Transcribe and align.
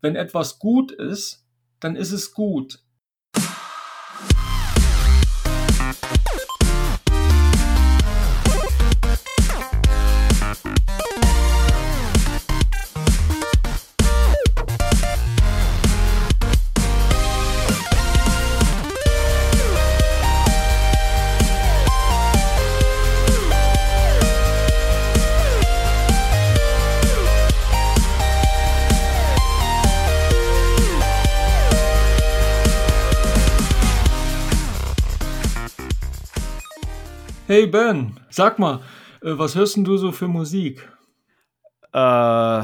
wenn 0.00 0.16
etwas 0.16 0.58
gut 0.58 0.92
ist, 0.92 1.44
dann 1.80 1.96
ist 1.96 2.12
es 2.12 2.32
gut. 2.32 2.82
Hey 37.50 37.66
Ben, 37.66 38.14
sag 38.28 38.60
mal, 38.60 38.76
äh, 39.22 39.36
was 39.36 39.56
hörst 39.56 39.74
denn 39.74 39.82
du 39.82 39.96
so 39.96 40.12
für 40.12 40.28
Musik? 40.28 40.88
Äh, 41.92 42.62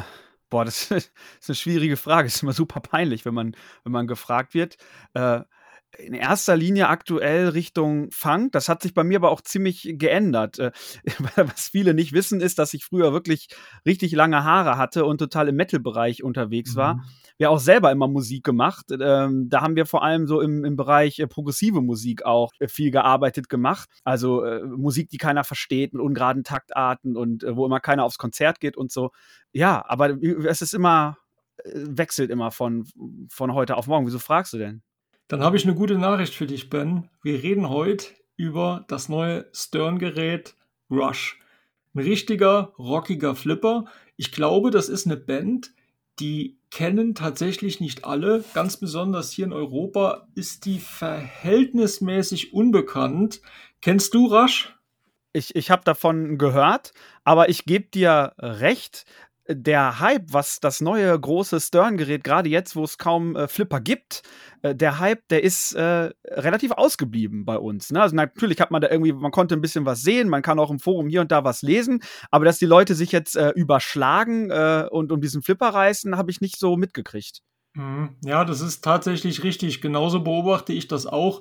boah, 0.48 0.64
das 0.64 0.88
ist 0.92 1.12
eine 1.48 1.56
schwierige 1.56 1.96
Frage. 1.96 2.28
Das 2.28 2.36
ist 2.36 2.44
immer 2.44 2.52
super 2.52 2.78
peinlich, 2.78 3.24
wenn 3.24 3.34
man, 3.34 3.56
wenn 3.82 3.90
man 3.90 4.06
gefragt 4.06 4.54
wird. 4.54 4.76
Äh, 5.12 5.40
in 5.98 6.14
erster 6.14 6.56
Linie 6.56 6.88
aktuell 6.88 7.48
Richtung 7.48 8.10
Funk. 8.10 8.52
Das 8.52 8.68
hat 8.68 8.82
sich 8.82 8.94
bei 8.94 9.04
mir 9.04 9.18
aber 9.18 9.30
auch 9.30 9.40
ziemlich 9.40 9.94
geändert. 9.94 10.58
Äh, 10.58 10.72
was 11.36 11.68
viele 11.68 11.94
nicht 11.94 12.12
wissen, 12.12 12.40
ist, 12.40 12.58
dass 12.58 12.74
ich 12.74 12.84
früher 12.84 13.12
wirklich 13.12 13.48
richtig 13.84 14.12
lange 14.12 14.44
Haare 14.44 14.76
hatte 14.76 15.04
und 15.04 15.18
total 15.18 15.48
im 15.48 15.56
Metal-Bereich 15.56 16.22
unterwegs 16.22 16.74
mhm. 16.74 16.78
war. 16.78 17.04
Wir 17.38 17.50
auch 17.50 17.58
selber 17.58 17.92
immer 17.92 18.08
Musik 18.08 18.44
gemacht. 18.44 18.86
Ähm, 18.90 19.48
da 19.48 19.60
haben 19.60 19.76
wir 19.76 19.86
vor 19.86 20.02
allem 20.02 20.26
so 20.26 20.40
im, 20.40 20.64
im 20.64 20.76
Bereich 20.76 21.18
äh, 21.18 21.26
progressive 21.26 21.82
Musik 21.82 22.24
auch 22.24 22.52
äh, 22.58 22.68
viel 22.68 22.90
gearbeitet 22.90 23.48
gemacht. 23.48 23.88
Also 24.04 24.44
Musik, 24.64 25.08
die 25.10 25.18
keiner 25.18 25.44
versteht, 25.44 25.92
mit 25.92 26.02
ungeraden 26.02 26.44
Taktarten 26.44 27.16
und 27.16 27.44
wo 27.48 27.66
immer 27.66 27.80
keiner 27.80 28.04
aufs 28.04 28.18
Konzert 28.18 28.60
geht 28.60 28.76
und 28.76 28.90
so. 28.90 29.10
Ja, 29.52 29.84
aber 29.86 30.16
es 30.46 30.62
ist 30.62 30.74
immer, 30.74 31.18
wechselt 31.64 32.30
immer 32.30 32.50
von, 32.50 32.84
von 33.28 33.54
heute 33.54 33.76
auf 33.76 33.86
morgen. 33.86 34.06
Wieso 34.06 34.18
fragst 34.18 34.52
du 34.52 34.58
denn? 34.58 34.82
Dann 35.28 35.42
habe 35.42 35.56
ich 35.56 35.64
eine 35.64 35.74
gute 35.74 35.98
Nachricht 35.98 36.34
für 36.34 36.46
dich, 36.46 36.70
Ben. 36.70 37.08
Wir 37.22 37.42
reden 37.42 37.68
heute 37.68 38.06
über 38.36 38.84
das 38.86 39.08
neue 39.08 39.46
Stern-Gerät 39.52 40.54
Rush. 40.88 41.40
Ein 41.94 42.04
richtiger, 42.04 42.72
rockiger 42.78 43.34
Flipper. 43.34 43.86
Ich 44.16 44.30
glaube, 44.30 44.70
das 44.70 44.88
ist 44.88 45.04
eine 45.06 45.16
Band, 45.16 45.72
die 46.20 46.58
kennen 46.70 47.16
tatsächlich 47.16 47.80
nicht 47.80 48.04
alle. 48.04 48.44
Ganz 48.54 48.76
besonders 48.76 49.32
hier 49.32 49.46
in 49.46 49.52
Europa 49.52 50.28
ist 50.36 50.64
die 50.64 50.78
verhältnismäßig 50.78 52.52
unbekannt. 52.52 53.40
Kennst 53.80 54.14
du 54.14 54.26
Rush? 54.26 54.76
Ich, 55.32 55.56
ich 55.56 55.70
habe 55.70 55.82
davon 55.84 56.38
gehört, 56.38 56.92
aber 57.24 57.48
ich 57.48 57.64
gebe 57.64 57.86
dir 57.86 58.32
recht 58.38 59.04
der 59.48 60.00
Hype, 60.00 60.32
was 60.32 60.60
das 60.60 60.80
neue 60.80 61.18
große 61.18 61.60
Stern-Gerät, 61.60 62.24
gerade 62.24 62.48
jetzt, 62.48 62.74
wo 62.74 62.84
es 62.84 62.98
kaum 62.98 63.36
äh, 63.36 63.48
Flipper 63.48 63.80
gibt, 63.80 64.22
äh, 64.62 64.74
der 64.74 64.98
Hype, 64.98 65.26
der 65.28 65.44
ist 65.44 65.72
äh, 65.74 66.10
relativ 66.26 66.72
ausgeblieben 66.72 67.44
bei 67.44 67.56
uns. 67.56 67.90
Ne? 67.90 68.02
Also 68.02 68.16
natürlich 68.16 68.60
hat 68.60 68.70
man 68.70 68.80
da 68.80 68.88
irgendwie, 68.90 69.12
man 69.12 69.30
konnte 69.30 69.54
ein 69.54 69.60
bisschen 69.60 69.86
was 69.86 70.02
sehen, 70.02 70.28
man 70.28 70.42
kann 70.42 70.58
auch 70.58 70.70
im 70.70 70.80
Forum 70.80 71.08
hier 71.08 71.20
und 71.20 71.30
da 71.30 71.44
was 71.44 71.62
lesen, 71.62 72.02
aber 72.30 72.44
dass 72.44 72.58
die 72.58 72.66
Leute 72.66 72.94
sich 72.94 73.12
jetzt 73.12 73.36
äh, 73.36 73.50
überschlagen 73.50 74.50
äh, 74.50 74.88
und 74.90 75.12
um 75.12 75.20
diesen 75.20 75.42
Flipper 75.42 75.68
reißen, 75.68 76.16
habe 76.16 76.30
ich 76.30 76.40
nicht 76.40 76.58
so 76.58 76.76
mitgekriegt. 76.76 77.42
Mhm. 77.74 78.16
Ja, 78.24 78.44
das 78.44 78.60
ist 78.60 78.82
tatsächlich 78.82 79.44
richtig. 79.44 79.80
Genauso 79.80 80.22
beobachte 80.22 80.72
ich 80.72 80.88
das 80.88 81.06
auch. 81.06 81.40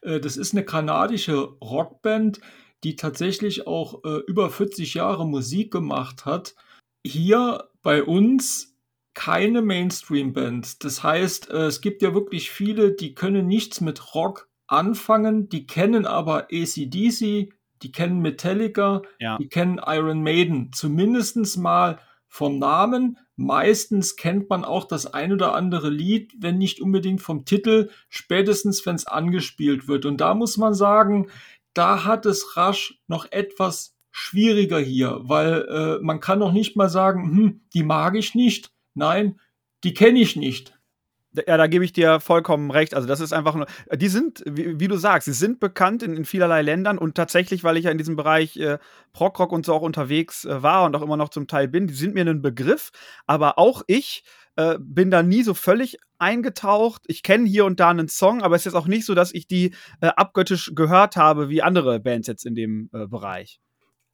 Äh, 0.00 0.20
das 0.20 0.36
ist 0.36 0.54
eine 0.54 0.64
kanadische 0.64 1.36
Rockband, 1.36 2.40
die 2.84 2.96
tatsächlich 2.96 3.68
auch 3.68 4.02
über 4.26 4.50
40 4.50 4.94
Jahre 4.94 5.24
Musik 5.24 5.70
gemacht 5.70 6.26
hat 6.26 6.56
hier 7.04 7.68
bei 7.82 8.02
uns 8.02 8.76
keine 9.14 9.62
Mainstream-Band. 9.62 10.84
Das 10.84 11.02
heißt, 11.02 11.50
äh, 11.50 11.66
es 11.66 11.80
gibt 11.80 12.02
ja 12.02 12.14
wirklich 12.14 12.50
viele, 12.50 12.92
die 12.92 13.14
können 13.14 13.46
nichts 13.46 13.80
mit 13.80 14.14
Rock 14.14 14.48
anfangen, 14.66 15.48
die 15.48 15.66
kennen 15.66 16.06
aber 16.06 16.48
ACDC, 16.50 17.52
die 17.82 17.92
kennen 17.92 18.20
Metallica, 18.20 19.02
ja. 19.18 19.36
die 19.38 19.48
kennen 19.48 19.80
Iron 19.84 20.22
Maiden, 20.22 20.70
zumindest 20.72 21.58
mal 21.58 21.98
vom 22.26 22.58
Namen. 22.58 23.18
Meistens 23.36 24.16
kennt 24.16 24.48
man 24.48 24.64
auch 24.64 24.84
das 24.84 25.06
ein 25.06 25.32
oder 25.32 25.54
andere 25.54 25.90
Lied, 25.90 26.32
wenn 26.38 26.58
nicht 26.58 26.80
unbedingt 26.80 27.20
vom 27.20 27.44
Titel, 27.44 27.90
spätestens 28.08 28.86
wenn 28.86 28.94
es 28.94 29.06
angespielt 29.06 29.88
wird. 29.88 30.06
Und 30.06 30.20
da 30.20 30.34
muss 30.34 30.56
man 30.56 30.74
sagen, 30.74 31.28
da 31.74 32.04
hat 32.04 32.24
es 32.24 32.56
rasch 32.56 33.00
noch 33.08 33.26
etwas 33.30 33.91
schwieriger 34.12 34.78
hier, 34.78 35.20
weil 35.22 35.66
äh, 35.68 35.98
man 36.02 36.20
kann 36.20 36.38
noch 36.38 36.52
nicht 36.52 36.76
mal 36.76 36.88
sagen, 36.88 37.24
hm, 37.24 37.60
die 37.74 37.82
mag 37.82 38.14
ich 38.14 38.34
nicht. 38.34 38.70
Nein, 38.94 39.40
die 39.82 39.94
kenne 39.94 40.20
ich 40.20 40.36
nicht. 40.36 40.78
Ja, 41.48 41.56
da 41.56 41.66
gebe 41.66 41.82
ich 41.82 41.94
dir 41.94 42.20
vollkommen 42.20 42.70
recht. 42.70 42.94
Also, 42.94 43.08
das 43.08 43.20
ist 43.20 43.32
einfach 43.32 43.54
nur, 43.54 43.66
die 43.94 44.08
sind, 44.08 44.42
wie, 44.46 44.78
wie 44.78 44.88
du 44.88 44.96
sagst, 44.96 45.24
sie 45.24 45.32
sind 45.32 45.60
bekannt 45.60 46.02
in, 46.02 46.14
in, 46.14 46.26
vielerlei 46.26 46.60
Ländern 46.60 46.98
und 46.98 47.14
tatsächlich, 47.14 47.64
weil 47.64 47.78
ich 47.78 47.86
ja 47.86 47.90
in 47.90 47.96
diesem 47.96 48.16
Bereich 48.16 48.58
äh, 48.58 48.78
Prog-Rock 49.14 49.50
und 49.50 49.64
so 49.64 49.72
auch 49.72 49.80
unterwegs 49.80 50.44
äh, 50.44 50.62
war 50.62 50.84
und 50.84 50.94
auch 50.94 51.00
immer 51.00 51.16
noch 51.16 51.30
zum 51.30 51.48
Teil 51.48 51.68
bin, 51.68 51.86
die 51.86 51.94
sind 51.94 52.14
mir 52.14 52.26
ein 52.26 52.42
Begriff, 52.42 52.90
aber 53.26 53.58
auch 53.58 53.82
ich 53.86 54.24
äh, 54.56 54.76
bin 54.78 55.10
da 55.10 55.22
nie 55.22 55.42
so 55.42 55.54
völlig 55.54 55.96
eingetaucht. 56.18 57.02
Ich 57.06 57.22
kenne 57.22 57.48
hier 57.48 57.64
und 57.64 57.80
da 57.80 57.88
einen 57.88 58.08
Song, 58.08 58.42
aber 58.42 58.56
es 58.56 58.62
ist 58.62 58.66
jetzt 58.66 58.74
auch 58.74 58.86
nicht 58.86 59.06
so, 59.06 59.14
dass 59.14 59.32
ich 59.32 59.46
die 59.46 59.74
äh, 60.02 60.08
abgöttisch 60.08 60.72
gehört 60.74 61.16
habe, 61.16 61.48
wie 61.48 61.62
andere 61.62 61.98
Bands 61.98 62.28
jetzt 62.28 62.44
in 62.44 62.54
dem 62.54 62.90
äh, 62.92 63.06
Bereich 63.06 63.61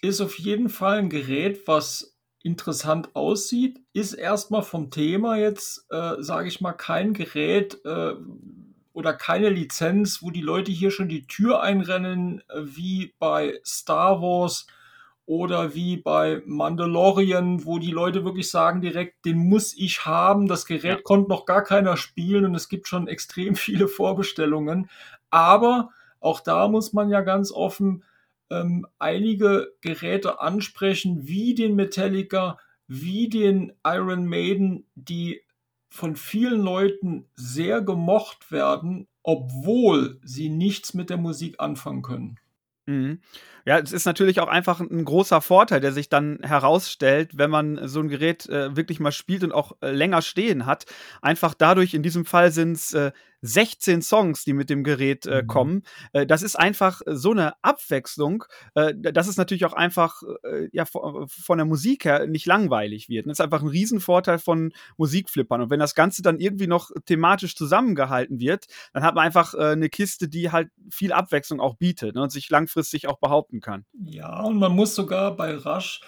ist 0.02 0.20
auf 0.20 0.38
jeden 0.38 0.68
Fall 0.68 0.98
ein 0.98 1.10
Gerät, 1.10 1.66
was 1.66 2.16
interessant 2.42 3.14
aussieht, 3.14 3.80
ist 3.92 4.14
erstmal 4.14 4.62
vom 4.62 4.90
Thema 4.90 5.36
jetzt, 5.36 5.86
äh, 5.90 6.14
sage 6.20 6.48
ich 6.48 6.60
mal, 6.60 6.72
kein 6.72 7.12
Gerät 7.12 7.84
äh, 7.84 8.14
oder 8.92 9.12
keine 9.12 9.48
Lizenz, 9.48 10.22
wo 10.22 10.30
die 10.30 10.40
Leute 10.40 10.70
hier 10.70 10.90
schon 10.90 11.08
die 11.08 11.26
Tür 11.26 11.62
einrennen, 11.62 12.42
äh, 12.48 12.60
wie 12.62 13.14
bei 13.18 13.60
Star 13.64 14.22
Wars 14.22 14.66
oder 15.26 15.74
wie 15.74 15.98
bei 15.98 16.42
Mandalorian, 16.46 17.66
wo 17.66 17.78
die 17.78 17.90
Leute 17.90 18.24
wirklich 18.24 18.50
sagen 18.50 18.80
direkt, 18.80 19.26
den 19.26 19.36
muss 19.36 19.76
ich 19.76 20.06
haben. 20.06 20.48
Das 20.48 20.64
Gerät 20.64 20.84
ja. 20.98 21.02
konnte 21.02 21.28
noch 21.28 21.44
gar 21.44 21.62
keiner 21.62 21.96
spielen 21.96 22.44
und 22.44 22.54
es 22.54 22.68
gibt 22.68 22.88
schon 22.88 23.08
extrem 23.08 23.56
viele 23.56 23.88
Vorbestellungen. 23.88 24.88
Aber 25.28 25.90
auch 26.20 26.40
da 26.40 26.68
muss 26.68 26.92
man 26.92 27.10
ja 27.10 27.20
ganz 27.20 27.52
offen 27.52 28.04
ähm, 28.50 28.86
einige 28.98 29.72
Geräte 29.80 30.40
ansprechen, 30.40 31.26
wie 31.28 31.54
den 31.54 31.74
Metallica, 31.74 32.58
wie 32.86 33.28
den 33.28 33.72
Iron 33.84 34.26
Maiden, 34.26 34.86
die 34.94 35.42
von 35.90 36.16
vielen 36.16 36.60
Leuten 36.60 37.26
sehr 37.34 37.80
gemocht 37.82 38.52
werden, 38.52 39.08
obwohl 39.22 40.20
sie 40.22 40.48
nichts 40.48 40.94
mit 40.94 41.10
der 41.10 41.16
Musik 41.16 41.56
anfangen 41.58 42.02
können. 42.02 42.40
Mhm. 42.86 43.20
Ja, 43.68 43.78
es 43.78 43.92
ist 43.92 44.06
natürlich 44.06 44.40
auch 44.40 44.48
einfach 44.48 44.80
ein 44.80 45.04
großer 45.04 45.42
Vorteil, 45.42 45.82
der 45.82 45.92
sich 45.92 46.08
dann 46.08 46.38
herausstellt, 46.42 47.32
wenn 47.36 47.50
man 47.50 47.86
so 47.86 48.00
ein 48.00 48.08
Gerät 48.08 48.48
äh, 48.48 48.74
wirklich 48.74 48.98
mal 48.98 49.12
spielt 49.12 49.44
und 49.44 49.52
auch 49.52 49.72
äh, 49.82 49.90
länger 49.90 50.22
stehen 50.22 50.64
hat. 50.64 50.86
Einfach 51.20 51.52
dadurch, 51.52 51.92
in 51.92 52.02
diesem 52.02 52.24
Fall 52.24 52.50
sind 52.50 52.78
es 52.78 52.94
äh, 52.94 53.12
16 53.42 54.02
Songs, 54.02 54.44
die 54.44 54.52
mit 54.52 54.68
dem 54.70 54.82
Gerät 54.84 55.26
äh, 55.26 55.42
mhm. 55.42 55.46
kommen. 55.46 55.82
Äh, 56.12 56.26
das 56.26 56.42
ist 56.42 56.56
einfach 56.56 57.00
so 57.06 57.30
eine 57.30 57.52
Abwechslung, 57.62 58.44
äh, 58.74 58.94
dass 58.96 59.28
es 59.28 59.36
natürlich 59.36 59.64
auch 59.64 59.72
einfach 59.72 60.22
äh, 60.44 60.68
ja, 60.72 60.84
von 60.84 61.58
der 61.58 61.66
Musik 61.66 62.04
her 62.04 62.26
nicht 62.26 62.46
langweilig 62.46 63.08
wird. 63.08 63.26
Das 63.26 63.38
ist 63.38 63.40
einfach 63.40 63.62
ein 63.62 63.68
Riesenvorteil 63.68 64.38
von 64.38 64.72
Musikflippern. 64.96 65.60
Und 65.60 65.70
wenn 65.70 65.80
das 65.80 65.94
Ganze 65.94 66.22
dann 66.22 66.40
irgendwie 66.40 66.66
noch 66.66 66.90
thematisch 67.06 67.54
zusammengehalten 67.54 68.40
wird, 68.40 68.66
dann 68.92 69.02
hat 69.02 69.14
man 69.14 69.24
einfach 69.24 69.54
äh, 69.54 69.72
eine 69.72 69.88
Kiste, 69.88 70.28
die 70.28 70.50
halt 70.50 70.70
viel 70.90 71.12
Abwechslung 71.12 71.60
auch 71.60 71.76
bietet 71.76 72.14
ne, 72.14 72.22
und 72.22 72.30
sich 72.30 72.50
langfristig 72.50 73.06
auch 73.06 73.18
behaupten 73.18 73.57
kann. 73.60 73.84
Ja, 73.92 74.42
und 74.42 74.58
man 74.58 74.72
muss 74.72 74.94
sogar 74.94 75.36
bei 75.36 75.56
Rush 75.56 76.00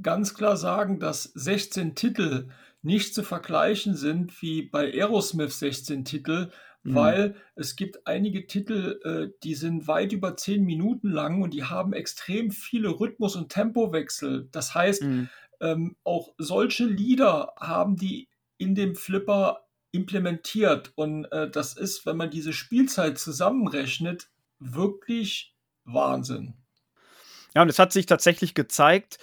ganz 0.00 0.34
klar 0.34 0.56
sagen, 0.56 1.00
dass 1.00 1.24
16 1.24 1.94
Titel 1.94 2.48
nicht 2.82 3.14
zu 3.14 3.22
vergleichen 3.22 3.94
sind 3.94 4.42
wie 4.42 4.62
bei 4.62 4.92
Aerosmith 4.92 5.58
16 5.58 6.04
Titel, 6.04 6.50
Mhm. 6.84 6.94
weil 6.94 7.36
es 7.54 7.76
gibt 7.76 8.06
einige 8.06 8.46
Titel, 8.46 9.00
äh, 9.04 9.38
die 9.42 9.54
sind 9.54 9.86
weit 9.86 10.12
über 10.12 10.36
zehn 10.36 10.64
Minuten 10.64 11.10
lang 11.10 11.42
und 11.42 11.54
die 11.54 11.64
haben 11.64 11.92
extrem 11.92 12.50
viele 12.50 12.88
Rhythmus- 12.88 13.36
und 13.36 13.50
Tempowechsel. 13.50 14.48
Das 14.50 14.74
heißt, 14.74 15.02
mhm. 15.02 15.28
ähm, 15.60 15.96
auch 16.02 16.34
solche 16.38 16.84
Lieder 16.84 17.52
haben 17.58 17.96
die 17.96 18.28
in 18.58 18.74
dem 18.74 18.96
Flipper 18.96 19.66
implementiert. 19.92 20.92
Und 20.96 21.26
äh, 21.26 21.50
das 21.50 21.74
ist, 21.74 22.04
wenn 22.06 22.16
man 22.16 22.30
diese 22.30 22.52
Spielzeit 22.52 23.18
zusammenrechnet, 23.18 24.30
wirklich 24.58 25.54
Wahnsinn. 25.84 26.54
Ja, 27.54 27.62
und 27.62 27.68
es 27.68 27.78
hat 27.78 27.92
sich 27.92 28.06
tatsächlich 28.06 28.54
gezeigt, 28.54 29.18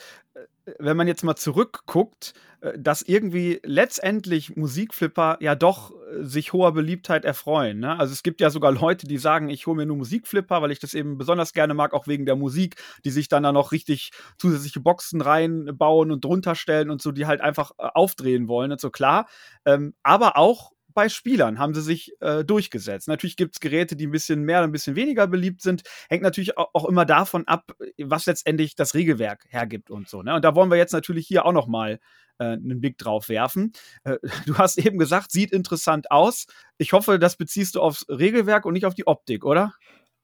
wenn 0.78 0.98
man 0.98 1.08
jetzt 1.08 1.24
mal 1.24 1.36
zurückguckt, 1.36 2.34
äh, 2.62 2.78
dass 2.78 3.02
irgendwie 3.02 3.60
letztendlich 3.64 4.56
Musikflipper 4.56 5.38
ja 5.42 5.56
doch 5.56 5.92
äh, 5.92 6.24
sich 6.24 6.54
hoher 6.54 6.74
Beliebtheit 6.74 7.26
erfreuen. 7.26 7.80
Ne? 7.80 7.98
Also 7.98 8.14
es 8.14 8.24
gibt 8.24 8.42
ja 8.42 8.50
sogar 8.50 8.72
Leute, 8.72 9.08
die 9.08 9.18
sagen, 9.18 9.50
ich 9.50 9.66
hole 9.68 9.78
mir 9.78 9.86
nur 9.86 9.98
Musikflipper, 9.98 10.62
weil 10.62 10.72
ich 10.72 10.80
das 10.80 10.94
eben 10.94 11.18
besonders 11.18 11.54
gerne 11.54 11.74
mag, 11.74 11.94
auch 11.94 12.08
wegen 12.08 12.26
der 12.26 12.36
Musik, 12.36 12.76
die 13.06 13.12
sich 13.12 13.28
dann 13.30 13.44
da 13.44 13.52
noch 13.52 13.72
richtig 13.72 14.12
zusätzliche 14.38 14.80
Boxen 14.82 15.22
reinbauen 15.22 16.12
und 16.12 16.24
drunter 16.24 16.56
stellen 16.56 16.90
und 16.90 17.02
so, 17.02 17.12
die 17.12 17.26
halt 17.26 17.42
einfach 17.42 17.72
äh, 17.80 17.88
aufdrehen 17.94 18.48
wollen 18.48 18.72
und 18.72 18.82
so 18.82 18.90
klar. 18.90 19.28
Ähm, 19.66 19.94
aber 20.04 20.38
auch 20.38 20.72
bei 20.94 21.10
Spielern 21.10 21.60
haben 21.60 21.74
sie 21.74 21.82
sich 21.82 22.14
äh, 22.20 22.44
durchgesetzt. 22.44 23.08
Natürlich 23.08 23.38
gibt 23.38 23.56
es 23.56 23.60
Geräte, 23.60 23.96
die 23.96 24.08
ein 24.08 24.12
bisschen 24.12 24.44
mehr, 24.44 24.62
ein 24.62 24.72
bisschen 24.72 24.96
weniger 24.96 25.28
beliebt 25.28 25.62
sind. 25.62 25.84
Hängt 26.10 26.24
natürlich 26.24 26.58
auch, 26.58 26.70
auch, 26.74 26.86
immer 26.86 27.06
davon 27.06 27.48
ab, 27.48 27.76
was 27.98 28.26
letztendlich 28.26 28.76
das 28.76 28.94
Regelwerk 28.94 29.46
hergibt 29.50 29.92
und 29.92 30.10
so. 30.10 30.24
Ne? 30.24 30.36
Und 30.36 30.46
da 30.46 30.56
wollen 30.56 30.70
wir 30.70 30.78
jetzt 30.78 30.94
natürlich 30.94 31.28
hier 31.28 31.46
auch 31.46 31.54
noch 31.54 31.68
mal 31.68 32.00
äh, 32.40 32.46
einen 32.46 32.82
Blick 32.82 32.98
drauf 32.98 33.30
werfen. 33.30 33.74
Äh, 34.04 34.18
du 34.46 34.58
hast 34.58 34.78
eben 34.78 34.98
gesagt, 34.98 35.32
sieht 35.32 35.52
interessant 35.52 36.12
aus. 36.12 36.48
Ich 36.78 36.94
hoffe, 36.94 37.20
das 37.20 37.36
beziehst 37.36 37.76
du 37.76 37.82
aufs 37.82 38.06
Regelwerk 38.10 38.66
und 38.66 38.74
nicht 38.74 38.86
auf 38.86 38.96
die 38.96 39.08
Optik, 39.08 39.46
oder? 39.46 39.74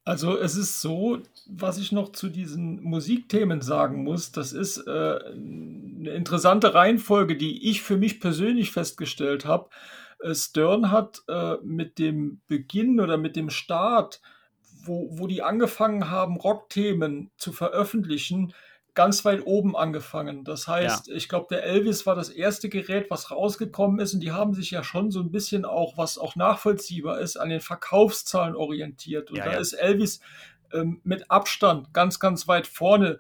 Also 0.08 0.38
es 0.38 0.56
ist 0.56 0.82
so, 0.82 1.20
was 1.48 1.80
ich 1.80 1.92
noch 1.92 2.12
zu 2.12 2.30
diesen 2.30 2.82
Musikthemen 2.84 3.62
sagen 3.62 4.04
muss, 4.04 4.32
das 4.32 4.54
ist 4.54 4.78
äh, 4.86 4.92
eine 4.92 6.12
interessante 6.12 6.76
Reihenfolge, 6.76 7.36
die 7.36 7.70
ich 7.72 7.82
für 7.82 7.98
mich 7.98 8.20
persönlich 8.20 8.72
festgestellt 8.72 9.46
habe. 9.46 9.70
Äh, 10.26 10.36
Stern 10.36 10.92
hat 10.92 11.24
äh, 11.28 11.56
mit 11.64 12.00
dem 12.00 12.42
Beginn 12.48 13.00
oder 13.00 13.18
mit 13.18 13.36
dem 13.36 13.50
Start, 13.50 14.22
wo, 14.84 15.08
wo 15.12 15.28
die 15.28 15.44
angefangen 15.44 16.10
haben, 16.10 16.38
Rockthemen 16.38 17.32
zu 17.38 17.52
veröffentlichen, 17.52 18.54
ganz 18.96 19.26
weit 19.26 19.46
oben 19.46 19.76
angefangen. 19.76 20.46
Das 20.46 20.68
heißt, 20.68 21.08
ja. 21.08 21.16
ich 21.16 21.28
glaube, 21.28 21.48
der 21.50 21.64
Elvis 21.64 22.06
war 22.06 22.16
das 22.16 22.30
erste 22.30 22.70
Gerät, 22.70 23.12
was 23.12 23.30
rausgekommen 23.30 24.00
ist 24.00 24.14
und 24.14 24.22
die 24.22 24.32
haben 24.32 24.54
sich 24.54 24.72
ja 24.72 24.84
schon 24.84 25.12
so 25.12 25.20
ein 25.20 25.32
bisschen 25.32 25.66
auch, 25.66 25.98
was 25.98 26.18
auch 26.18 26.36
nachvollziehbar 26.36 27.20
ist, 27.20 27.36
an 27.38 27.50
den 27.50 27.60
Verkaufszahlen 27.60 28.56
orientiert. 28.56 29.30
Und 29.30 29.38
ja, 29.38 29.46
da 29.46 29.54
ja. 29.54 29.60
ist 29.60 29.74
Elvis 29.74 30.22
ähm, 30.74 31.02
mit 31.04 31.30
Abstand 31.30 31.94
ganz, 31.94 32.20
ganz 32.20 32.48
weit 32.48 32.68
vorne. 32.68 33.20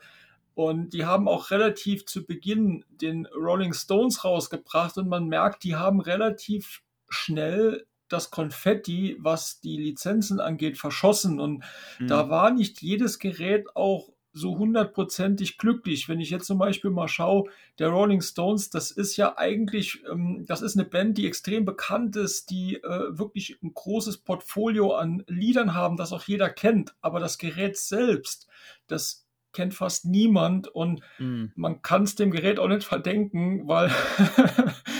Und 0.53 0.93
die 0.93 1.05
haben 1.05 1.27
auch 1.27 1.51
relativ 1.51 2.05
zu 2.05 2.25
Beginn 2.25 2.85
den 2.89 3.25
Rolling 3.25 3.73
Stones 3.73 4.23
rausgebracht 4.23 4.97
und 4.97 5.09
man 5.09 5.27
merkt, 5.27 5.65
die 5.65 5.75
haben 5.75 5.99
relativ 5.99 6.84
schnell 7.09 7.85
das 8.07 8.29
Konfetti, 8.29 9.17
was 9.19 9.59
die 9.59 9.77
Lizenzen 9.77 10.39
angeht, 10.39 10.77
verschossen. 10.77 11.39
Und 11.39 11.63
mhm. 11.99 12.07
da 12.07 12.29
war 12.29 12.51
nicht 12.51 12.81
jedes 12.81 13.19
Gerät 13.19 13.67
auch 13.75 14.09
so 14.35 14.57
hundertprozentig 14.57 15.57
glücklich. 15.57 16.09
Wenn 16.09 16.19
ich 16.19 16.29
jetzt 16.29 16.45
zum 16.45 16.57
Beispiel 16.57 16.91
mal 16.91 17.07
schaue, 17.07 17.49
der 17.79 17.87
Rolling 17.87 18.21
Stones, 18.21 18.69
das 18.69 18.91
ist 18.91 19.15
ja 19.15 19.37
eigentlich, 19.37 20.03
ähm, 20.11 20.43
das 20.45 20.61
ist 20.61 20.77
eine 20.77 20.85
Band, 20.85 21.17
die 21.17 21.25
extrem 21.25 21.63
bekannt 21.63 22.17
ist, 22.17 22.49
die 22.49 22.75
äh, 22.75 23.17
wirklich 23.17 23.57
ein 23.63 23.73
großes 23.73 24.19
Portfolio 24.19 24.93
an 24.93 25.23
Liedern 25.27 25.73
haben, 25.73 25.95
das 25.95 26.11
auch 26.11 26.23
jeder 26.23 26.49
kennt. 26.49 26.95
Aber 27.01 27.21
das 27.21 27.37
Gerät 27.37 27.77
selbst, 27.77 28.47
das 28.87 29.25
kennt 29.53 29.73
fast 29.73 30.05
niemand 30.05 30.67
und 30.67 30.99
mhm. 31.17 31.53
man 31.55 31.81
kann 31.81 32.03
es 32.03 32.15
dem 32.15 32.29
Gerät 32.29 32.59
auch 32.59 32.67
nicht 32.67 32.83
verdenken, 32.83 33.65
weil 33.69 33.89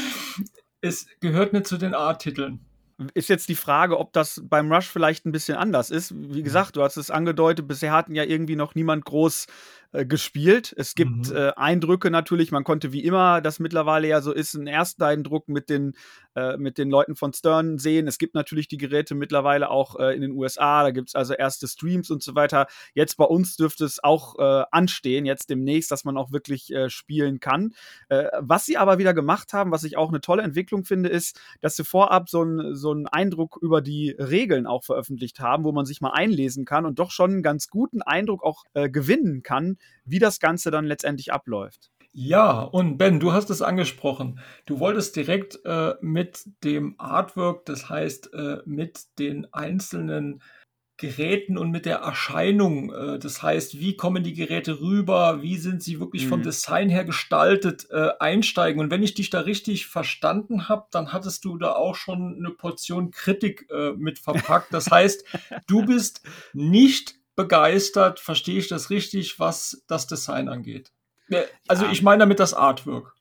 es 0.86 1.08
gehört 1.20 1.54
nicht 1.54 1.68
zu 1.68 1.78
den 1.78 1.94
A-Titeln. 1.94 2.60
Ist 3.14 3.28
jetzt 3.28 3.50
die 3.50 3.56
Frage, 3.56 4.00
ob 4.00 4.14
das 4.14 4.42
beim 4.46 4.72
Rush 4.72 4.88
vielleicht 4.88 5.26
ein 5.26 5.34
bisschen 5.34 5.58
anders 5.58 5.90
ist. 5.90 6.14
Wie 6.16 6.44
gesagt, 6.44 6.78
du 6.78 6.82
hast 6.82 6.96
es 6.96 7.12
angedeutet, 7.12 7.68
bisher 7.68 7.92
hatten 7.92 8.16
ja 8.16 8.24
irgendwie 8.24 8.56
noch 8.56 8.74
niemand 8.74 9.04
groß 9.04 9.48
äh, 9.96 10.06
gespielt. 10.06 10.74
Es 10.78 10.96
gibt 10.96 11.30
mhm. 11.30 11.36
äh, 11.36 11.52
Eindrücke 11.56 12.12
natürlich. 12.12 12.52
Man 12.52 12.64
konnte 12.64 12.92
wie 12.92 13.04
immer, 13.04 13.42
das 13.42 13.60
mittlerweile 13.60 14.08
ja 14.08 14.22
so 14.22 14.34
ist, 14.34 14.56
einen 14.56 14.68
ersten 14.68 15.04
Eindruck 15.04 15.48
mit 15.48 15.70
den, 15.70 15.94
äh, 16.36 16.58
mit 16.58 16.78
den 16.78 16.90
Leuten 16.90 17.16
von 17.16 17.34
Stern 17.34 17.78
sehen. 17.78 18.08
Es 18.08 18.18
gibt 18.18 18.36
natürlich 18.36 18.68
die 18.68 18.78
Geräte 18.78 19.16
mittlerweile 19.16 19.70
auch 19.70 19.98
äh, 20.00 20.14
in 20.14 20.22
den 20.22 20.32
USA. 20.32 20.84
Da 20.84 20.92
gibt 20.92 21.10
es 21.10 21.16
also 21.16 21.34
erste 21.34 21.68
Streams 21.68 22.12
und 22.12 22.22
so 22.24 22.36
weiter. 22.36 22.68
Jetzt 22.94 23.16
bei 23.16 23.26
uns 23.26 23.56
dürfte 23.56 23.86
es 23.86 24.04
auch 24.04 24.38
äh, 24.38 24.66
anstehen, 24.72 25.26
jetzt 25.26 25.50
demnächst, 25.50 25.92
dass 25.92 26.04
man 26.04 26.18
auch 26.18 26.32
wirklich 26.32 26.74
spielen 26.88 27.40
kann. 27.40 27.74
was 28.40 28.66
sie 28.66 28.78
aber 28.78 28.98
wieder 28.98 29.14
gemacht 29.14 29.54
haben, 29.54 29.72
was 29.72 29.84
ich 29.84 29.98
auch 29.98 30.10
eine 30.10 30.22
tolle 30.22 30.44
Entwicklung 30.44 30.84
finde, 30.84 31.10
ist, 31.10 31.40
dass 31.62 31.76
sie 31.76 31.84
vorab 31.84 32.30
so, 32.30 32.44
ein, 32.44 32.76
so 32.76 32.92
einen 32.92 33.08
Eindruck 33.08 33.58
über 33.62 33.82
die 33.82 34.12
Regeln 34.12 34.68
auch 34.68 34.84
veröffentlicht 34.84 35.40
haben, 35.40 35.64
wo 35.64 35.72
man 35.72 35.86
sich 35.86 36.02
mal 36.02 36.12
einlesen 36.12 36.66
kann 36.66 36.86
und 36.86 37.00
doch 37.00 37.12
schon 37.12 37.32
einen 37.32 37.44
ganz 37.44 37.70
guten 37.70 38.02
Eindruck 38.02 38.44
auch 38.44 38.64
gewinnen 38.74 39.44
kann, 39.44 39.78
wie 40.06 40.20
das 40.20 40.40
Ganze 40.40 40.72
dann 40.72 40.86
letztendlich 40.86 41.34
abläuft. 41.34 41.92
Ja, 42.18 42.62
und 42.62 42.98
Ben, 42.98 43.20
du 43.20 43.34
hast 43.34 43.50
es 43.50 43.62
angesprochen. 43.62 44.40
Du 44.66 44.80
wolltest 44.80 45.18
direkt 45.18 45.60
äh, 45.66 45.96
mit 46.00 46.46
dem 46.64 46.96
Artwork, 46.98 47.66
das 47.66 47.90
heißt 47.90 48.34
äh, 48.34 48.60
mit 48.66 49.02
den 49.20 49.52
einzelnen 49.54 50.42
Geräten 50.98 51.58
und 51.58 51.72
mit 51.72 51.86
der 51.86 51.98
Erscheinung, 51.98 52.94
äh, 52.94 53.20
das 53.20 53.44
heißt, 53.44 53.82
wie 53.82 53.98
kommen 53.98 54.24
die 54.24 54.34
Geräte 54.34 54.80
rüber, 54.80 55.42
wie 55.42 55.58
sind 55.58 55.84
sie 55.84 56.00
wirklich 56.00 56.24
mhm. 56.26 56.30
vom 56.30 56.42
Design 56.42 56.88
her 56.88 57.04
gestaltet, 57.04 57.88
äh, 57.92 58.12
einsteigen. 58.20 58.80
Und 58.80 58.92
wenn 58.92 59.04
ich 59.04 59.14
dich 59.14 59.30
da 59.30 59.42
richtig 59.42 59.88
verstanden 59.88 60.70
habe, 60.70 60.88
dann 60.92 61.12
hattest 61.12 61.44
du 61.44 61.58
da 61.58 61.74
auch 61.74 61.96
schon 61.96 62.38
eine 62.38 62.52
Portion 62.52 63.12
Kritik 63.12 63.68
äh, 63.70 63.92
mit 63.92 64.20
verpackt. 64.20 64.74
Das 64.74 64.90
heißt, 64.90 65.26
du 65.68 65.86
bist 65.86 66.22
nicht 66.54 67.16
begeistert, 67.36 68.20
verstehe 68.20 68.60
ich 68.60 68.68
das 68.68 68.90
richtig, 68.90 69.40
was 69.40 69.84
das 69.88 70.08
Design 70.08 70.50
angeht. 70.50 70.92
Also 71.68 71.86
ja. 71.86 71.92
ich 71.92 72.02
meine 72.02 72.20
damit 72.20 72.40
das 72.40 72.54
Artwork. 72.54 73.14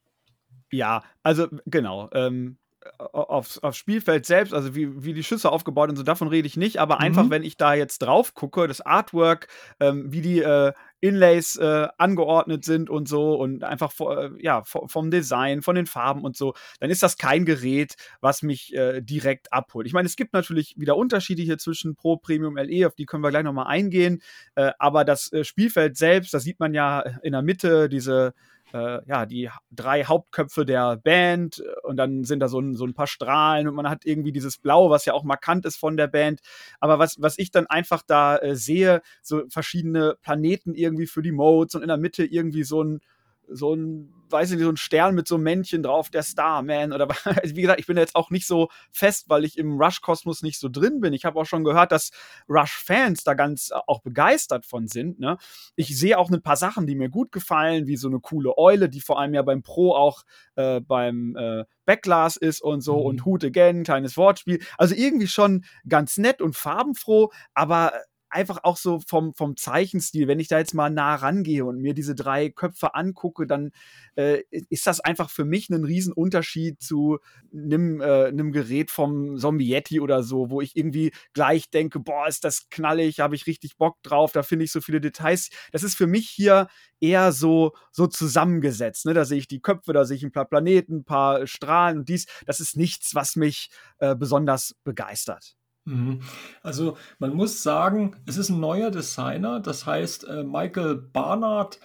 Ja, 0.71 1.05
also 1.23 1.49
genau. 1.67 2.11
Ähm, 2.13 2.59
aufs, 2.99 3.59
aufs 3.59 3.79
Spielfeld 3.79 4.27
selbst, 4.27 4.55
also 4.55 4.75
wie, 4.75 5.05
wie 5.05 5.15
die 5.15 5.25
Schüsse 5.25 5.51
aufgebaut 5.51 5.91
und 5.91 5.97
so, 5.97 6.03
davon 6.03 6.29
rede 6.29 6.47
ich 6.47 6.57
nicht, 6.57 6.79
aber 6.79 6.97
mhm. 6.97 7.01
einfach, 7.01 7.31
wenn 7.31 7.43
ich 7.43 7.57
da 7.57 7.75
jetzt 7.75 7.99
drauf 7.99 8.35
gucke, 8.35 8.67
das 8.69 8.81
Artwork, 8.81 9.49
ähm, 9.81 10.13
wie 10.13 10.21
die 10.21 10.41
äh, 10.41 10.73
Inlays 11.01 11.57
äh, 11.57 11.89
angeordnet 11.99 12.65
sind 12.65 12.89
und 12.89 13.09
so 13.09 13.35
und 13.35 13.63
einfach 13.63 13.93
äh, 14.01 14.31
ja, 14.39 14.63
vom 14.65 15.11
Design, 15.11 15.61
von 15.61 15.77
den 15.77 15.87
Farben 15.87 16.25
und 16.25 16.37
so, 16.37 16.55
dann 16.81 16.89
ist 16.89 17.03
das 17.03 17.19
kein 17.19 17.45
Gerät, 17.45 17.95
was 18.21 18.43
mich 18.43 18.75
äh, 18.75 19.03
direkt 19.03 19.53
abholt. 19.53 19.87
Ich 19.87 19.93
meine, 19.93 20.07
es 20.07 20.17
gibt 20.17 20.33
natürlich 20.33 20.75
wieder 20.79 20.97
Unterschiede 20.97 21.43
hier 21.43 21.59
zwischen 21.59 21.95
Pro, 21.95 22.17
Premium, 22.17 22.57
LE, 22.57 22.87
auf 22.87 22.95
die 22.95 23.05
können 23.05 23.23
wir 23.23 23.31
gleich 23.31 23.45
nochmal 23.45 23.67
eingehen, 23.67 24.23
äh, 24.55 24.73
aber 24.79 25.05
das 25.05 25.31
äh, 25.33 25.45
Spielfeld 25.45 25.97
selbst, 25.99 26.33
da 26.33 26.41
sieht 26.41 26.59
man 26.59 26.73
ja 26.73 27.01
in 27.23 27.33
der 27.33 27.43
Mitte 27.43 27.89
diese 27.89 28.33
äh, 28.75 29.01
ja, 29.07 29.25
die 29.25 29.51
drei 29.71 30.05
Hauptköpfe 30.05 30.65
der 30.65 30.97
Band 30.97 31.61
äh, 31.61 31.87
und 31.87 31.97
dann 31.97 32.25
sind 32.25 32.41
da 32.41 32.49
so 32.49 32.59
ein, 32.59 32.75
so 32.75 32.85
ein 32.85 32.93
paar 32.93 33.07
Strahlen 33.07 33.69
und 33.69 33.75
man 33.75 33.89
hat 33.89 34.05
irgendwie 34.05 34.33
dieses 34.33 34.59
Blau, 34.59 34.91
was 34.91 35.05
ja 35.05 35.15
auch 35.15 35.23
markant 35.23 35.65
ist 35.65 35.77
von 35.77 35.97
der 35.97 36.09
Band. 36.09 36.41
Aber 36.81 36.99
was, 36.99 37.21
was 37.21 37.39
ich 37.39 37.53
dann 37.53 37.67
einfach 37.69 38.03
da 38.03 38.37
äh, 38.37 38.57
sehe, 38.57 39.01
so 39.23 39.45
verschiedene 39.49 40.17
Planeten 40.23 40.75
irgendwie 40.75 41.07
für 41.07 41.23
die 41.23 41.33
Modes 41.33 41.77
und 41.77 41.83
in 41.83 41.89
der 41.89 41.99
Mitte 41.99 42.25
irgendwie 42.25 42.65
so 42.65 42.83
ein, 42.83 43.01
so 43.49 43.75
ein 43.75 44.15
weiß 44.35 44.51
ich 44.51 44.57
nicht, 44.57 44.65
so 44.65 44.73
ein 44.73 44.77
Stern 44.77 45.15
mit 45.15 45.29
so 45.29 45.37
einem 45.37 45.45
Männchen 45.45 45.83
drauf, 45.83 46.11
der 46.11 46.23
Starman 46.23 46.93
oder 46.93 47.09
wie 47.45 47.63
gesagt, 47.63 47.81
ich 47.81 47.87
bin 47.87 47.97
jetzt 47.97 48.17
auch 48.17 48.31
nicht 48.31 48.47
so 48.47 48.69
fest, 48.91 49.27
weil 49.29 49.45
ich 49.45 49.57
im 49.59 49.81
Rush-Kosmos 49.81 50.43
nicht 50.43 50.59
so 50.59 50.69
drin 50.69 51.01
bin. 51.01 51.13
Ich 51.13 51.25
habe 51.25 51.41
auch 51.41 51.47
schon 51.47 51.65
gehört, 51.65 51.93
dass 51.93 52.11
Rush-Fans 52.49 53.25
da 53.25 53.35
ganz 53.35 53.71
auch 53.87 54.01
begeistert 54.01 54.67
von 54.67 54.89
sind. 54.89 55.21
Ne? 55.21 55.39
Ich 55.77 55.97
sehe 55.97 56.19
auch 56.19 56.31
ein 56.31 56.43
paar 56.43 56.57
Sachen, 56.57 56.87
die 56.87 56.97
mir 56.97 57.09
gut 57.09 57.33
gefallen, 57.33 57.87
wie 57.87 57.97
so 57.97 58.09
eine 58.09 58.21
coole 58.21 58.59
Eule, 58.59 58.89
die 58.89 59.01
vor 59.01 59.21
allem 59.21 59.35
ja 59.35 59.43
beim 59.43 59.63
Pro 59.63 59.95
auch 59.95 60.23
äh, 60.57 60.81
beim 60.81 61.37
äh, 61.37 61.65
Backglas 61.85 62.37
ist 62.37 62.61
und 62.61 62.81
so 62.81 62.99
mhm. 62.99 63.07
und 63.07 63.25
Hoot 63.27 63.45
Again, 63.45 63.85
kleines 63.85 64.17
Wortspiel. 64.17 64.61
Also 64.79 64.95
irgendwie 64.95 65.29
schon 65.29 65.65
ganz 65.89 66.17
nett 66.17 66.43
und 66.43 66.57
farbenfroh, 66.57 67.31
aber 67.55 67.93
einfach 68.35 68.61
auch 68.65 68.77
so 68.77 69.01
vom, 69.07 69.33
vom 69.35 69.57
Zeichenstil, 69.57 70.27
wenn 70.27 70.41
ich 70.41 70.49
da 70.49 70.59
jetzt 70.59 70.75
mal 70.75 70.91
nah 70.91 71.15
rangehe 71.15 71.65
und 71.65 71.81
mir 71.81 71.95
diese 71.95 72.15
drei 72.15 72.51
Köpfe 72.51 72.95
angucke, 72.95 73.47
dann 73.47 73.71
äh, 74.17 74.43
ist 74.51 74.87
das 74.87 75.01
einfach 75.01 75.31
für 75.31 75.45
mich 75.45 75.71
ein 75.71 75.85
Riesenunterschied 75.85 76.83
zu 76.83 77.19
einem, 77.53 78.01
äh, 78.01 78.27
einem 78.27 78.53
Gerät 78.53 78.91
vom 78.91 79.39
Zombie 79.39 79.69
Yeti 79.69 80.01
oder 80.01 80.23
so, 80.23 80.51
wo 80.51 80.61
ich 80.61 80.77
irgendwie 80.77 81.13
gleich 81.33 81.71
denke, 81.71 82.01
boah, 82.01 82.27
ist 82.27 82.45
das 82.45 82.69
knallig, 82.71 83.21
habe 83.21 83.37
ich 83.37 83.47
richtig 83.47 83.77
Bock 83.77 84.03
drauf, 84.03 84.33
da 84.33 84.43
finde 84.43 84.65
ich 84.65 84.73
so 84.73 84.81
viele 84.81 85.01
Details. 85.01 85.51
Das 85.73 85.83
ist 85.83 85.97
für 85.97 86.07
mich 86.07 86.29
hier 86.29 86.67
eher 87.01 87.33
so, 87.33 87.73
so 87.93 88.07
zusammengesetzt. 88.07 89.07
Ne? 89.07 89.15
Da 89.15 89.25
sehe 89.25 89.39
ich 89.39 89.49
die 89.49 89.61
Köpfe, 89.61 89.93
da 89.93 90.05
sehe 90.05 90.17
ich 90.17 90.25
ein 90.25 90.33
paar 90.33 90.47
Planeten, 90.47 90.99
ein 90.99 91.05
paar 91.05 91.47
Strahlen 91.47 91.99
und 91.99 92.09
dies. 92.09 92.27
Das 92.47 92.61
ist 92.61 92.77
nichts, 92.77 93.15
was 93.15 93.37
mich 93.37 93.71
äh, 93.99 94.17
besonders 94.17 94.75
begeistert. 94.85 95.57
Mhm. 95.85 96.21
Also 96.63 96.97
man 97.19 97.35
muss 97.35 97.63
sagen, 97.63 98.17
es 98.27 98.37
ist 98.37 98.49
ein 98.49 98.61
neuer 98.61 98.91
Designer, 98.91 99.61
das 99.61 99.87
heißt 99.87 100.25
äh, 100.25 100.45
Michael 100.45 100.97
Barnard, 100.97 101.79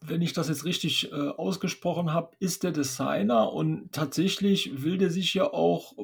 wenn 0.00 0.22
ich 0.22 0.32
das 0.32 0.48
jetzt 0.48 0.64
richtig 0.64 1.12
äh, 1.12 1.14
ausgesprochen 1.14 2.12
habe, 2.12 2.30
ist 2.38 2.62
der 2.62 2.72
Designer 2.72 3.52
und 3.52 3.92
tatsächlich 3.92 4.82
will 4.82 4.96
der 4.96 5.10
sich 5.10 5.34
ja 5.34 5.52
auch 5.52 5.94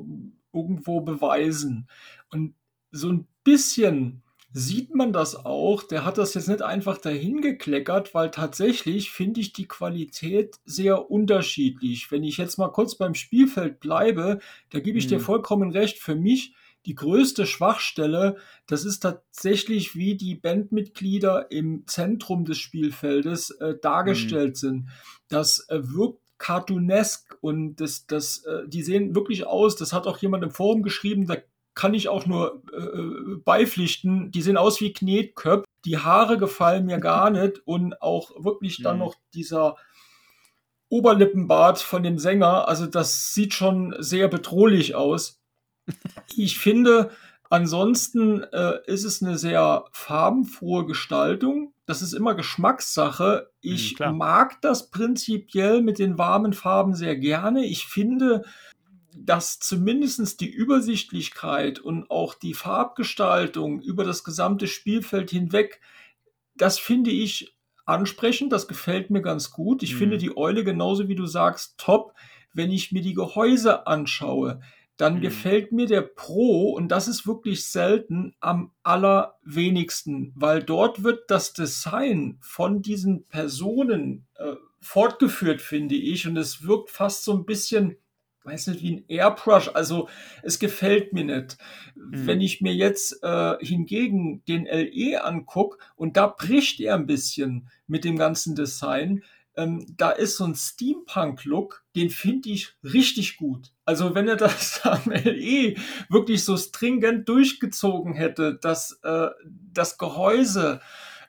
irgendwo 0.53 1.01
beweisen. 1.01 1.89
Und 2.31 2.55
so 2.91 3.11
ein 3.11 3.27
bisschen 3.45 4.23
sieht 4.53 4.95
man 4.95 5.13
das 5.13 5.35
auch. 5.45 5.83
Der 5.83 6.05
hat 6.05 6.17
das 6.17 6.35
jetzt 6.35 6.49
nicht 6.49 6.63
einfach 6.63 6.99
dahin 6.99 7.41
gekleckert, 7.41 8.15
weil 8.15 8.31
tatsächlich 8.31 9.11
finde 9.11 9.41
ich 9.41 9.53
die 9.53 9.67
Qualität 9.67 10.59
sehr 10.65 11.11
unterschiedlich. 11.11 12.11
Wenn 12.11 12.23
ich 12.23 12.37
jetzt 12.37 12.57
mal 12.57 12.69
kurz 12.69 12.95
beim 12.95 13.15
Spielfeld 13.15 13.81
bleibe, 13.81 14.39
da 14.71 14.79
gebe 14.81 14.99
ich 14.99 15.07
mhm. 15.07 15.11
dir 15.11 15.21
vollkommen 15.21 15.73
recht. 15.73 15.99
Für 15.99 16.15
mich 16.15 16.55
die 16.87 16.95
größte 16.95 17.47
Schwachstelle, 17.47 18.37
das 18.67 18.85
ist 18.85 19.01
tatsächlich, 19.01 19.95
wie 19.95 20.17
die 20.17 20.35
Bandmitglieder 20.35 21.51
im 21.51 21.87
Zentrum 21.87 22.45
des 22.45 22.59
Spielfeldes 22.59 23.51
äh, 23.51 23.75
dargestellt 23.81 24.51
mhm. 24.51 24.55
sind. 24.55 24.89
Das 25.29 25.67
äh, 25.69 25.81
wirkt 25.83 26.21
cartoonesk 26.39 27.39
und 27.41 27.77
das, 27.77 28.07
das, 28.07 28.45
äh, 28.45 28.69
die 28.69 28.83
sehen 28.83 29.15
wirklich 29.15 29.47
aus. 29.47 29.77
Das 29.77 29.93
hat 29.93 30.07
auch 30.07 30.19
jemand 30.19 30.45
im 30.45 30.51
Forum 30.51 30.83
geschrieben, 30.83 31.27
da 31.27 31.37
kann 31.75 31.95
ich 31.95 32.09
auch 32.09 32.27
nur 32.27 32.63
äh, 32.73 32.77
äh 32.77 33.37
beipflichten. 33.45 34.31
Die 34.31 34.43
sehen 34.43 34.57
aus 34.57 34.81
wie 34.81 34.93
Knetköpfe. 34.93 35.65
Die 35.85 35.99
Haare 35.99 36.39
gefallen 36.39 36.87
mir 36.87 36.99
gar 37.01 37.31
nicht 37.31 37.67
und 37.67 38.01
auch 38.03 38.45
wirklich 38.45 38.83
dann 38.83 38.97
mhm. 38.97 39.05
noch 39.05 39.15
dieser 39.33 39.77
Oberlippenbart 40.89 41.81
von 41.81 42.03
dem 42.03 42.19
Sänger. 42.19 42.69
Also 42.69 42.87
das 42.87 43.33
sieht 43.33 43.55
schon 43.55 43.95
sehr 43.99 44.29
bedrohlich 44.29 44.95
aus. 44.95 45.41
Ich 46.37 46.59
finde, 46.59 47.11
ansonsten 47.51 48.43
äh, 48.43 48.79
ist 48.87 49.05
es 49.05 49.23
eine 49.23 49.39
sehr 49.39 49.85
farbenfrohe 49.93 50.87
Gestaltung. 50.87 51.73
Das 51.87 52.03
ist 52.03 52.13
immer 52.13 52.35
Geschmackssache. 52.35 53.51
Ich 53.61 53.99
mhm, 53.99 54.17
mag 54.17 54.61
das 54.63 54.91
prinzipiell 54.91 55.83
mit 55.83 55.99
den 55.99 56.19
warmen 56.19 56.53
Farben 56.53 56.95
sehr 56.95 57.17
gerne. 57.17 57.65
Ich 57.65 57.87
finde, 57.87 58.43
dass 59.17 59.59
zumindest 59.59 60.41
die 60.41 60.51
Übersichtlichkeit 60.51 61.79
und 61.79 62.11
auch 62.11 62.35
die 62.35 62.55
Farbgestaltung 62.55 63.81
über 63.81 64.05
das 64.05 64.25
gesamte 64.25 64.67
Spielfeld 64.67 65.31
hinweg, 65.31 65.81
das 66.57 66.79
finde 66.79 67.11
ich 67.11 67.57
ansprechend, 67.87 68.53
das 68.53 68.67
gefällt 68.67 69.11
mir 69.11 69.23
ganz 69.23 69.51
gut. 69.51 69.83
Ich 69.83 69.95
mhm. 69.95 69.99
finde 69.99 70.19
die 70.19 70.37
Eule 70.37 70.65
genauso 70.65 71.09
wie 71.09 71.15
du 71.15 71.27
sagst 71.27 71.79
top. 71.79 72.15
Wenn 72.53 72.71
ich 72.71 72.93
mir 72.93 73.03
die 73.03 73.15
Gehäuse 73.15 73.87
anschaue, 73.87 74.61
dann 74.97 75.17
mhm. 75.17 75.21
gefällt 75.23 75.73
mir 75.73 75.87
der 75.87 76.03
Pro, 76.03 76.71
und 76.71 76.89
das 76.89 77.09
ist 77.09 77.27
wirklich 77.27 77.67
selten, 77.67 78.35
am 78.41 78.73
allerwenigsten, 78.83 80.33
weil 80.37 80.63
dort 80.63 81.03
wird 81.03 81.31
das 81.31 81.53
Design 81.53 82.39
von 82.41 82.83
diesen 82.83 83.27
Personen 83.27 84.27
äh, 84.37 84.55
fortgeführt, 84.81 85.61
finde 85.61 85.97
ich, 85.97 86.27
und 86.29 86.37
es 86.37 86.65
wirkt 86.67 86.91
fast 86.91 87.25
so 87.25 87.33
ein 87.33 87.45
bisschen, 87.45 87.97
weiß 88.45 88.69
nicht, 88.69 88.83
wie 88.83 88.97
ein 88.97 89.05
Airbrush, 89.09 89.71
also 89.75 90.09
es 90.43 90.59
gefällt 90.59 91.13
mir 91.13 91.25
nicht. 91.25 91.57
Mhm. 91.97 92.27
Wenn 92.27 92.41
ich 92.41 92.61
mir 92.61 92.75
jetzt 92.75 93.19
äh, 93.23 93.57
hingegen 93.61 94.45
den 94.45 94.67
LE 94.67 95.25
angucke, 95.25 95.79
und 95.97 96.17
da 96.17 96.29
bricht 96.29 96.79
er 96.81 96.95
ein 96.95 97.07
bisschen 97.07 97.69
mit 97.89 98.05
dem 98.05 98.17
ganzen 98.17 98.55
Design, 98.55 99.25
ähm, 99.57 99.87
da 99.97 100.11
ist 100.11 100.37
so 100.37 100.45
ein 100.45 100.55
Steampunk-Look, 100.55 101.85
den 101.95 102.11
finde 102.11 102.51
ich 102.51 102.75
richtig 102.83 103.37
gut. 103.37 103.73
Also 103.85 104.15
wenn 104.15 104.29
er 104.29 104.37
das 104.37 104.81
am 104.85 105.03
LE 105.07 105.75
wirklich 106.09 106.45
so 106.45 106.57
stringent 106.57 107.29
durchgezogen 107.29 108.15
hätte, 108.15 108.55
dass 108.55 108.99
äh, 109.03 109.29
das 109.73 109.99
Gehäuse, 109.99 110.81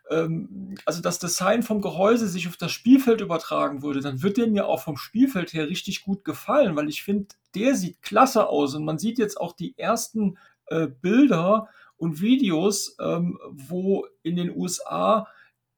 ähm, 0.09 0.75
also 0.85 1.01
das 1.01 1.19
Design 1.19 1.61
vom 1.61 1.81
Gehäuse 1.81 2.27
sich 2.27 2.47
auf 2.47 2.57
das 2.57 2.71
Spielfeld 2.71 3.21
übertragen 3.21 3.83
würde, 3.83 4.01
dann 4.01 4.23
wird 4.23 4.37
der 4.37 4.47
mir 4.47 4.67
auch 4.67 4.81
vom 4.81 4.97
Spielfeld 4.97 5.53
her 5.53 5.69
richtig 5.69 6.03
gut 6.03 6.23
gefallen, 6.23 6.75
weil 6.75 6.89
ich 6.89 7.03
finde, 7.03 7.27
der 7.53 7.75
sieht 7.75 8.01
klasse 8.01 8.47
aus 8.47 8.73
und 8.73 8.85
man 8.85 8.97
sieht 8.97 9.19
jetzt 9.19 9.39
auch 9.39 9.53
die 9.53 9.77
ersten 9.77 10.37
äh, 10.67 10.87
Bilder 10.87 11.69
und 11.97 12.21
Videos, 12.21 12.97
ähm, 12.99 13.39
wo 13.51 14.07
in 14.23 14.35
den 14.35 14.55
USA 14.55 15.27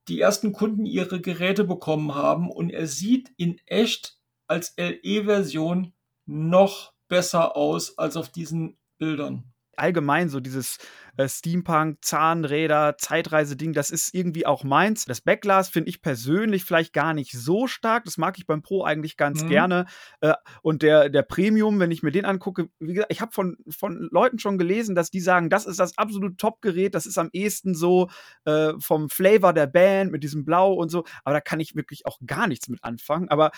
die 0.08 0.20
ersten 0.20 0.52
Kunden 0.52 0.86
ihre 0.86 1.20
Geräte 1.20 1.64
bekommen 1.64 2.14
haben 2.14 2.50
und 2.50 2.70
er 2.70 2.86
sieht 2.86 3.30
in 3.36 3.58
echt 3.66 4.18
als 4.46 4.74
LE-Version 4.76 5.92
noch 6.26 6.92
besser 7.08 7.56
aus 7.56 7.98
als 7.98 8.16
auf 8.16 8.28
diesen 8.28 8.78
Bildern 8.98 9.52
allgemein 9.78 10.28
so 10.28 10.40
dieses 10.40 10.78
äh, 11.18 11.28
Steampunk, 11.28 11.98
Zahnräder, 12.02 12.96
Zeitreise-Ding, 12.96 13.72
das 13.72 13.90
ist 13.90 14.14
irgendwie 14.14 14.46
auch 14.46 14.64
meins. 14.64 15.04
Das 15.04 15.20
Backglas 15.20 15.68
finde 15.68 15.90
ich 15.90 16.00
persönlich 16.00 16.64
vielleicht 16.64 16.92
gar 16.92 17.12
nicht 17.12 17.32
so 17.32 17.66
stark. 17.66 18.04
Das 18.04 18.18
mag 18.18 18.38
ich 18.38 18.46
beim 18.46 18.62
Pro 18.62 18.84
eigentlich 18.84 19.16
ganz 19.16 19.42
mhm. 19.42 19.48
gerne. 19.48 19.86
Äh, 20.20 20.34
und 20.62 20.82
der, 20.82 21.08
der 21.08 21.22
Premium, 21.22 21.80
wenn 21.80 21.90
ich 21.90 22.02
mir 22.02 22.12
den 22.12 22.24
angucke, 22.24 22.68
wie 22.78 22.94
gesagt, 22.94 23.12
ich 23.12 23.20
habe 23.20 23.32
von, 23.32 23.56
von 23.68 24.08
Leuten 24.12 24.38
schon 24.38 24.58
gelesen, 24.58 24.94
dass 24.94 25.10
die 25.10 25.20
sagen, 25.20 25.50
das 25.50 25.66
ist 25.66 25.80
das 25.80 25.98
absolute 25.98 26.36
Top-Gerät, 26.36 26.94
das 26.94 27.06
ist 27.06 27.18
am 27.18 27.30
ehesten 27.32 27.74
so 27.74 28.08
äh, 28.44 28.72
vom 28.78 29.10
Flavor 29.10 29.52
der 29.52 29.66
Band 29.66 30.12
mit 30.12 30.22
diesem 30.22 30.44
Blau 30.44 30.72
und 30.72 30.88
so. 30.88 31.04
Aber 31.24 31.34
da 31.34 31.40
kann 31.40 31.60
ich 31.60 31.74
wirklich 31.74 32.06
auch 32.06 32.18
gar 32.24 32.46
nichts 32.46 32.68
mit 32.68 32.84
anfangen. 32.84 33.28
Aber 33.28 33.50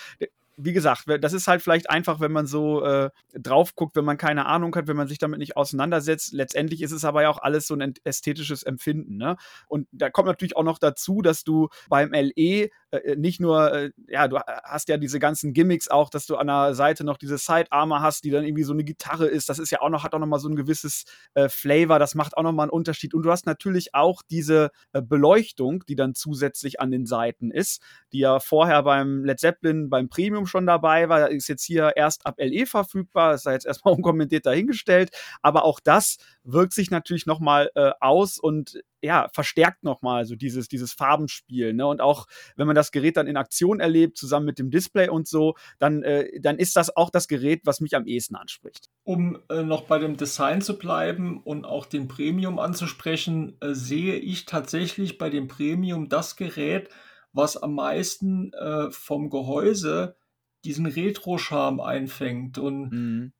wie 0.57 0.73
gesagt, 0.73 1.05
das 1.21 1.33
ist 1.33 1.47
halt 1.47 1.61
vielleicht 1.61 1.89
einfach, 1.89 2.19
wenn 2.19 2.31
man 2.31 2.47
so 2.47 2.83
äh, 2.83 3.09
drauf 3.33 3.75
guckt, 3.75 3.95
wenn 3.95 4.05
man 4.05 4.17
keine 4.17 4.45
Ahnung 4.45 4.75
hat, 4.75 4.87
wenn 4.87 4.97
man 4.97 5.07
sich 5.07 5.17
damit 5.17 5.39
nicht 5.39 5.57
auseinandersetzt. 5.57 6.33
Letztendlich 6.33 6.81
ist 6.81 6.91
es 6.91 7.05
aber 7.05 7.23
ja 7.23 7.29
auch 7.29 7.39
alles 7.39 7.67
so 7.67 7.75
ein 7.75 7.93
ästhetisches 8.03 8.63
Empfinden. 8.63 9.17
Ne? 9.17 9.37
Und 9.67 9.87
da 9.91 10.09
kommt 10.09 10.27
natürlich 10.27 10.55
auch 10.55 10.63
noch 10.63 10.79
dazu, 10.79 11.21
dass 11.21 11.43
du 11.43 11.69
beim 11.89 12.11
LE 12.13 12.69
äh, 12.91 13.15
nicht 13.15 13.39
nur, 13.39 13.73
äh, 13.73 13.91
ja, 14.07 14.27
du 14.27 14.37
hast 14.39 14.89
ja 14.89 14.97
diese 14.97 15.19
ganzen 15.19 15.53
Gimmicks 15.53 15.87
auch, 15.87 16.09
dass 16.09 16.25
du 16.25 16.35
an 16.35 16.47
der 16.47 16.75
Seite 16.75 17.03
noch 17.03 17.17
diese 17.17 17.37
Sidearmer 17.37 18.01
hast, 18.01 18.23
die 18.23 18.29
dann 18.29 18.43
irgendwie 18.43 18.63
so 18.63 18.73
eine 18.73 18.83
Gitarre 18.83 19.27
ist. 19.27 19.49
Das 19.49 19.59
ist 19.59 19.71
ja 19.71 19.81
auch 19.81 19.89
noch, 19.89 20.03
hat 20.03 20.13
auch 20.13 20.19
noch 20.19 20.27
mal 20.27 20.39
so 20.39 20.49
ein 20.49 20.55
gewisses 20.55 21.05
äh, 21.33 21.49
Flavor. 21.49 21.99
Das 21.99 22.15
macht 22.15 22.37
auch 22.37 22.43
noch 22.43 22.51
mal 22.51 22.63
einen 22.63 22.71
Unterschied. 22.71 23.13
Und 23.13 23.23
du 23.23 23.31
hast 23.31 23.45
natürlich 23.45 23.95
auch 23.95 24.21
diese 24.29 24.71
äh, 24.93 25.01
Beleuchtung, 25.01 25.83
die 25.87 25.95
dann 25.95 26.13
zusätzlich 26.13 26.79
an 26.79 26.91
den 26.91 27.05
Seiten 27.05 27.51
ist, 27.51 27.81
die 28.11 28.19
ja 28.19 28.39
vorher 28.39 28.83
beim 28.83 29.23
Led 29.23 29.39
Zeppelin, 29.39 29.89
beim 29.89 30.09
Premium 30.09 30.45
schon 30.45 30.65
dabei 30.65 31.09
war, 31.09 31.29
ist 31.29 31.47
jetzt 31.47 31.63
hier 31.63 31.93
erst 31.95 32.25
ab 32.25 32.35
LE 32.37 32.65
verfügbar, 32.65 33.33
ist 33.33 33.45
da 33.45 33.53
jetzt 33.53 33.65
erstmal 33.65 33.93
unkommentiert 33.95 34.45
dahingestellt, 34.45 35.11
aber 35.41 35.63
auch 35.63 35.79
das 35.79 36.17
wirkt 36.43 36.73
sich 36.73 36.91
natürlich 36.91 37.25
nochmal 37.25 37.71
äh, 37.75 37.91
aus 37.99 38.37
und 38.37 38.81
ja, 39.01 39.29
verstärkt 39.33 39.83
nochmal 39.83 40.25
so 40.25 40.35
dieses, 40.35 40.67
dieses 40.67 40.93
Farbenspiel. 40.93 41.73
Ne? 41.73 41.85
Und 41.85 42.01
auch 42.01 42.27
wenn 42.55 42.67
man 42.67 42.75
das 42.75 42.91
Gerät 42.91 43.17
dann 43.17 43.27
in 43.27 43.37
Aktion 43.37 43.79
erlebt, 43.79 44.17
zusammen 44.17 44.45
mit 44.45 44.59
dem 44.59 44.69
Display 44.69 45.09
und 45.09 45.27
so, 45.27 45.55
dann, 45.79 46.03
äh, 46.03 46.39
dann 46.39 46.57
ist 46.57 46.75
das 46.75 46.95
auch 46.95 47.09
das 47.09 47.27
Gerät, 47.27 47.61
was 47.65 47.81
mich 47.81 47.95
am 47.95 48.05
ehesten 48.05 48.35
anspricht. 48.35 48.89
Um 49.03 49.39
äh, 49.49 49.63
noch 49.63 49.83
bei 49.83 49.99
dem 49.99 50.17
Design 50.17 50.61
zu 50.61 50.77
bleiben 50.77 51.41
und 51.43 51.65
auch 51.65 51.85
den 51.85 52.07
Premium 52.07 52.59
anzusprechen, 52.59 53.57
äh, 53.61 53.73
sehe 53.73 54.15
ich 54.15 54.45
tatsächlich 54.45 55.17
bei 55.17 55.29
dem 55.29 55.47
Premium 55.47 56.09
das 56.09 56.35
Gerät, 56.35 56.89
was 57.33 57.57
am 57.57 57.75
meisten 57.75 58.53
äh, 58.53 58.91
vom 58.91 59.29
Gehäuse 59.29 60.15
diesen 60.63 60.85
Retro-Charme 60.85 61.79
einfängt. 61.79 62.57
Und 62.57 62.91
mhm. 62.91 63.33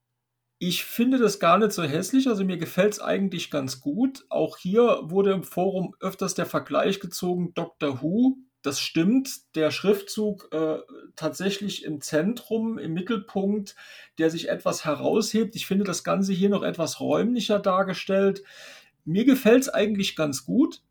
Ich 0.63 0.84
finde 0.84 1.18
das 1.18 1.39
gar 1.39 1.58
nicht 1.58 1.72
so 1.72 1.82
hässlich. 1.82 2.27
Also 2.27 2.46
mir 2.46 2.58
gefällt 2.58 2.94
es 2.94 3.00
eigentlich 3.00 3.50
ganz 3.50 3.82
gut. 3.82 4.25
Auch 4.30 4.58
hier 4.58 5.00
wurde 5.06 5.32
im 5.32 5.41
Forum 5.41 5.96
öfters 6.00 6.36
der 6.36 6.46
Vergleich 6.46 7.00
gezogen, 7.00 7.56
Doctor 7.56 8.03
Who. 8.03 8.38
Das 8.62 8.80
stimmt, 8.80 9.56
der 9.56 9.72
Schriftzug 9.72 10.50
äh, 10.53 10.77
tatsächlich 11.15 11.84
im 11.84 12.00
Zentrum, 12.00 12.77
im 12.77 12.94
Mittelpunkt, 12.94 13.75
der 14.20 14.30
sich 14.30 14.50
etwas 14.50 14.86
heraushebt. 14.86 15.56
Ich 15.56 15.65
finde 15.65 15.84
das 15.84 16.03
Ganze 16.03 16.32
hier 16.32 16.50
noch 16.50 16.62
etwas 16.62 17.00
räumlicher 17.00 17.58
dargestellt. 17.58 18.44
Mir 19.03 19.25
gefällt 19.25 19.63
es 19.63 19.70
eigentlich 19.70 20.15
ganz 20.15 20.46
gut. 20.46 20.84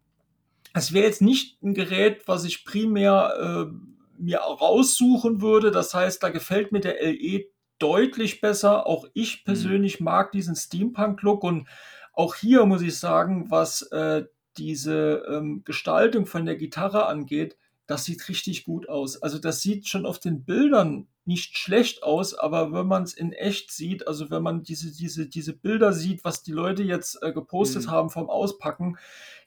Es 0.75 0.93
wäre 0.93 1.07
jetzt 1.07 1.23
nicht 1.23 1.63
ein 1.63 1.75
Gerät, 1.75 2.27
was 2.27 2.45
ich 2.45 2.65
primär 2.65 3.69
äh, 3.71 3.73
mir 4.19 4.39
raussuchen 4.39 5.41
würde. 5.41 5.71
Das 5.71 5.95
heißt, 5.95 6.21
da 6.25 6.31
gefällt 6.31 6.73
mir 6.73 6.81
der 6.81 7.01
LE 7.01 7.45
deutlich 7.81 8.41
besser. 8.41 8.87
Auch 8.87 9.07
ich 9.15 9.39
mhm. 9.41 9.45
persönlich 9.47 9.99
mhm. 9.99 10.05
mag 10.05 10.31
diesen 10.31 10.55
Steampunk-Look 10.55 11.43
und 11.43 11.69
auch 12.13 12.37
hier 12.37 12.65
muss 12.67 12.83
ich 12.83 12.99
sagen, 12.99 13.51
was 13.51 13.83
äh, 13.91 14.25
diese 14.57 15.25
ähm, 15.29 15.63
Gestaltung 15.65 16.27
von 16.27 16.45
der 16.45 16.57
Gitarre 16.57 17.07
angeht, 17.07 17.57
das 17.87 18.05
sieht 18.05 18.29
richtig 18.29 18.65
gut 18.65 18.89
aus. 18.89 19.21
Also 19.21 19.39
das 19.39 19.63
sieht 19.63 19.89
schon 19.89 20.07
auf 20.07 20.21
den 20.21 20.45
Bildern 20.45 21.09
nicht 21.25 21.57
schlecht 21.57 22.03
aus, 22.03 22.35
aber 22.35 22.73
wenn 22.73 22.87
man 22.87 23.03
es 23.03 23.15
in 23.15 23.33
echt 23.33 23.73
sieht, 23.73 24.07
also 24.07 24.31
wenn 24.31 24.43
man 24.43 24.63
diese, 24.63 24.93
diese, 24.93 25.29
diese 25.29 25.53
Bilder 25.55 25.93
sieht, 25.93 26.25
was 26.25 26.43
die 26.43 26.53
Leute 26.53 26.83
jetzt 26.83 27.23
äh, 27.23 27.33
gepostet 27.33 27.87
mhm. 27.87 27.91
haben 27.91 28.11
vom 28.11 28.31
Auspacken, 28.31 28.97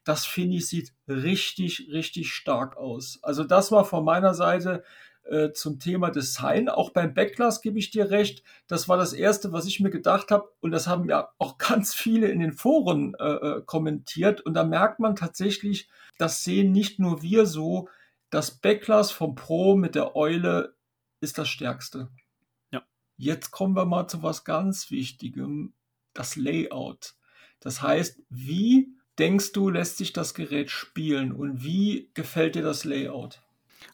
das 0.04 0.26
finde 0.26 0.58
ich 0.58 0.68
sieht 0.68 0.94
richtig, 1.08 1.90
richtig 1.92 2.34
stark 2.34 2.76
aus. 2.78 3.20
Also 3.22 3.44
das 3.44 3.72
war 3.72 3.86
von 3.86 4.04
meiner 4.04 4.34
Seite 4.34 4.84
äh, 5.26 5.52
zum 5.54 5.80
Thema 5.80 6.10
Design. 6.10 6.70
Auch 6.70 6.92
beim 6.92 7.14
Backglass 7.14 7.62
gebe 7.62 7.80
ich 7.80 7.92
dir 7.92 8.10
recht. 8.10 8.44
Das 8.68 8.90
war 8.90 8.98
das 8.98 9.14
Erste, 9.14 9.52
was 9.52 9.66
ich 9.66 9.80
mir 9.80 9.90
gedacht 9.90 10.32
habe. 10.32 10.50
Und 10.60 10.72
das 10.72 10.88
haben 10.88 11.08
ja 11.08 11.30
auch 11.38 11.58
ganz 11.58 11.94
viele 11.94 12.28
in 12.28 12.40
den 12.40 12.54
Foren 12.54 13.16
äh, 13.16 13.24
äh, 13.24 13.62
kommentiert. 13.66 14.42
Und 14.42 14.54
da 14.54 14.64
merkt 14.64 15.00
man 15.00 15.16
tatsächlich, 15.16 15.90
das 16.18 16.44
sehen 16.44 16.72
nicht 16.72 17.00
nur 17.00 17.22
wir 17.22 17.46
so. 17.46 17.90
Das 18.30 18.52
Backglass 18.52 19.12
vom 19.12 19.36
Pro 19.36 19.76
mit 19.76 19.96
der 19.96 20.16
Eule 20.16 20.76
ist 21.22 21.38
das 21.38 21.50
stärkste. 21.50 22.10
Ja. 22.72 22.84
Jetzt 23.18 23.52
kommen 23.52 23.76
wir 23.76 23.86
mal 23.86 24.08
zu 24.08 24.24
was 24.24 24.44
ganz 24.44 24.92
Wichtigem. 24.92 25.74
Das 26.14 26.36
Layout. 26.36 27.16
Das 27.60 27.82
heißt, 27.82 28.22
wie 28.30 28.94
denkst 29.18 29.52
du, 29.54 29.70
lässt 29.70 29.98
sich 29.98 30.14
das 30.14 30.34
Gerät 30.34 30.70
spielen 30.70 31.32
und 31.32 31.64
wie 31.64 32.12
gefällt 32.14 32.56
dir 32.56 32.62
das 32.62 32.84
Layout? 32.84 33.43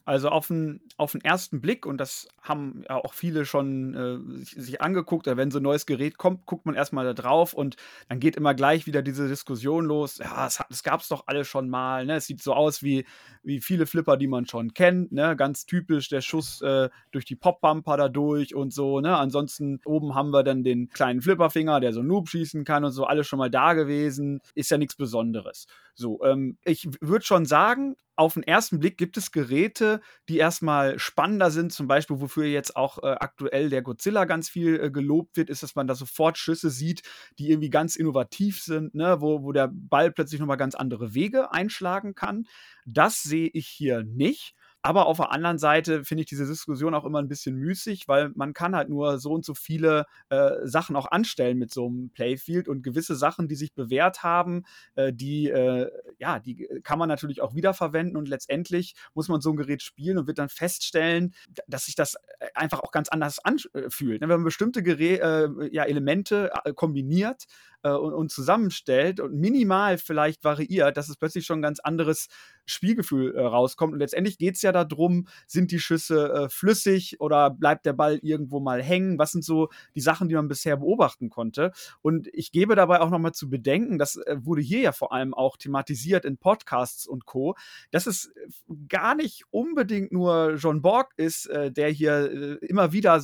Also 0.04 0.28
auf 0.28 0.48
den, 0.48 0.80
auf 0.96 1.12
den 1.12 1.20
ersten 1.20 1.60
Blick, 1.60 1.86
und 1.86 1.98
das 1.98 2.28
haben 2.42 2.84
ja 2.88 2.96
auch 2.96 3.14
viele 3.14 3.44
schon 3.44 3.94
äh, 3.94 4.38
sich, 4.38 4.50
sich 4.50 4.82
angeguckt, 4.82 5.26
wenn 5.26 5.50
so 5.50 5.58
ein 5.58 5.62
neues 5.62 5.86
Gerät 5.86 6.18
kommt, 6.18 6.46
guckt 6.46 6.66
man 6.66 6.74
erstmal 6.74 7.04
da 7.04 7.12
drauf 7.12 7.52
und 7.52 7.76
dann 8.08 8.20
geht 8.20 8.36
immer 8.36 8.54
gleich 8.54 8.86
wieder 8.86 9.02
diese 9.02 9.28
Diskussion 9.28 9.84
los. 9.84 10.18
Ja, 10.18 10.44
das, 10.44 10.62
das 10.68 10.82
gab 10.82 11.00
es 11.00 11.08
doch 11.08 11.24
alle 11.26 11.44
schon 11.44 11.68
mal. 11.68 12.06
Ne? 12.06 12.16
Es 12.16 12.26
sieht 12.26 12.42
so 12.42 12.54
aus 12.54 12.82
wie, 12.82 13.04
wie 13.42 13.60
viele 13.60 13.86
Flipper, 13.86 14.16
die 14.16 14.26
man 14.26 14.46
schon 14.46 14.74
kennt. 14.74 15.12
Ne? 15.12 15.36
Ganz 15.36 15.66
typisch 15.66 16.08
der 16.08 16.20
Schuss 16.20 16.62
äh, 16.62 16.88
durch 17.10 17.24
die 17.24 17.36
Pop-Bumper 17.36 17.96
da 17.96 18.08
durch 18.08 18.54
und 18.54 18.72
so. 18.72 19.00
Ne? 19.00 19.16
Ansonsten 19.16 19.80
oben 19.84 20.14
haben 20.14 20.30
wir 20.30 20.42
dann 20.42 20.64
den 20.64 20.88
kleinen 20.90 21.20
Flipperfinger, 21.20 21.80
der 21.80 21.92
so 21.92 22.02
Noob 22.02 22.28
schießen 22.28 22.64
kann 22.64 22.84
und 22.84 22.92
so. 22.92 23.04
Alles 23.04 23.26
schon 23.26 23.38
mal 23.38 23.50
da 23.50 23.74
gewesen. 23.74 24.40
Ist 24.54 24.70
ja 24.70 24.78
nichts 24.78 24.96
Besonderes. 24.96 25.66
So, 26.00 26.24
ähm, 26.24 26.56
ich 26.64 26.88
würde 27.02 27.24
schon 27.26 27.44
sagen, 27.44 27.94
auf 28.16 28.32
den 28.34 28.42
ersten 28.42 28.78
Blick 28.80 28.96
gibt 28.96 29.18
es 29.18 29.32
Geräte, 29.32 30.00
die 30.30 30.38
erstmal 30.38 30.98
spannender 30.98 31.50
sind, 31.50 31.72
zum 31.72 31.88
Beispiel, 31.88 32.20
wofür 32.22 32.44
jetzt 32.46 32.74
auch 32.74 33.02
äh, 33.02 33.16
aktuell 33.20 33.68
der 33.68 33.82
Godzilla 33.82 34.24
ganz 34.24 34.48
viel 34.48 34.80
äh, 34.80 34.90
gelobt 34.90 35.36
wird, 35.36 35.50
ist, 35.50 35.62
dass 35.62 35.74
man 35.74 35.86
da 35.86 35.94
sofort 35.94 36.38
Schüsse 36.38 36.70
sieht, 36.70 37.02
die 37.38 37.50
irgendwie 37.50 37.68
ganz 37.68 37.96
innovativ 37.96 38.62
sind, 38.62 38.94
ne? 38.94 39.20
wo, 39.20 39.42
wo 39.42 39.52
der 39.52 39.68
Ball 39.72 40.10
plötzlich 40.10 40.40
nochmal 40.40 40.56
ganz 40.56 40.74
andere 40.74 41.12
Wege 41.14 41.52
einschlagen 41.52 42.14
kann. 42.14 42.46
Das 42.86 43.22
sehe 43.22 43.48
ich 43.52 43.66
hier 43.68 44.02
nicht. 44.02 44.54
Aber 44.82 45.06
auf 45.06 45.18
der 45.18 45.30
anderen 45.30 45.58
Seite 45.58 46.04
finde 46.04 46.22
ich 46.22 46.28
diese 46.28 46.46
Diskussion 46.46 46.94
auch 46.94 47.04
immer 47.04 47.18
ein 47.18 47.28
bisschen 47.28 47.56
müßig, 47.56 48.08
weil 48.08 48.30
man 48.34 48.54
kann 48.54 48.74
halt 48.74 48.88
nur 48.88 49.18
so 49.18 49.32
und 49.32 49.44
so 49.44 49.54
viele 49.54 50.06
äh, 50.30 50.52
Sachen 50.64 50.96
auch 50.96 51.10
anstellen 51.10 51.58
mit 51.58 51.72
so 51.72 51.86
einem 51.86 52.10
Playfield 52.10 52.66
und 52.66 52.82
gewisse 52.82 53.14
Sachen, 53.14 53.46
die 53.46 53.56
sich 53.56 53.74
bewährt 53.74 54.22
haben, 54.22 54.64
äh, 54.94 55.12
die, 55.12 55.48
äh, 55.48 55.90
ja, 56.18 56.38
die 56.38 56.66
kann 56.82 56.98
man 56.98 57.08
natürlich 57.08 57.42
auch 57.42 57.54
wiederverwenden 57.54 58.16
und 58.16 58.28
letztendlich 58.28 58.94
muss 59.12 59.28
man 59.28 59.42
so 59.42 59.50
ein 59.50 59.56
Gerät 59.56 59.82
spielen 59.82 60.16
und 60.16 60.26
wird 60.26 60.38
dann 60.38 60.48
feststellen, 60.48 61.34
dass 61.66 61.84
sich 61.84 61.94
das 61.94 62.14
äh, 62.38 62.46
einfach 62.54 62.80
auch 62.80 62.92
ganz 62.92 63.10
anders 63.10 63.38
anfühlt. 63.38 64.22
Ne? 64.22 64.28
Wenn 64.28 64.38
man 64.38 64.44
bestimmte 64.44 64.82
Gerä 64.82 65.16
äh, 65.16 65.68
ja, 65.72 65.84
Elemente 65.84 66.52
äh, 66.64 66.72
kombiniert, 66.72 67.44
äh, 67.82 67.90
und, 67.90 68.12
und, 68.12 68.30
zusammenstellt 68.30 69.20
und 69.20 69.34
minimal 69.34 69.98
vielleicht 69.98 70.44
variiert, 70.44 70.96
dass 70.96 71.08
es 71.08 71.16
plötzlich 71.16 71.46
schon 71.46 71.60
ein 71.60 71.62
ganz 71.62 71.80
anderes 71.80 72.28
Spielgefühl 72.66 73.34
äh, 73.34 73.40
rauskommt. 73.40 73.92
Und 73.92 73.98
letztendlich 73.98 74.38
geht 74.38 74.56
es 74.56 74.62
ja 74.62 74.72
darum, 74.72 75.26
sind 75.46 75.70
die 75.70 75.80
Schüsse 75.80 76.32
äh, 76.32 76.48
flüssig 76.48 77.20
oder 77.20 77.50
bleibt 77.50 77.86
der 77.86 77.92
Ball 77.92 78.18
irgendwo 78.22 78.60
mal 78.60 78.82
hängen? 78.82 79.18
Was 79.18 79.32
sind 79.32 79.44
so 79.44 79.68
die 79.94 80.00
Sachen, 80.00 80.28
die 80.28 80.34
man 80.34 80.48
bisher 80.48 80.76
beobachten 80.76 81.30
konnte? 81.30 81.72
Und 82.02 82.28
ich 82.32 82.52
gebe 82.52 82.74
dabei 82.74 83.00
auch 83.00 83.10
nochmal 83.10 83.32
zu 83.32 83.50
bedenken, 83.50 83.98
das 83.98 84.16
äh, 84.16 84.36
wurde 84.40 84.62
hier 84.62 84.80
ja 84.80 84.92
vor 84.92 85.12
allem 85.12 85.34
auch 85.34 85.56
thematisiert 85.56 86.24
in 86.24 86.38
Podcasts 86.38 87.06
und 87.06 87.26
Co., 87.26 87.54
dass 87.90 88.06
es 88.06 88.26
äh, 88.26 88.74
gar 88.88 89.14
nicht 89.14 89.44
unbedingt 89.50 90.12
nur 90.12 90.54
John 90.54 90.82
Borg 90.82 91.12
ist, 91.16 91.46
äh, 91.46 91.72
der 91.72 91.88
hier 91.88 92.60
immer 92.62 92.92
wieder 92.92 93.20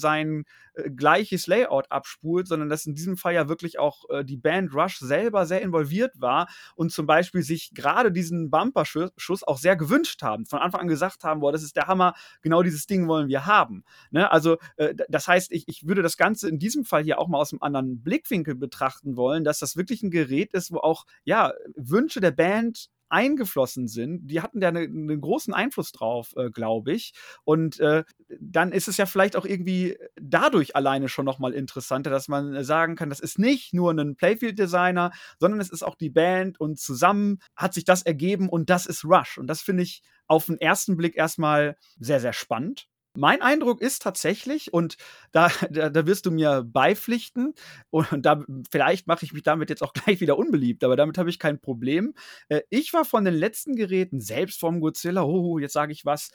sein 0.77 0.97
gleiches 0.97 1.47
Layout 1.47 1.91
abspult, 1.91 2.49
sondern 2.49 2.69
dass 2.69 2.87
in 2.87 2.95
diesem 2.95 3.17
Fall 3.17 3.35
ja 3.35 3.49
wirklich 3.49 3.79
auch 3.79 4.05
die 4.25 4.37
Band 4.37 4.75
Rush 4.75 4.99
selber 4.99 5.47
sehr 5.47 5.63
involviert 5.63 6.21
war 6.21 6.49
und 6.75 6.93
zum 6.93 7.07
Beispiel 7.07 7.43
sich 7.43 7.73
gerade 7.75 8.13
diesen 8.13 8.51
Bumper-Schuss 8.51 9.43
auch 9.43 9.59
sehr 9.59 9.77
gewünscht 9.77 10.23
haben. 10.23 10.47
Von 10.47 10.59
Anfang 10.59 10.83
an 10.83 10.89
gesagt 10.89 11.25
haben, 11.25 11.41
boah, 11.41 11.53
das 11.53 11.63
ist 11.63 11.77
der 11.77 11.87
Hammer, 11.87 12.15
genau 12.43 12.63
dieses 12.63 12.87
Ding 12.87 13.09
wollen 13.09 13.29
wir 13.29 13.47
haben. 13.47 13.85
Ne? 14.11 14.31
Also, 14.31 14.59
äh, 14.77 14.95
das 15.09 15.29
heißt, 15.29 15.53
ich, 15.53 15.65
ich 15.67 15.87
würde 15.87 16.03
das 16.03 16.17
Ganze 16.17 16.49
in 16.49 16.59
diesem 16.59 16.85
Fall 16.85 17.03
hier 17.03 17.19
auch 17.19 17.29
mal 17.29 17.39
aus 17.39 17.53
einem 17.53 17.63
anderen 17.63 18.03
Blickwinkel 18.03 18.55
betrachten 18.55 19.17
wollen, 19.17 19.45
dass 19.45 19.59
das 19.59 19.77
wirklich 19.77 20.03
ein 20.03 20.11
Gerät 20.11 20.53
ist, 20.53 20.73
wo 20.73 20.79
auch, 20.79 21.05
ja, 21.25 21.53
Wünsche 21.75 22.21
der 22.21 22.31
Band 22.33 22.89
eingeflossen 23.09 23.89
sind, 23.89 24.29
die 24.29 24.41
hatten 24.41 24.61
da 24.61 24.69
einen 24.69 25.07
ne 25.07 25.19
großen 25.19 25.55
Einfluss 25.55 25.93
drauf, 25.93 26.33
äh, 26.37 26.51
glaube 26.51 26.93
ich. 26.93 27.13
Und 27.45 27.81
äh, 27.81 28.05
dann 28.41 28.73
ist 28.73 28.89
es 28.89 28.97
ja 28.97 29.07
vielleicht 29.07 29.37
auch 29.37 29.45
irgendwie 29.45 29.97
dadurch 30.21 30.77
alleine 30.77 31.09
schon 31.09 31.25
nochmal 31.25 31.53
interessanter, 31.53 32.11
dass 32.11 32.29
man 32.29 32.55
äh, 32.55 32.65
sagen 32.65 32.97
kann, 32.97 33.11
das 33.11 33.21
ist 33.21 33.39
nicht 33.39 33.73
nur 33.75 33.93
ein 33.93 34.17
Playfield-Designer, 34.17 35.13
sondern 35.39 35.61
es 35.61 35.71
ist 35.71 35.83
auch 35.83 35.95
die 35.95 36.11
Band 36.11 36.61
und 36.61 36.79
zusammen 36.79 37.39
hat 37.55 37.75
sich 37.75 37.85
das 37.85 38.03
ergeben 38.03 38.49
und 38.49 38.71
das 38.71 38.87
ist 38.87 39.05
Rush. 39.05 39.39
Und 39.39 39.47
das 39.47 39.61
finde 39.61 39.83
ich 39.83 40.03
auf 40.27 40.47
den 40.47 40.61
ersten 40.61 40.97
Blick 40.97 41.17
erstmal 41.17 41.77
sehr, 41.99 42.21
sehr 42.21 42.33
spannend. 42.33 42.89
Mein 43.17 43.43
Eindruck 43.43 43.81
ist 43.81 44.03
tatsächlich, 44.03 44.73
und 44.73 44.97
da, 45.33 45.51
da, 45.71 45.91
da 45.91 46.07
wirst 46.07 46.27
du 46.27 46.31
mir 46.31 46.63
beipflichten, 46.65 47.55
und 47.91 48.25
da 48.25 48.45
vielleicht 48.71 49.07
mache 49.07 49.25
ich 49.25 49.33
mich 49.33 49.43
damit 49.43 49.71
jetzt 49.71 49.83
auch 49.83 49.93
gleich 49.95 50.21
wieder 50.21 50.39
unbeliebt, 50.39 50.85
aber 50.85 50.97
damit 50.97 51.19
habe 51.19 51.31
ich 51.31 51.39
kein 51.39 51.61
Problem. 51.61 52.15
Äh, 52.49 52.63
ich 52.71 52.93
war 52.93 53.05
von 53.05 53.25
den 53.25 53.35
letzten 53.35 53.77
Geräten, 53.77 54.21
selbst 54.21 54.61
vom 54.61 54.81
Godzilla, 54.81 55.23
oh, 55.25 55.59
jetzt 55.59 55.73
sage 55.75 55.93
ich 55.93 56.05
was, 56.05 56.31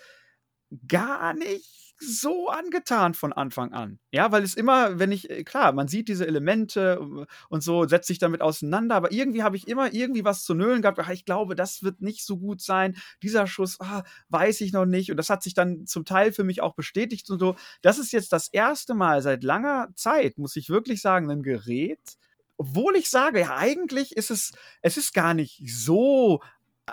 gar 0.88 1.34
nicht 1.34 1.91
so 2.02 2.50
angetan 2.50 3.14
von 3.14 3.34
Anfang 3.34 3.74
an. 3.74 4.00
Ja, 4.12 4.32
weil 4.32 4.44
es 4.44 4.56
immer, 4.56 5.00
wenn 5.00 5.12
ich, 5.12 5.30
äh, 5.30 5.44
klar, 5.44 5.72
man 5.72 5.88
sieht 5.88 6.08
diese 6.08 6.28
Elemente 6.28 7.00
äh, 7.02 7.26
und 7.50 7.64
so, 7.64 7.88
setzt 7.88 8.08
sich 8.08 8.20
damit 8.20 8.42
auseinander, 8.42 8.96
aber 8.96 9.12
irgendwie 9.12 9.44
habe 9.44 9.56
ich 9.56 9.68
immer 9.68 9.94
irgendwie 9.94 10.26
was 10.26 10.44
zu 10.44 10.54
nölen 10.54 10.82
gehabt. 10.82 11.00
Ach, 11.00 11.10
ich 11.10 11.26
glaube, 11.26 11.56
das 11.56 11.84
wird 11.84 12.02
nicht 12.02 12.26
so 12.26 12.38
gut 12.38 12.62
sein. 12.62 12.98
Dieser 13.24 13.48
Schuss, 13.48 13.80
ah, 13.80 14.04
weiß 14.30 14.62
ich 14.62 14.74
noch 14.74 14.86
nicht. 14.86 15.12
Und 15.12 15.18
das 15.18 15.30
hat 15.30 15.44
sich 15.44 15.54
dann 15.54 15.86
zum 15.86 16.06
Teil 16.06 16.32
für 16.34 16.44
mich 16.44 16.62
auch 16.62 16.76
bestätigt 16.76 17.30
und 17.30 17.40
so. 17.40 17.56
Das 17.82 18.00
ist 18.00 18.12
jetzt 18.12 18.34
das 18.34 18.48
erste 18.48 18.94
Mal 18.94 19.22
seit 19.22 19.44
langer 19.44 19.90
Zeit, 19.96 20.38
muss 20.38 20.56
ich 20.56 20.70
wirklich 20.70 21.02
sagen, 21.02 21.30
ein 21.30 21.44
Gerät, 21.44 22.18
obwohl 22.58 22.96
ich 22.96 23.10
sage, 23.10 23.40
ja, 23.40 23.56
eigentlich 23.56 24.16
ist 24.16 24.30
es, 24.30 24.52
es 24.82 24.98
ist 24.98 25.14
gar 25.14 25.34
nicht 25.34 25.64
so 25.66 26.42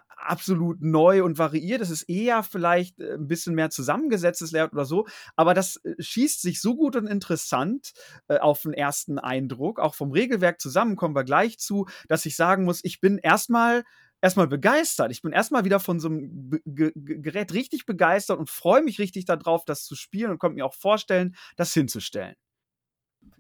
absolut 0.09 0.81
neu 0.81 1.25
und 1.25 1.39
variiert. 1.39 1.81
Es 1.81 1.91
ist 1.91 2.03
eher 2.03 2.43
vielleicht 2.43 3.01
äh, 3.01 3.15
ein 3.15 3.29
bisschen 3.29 3.55
mehr 3.55 3.71
zusammengesetztes 3.71 4.53
Layout 4.53 4.73
oder 4.73 4.85
so, 4.85 5.07
aber 5.37 5.55
das 5.55 5.77
äh, 5.85 5.95
schießt 5.99 6.43
sich 6.43 6.61
so 6.61 6.77
gut 6.77 6.97
und 6.97 7.07
interessant 7.07 7.93
äh, 8.29 8.39
auf 8.39 8.63
den 8.63 8.73
ersten 8.73 9.19
Eindruck. 9.19 9.79
Auch 9.81 9.95
vom 9.95 10.13
Regelwerk 10.13 10.61
zusammen 10.61 10.97
kommen 10.97 11.15
wir 11.15 11.25
gleich 11.25 11.59
zu, 11.59 11.87
dass 12.09 12.27
ich 12.27 12.37
sagen 12.37 12.65
muss, 12.65 12.81
ich 12.85 13.01
bin 13.01 13.19
erstmal 13.19 13.85
erstmal 14.21 14.49
begeistert. 14.49 15.13
Ich 15.13 15.23
bin 15.23 15.33
erstmal 15.33 15.65
wieder 15.65 15.81
von 15.81 16.01
so 16.01 16.09
einem 16.09 16.51
G 16.51 16.59
G 16.67 16.93
Gerät 17.21 17.53
richtig 17.53 17.87
begeistert 17.87 18.39
und 18.39 18.51
freue 18.51 18.83
mich 18.83 18.99
richtig 18.99 19.25
darauf, 19.27 19.65
das 19.65 19.85
zu 19.85 19.95
spielen 19.95 20.31
und 20.31 20.39
konnte 20.39 20.57
mir 20.57 20.67
auch 20.67 20.75
vorstellen, 20.75 21.37
das 21.57 21.73
hinzustellen 21.73 22.35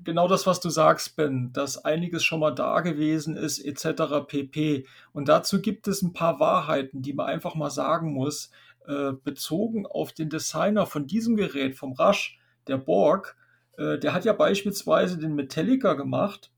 genau 0.02 0.28
das, 0.28 0.46
was 0.46 0.60
du 0.60 0.70
sagst, 0.70 1.16
Ben, 1.16 1.52
dass 1.52 1.84
einiges 1.84 2.24
schon 2.24 2.40
mal 2.40 2.54
da 2.54 2.80
gewesen 2.80 3.36
ist, 3.36 3.58
etc. 3.58 4.26
pp. 4.26 4.86
Und 5.12 5.28
dazu 5.28 5.60
gibt 5.60 5.88
es 5.88 6.02
ein 6.02 6.12
paar 6.12 6.40
Wahrheiten, 6.40 7.02
die 7.02 7.12
man 7.12 7.26
einfach 7.26 7.54
mal 7.54 7.70
sagen 7.70 8.12
muss, 8.12 8.50
äh, 8.86 9.12
bezogen 9.12 9.86
auf 9.86 10.12
den 10.12 10.30
Designer 10.30 10.86
von 10.86 11.06
diesem 11.06 11.36
Gerät, 11.36 11.76
vom 11.76 11.92
Rush, 11.92 12.38
der 12.66 12.78
Borg. 12.78 13.36
Äh, 13.76 13.98
der 13.98 14.14
hat 14.14 14.24
ja 14.24 14.32
beispielsweise 14.32 15.18
den 15.18 15.34
Metallica 15.34 15.94
gemacht 15.94 16.50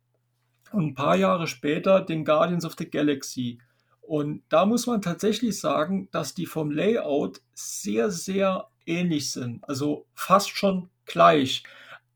und 0.73 0.87
ein 0.87 0.95
paar 0.95 1.17
Jahre 1.17 1.47
später 1.47 2.01
den 2.01 2.25
Guardians 2.25 2.65
of 2.65 2.77
the 2.79 2.89
Galaxy. 2.89 3.59
Und 4.01 4.43
da 4.49 4.67
muss 4.67 4.87
man 4.87 5.03
tatsächlich 5.03 5.61
sagen, 5.61 6.09
dass 6.11 6.35
die 6.35 6.47
vom 6.47 6.71
Layout 6.71 7.41
sehr, 7.55 8.11
sehr 8.11 8.69
ähnlich 8.87 9.31
sind. 9.31 9.69
Also 9.69 10.07
fast 10.15 10.51
schon 10.51 10.91
gleich. 11.05 11.63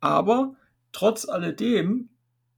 Aber 0.01 0.55
trotz 0.95 1.29
alledem 1.29 2.09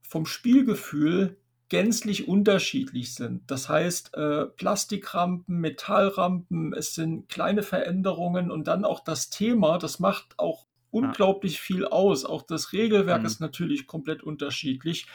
vom 0.01 0.25
Spielgefühl 0.25 1.37
gänzlich 1.69 2.29
unterschiedlich 2.29 3.13
sind. 3.13 3.51
Das 3.51 3.67
heißt, 3.67 4.13
äh, 4.15 4.45
Plastikrampen, 4.45 5.59
Metallrampen, 5.59 6.73
es 6.73 6.95
sind 6.95 7.27
kleine 7.27 7.61
Veränderungen 7.61 8.51
und 8.51 8.67
dann 8.67 8.85
auch 8.85 9.01
das 9.01 9.29
Thema, 9.29 9.77
das 9.77 9.99
macht 9.99 10.35
auch 10.37 10.65
unglaublich 10.91 11.59
viel 11.59 11.85
aus. 11.85 12.23
Auch 12.23 12.41
das 12.41 12.71
Regelwerk 12.71 13.21
mhm. 13.21 13.25
ist 13.25 13.41
natürlich 13.41 13.85
komplett 13.85 14.23
unterschiedlich. 14.23 15.07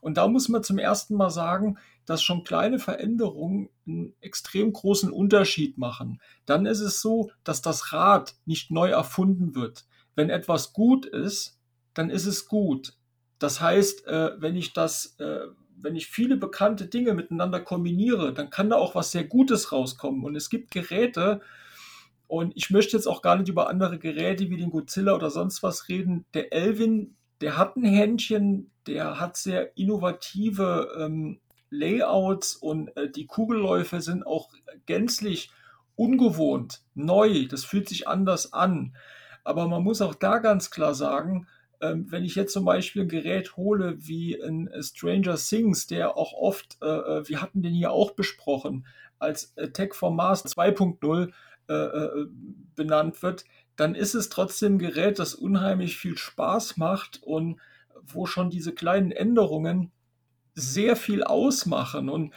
Und 0.00 0.18
da 0.18 0.28
muss 0.28 0.48
man 0.48 0.62
zum 0.62 0.78
ersten 0.78 1.14
Mal 1.14 1.30
sagen, 1.30 1.78
dass 2.04 2.22
schon 2.22 2.44
kleine 2.44 2.78
Veränderungen 2.78 3.70
einen 3.86 4.14
extrem 4.20 4.72
großen 4.72 5.10
Unterschied 5.10 5.78
machen. 5.78 6.20
Dann 6.44 6.66
ist 6.66 6.80
es 6.80 7.00
so, 7.00 7.30
dass 7.44 7.62
das 7.62 7.92
Rad 7.92 8.36
nicht 8.44 8.70
neu 8.70 8.90
erfunden 8.90 9.54
wird. 9.54 9.86
Wenn 10.14 10.28
etwas 10.28 10.74
gut 10.74 11.06
ist, 11.06 11.53
dann 11.94 12.10
ist 12.10 12.26
es 12.26 12.46
gut. 12.46 12.94
Das 13.38 13.60
heißt, 13.60 14.06
äh, 14.06 14.32
wenn 14.38 14.56
ich 14.56 14.72
das, 14.72 15.16
äh, 15.18 15.46
wenn 15.76 15.96
ich 15.96 16.06
viele 16.06 16.36
bekannte 16.36 16.86
Dinge 16.86 17.14
miteinander 17.14 17.60
kombiniere, 17.60 18.32
dann 18.32 18.50
kann 18.50 18.70
da 18.70 18.76
auch 18.76 18.94
was 18.94 19.12
sehr 19.12 19.24
Gutes 19.24 19.72
rauskommen. 19.72 20.24
Und 20.24 20.36
es 20.36 20.50
gibt 20.50 20.70
Geräte, 20.70 21.40
und 22.26 22.56
ich 22.56 22.70
möchte 22.70 22.96
jetzt 22.96 23.06
auch 23.06 23.22
gar 23.22 23.36
nicht 23.36 23.48
über 23.48 23.68
andere 23.68 23.98
Geräte 23.98 24.50
wie 24.50 24.56
den 24.56 24.70
Godzilla 24.70 25.14
oder 25.14 25.30
sonst 25.30 25.62
was 25.62 25.88
reden. 25.88 26.24
Der 26.34 26.52
Elvin, 26.52 27.16
der 27.40 27.56
hat 27.56 27.76
ein 27.76 27.84
Händchen, 27.84 28.70
der 28.86 29.20
hat 29.20 29.36
sehr 29.36 29.76
innovative 29.76 30.88
ähm, 30.98 31.40
Layouts 31.70 32.56
und 32.56 32.96
äh, 32.96 33.10
die 33.10 33.26
Kugelläufe 33.26 34.00
sind 34.00 34.26
auch 34.26 34.50
gänzlich 34.86 35.50
ungewohnt, 35.96 36.82
neu. 36.94 37.46
Das 37.46 37.64
fühlt 37.64 37.88
sich 37.88 38.08
anders 38.08 38.52
an. 38.52 38.96
Aber 39.44 39.68
man 39.68 39.82
muss 39.82 40.00
auch 40.00 40.14
da 40.14 40.38
ganz 40.38 40.70
klar 40.70 40.94
sagen, 40.94 41.46
Ähm, 41.80 42.10
wenn 42.10 42.24
ich 42.24 42.34
jetzt 42.34 42.52
zum 42.52 42.64
Beispiel 42.64 43.02
ein 43.02 43.08
Gerät 43.08 43.56
hole 43.56 43.96
wie 43.98 44.40
ein 44.42 44.70
Stranger 44.80 45.36
Things, 45.36 45.86
der 45.86 46.16
auch 46.16 46.32
oft, 46.32 46.78
äh, 46.82 46.86
äh 46.86 47.28
wir 47.28 47.42
hatten 47.42 47.62
den 47.62 47.74
hier 47.74 47.92
auch 47.92 48.12
besprochen, 48.12 48.86
als 49.18 49.54
Tech 49.72 49.94
for 49.94 50.10
Mars 50.10 50.44
2.0 50.44 51.32
äh, 51.68 51.72
äh, 51.72 52.26
benannt 52.74 53.22
wird, 53.22 53.44
dann 53.76 53.94
ist 53.94 54.14
es 54.14 54.28
trotzdem 54.28 54.74
ein 54.74 54.78
Gerät, 54.78 55.18
das 55.18 55.34
unheimlich 55.34 55.96
viel 55.96 56.18
Spaß 56.18 56.76
macht 56.76 57.22
und 57.22 57.58
wo 58.02 58.26
schon 58.26 58.50
diese 58.50 58.74
kleinen 58.74 59.12
Änderungen 59.12 59.90
sehr 60.54 60.94
viel 60.94 61.24
ausmachen. 61.24 62.10
Und 62.10 62.32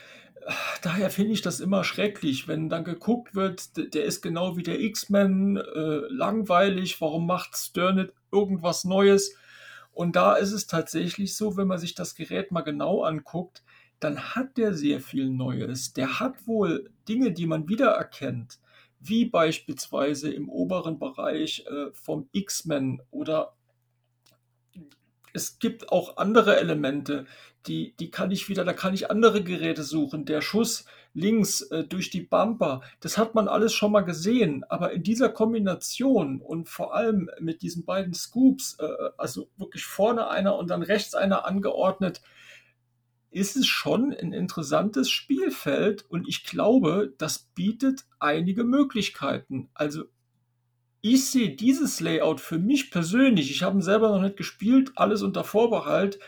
äh, 0.46 0.54
daher 0.82 1.10
finde 1.10 1.34
ich 1.34 1.42
das 1.42 1.60
immer 1.60 1.84
schrecklich, 1.84 2.48
wenn 2.48 2.70
dann 2.70 2.86
geguckt 2.86 3.36
wird, 3.36 3.94
der 3.94 4.06
ist 4.06 4.22
genau 4.22 4.56
wie 4.56 4.64
der 4.64 4.80
X-Men, 4.80 5.58
äh, 5.58 6.02
langweilig, 6.10 7.02
warum 7.02 7.28
macht 7.28 7.58
Stern 7.58 7.98
nicht 7.98 8.14
irgendwas 8.32 8.84
Neues? 8.84 9.36
Und 9.92 10.16
da 10.16 10.36
ist 10.36 10.52
es 10.52 10.68
tatsächlich 10.68 11.36
so, 11.36 11.58
wenn 11.58 11.68
man 11.68 11.80
sich 11.80 11.96
das 11.96 12.16
Gerät 12.16 12.52
mal 12.52 12.62
genau 12.62 13.04
anguckt, 13.04 13.64
dann 14.00 14.36
hat 14.36 14.58
der 14.58 14.74
sehr 14.74 15.00
viel 15.00 15.30
Neues. 15.30 15.94
Der 15.94 16.20
hat 16.20 16.46
wohl 16.48 16.92
Dinge, 17.08 17.32
die 17.32 17.48
man 17.48 17.68
wiedererkennt, 17.68 18.60
wie 19.00 19.26
beispielsweise 19.26 20.32
im 20.32 20.50
oberen 20.50 21.00
Bereich 21.00 21.66
äh, 21.68 21.92
vom 21.94 22.30
X-Men 22.32 23.02
oder 23.12 23.54
es 25.34 25.60
gibt 25.60 25.92
auch 25.92 26.18
andere 26.18 26.58
Elemente, 26.58 27.26
die, 27.68 27.96
die 28.00 28.10
kann 28.10 28.32
ich 28.32 28.50
wieder, 28.50 28.64
da 28.66 28.74
kann 28.74 28.94
ich 28.94 29.12
andere 29.12 29.44
Geräte 29.44 29.84
suchen. 29.84 30.26
Der 30.26 30.42
Schuss 30.42 30.86
links 31.18 31.62
äh, 31.62 31.84
durch 31.84 32.10
die 32.10 32.22
Bumper, 32.22 32.82
das 33.00 33.18
hat 33.18 33.34
man 33.36 33.48
alles 33.48 33.74
schon 33.74 33.92
mal 33.92 34.02
gesehen. 34.02 34.64
Aber 34.70 34.92
in 34.92 35.04
dieser 35.04 35.30
Kombination 35.30 36.42
und 36.42 36.70
vor 36.70 36.94
allem 36.94 37.30
mit 37.40 37.62
diesen 37.62 37.86
beiden 37.86 38.14
Scoops, 38.14 38.78
äh, 38.80 38.88
also 39.18 39.50
wirklich 39.58 39.84
vorne 39.84 40.30
einer 40.30 40.56
und 40.58 40.70
dann 40.70 40.84
rechts 40.84 41.16
einer 41.16 41.46
angeordnet, 41.46 42.22
ist 43.32 43.58
es 43.58 43.68
schon 43.68 44.14
ein 44.14 44.32
interessantes 44.32 45.10
Spielfeld 45.10 46.06
und 46.10 46.28
ich 46.28 46.46
glaube, 46.46 47.14
das 47.18 47.40
bietet 47.40 48.06
einige 48.20 48.64
Möglichkeiten. 48.64 49.70
Also 49.74 50.06
ich 51.02 51.30
sehe 51.30 51.56
dieses 51.56 52.00
Layout 52.00 52.40
für 52.40 52.58
mich 52.58 52.90
persönlich, 52.92 53.52
ich 53.52 53.64
habe 53.64 53.78
ihn 53.78 53.82
selber 53.82 54.10
noch 54.10 54.22
nicht 54.22 54.38
gespielt, 54.38 54.92
alles 54.96 55.24
unter 55.24 55.44
Vorbehalt, 55.44 56.20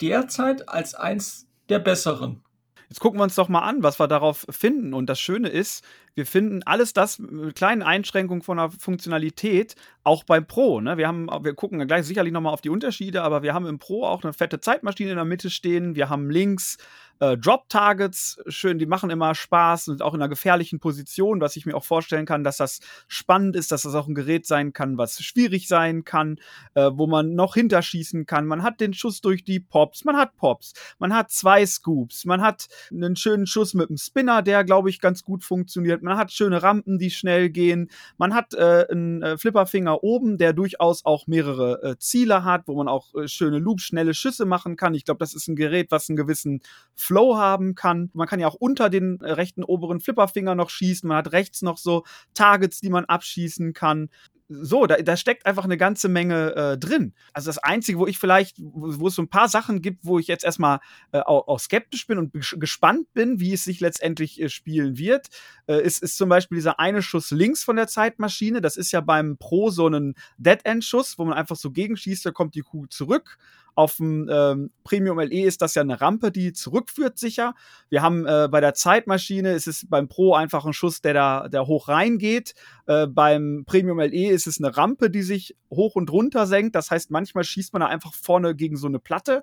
derzeit 0.00 0.68
als 0.68 0.94
eins 0.94 1.48
der 1.68 1.78
besseren. 1.78 2.42
Jetzt 2.88 3.00
gucken 3.00 3.18
wir 3.18 3.24
uns 3.24 3.34
doch 3.34 3.48
mal 3.48 3.60
an, 3.60 3.82
was 3.82 3.98
wir 3.98 4.08
darauf 4.08 4.46
finden. 4.48 4.94
Und 4.94 5.06
das 5.06 5.20
Schöne 5.20 5.48
ist, 5.48 5.84
wir 6.16 6.24
finden 6.24 6.62
alles 6.64 6.94
das 6.94 7.18
mit 7.18 7.54
kleinen 7.54 7.82
Einschränkungen 7.82 8.42
von 8.42 8.56
der 8.56 8.70
Funktionalität 8.70 9.76
auch 10.02 10.24
beim 10.24 10.46
Pro. 10.46 10.80
Ne? 10.80 10.96
Wir, 10.96 11.06
haben, 11.06 11.26
wir 11.26 11.54
gucken 11.54 11.86
gleich 11.86 12.06
sicherlich 12.06 12.32
nochmal 12.32 12.54
auf 12.54 12.62
die 12.62 12.70
Unterschiede, 12.70 13.22
aber 13.22 13.42
wir 13.42 13.52
haben 13.52 13.66
im 13.66 13.78
Pro 13.78 14.04
auch 14.04 14.24
eine 14.24 14.32
fette 14.32 14.60
Zeitmaschine 14.60 15.10
in 15.10 15.16
der 15.16 15.26
Mitte 15.26 15.50
stehen. 15.50 15.94
Wir 15.94 16.08
haben 16.08 16.30
links 16.30 16.78
äh, 17.18 17.36
Drop-Targets, 17.36 18.38
schön, 18.48 18.78
die 18.78 18.86
machen 18.86 19.10
immer 19.10 19.34
Spaß 19.34 19.88
und 19.88 20.02
auch 20.02 20.14
in 20.14 20.20
einer 20.20 20.28
gefährlichen 20.28 20.80
Position, 20.80 21.40
was 21.40 21.56
ich 21.56 21.66
mir 21.66 21.74
auch 21.74 21.84
vorstellen 21.84 22.26
kann, 22.26 22.44
dass 22.44 22.58
das 22.58 22.80
spannend 23.08 23.56
ist, 23.56 23.72
dass 23.72 23.82
das 23.82 23.94
auch 23.94 24.06
ein 24.06 24.14
Gerät 24.14 24.46
sein 24.46 24.72
kann, 24.72 24.98
was 24.98 25.22
schwierig 25.22 25.66
sein 25.68 26.04
kann, 26.04 26.38
äh, 26.74 26.90
wo 26.92 27.06
man 27.06 27.34
noch 27.34 27.54
hinterschießen 27.54 28.26
kann. 28.26 28.46
Man 28.46 28.62
hat 28.62 28.80
den 28.80 28.92
Schuss 28.92 29.20
durch 29.20 29.44
die 29.44 29.60
Pops, 29.60 30.04
man 30.04 30.16
hat 30.16 30.36
Pops, 30.36 30.74
man 30.98 31.14
hat 31.14 31.30
zwei 31.30 31.64
Scoops, 31.64 32.26
man 32.26 32.42
hat 32.42 32.66
einen 32.90 33.16
schönen 33.16 33.46
Schuss 33.46 33.74
mit 33.74 33.88
einem 33.88 33.98
Spinner, 33.98 34.42
der, 34.42 34.64
glaube 34.64 34.90
ich, 34.90 35.00
ganz 35.00 35.22
gut 35.22 35.42
funktioniert. 35.42 36.02
Man 36.06 36.16
hat 36.16 36.32
schöne 36.32 36.62
Rampen, 36.62 36.98
die 36.98 37.10
schnell 37.10 37.50
gehen. 37.50 37.90
Man 38.16 38.32
hat 38.32 38.54
äh, 38.54 38.86
einen 38.90 39.22
äh, 39.22 39.36
Flipperfinger 39.36 40.02
oben, 40.04 40.38
der 40.38 40.52
durchaus 40.52 41.04
auch 41.04 41.26
mehrere 41.26 41.82
äh, 41.82 41.98
Ziele 41.98 42.44
hat, 42.44 42.68
wo 42.68 42.76
man 42.76 42.88
auch 42.88 43.14
äh, 43.14 43.26
schöne 43.26 43.58
Loops, 43.58 43.82
schnelle 43.82 44.14
Schüsse 44.14 44.46
machen 44.46 44.76
kann. 44.76 44.94
Ich 44.94 45.04
glaube, 45.04 45.18
das 45.18 45.34
ist 45.34 45.48
ein 45.48 45.56
Gerät, 45.56 45.90
was 45.90 46.08
einen 46.08 46.16
gewissen 46.16 46.60
Flow 46.94 47.36
haben 47.36 47.74
kann. 47.74 48.10
Man 48.14 48.28
kann 48.28 48.40
ja 48.40 48.46
auch 48.46 48.54
unter 48.54 48.88
den 48.88 49.20
äh, 49.20 49.32
rechten 49.32 49.64
oberen 49.64 50.00
Flipperfinger 50.00 50.54
noch 50.54 50.70
schießen. 50.70 51.08
Man 51.08 51.18
hat 51.18 51.32
rechts 51.32 51.62
noch 51.62 51.76
so 51.76 52.04
Targets, 52.34 52.80
die 52.80 52.90
man 52.90 53.04
abschießen 53.04 53.72
kann 53.72 54.08
so, 54.48 54.86
da, 54.86 54.96
da 54.96 55.16
steckt 55.16 55.44
einfach 55.46 55.64
eine 55.64 55.76
ganze 55.76 56.08
Menge 56.08 56.54
äh, 56.54 56.78
drin. 56.78 57.14
Also 57.32 57.48
das 57.48 57.58
Einzige, 57.58 57.98
wo 57.98 58.06
ich 58.06 58.18
vielleicht, 58.18 58.56
wo, 58.58 59.00
wo, 59.00 59.08
es 59.08 59.14
so 59.14 59.22
ein 59.22 59.28
paar 59.28 59.48
Sachen 59.48 59.82
gibt, 59.82 60.04
wo 60.04 60.18
ich 60.18 60.28
jetzt 60.28 60.44
erstmal 60.44 60.78
äh, 61.12 61.20
auch, 61.20 61.48
auch, 61.48 61.58
skeptisch 61.58 62.06
bin 62.06 62.18
und 62.18 62.32
gespannt 62.32 63.12
bin, 63.12 63.40
wie 63.40 63.52
es 63.52 63.64
sich 63.64 63.80
letztendlich 63.80 64.40
äh, 64.40 64.48
spielen 64.48 64.98
wird, 64.98 65.28
äh, 65.66 65.82
ist, 65.82 66.02
ist 66.02 66.16
zum 66.16 66.28
Beispiel 66.28 66.56
dieser 66.56 66.78
eine 66.78 67.02
Schuss 67.02 67.30
links 67.30 67.64
von 67.64 67.76
der 67.76 67.88
Zeitmaschine. 67.88 68.60
Das 68.60 68.76
ist 68.76 68.92
ja 68.92 69.00
beim 69.00 69.36
Pro 69.36 69.70
so 69.70 69.88
ein 69.88 70.14
Dead-End-Schuss, 70.38 71.18
wo 71.18 71.24
man 71.24 71.34
einfach 71.34 71.56
so 71.56 71.70
gegenschießt, 71.70 72.24
da 72.24 72.30
kommt 72.30 72.54
die 72.54 72.62
Kuh 72.62 72.86
zurück. 72.86 73.38
Auf 73.76 73.96
dem 73.96 74.28
ähm, 74.32 74.70
Premium 74.84 75.20
LE 75.20 75.42
ist 75.44 75.60
das 75.60 75.74
ja 75.74 75.82
eine 75.82 76.00
Rampe, 76.00 76.32
die 76.32 76.54
zurückführt 76.54 77.18
sicher. 77.18 77.54
Wir 77.90 78.00
haben 78.00 78.26
äh, 78.26 78.48
bei 78.50 78.62
der 78.62 78.72
Zeitmaschine 78.72 79.52
ist 79.52 79.68
es 79.68 79.86
beim 79.86 80.08
Pro 80.08 80.34
einfach 80.34 80.64
ein 80.64 80.72
Schuss, 80.72 81.02
der 81.02 81.12
da 81.12 81.48
der 81.48 81.66
hoch 81.66 81.88
reingeht. 81.88 82.54
Äh, 82.86 83.06
beim 83.06 83.64
Premium 83.66 84.00
LE 84.00 84.30
ist 84.30 84.46
es 84.46 84.58
eine 84.58 84.74
Rampe, 84.76 85.10
die 85.10 85.20
sich 85.20 85.56
hoch 85.70 85.94
und 85.94 86.10
runter 86.10 86.46
senkt. 86.46 86.74
Das 86.74 86.90
heißt, 86.90 87.10
manchmal 87.10 87.44
schießt 87.44 87.74
man 87.74 87.80
da 87.80 87.86
einfach 87.86 88.14
vorne 88.14 88.54
gegen 88.54 88.78
so 88.78 88.86
eine 88.86 88.98
Platte 88.98 89.42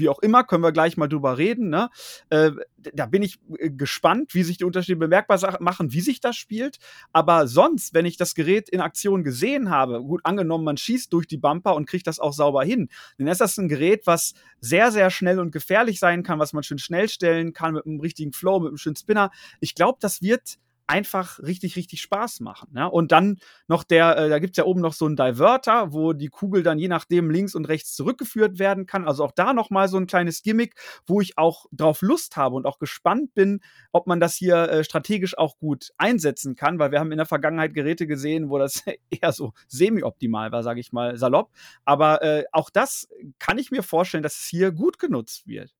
wie 0.00 0.08
auch 0.08 0.18
immer, 0.18 0.42
können 0.44 0.64
wir 0.64 0.72
gleich 0.72 0.96
mal 0.96 1.08
drüber 1.08 1.38
reden. 1.38 1.68
Ne? 1.68 1.90
Äh, 2.30 2.52
da 2.94 3.06
bin 3.06 3.22
ich 3.22 3.38
äh, 3.58 3.70
gespannt, 3.70 4.34
wie 4.34 4.42
sich 4.42 4.58
die 4.58 4.64
Unterschiede 4.64 4.96
bemerkbar 4.96 5.58
machen, 5.60 5.92
wie 5.92 6.00
sich 6.00 6.20
das 6.20 6.36
spielt. 6.36 6.78
Aber 7.12 7.46
sonst, 7.46 7.94
wenn 7.94 8.06
ich 8.06 8.16
das 8.16 8.34
Gerät 8.34 8.68
in 8.68 8.80
Aktion 8.80 9.22
gesehen 9.22 9.70
habe, 9.70 10.02
gut 10.02 10.20
angenommen, 10.24 10.64
man 10.64 10.76
schießt 10.76 11.12
durch 11.12 11.26
die 11.26 11.38
Bumper 11.38 11.74
und 11.74 11.86
kriegt 11.86 12.06
das 12.06 12.18
auch 12.18 12.32
sauber 12.32 12.64
hin, 12.64 12.88
dann 13.18 13.28
ist 13.28 13.40
das 13.40 13.56
ein 13.58 13.68
Gerät, 13.68 14.06
was 14.06 14.34
sehr, 14.60 14.90
sehr 14.90 15.10
schnell 15.10 15.38
und 15.38 15.52
gefährlich 15.52 15.98
sein 16.00 16.22
kann, 16.22 16.38
was 16.38 16.52
man 16.52 16.62
schön 16.62 16.78
schnell 16.78 17.08
stellen 17.08 17.52
kann 17.52 17.74
mit 17.74 17.86
einem 17.86 18.00
richtigen 18.00 18.32
Flow, 18.32 18.58
mit 18.58 18.68
einem 18.68 18.78
schönen 18.78 18.96
Spinner. 18.96 19.30
Ich 19.60 19.74
glaube, 19.74 19.98
das 20.00 20.22
wird 20.22 20.58
einfach 20.90 21.38
richtig, 21.38 21.76
richtig 21.76 22.02
Spaß 22.02 22.40
machen. 22.40 22.72
Ja? 22.74 22.86
Und 22.86 23.12
dann 23.12 23.38
noch 23.68 23.84
der, 23.84 24.16
äh, 24.16 24.28
da 24.28 24.40
gibt 24.40 24.54
es 24.54 24.56
ja 24.56 24.64
oben 24.64 24.80
noch 24.80 24.92
so 24.92 25.06
einen 25.06 25.14
Diverter, 25.14 25.92
wo 25.92 26.12
die 26.12 26.28
Kugel 26.28 26.64
dann 26.64 26.80
je 26.80 26.88
nachdem 26.88 27.30
links 27.30 27.54
und 27.54 27.66
rechts 27.66 27.94
zurückgeführt 27.94 28.58
werden 28.58 28.86
kann. 28.86 29.06
Also 29.06 29.24
auch 29.24 29.30
da 29.30 29.52
nochmal 29.52 29.86
so 29.86 29.98
ein 29.98 30.08
kleines 30.08 30.42
Gimmick, 30.42 30.74
wo 31.06 31.20
ich 31.20 31.38
auch 31.38 31.66
drauf 31.70 32.02
Lust 32.02 32.36
habe 32.36 32.56
und 32.56 32.66
auch 32.66 32.80
gespannt 32.80 33.34
bin, 33.34 33.60
ob 33.92 34.08
man 34.08 34.18
das 34.18 34.34
hier 34.34 34.68
äh, 34.68 34.82
strategisch 34.84 35.38
auch 35.38 35.58
gut 35.58 35.92
einsetzen 35.96 36.56
kann, 36.56 36.80
weil 36.80 36.90
wir 36.90 36.98
haben 36.98 37.12
in 37.12 37.18
der 37.18 37.26
Vergangenheit 37.26 37.72
Geräte 37.72 38.08
gesehen, 38.08 38.50
wo 38.50 38.58
das 38.58 38.82
eher 39.10 39.30
so 39.30 39.52
semi-optimal 39.68 40.50
war, 40.50 40.64
sage 40.64 40.80
ich 40.80 40.92
mal 40.92 41.16
salopp. 41.16 41.52
Aber 41.84 42.20
äh, 42.22 42.44
auch 42.50 42.68
das 42.68 43.08
kann 43.38 43.58
ich 43.58 43.70
mir 43.70 43.84
vorstellen, 43.84 44.24
dass 44.24 44.40
es 44.40 44.46
hier 44.46 44.72
gut 44.72 44.98
genutzt 44.98 45.46
wird. 45.46 45.72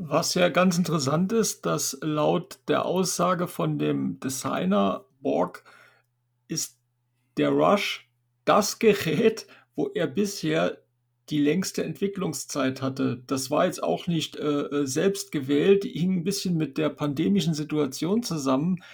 Was 0.00 0.34
ja 0.34 0.48
ganz 0.48 0.78
interessant 0.78 1.32
ist, 1.32 1.66
dass 1.66 1.98
laut 2.02 2.60
der 2.68 2.84
Aussage 2.84 3.48
von 3.48 3.80
dem 3.80 4.20
Designer 4.20 5.04
Borg 5.20 5.64
ist 6.46 6.78
der 7.36 7.48
Rush 7.50 8.08
das 8.44 8.78
Gerät, 8.78 9.48
wo 9.74 9.88
er 9.88 10.06
bisher 10.06 10.78
die 11.30 11.40
längste 11.40 11.82
Entwicklungszeit 11.82 12.80
hatte. 12.80 13.24
Das 13.26 13.50
war 13.50 13.66
jetzt 13.66 13.82
auch 13.82 14.06
nicht 14.06 14.36
äh, 14.36 14.60
äh 14.60 14.86
selbst 14.86 15.32
gewählt, 15.32 15.82
hing 15.82 16.18
ein 16.18 16.24
bisschen 16.24 16.56
mit 16.56 16.78
der 16.78 16.90
pandemischen 16.90 17.54
Situation 17.54 18.22
zusammen, 18.22 18.84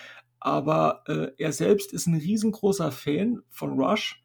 aber 0.41 1.05
äh, 1.07 1.33
er 1.37 1.53
selbst 1.53 1.93
ist 1.93 2.07
ein 2.07 2.17
riesengroßer 2.17 2.91
Fan 2.91 3.43
von 3.51 3.79
Rush 3.79 4.24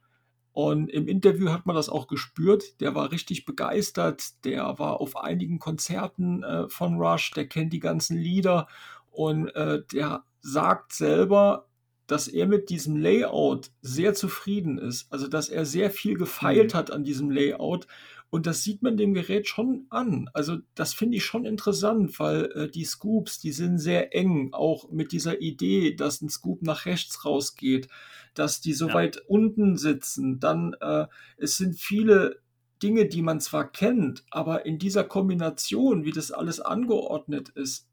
und 0.59 0.89
im 0.89 1.07
Interview 1.07 1.51
hat 1.51 1.65
man 1.65 1.77
das 1.77 1.87
auch 1.87 2.07
gespürt. 2.07 2.81
Der 2.81 2.93
war 2.93 3.13
richtig 3.13 3.45
begeistert. 3.45 4.43
Der 4.43 4.77
war 4.77 4.99
auf 4.99 5.15
einigen 5.15 5.57
Konzerten 5.57 6.43
äh, 6.43 6.67
von 6.67 6.97
Rush. 6.97 7.31
Der 7.31 7.47
kennt 7.47 7.71
die 7.71 7.79
ganzen 7.79 8.17
Lieder. 8.17 8.67
Und 9.09 9.55
äh, 9.55 9.81
der 9.93 10.25
sagt 10.41 10.91
selber, 10.91 11.69
dass 12.07 12.27
er 12.27 12.45
mit 12.45 12.69
diesem 12.69 12.97
Layout 12.97 13.71
sehr 13.81 14.13
zufrieden 14.13 14.77
ist. 14.77 15.09
Also, 15.13 15.29
dass 15.29 15.47
er 15.47 15.65
sehr 15.65 15.91
viel 15.91 16.17
gefeilt 16.17 16.73
mhm. 16.73 16.77
hat 16.77 16.91
an 16.91 17.05
diesem 17.05 17.31
Layout 17.31 17.87
und 18.31 18.45
das 18.45 18.63
sieht 18.63 18.83
man 18.83 18.95
dem 18.95 19.13
Gerät 19.13 19.47
schon 19.47 19.87
an. 19.89 20.29
Also 20.33 20.57
das 20.75 20.93
finde 20.93 21.17
ich 21.17 21.25
schon 21.25 21.45
interessant, 21.45 22.19
weil 22.19 22.51
äh, 22.51 22.69
die 22.69 22.85
Scoops, 22.85 23.39
die 23.39 23.51
sind 23.51 23.79
sehr 23.79 24.15
eng, 24.15 24.53
auch 24.53 24.91
mit 24.91 25.11
dieser 25.11 25.41
Idee, 25.41 25.95
dass 25.95 26.21
ein 26.21 26.29
Scoop 26.29 26.61
nach 26.61 26.85
rechts 26.85 27.25
rausgeht, 27.25 27.87
dass 28.39 28.61
die 28.61 28.73
so 28.73 28.87
ja. 28.87 28.93
weit 28.93 29.21
unten 29.27 29.75
sitzen. 29.75 30.39
Dann 30.39 30.73
äh, 30.79 31.07
es 31.37 31.57
sind 31.57 31.75
viele 31.75 32.39
Dinge, 32.81 33.05
die 33.05 33.21
man 33.21 33.41
zwar 33.41 33.69
kennt, 33.69 34.23
aber 34.31 34.65
in 34.65 34.79
dieser 34.79 35.03
Kombination, 35.03 36.05
wie 36.05 36.11
das 36.11 36.31
alles 36.31 36.61
angeordnet 36.61 37.49
ist, 37.49 37.89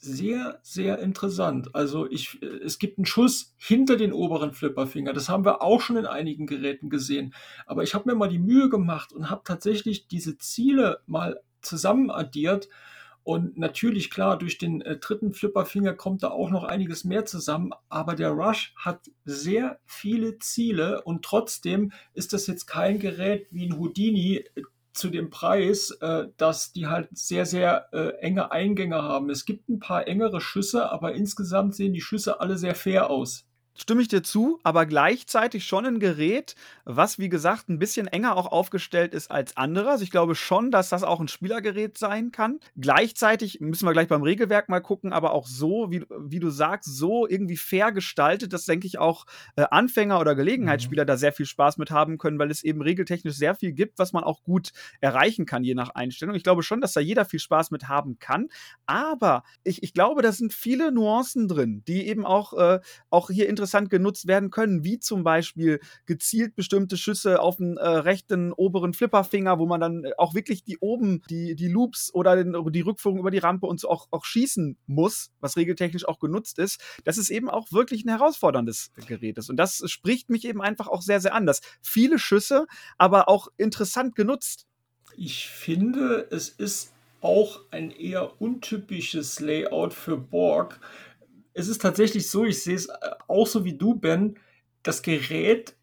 sehr, 0.00 0.60
sehr 0.62 0.98
interessant. 0.98 1.74
Also 1.74 2.08
ich, 2.08 2.40
es 2.42 2.78
gibt 2.78 2.98
einen 2.98 3.06
Schuss 3.06 3.54
hinter 3.56 3.96
den 3.96 4.12
oberen 4.12 4.52
Flipperfinger. 4.52 5.12
Das 5.12 5.28
haben 5.28 5.44
wir 5.44 5.62
auch 5.62 5.80
schon 5.80 5.96
in 5.96 6.06
einigen 6.06 6.46
Geräten 6.46 6.90
gesehen. 6.90 7.34
Aber 7.66 7.82
ich 7.82 7.94
habe 7.94 8.08
mir 8.08 8.14
mal 8.14 8.28
die 8.28 8.38
Mühe 8.38 8.68
gemacht 8.68 9.12
und 9.12 9.30
habe 9.30 9.40
tatsächlich 9.44 10.06
diese 10.06 10.36
Ziele 10.36 11.00
mal 11.06 11.40
zusammen 11.62 12.10
addiert. 12.10 12.68
Und 13.28 13.58
natürlich, 13.58 14.08
klar, 14.08 14.38
durch 14.38 14.56
den 14.56 14.80
äh, 14.80 14.96
dritten 14.96 15.34
Flipperfinger 15.34 15.92
kommt 15.92 16.22
da 16.22 16.30
auch 16.30 16.48
noch 16.48 16.64
einiges 16.64 17.04
mehr 17.04 17.26
zusammen. 17.26 17.72
Aber 17.90 18.14
der 18.14 18.30
Rush 18.30 18.72
hat 18.74 19.10
sehr 19.26 19.80
viele 19.84 20.38
Ziele 20.38 21.02
und 21.02 21.26
trotzdem 21.26 21.92
ist 22.14 22.32
das 22.32 22.46
jetzt 22.46 22.64
kein 22.64 22.98
Gerät 22.98 23.46
wie 23.50 23.66
ein 23.66 23.78
Houdini 23.78 24.36
äh, 24.36 24.62
zu 24.94 25.10
dem 25.10 25.28
Preis, 25.28 25.90
äh, 26.00 26.28
dass 26.38 26.72
die 26.72 26.86
halt 26.86 27.10
sehr, 27.12 27.44
sehr 27.44 27.92
äh, 27.92 28.16
enge 28.22 28.50
Eingänge 28.50 29.02
haben. 29.02 29.28
Es 29.28 29.44
gibt 29.44 29.68
ein 29.68 29.78
paar 29.78 30.08
engere 30.08 30.40
Schüsse, 30.40 30.90
aber 30.90 31.12
insgesamt 31.12 31.74
sehen 31.74 31.92
die 31.92 32.00
Schüsse 32.00 32.40
alle 32.40 32.56
sehr 32.56 32.74
fair 32.74 33.10
aus 33.10 33.47
stimme 33.80 34.02
ich 34.02 34.08
dir 34.08 34.22
zu, 34.22 34.58
aber 34.64 34.86
gleichzeitig 34.86 35.64
schon 35.64 35.86
ein 35.86 36.00
Gerät, 36.00 36.56
was 36.84 37.18
wie 37.18 37.28
gesagt 37.28 37.68
ein 37.68 37.78
bisschen 37.78 38.08
enger 38.08 38.36
auch 38.36 38.46
aufgestellt 38.46 39.14
ist 39.14 39.30
als 39.30 39.56
andere. 39.56 39.90
Also 39.90 40.04
ich 40.04 40.10
glaube 40.10 40.34
schon, 40.34 40.70
dass 40.70 40.88
das 40.88 41.04
auch 41.04 41.20
ein 41.20 41.28
Spielergerät 41.28 41.96
sein 41.96 42.32
kann. 42.32 42.58
Gleichzeitig 42.76 43.60
müssen 43.60 43.86
wir 43.86 43.92
gleich 43.92 44.08
beim 44.08 44.22
Regelwerk 44.22 44.68
mal 44.68 44.80
gucken, 44.80 45.12
aber 45.12 45.32
auch 45.32 45.46
so, 45.46 45.90
wie, 45.90 46.04
wie 46.18 46.40
du 46.40 46.50
sagst, 46.50 46.96
so 46.96 47.26
irgendwie 47.26 47.56
fair 47.56 47.92
gestaltet, 47.92 48.52
dass 48.52 48.64
denke 48.66 48.86
ich 48.86 48.98
auch 48.98 49.26
äh, 49.56 49.64
Anfänger 49.70 50.20
oder 50.20 50.34
Gelegenheitsspieler 50.34 51.04
mhm. 51.04 51.08
da 51.08 51.16
sehr 51.16 51.32
viel 51.32 51.46
Spaß 51.46 51.78
mit 51.78 51.90
haben 51.90 52.18
können, 52.18 52.38
weil 52.38 52.50
es 52.50 52.64
eben 52.64 52.82
regeltechnisch 52.82 53.36
sehr 53.36 53.54
viel 53.54 53.72
gibt, 53.72 53.98
was 53.98 54.12
man 54.12 54.24
auch 54.24 54.42
gut 54.42 54.72
erreichen 55.00 55.46
kann, 55.46 55.62
je 55.62 55.74
nach 55.74 55.90
Einstellung. 55.90 56.34
Ich 56.34 56.42
glaube 56.42 56.64
schon, 56.64 56.80
dass 56.80 56.92
da 56.92 57.00
jeder 57.00 57.24
viel 57.24 57.40
Spaß 57.40 57.70
mit 57.70 57.88
haben 57.88 58.18
kann, 58.18 58.48
aber 58.86 59.44
ich, 59.62 59.82
ich 59.84 59.94
glaube, 59.94 60.22
da 60.22 60.32
sind 60.32 60.52
viele 60.52 60.90
Nuancen 60.90 61.46
drin, 61.46 61.84
die 61.86 62.08
eben 62.08 62.26
auch, 62.26 62.52
äh, 62.54 62.80
auch 63.10 63.30
hier 63.30 63.48
interessant 63.48 63.67
interessant 63.68 63.90
genutzt 63.90 64.26
werden 64.26 64.50
können, 64.50 64.82
wie 64.82 64.98
zum 64.98 65.24
Beispiel 65.24 65.80
gezielt 66.06 66.56
bestimmte 66.56 66.96
Schüsse 66.96 67.40
auf 67.40 67.56
den 67.56 67.76
äh, 67.76 67.86
rechten 67.86 68.52
oberen 68.52 68.94
Flipperfinger, 68.94 69.58
wo 69.58 69.66
man 69.66 69.80
dann 69.80 70.04
äh, 70.04 70.12
auch 70.16 70.34
wirklich 70.34 70.64
die 70.64 70.78
oben, 70.78 71.22
die, 71.28 71.54
die 71.54 71.68
Loops 71.68 72.12
oder 72.14 72.42
den, 72.42 72.56
die 72.72 72.80
Rückführung 72.80 73.18
über 73.18 73.30
die 73.30 73.38
Rampe 73.38 73.66
und 73.66 73.78
so 73.78 73.90
auch, 73.90 74.08
auch 74.10 74.24
schießen 74.24 74.78
muss, 74.86 75.30
was 75.40 75.58
regeltechnisch 75.58 76.08
auch 76.08 76.18
genutzt 76.18 76.58
ist, 76.58 76.80
dass 77.04 77.18
es 77.18 77.28
eben 77.28 77.50
auch 77.50 77.70
wirklich 77.70 78.04
ein 78.04 78.08
herausforderndes 78.08 78.90
Gerät 79.06 79.36
ist. 79.36 79.50
Und 79.50 79.56
das 79.56 79.82
spricht 79.86 80.30
mich 80.30 80.46
eben 80.46 80.62
einfach 80.62 80.88
auch 80.88 81.02
sehr, 81.02 81.20
sehr 81.20 81.34
an, 81.34 81.44
dass 81.44 81.60
viele 81.82 82.18
Schüsse, 82.18 82.66
aber 82.96 83.28
auch 83.28 83.48
interessant 83.58 84.16
genutzt. 84.16 84.66
Ich 85.14 85.48
finde, 85.48 86.26
es 86.30 86.48
ist 86.48 86.94
auch 87.20 87.60
ein 87.70 87.90
eher 87.90 88.40
untypisches 88.40 89.40
Layout 89.40 89.92
für 89.92 90.16
Borg, 90.16 90.80
es 91.58 91.66
ist 91.68 91.82
tatsächlich 91.82 92.30
so, 92.30 92.44
ich 92.44 92.62
sehe 92.62 92.76
es 92.76 92.86
äh, 92.86 92.92
auch 93.26 93.46
so 93.46 93.64
wie 93.64 93.76
du, 93.76 93.94
Ben, 93.94 94.38
das 94.84 95.02
Gerät 95.02 95.74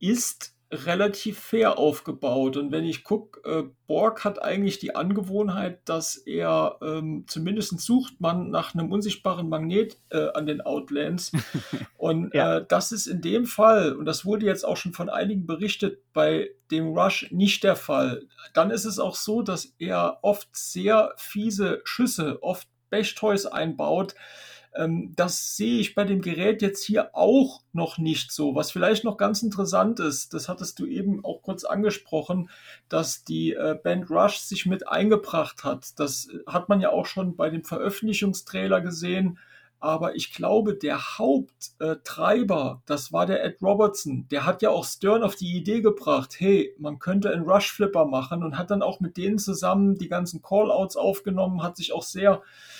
ist 0.00 0.56
relativ 0.72 1.38
fair 1.38 1.78
aufgebaut. 1.78 2.56
Und 2.56 2.72
wenn 2.72 2.84
ich 2.84 3.04
gucke, 3.04 3.40
äh, 3.48 3.64
Borg 3.86 4.24
hat 4.24 4.42
eigentlich 4.42 4.78
die 4.78 4.94
Angewohnheit, 4.94 5.80
dass 5.88 6.16
er 6.16 6.78
ähm, 6.82 7.24
zumindest 7.28 7.78
sucht 7.80 8.20
man 8.20 8.50
nach 8.50 8.74
einem 8.74 8.92
unsichtbaren 8.92 9.48
Magnet 9.48 9.98
äh, 10.10 10.28
an 10.34 10.46
den 10.46 10.60
Outlands. 10.60 11.32
Und 11.96 12.34
ja. 12.34 12.58
äh, 12.58 12.66
das 12.66 12.90
ist 12.90 13.06
in 13.06 13.20
dem 13.20 13.46
Fall, 13.46 13.92
und 13.94 14.06
das 14.06 14.24
wurde 14.24 14.46
jetzt 14.46 14.64
auch 14.64 14.76
schon 14.76 14.94
von 14.94 15.10
einigen 15.10 15.46
berichtet, 15.46 16.00
bei 16.12 16.50
dem 16.70 16.96
Rush 16.96 17.30
nicht 17.30 17.62
der 17.62 17.76
Fall. 17.76 18.26
Dann 18.54 18.70
ist 18.70 18.84
es 18.84 18.98
auch 18.98 19.14
so, 19.14 19.42
dass 19.42 19.74
er 19.78 20.18
oft 20.22 20.48
sehr 20.52 21.12
fiese 21.16 21.82
Schüsse, 21.84 22.42
oft 22.42 22.68
Bechtoys 22.90 23.46
einbaut, 23.46 24.14
das 24.72 25.56
sehe 25.56 25.80
ich 25.80 25.96
bei 25.96 26.04
dem 26.04 26.20
Gerät 26.20 26.62
jetzt 26.62 26.84
hier 26.84 27.10
auch 27.14 27.62
noch 27.72 27.98
nicht 27.98 28.30
so. 28.30 28.54
Was 28.54 28.70
vielleicht 28.70 29.02
noch 29.02 29.16
ganz 29.16 29.42
interessant 29.42 29.98
ist, 29.98 30.32
das 30.32 30.48
hattest 30.48 30.78
du 30.78 30.86
eben 30.86 31.24
auch 31.24 31.42
kurz 31.42 31.64
angesprochen, 31.64 32.48
dass 32.88 33.24
die 33.24 33.52
äh, 33.52 33.76
Band 33.82 34.10
Rush 34.10 34.38
sich 34.38 34.66
mit 34.66 34.86
eingebracht 34.86 35.64
hat. 35.64 35.98
Das 35.98 36.28
hat 36.46 36.68
man 36.68 36.80
ja 36.80 36.90
auch 36.90 37.06
schon 37.06 37.34
bei 37.34 37.50
dem 37.50 37.64
Veröffentlichungstrailer 37.64 38.80
gesehen. 38.80 39.38
Aber 39.82 40.14
ich 40.14 40.34
glaube, 40.34 40.74
der 40.74 41.18
Haupttreiber, 41.18 42.82
das 42.84 43.14
war 43.14 43.24
der 43.24 43.42
Ed 43.42 43.62
Robertson. 43.62 44.28
Der 44.30 44.44
hat 44.44 44.60
ja 44.60 44.70
auch 44.70 44.84
Stern 44.84 45.22
auf 45.22 45.36
die 45.36 45.56
Idee 45.56 45.80
gebracht, 45.80 46.36
hey, 46.38 46.74
man 46.78 46.98
könnte 46.98 47.32
einen 47.32 47.48
Rush 47.48 47.72
Flipper 47.72 48.04
machen 48.04 48.44
und 48.44 48.58
hat 48.58 48.70
dann 48.70 48.82
auch 48.82 49.00
mit 49.00 49.16
denen 49.16 49.38
zusammen 49.38 49.96
die 49.96 50.08
ganzen 50.08 50.42
Callouts 50.42 50.96
aufgenommen, 50.96 51.62
hat 51.62 51.78
sich 51.78 51.94
auch 51.94 52.02
sehr 52.02 52.34
äh, 52.34 52.79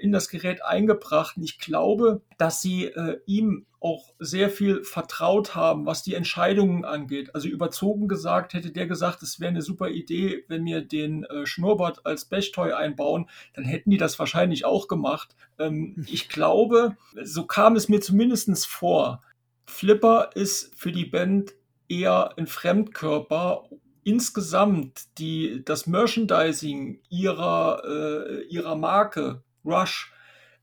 in 0.00 0.12
das 0.12 0.28
Gerät 0.28 0.64
eingebracht. 0.64 1.36
Und 1.36 1.44
ich 1.44 1.58
glaube, 1.58 2.22
dass 2.38 2.62
sie 2.62 2.86
äh, 2.86 3.20
ihm 3.26 3.66
auch 3.80 4.14
sehr 4.18 4.50
viel 4.50 4.82
vertraut 4.82 5.54
haben, 5.54 5.86
was 5.86 6.02
die 6.02 6.14
Entscheidungen 6.14 6.84
angeht. 6.84 7.34
Also 7.34 7.46
überzogen 7.46 8.08
gesagt, 8.08 8.52
hätte 8.54 8.72
der 8.72 8.86
gesagt, 8.86 9.22
es 9.22 9.38
wäre 9.38 9.50
eine 9.50 9.62
super 9.62 9.90
Idee, 9.90 10.44
wenn 10.48 10.64
wir 10.64 10.82
den 10.82 11.24
äh, 11.24 11.46
Schnurrbart 11.46 12.04
als 12.04 12.24
Bechtoy 12.24 12.72
einbauen, 12.72 13.28
dann 13.54 13.64
hätten 13.64 13.90
die 13.90 13.96
das 13.96 14.18
wahrscheinlich 14.18 14.64
auch 14.64 14.88
gemacht. 14.88 15.36
Ähm, 15.58 16.04
ich 16.08 16.28
glaube, 16.28 16.96
so 17.22 17.46
kam 17.46 17.76
es 17.76 17.88
mir 17.88 18.00
zumindest 18.00 18.66
vor. 18.66 19.22
Flipper 19.66 20.30
ist 20.34 20.74
für 20.74 20.92
die 20.92 21.06
Band 21.06 21.54
eher 21.88 22.36
ein 22.36 22.46
Fremdkörper 22.46 23.68
insgesamt 24.02 25.18
die, 25.18 25.64
das 25.64 25.86
Merchandising 25.86 27.00
ihrer, 27.08 27.82
äh, 27.84 28.42
ihrer 28.44 28.76
Marke 28.76 29.42
Rush, 29.66 30.12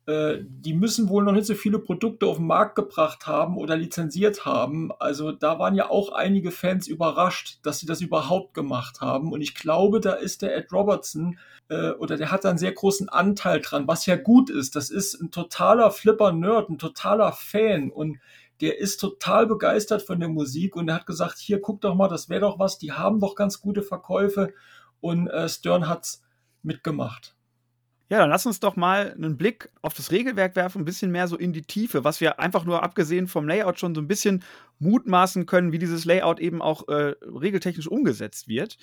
äh, 0.05 0.39
die 0.41 0.73
müssen 0.73 1.07
wohl 1.07 1.23
noch 1.23 1.31
nicht 1.31 1.45
so 1.45 1.55
viele 1.55 1.79
Produkte 1.79 2.25
auf 2.25 2.37
den 2.37 2.47
Markt 2.47 2.75
gebracht 2.75 3.25
haben 3.25 3.57
oder 3.57 3.77
lizenziert 3.77 4.45
haben. 4.45 4.91
Also 4.99 5.31
da 5.31 5.59
waren 5.59 5.75
ja 5.75 5.89
auch 5.89 6.11
einige 6.11 6.51
Fans 6.51 6.87
überrascht, 6.87 7.59
dass 7.63 7.79
sie 7.79 7.85
das 7.85 8.01
überhaupt 8.01 8.53
gemacht 8.53 8.99
haben. 8.99 9.31
Und 9.31 9.41
ich 9.41 9.55
glaube, 9.55 10.01
da 10.01 10.13
ist 10.13 10.41
der 10.41 10.57
Ed 10.57 10.73
Robertson 10.73 11.39
äh, 11.69 11.91
oder 11.91 12.17
der 12.17 12.31
hat 12.31 12.43
da 12.43 12.49
einen 12.49 12.57
sehr 12.57 12.73
großen 12.73 13.07
Anteil 13.07 13.61
dran, 13.61 13.87
was 13.87 14.05
ja 14.05 14.17
gut 14.17 14.49
ist. 14.49 14.75
Das 14.75 14.89
ist 14.89 15.21
ein 15.21 15.31
totaler 15.31 15.89
Flipper-Nerd, 15.89 16.69
ein 16.69 16.79
totaler 16.79 17.31
Fan 17.31 17.89
und 17.89 18.19
der 18.59 18.79
ist 18.79 18.97
total 18.97 19.47
begeistert 19.47 20.03
von 20.03 20.19
der 20.19 20.29
Musik 20.29 20.75
und 20.75 20.89
er 20.89 20.95
hat 20.95 21.05
gesagt, 21.05 21.37
hier 21.39 21.61
guck 21.61 21.81
doch 21.81 21.95
mal, 21.95 22.07
das 22.07 22.29
wäre 22.29 22.41
doch 22.41 22.59
was, 22.59 22.77
die 22.77 22.91
haben 22.91 23.19
doch 23.19 23.35
ganz 23.35 23.61
gute 23.61 23.81
Verkäufe 23.81 24.53
und 25.01 25.27
äh, 25.27 25.49
Stern 25.49 25.87
hat's 25.87 26.23
mitgemacht. 26.61 27.35
Ja, 28.13 28.19
dann 28.19 28.29
lass 28.29 28.45
uns 28.45 28.59
doch 28.59 28.75
mal 28.75 29.11
einen 29.13 29.37
Blick 29.37 29.71
auf 29.81 29.95
das 29.95 30.11
Regelwerk 30.11 30.55
werfen, 30.55 30.83
ein 30.83 30.85
bisschen 30.85 31.09
mehr 31.09 31.27
so 31.27 31.35
in 31.35 31.51
die 31.51 31.63
Tiefe, 31.63 32.03
was 32.03 32.21
wir 32.21 32.39
einfach 32.39 32.63
nur 32.63 32.83
abgesehen 32.83 33.25
vom 33.25 33.47
Layout 33.47 33.79
schon 33.79 33.95
so 33.95 34.01
ein 34.01 34.07
bisschen 34.07 34.43
mutmaßen 34.77 35.47
können, 35.47 35.71
wie 35.71 35.79
dieses 35.79 36.05
Layout 36.05 36.39
eben 36.39 36.61
auch 36.61 36.87
äh, 36.89 37.15
regeltechnisch 37.23 37.87
umgesetzt 37.87 38.47
wird. 38.47 38.77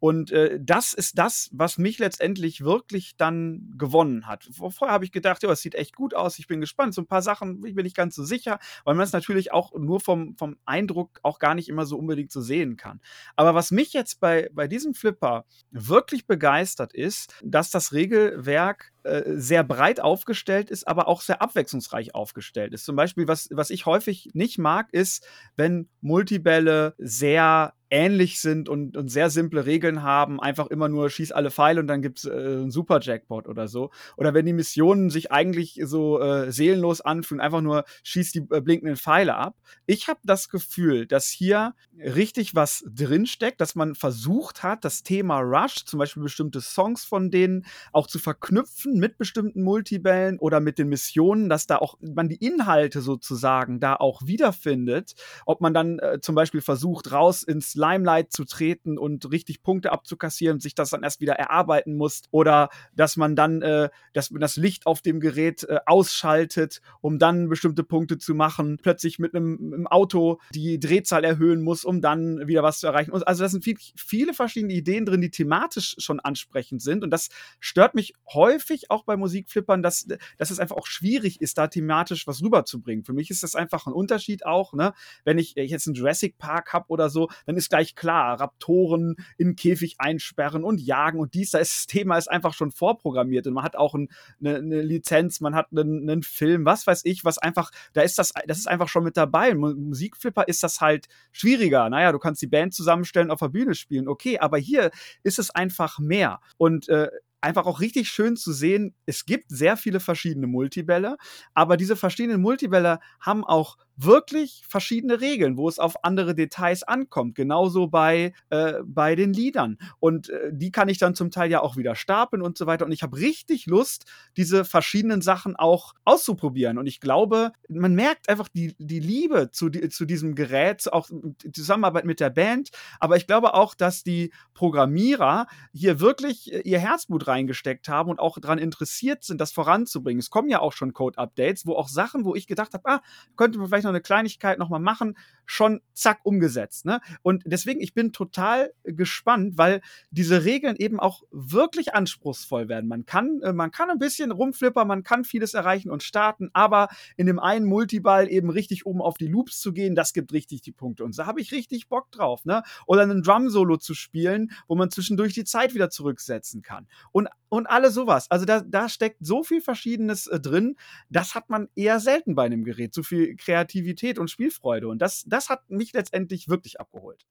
Und 0.00 0.32
äh, 0.32 0.58
das 0.60 0.92
ist 0.92 1.16
das, 1.16 1.48
was 1.52 1.78
mich 1.78 1.98
letztendlich 1.98 2.62
wirklich 2.62 3.16
dann 3.16 3.72
gewonnen 3.78 4.26
hat. 4.26 4.46
Vorher 4.52 4.92
habe 4.92 5.06
ich 5.06 5.12
gedacht, 5.12 5.42
ja, 5.42 5.50
es 5.50 5.62
sieht 5.62 5.76
echt 5.76 5.96
gut 5.96 6.12
aus, 6.12 6.38
ich 6.38 6.46
bin 6.46 6.60
gespannt. 6.60 6.92
So 6.92 7.00
ein 7.00 7.06
paar 7.06 7.22
Sachen 7.22 7.64
ich 7.64 7.74
bin 7.74 7.84
nicht 7.84 7.96
ganz 7.96 8.14
so 8.14 8.24
sicher, 8.24 8.58
weil 8.84 8.96
man 8.96 9.04
es 9.04 9.12
natürlich 9.12 9.52
auch 9.52 9.72
nur 9.72 10.00
vom, 10.00 10.36
vom 10.36 10.56
Eindruck 10.66 11.20
auch 11.22 11.38
gar 11.38 11.54
nicht 11.54 11.70
immer 11.70 11.86
so 11.86 11.96
unbedingt 11.96 12.32
so 12.32 12.42
sehen 12.42 12.76
kann. 12.76 13.00
Aber 13.34 13.54
was 13.54 13.70
mich 13.70 13.94
jetzt 13.94 14.20
bei, 14.20 14.50
bei 14.52 14.68
diesem 14.68 14.92
Flipper 14.92 15.46
wirklich 15.70 16.26
begeistert 16.26 16.92
ist, 16.92 17.32
dass 17.42 17.70
das 17.70 17.92
Regelwerk 17.92 18.73
äh, 19.02 19.22
sehr 19.26 19.64
breit 19.64 20.00
aufgestellt 20.00 20.70
ist, 20.70 20.86
aber 20.88 21.08
auch 21.08 21.20
sehr 21.20 21.42
abwechslungsreich 21.42 22.14
aufgestellt 22.14 22.72
ist. 22.72 22.84
Zum 22.84 22.96
Beispiel, 22.96 23.28
was, 23.28 23.48
was 23.50 23.70
ich 23.70 23.86
häufig 23.86 24.30
nicht 24.34 24.58
mag, 24.58 24.92
ist, 24.92 25.26
wenn 25.56 25.88
Multibälle 26.00 26.94
sehr 26.98 27.74
ähnlich 27.94 28.40
sind 28.40 28.68
und, 28.68 28.96
und 28.96 29.08
sehr 29.08 29.30
simple 29.30 29.66
Regeln 29.66 30.02
haben, 30.02 30.40
einfach 30.40 30.66
immer 30.66 30.88
nur 30.88 31.08
schieß 31.10 31.30
alle 31.30 31.52
Pfeile 31.52 31.78
und 31.78 31.86
dann 31.86 32.02
gibt 32.02 32.18
es 32.18 32.24
äh, 32.24 32.32
einen 32.32 32.72
Super 32.72 32.98
Jackpot 33.00 33.46
oder 33.46 33.68
so. 33.68 33.90
Oder 34.16 34.34
wenn 34.34 34.46
die 34.46 34.52
Missionen 34.52 35.10
sich 35.10 35.30
eigentlich 35.30 35.80
so 35.84 36.20
äh, 36.20 36.50
seelenlos 36.50 37.00
anfühlen, 37.00 37.40
einfach 37.40 37.60
nur 37.60 37.84
schieß 38.02 38.32
die 38.32 38.46
äh, 38.50 38.60
blinkenden 38.60 38.96
Pfeile 38.96 39.36
ab. 39.36 39.54
Ich 39.86 40.08
habe 40.08 40.18
das 40.24 40.48
Gefühl, 40.48 41.06
dass 41.06 41.28
hier 41.28 41.74
richtig 41.96 42.56
was 42.56 42.84
drinsteckt, 42.88 43.60
dass 43.60 43.76
man 43.76 43.94
versucht 43.94 44.64
hat, 44.64 44.84
das 44.84 45.04
Thema 45.04 45.38
Rush, 45.38 45.84
zum 45.84 46.00
Beispiel 46.00 46.24
bestimmte 46.24 46.60
Songs 46.60 47.04
von 47.04 47.30
denen, 47.30 47.64
auch 47.92 48.08
zu 48.08 48.18
verknüpfen 48.18 48.98
mit 48.98 49.18
bestimmten 49.18 49.62
Multibällen 49.62 50.40
oder 50.40 50.58
mit 50.58 50.80
den 50.80 50.88
Missionen, 50.88 51.48
dass 51.48 51.68
da 51.68 51.76
auch 51.76 51.96
man 52.00 52.28
die 52.28 52.44
Inhalte 52.44 53.02
sozusagen 53.02 53.78
da 53.78 53.94
auch 53.94 54.26
wiederfindet. 54.26 55.14
Ob 55.46 55.60
man 55.60 55.72
dann 55.72 56.00
äh, 56.00 56.18
zum 56.20 56.34
Beispiel 56.34 56.60
versucht, 56.60 57.12
raus 57.12 57.44
ins 57.44 57.76
Limelight 57.84 58.32
zu 58.32 58.44
treten 58.44 58.98
und 58.98 59.30
richtig 59.30 59.62
Punkte 59.62 59.92
abzukassieren, 59.92 60.60
sich 60.60 60.74
das 60.74 60.90
dann 60.90 61.02
erst 61.02 61.20
wieder 61.20 61.34
erarbeiten 61.34 61.96
muss 61.96 62.22
oder 62.30 62.70
dass 62.94 63.16
man 63.16 63.36
dann 63.36 63.62
äh, 63.62 63.88
dass 64.12 64.30
man 64.30 64.40
das 64.40 64.56
Licht 64.56 64.86
auf 64.86 65.02
dem 65.02 65.20
Gerät 65.20 65.64
äh, 65.64 65.80
ausschaltet, 65.86 66.80
um 67.00 67.18
dann 67.18 67.48
bestimmte 67.48 67.84
Punkte 67.84 68.18
zu 68.18 68.34
machen, 68.34 68.78
plötzlich 68.80 69.18
mit 69.18 69.34
einem 69.34 69.86
Auto 69.86 70.40
die 70.54 70.78
Drehzahl 70.78 71.24
erhöhen 71.24 71.62
muss, 71.62 71.84
um 71.84 72.00
dann 72.00 72.46
wieder 72.46 72.62
was 72.62 72.80
zu 72.80 72.86
erreichen. 72.86 73.12
Also 73.12 73.42
das 73.42 73.52
sind 73.52 73.64
viel, 73.64 73.76
viele 73.96 74.34
verschiedene 74.34 74.72
Ideen 74.72 75.04
drin, 75.04 75.20
die 75.20 75.30
thematisch 75.30 75.96
schon 75.98 76.20
ansprechend 76.20 76.82
sind 76.82 77.04
und 77.04 77.10
das 77.10 77.28
stört 77.60 77.94
mich 77.94 78.14
häufig 78.32 78.90
auch 78.90 79.04
bei 79.04 79.16
Musikflippern, 79.16 79.82
dass, 79.82 80.06
dass 80.38 80.50
es 80.50 80.58
einfach 80.58 80.76
auch 80.76 80.86
schwierig 80.86 81.40
ist, 81.40 81.58
da 81.58 81.66
thematisch 81.66 82.26
was 82.26 82.42
rüberzubringen. 82.42 83.04
Für 83.04 83.12
mich 83.12 83.30
ist 83.30 83.42
das 83.42 83.54
einfach 83.54 83.86
ein 83.86 83.92
Unterschied 83.92 84.46
auch, 84.46 84.72
ne? 84.72 84.94
Wenn 85.24 85.38
ich, 85.38 85.56
ich 85.56 85.70
jetzt 85.70 85.86
einen 85.86 85.94
Jurassic 85.94 86.38
Park 86.38 86.72
habe 86.72 86.86
oder 86.88 87.10
so, 87.10 87.28
dann 87.46 87.56
ist 87.56 87.68
gleich 87.74 87.96
klar, 87.96 88.38
Raptoren 88.38 89.16
in 89.36 89.56
Käfig 89.56 89.96
einsperren 89.98 90.62
und 90.62 90.80
jagen 90.80 91.18
und 91.18 91.34
dies, 91.34 91.50
das 91.50 91.88
Thema 91.88 92.16
ist 92.16 92.30
einfach 92.30 92.54
schon 92.54 92.70
vorprogrammiert 92.70 93.48
und 93.48 93.54
man 93.54 93.64
hat 93.64 93.74
auch 93.74 93.94
ein, 93.94 94.10
eine, 94.38 94.58
eine, 94.58 94.80
Lizenz, 94.80 95.40
man 95.40 95.56
hat 95.56 95.66
einen, 95.72 96.08
einen, 96.08 96.22
Film, 96.22 96.64
was 96.66 96.86
weiß 96.86 97.04
ich, 97.04 97.24
was 97.24 97.38
einfach, 97.38 97.72
da 97.92 98.02
ist 98.02 98.16
das, 98.16 98.32
das 98.46 98.58
ist 98.58 98.68
einfach 98.68 98.86
schon 98.86 99.02
mit 99.02 99.16
dabei. 99.16 99.56
Musikflipper 99.56 100.46
ist 100.46 100.62
das 100.62 100.80
halt 100.80 101.08
schwieriger. 101.32 101.90
Naja, 101.90 102.12
du 102.12 102.20
kannst 102.20 102.40
die 102.42 102.46
Band 102.46 102.74
zusammenstellen, 102.74 103.32
auf 103.32 103.40
der 103.40 103.48
Bühne 103.48 103.74
spielen, 103.74 104.06
okay, 104.06 104.38
aber 104.38 104.58
hier 104.58 104.92
ist 105.24 105.40
es 105.40 105.50
einfach 105.50 105.98
mehr. 105.98 106.38
Und 106.56 106.88
äh, 106.88 107.08
einfach 107.40 107.66
auch 107.66 107.80
richtig 107.80 108.08
schön 108.08 108.36
zu 108.36 108.52
sehen, 108.52 108.94
es 109.04 109.26
gibt 109.26 109.46
sehr 109.48 109.76
viele 109.76 109.98
verschiedene 109.98 110.46
Multibälle, 110.46 111.16
aber 111.54 111.76
diese 111.76 111.96
verschiedenen 111.96 112.40
Multibälle 112.40 113.00
haben 113.20 113.44
auch 113.44 113.78
wirklich 113.96 114.62
verschiedene 114.68 115.20
Regeln, 115.20 115.56
wo 115.56 115.68
es 115.68 115.78
auf 115.78 116.04
andere 116.04 116.34
Details 116.34 116.82
ankommt. 116.82 117.34
Genauso 117.34 117.86
bei, 117.86 118.32
äh, 118.50 118.74
bei 118.84 119.14
den 119.14 119.32
Liedern. 119.32 119.78
Und 120.00 120.30
äh, 120.30 120.50
die 120.52 120.72
kann 120.72 120.88
ich 120.88 120.98
dann 120.98 121.14
zum 121.14 121.30
Teil 121.30 121.50
ja 121.50 121.60
auch 121.60 121.76
wieder 121.76 121.94
stapeln 121.94 122.42
und 122.42 122.58
so 122.58 122.66
weiter. 122.66 122.84
Und 122.84 122.92
ich 122.92 123.02
habe 123.02 123.16
richtig 123.16 123.66
Lust, 123.66 124.06
diese 124.36 124.64
verschiedenen 124.64 125.20
Sachen 125.20 125.56
auch 125.56 125.94
auszuprobieren. 126.04 126.78
Und 126.78 126.86
ich 126.86 127.00
glaube, 127.00 127.52
man 127.68 127.94
merkt 127.94 128.28
einfach 128.28 128.48
die, 128.48 128.74
die 128.78 129.00
Liebe 129.00 129.50
zu, 129.50 129.68
die, 129.68 129.88
zu 129.88 130.04
diesem 130.04 130.34
Gerät, 130.34 130.92
auch 130.92 131.08
die 131.10 131.52
Zusammenarbeit 131.52 132.04
mit 132.04 132.20
der 132.20 132.30
Band. 132.30 132.70
Aber 132.98 133.16
ich 133.16 133.26
glaube 133.26 133.54
auch, 133.54 133.74
dass 133.74 134.02
die 134.02 134.32
Programmierer 134.54 135.46
hier 135.72 136.00
wirklich 136.00 136.52
äh, 136.52 136.60
ihr 136.60 136.78
Herzblut 136.78 137.26
reingesteckt 137.26 137.88
haben 137.88 138.10
und 138.10 138.18
auch 138.18 138.38
daran 138.38 138.58
interessiert 138.58 139.24
sind, 139.24 139.40
das 139.40 139.52
voranzubringen. 139.52 140.18
Es 140.18 140.30
kommen 140.30 140.48
ja 140.48 140.60
auch 140.60 140.72
schon 140.72 140.92
Code-Updates, 140.92 141.66
wo 141.66 141.74
auch 141.74 141.88
Sachen, 141.88 142.24
wo 142.24 142.34
ich 142.34 142.46
gedacht 142.46 142.74
habe, 142.74 142.88
ah, 142.88 143.02
könnte 143.36 143.58
man 143.58 143.68
vielleicht 143.68 143.83
vielleicht 143.84 143.86
noch 143.86 143.90
eine 143.90 144.00
Kleinigkeit 144.00 144.58
nochmal 144.58 144.80
machen, 144.80 145.16
schon 145.46 145.80
zack 145.92 146.20
umgesetzt. 146.24 146.86
Ne? 146.86 147.00
Und 147.22 147.42
deswegen, 147.44 147.80
ich 147.80 147.92
bin 147.92 148.12
total 148.12 148.72
gespannt, 148.84 149.58
weil 149.58 149.82
diese 150.10 150.44
Regeln 150.44 150.76
eben 150.76 150.98
auch 150.98 151.22
wirklich 151.30 151.94
anspruchsvoll 151.94 152.68
werden. 152.68 152.88
Man 152.88 153.04
kann, 153.04 153.40
äh, 153.42 153.52
man 153.52 153.70
kann 153.70 153.90
ein 153.90 153.98
bisschen 153.98 154.30
rumflippern, 154.30 154.88
man 154.88 155.02
kann 155.02 155.24
vieles 155.24 155.54
erreichen 155.54 155.90
und 155.90 156.02
starten, 156.02 156.50
aber 156.54 156.88
in 157.16 157.26
dem 157.26 157.38
einen 157.38 157.66
Multiball 157.66 158.30
eben 158.30 158.50
richtig 158.50 158.86
oben 158.86 159.02
auf 159.02 159.18
die 159.18 159.26
Loops 159.26 159.60
zu 159.60 159.72
gehen, 159.72 159.94
das 159.94 160.12
gibt 160.12 160.32
richtig 160.32 160.62
die 160.62 160.72
Punkte. 160.72 161.04
Und 161.04 161.18
da 161.18 161.26
habe 161.26 161.40
ich 161.40 161.52
richtig 161.52 161.88
Bock 161.88 162.10
drauf. 162.10 162.44
Ne? 162.44 162.62
Oder 162.86 163.02
einen 163.02 163.22
Drum-Solo 163.22 163.76
zu 163.76 163.94
spielen, 163.94 164.50
wo 164.66 164.76
man 164.76 164.90
zwischendurch 164.90 165.34
die 165.34 165.44
Zeit 165.44 165.74
wieder 165.74 165.90
zurücksetzen 165.90 166.62
kann. 166.62 166.86
Und 167.12 167.28
und 167.54 167.68
alles 167.68 167.94
sowas. 167.94 168.28
Also 168.32 168.46
da, 168.46 168.62
da 168.62 168.88
steckt 168.88 169.18
so 169.24 169.44
viel 169.44 169.60
Verschiedenes 169.60 170.26
äh, 170.26 170.40
drin, 170.40 170.74
das 171.08 171.36
hat 171.36 171.50
man 171.50 171.68
eher 171.76 172.00
selten 172.00 172.34
bei 172.34 172.46
einem 172.46 172.64
Gerät. 172.64 172.92
So 172.92 173.04
viel 173.04 173.36
Kreativität 173.36 173.73
und 174.18 174.30
Spielfreude. 174.30 174.88
Und 174.88 175.00
das, 175.00 175.24
das 175.26 175.48
hat 175.48 175.68
mich 175.70 175.92
letztendlich 175.92 176.48
wirklich 176.48 176.80
abgeholt. 176.80 177.26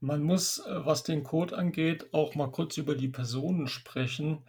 Man 0.00 0.22
muss, 0.22 0.58
äh, 0.58 0.84
was 0.84 1.02
den 1.02 1.22
Code 1.22 1.56
angeht, 1.56 2.12
auch 2.12 2.34
mal 2.34 2.50
kurz 2.50 2.76
über 2.76 2.94
die 2.94 3.08
Personen 3.08 3.68
sprechen. 3.68 4.42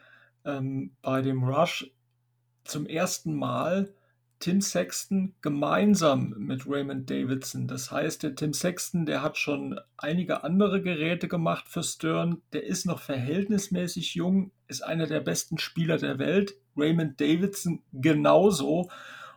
Ähm, 0.46 0.96
bei 1.02 1.22
dem 1.22 1.44
Rush 1.44 1.92
zum 2.64 2.86
ersten 2.86 3.34
Mal 3.36 3.94
Tim 4.44 4.60
Sexton 4.60 5.36
gemeinsam 5.42 6.34
mit 6.38 6.68
Raymond 6.68 7.10
Davidson. 7.10 7.66
Das 7.66 7.92
heißt, 7.92 8.24
der 8.24 8.36
Tim 8.36 8.52
Sexton, 8.52 9.06
der 9.06 9.22
hat 9.22 9.38
schon 9.38 9.80
einige 9.96 10.44
andere 10.44 10.82
Geräte 10.82 11.30
gemacht 11.30 11.70
für 11.70 11.82
Stern. 11.82 12.42
Der 12.52 12.66
ist 12.66 12.86
noch 12.86 13.00
verhältnismäßig 13.00 14.16
jung, 14.16 14.52
ist 14.68 14.84
einer 14.84 15.08
der 15.08 15.22
besten 15.22 15.60
Spieler 15.60 15.98
der 15.98 16.20
Welt. 16.20 16.56
Raymond 16.76 17.22
Davidson 17.22 17.84
genauso. 17.94 18.90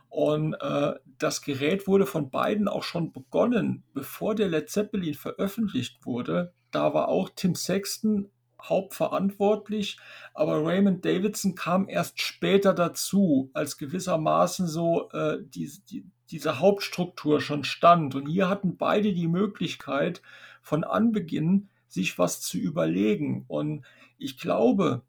Und 0.09 0.53
äh, 0.55 0.93
das 1.17 1.41
Gerät 1.41 1.87
wurde 1.87 2.05
von 2.05 2.29
beiden 2.29 2.67
auch 2.67 2.83
schon 2.83 3.11
begonnen, 3.11 3.83
bevor 3.93 4.35
der 4.35 4.47
Led 4.47 4.69
Zeppelin 4.69 5.13
veröffentlicht 5.13 6.05
wurde. 6.05 6.53
Da 6.71 6.93
war 6.93 7.07
auch 7.09 7.29
Tim 7.35 7.55
Sexton 7.55 8.29
hauptverantwortlich, 8.61 9.97
aber 10.33 10.65
Raymond 10.65 11.05
Davidson 11.05 11.55
kam 11.55 11.87
erst 11.87 12.19
später 12.19 12.73
dazu, 12.73 13.51
als 13.53 13.77
gewissermaßen 13.77 14.67
so 14.67 15.09
äh, 15.11 15.37
die, 15.41 15.71
die, 15.89 16.05
diese 16.31 16.59
Hauptstruktur 16.59 17.39
schon 17.39 17.63
stand. 17.63 18.15
Und 18.15 18.27
hier 18.27 18.49
hatten 18.49 18.77
beide 18.77 19.13
die 19.13 19.27
Möglichkeit, 19.27 20.21
von 20.61 20.83
Anbeginn 20.83 21.69
sich 21.87 22.19
was 22.19 22.41
zu 22.41 22.57
überlegen. 22.57 23.45
Und 23.47 23.85
ich 24.17 24.37
glaube, 24.37 25.03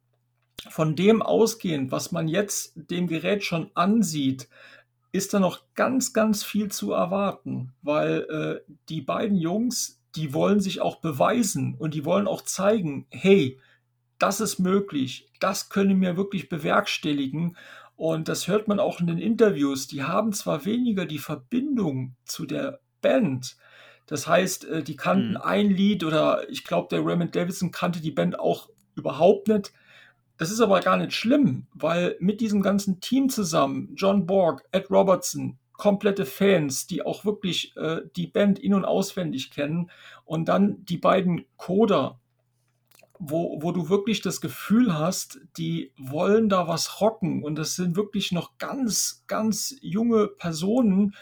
von 0.69 0.97
dem 0.97 1.23
ausgehend, 1.23 1.91
was 1.91 2.13
man 2.13 2.29
jetzt 2.29 2.73
dem 2.77 3.07
Gerät 3.07 3.45
schon 3.45 3.71
ansieht, 3.75 4.49
ist 5.13 5.35
da 5.35 5.41
noch 5.41 5.63
ganz, 5.75 6.13
ganz 6.13 6.45
viel 6.45 6.71
zu 6.71 6.93
erwarten, 6.93 7.73
weil 7.83 8.63
äh, 8.69 8.73
die 8.89 9.01
beiden 9.01 9.37
Jungs 9.37 9.99
die 10.17 10.35
wollen 10.35 10.61
sich 10.61 10.81
auch 10.81 10.97
beweisen 10.97 11.75
und 11.79 11.95
die 11.95 12.05
wollen 12.05 12.27
auch 12.27 12.43
zeigen, 12.43 13.07
hey, 13.11 13.61
das 14.19 14.41
ist 14.41 14.59
möglich, 14.59 15.29
das 15.39 15.69
können 15.69 16.01
wir 16.01 16.17
wirklich 16.17 16.49
bewerkstelligen. 16.49 17.57
Und 17.95 18.29
das 18.29 18.49
hört 18.49 18.69
man 18.69 18.81
auch 18.81 19.01
in 19.01 19.07
den 19.07 19.19
Interviews. 19.19 19.87
Die 19.87 20.05
haben 20.05 20.33
zwar 20.33 20.65
weniger 20.65 21.05
die 21.05 21.19
Verbindung 21.19 22.17
zu 22.25 22.47
der 22.47 22.81
Band, 23.01 23.57
das 24.07 24.27
heißt, 24.27 24.65
äh, 24.65 24.83
die 24.83 24.97
kannten 24.97 25.33
mhm. 25.33 25.37
ein 25.37 25.71
Lied 25.71 26.03
oder 26.03 26.49
ich 26.49 26.65
glaube, 26.65 26.89
der 26.91 27.05
Raymond 27.05 27.37
Davidson 27.37 27.71
kannte 27.71 28.01
die 28.01 28.11
Band 28.11 28.41
auch 28.41 28.71
überhaupt 28.97 29.49
nicht. 29.49 29.73
Das 30.39 30.51
ist 30.51 30.61
aber 30.61 30.81
gar 30.81 30.97
nicht 30.97 31.13
schlimm, 31.13 31.67
weil 31.75 32.17
mit 32.21 32.41
diesem 32.41 32.63
ganzen 32.63 33.01
Team 33.01 33.29
zusammen, 33.29 33.93
John 33.97 34.25
Borg, 34.25 34.65
Ed 34.71 34.91
Robertson, 34.91 35.59
komplette 35.73 36.27
Fans, 36.27 36.87
die 36.87 37.05
auch 37.05 37.25
wirklich 37.25 37.77
äh, 37.77 38.03
die 38.17 38.29
Band 38.29 38.59
in- 38.59 38.75
und 38.75 38.85
auswendig 38.85 39.51
kennen. 39.51 39.91
Und 40.25 40.49
dann 40.49 40.85
die 40.85 40.99
beiden 40.99 41.45
Coder, 41.57 42.21
wo, 43.19 43.61
wo 43.63 43.73
du 43.73 43.89
wirklich 43.89 44.21
das 44.21 44.41
Gefühl 44.41 44.97
hast, 44.97 45.41
die 45.57 45.93
wollen 45.99 46.49
da 46.49 46.69
was 46.69 47.01
rocken. 47.01 47.43
Und 47.43 47.57
das 47.57 47.75
sind 47.75 47.97
wirklich 47.97 48.31
noch 48.31 48.59
ganz, 48.59 49.25
ganz 49.27 49.77
junge 49.81 50.29
Personen, 50.29 51.15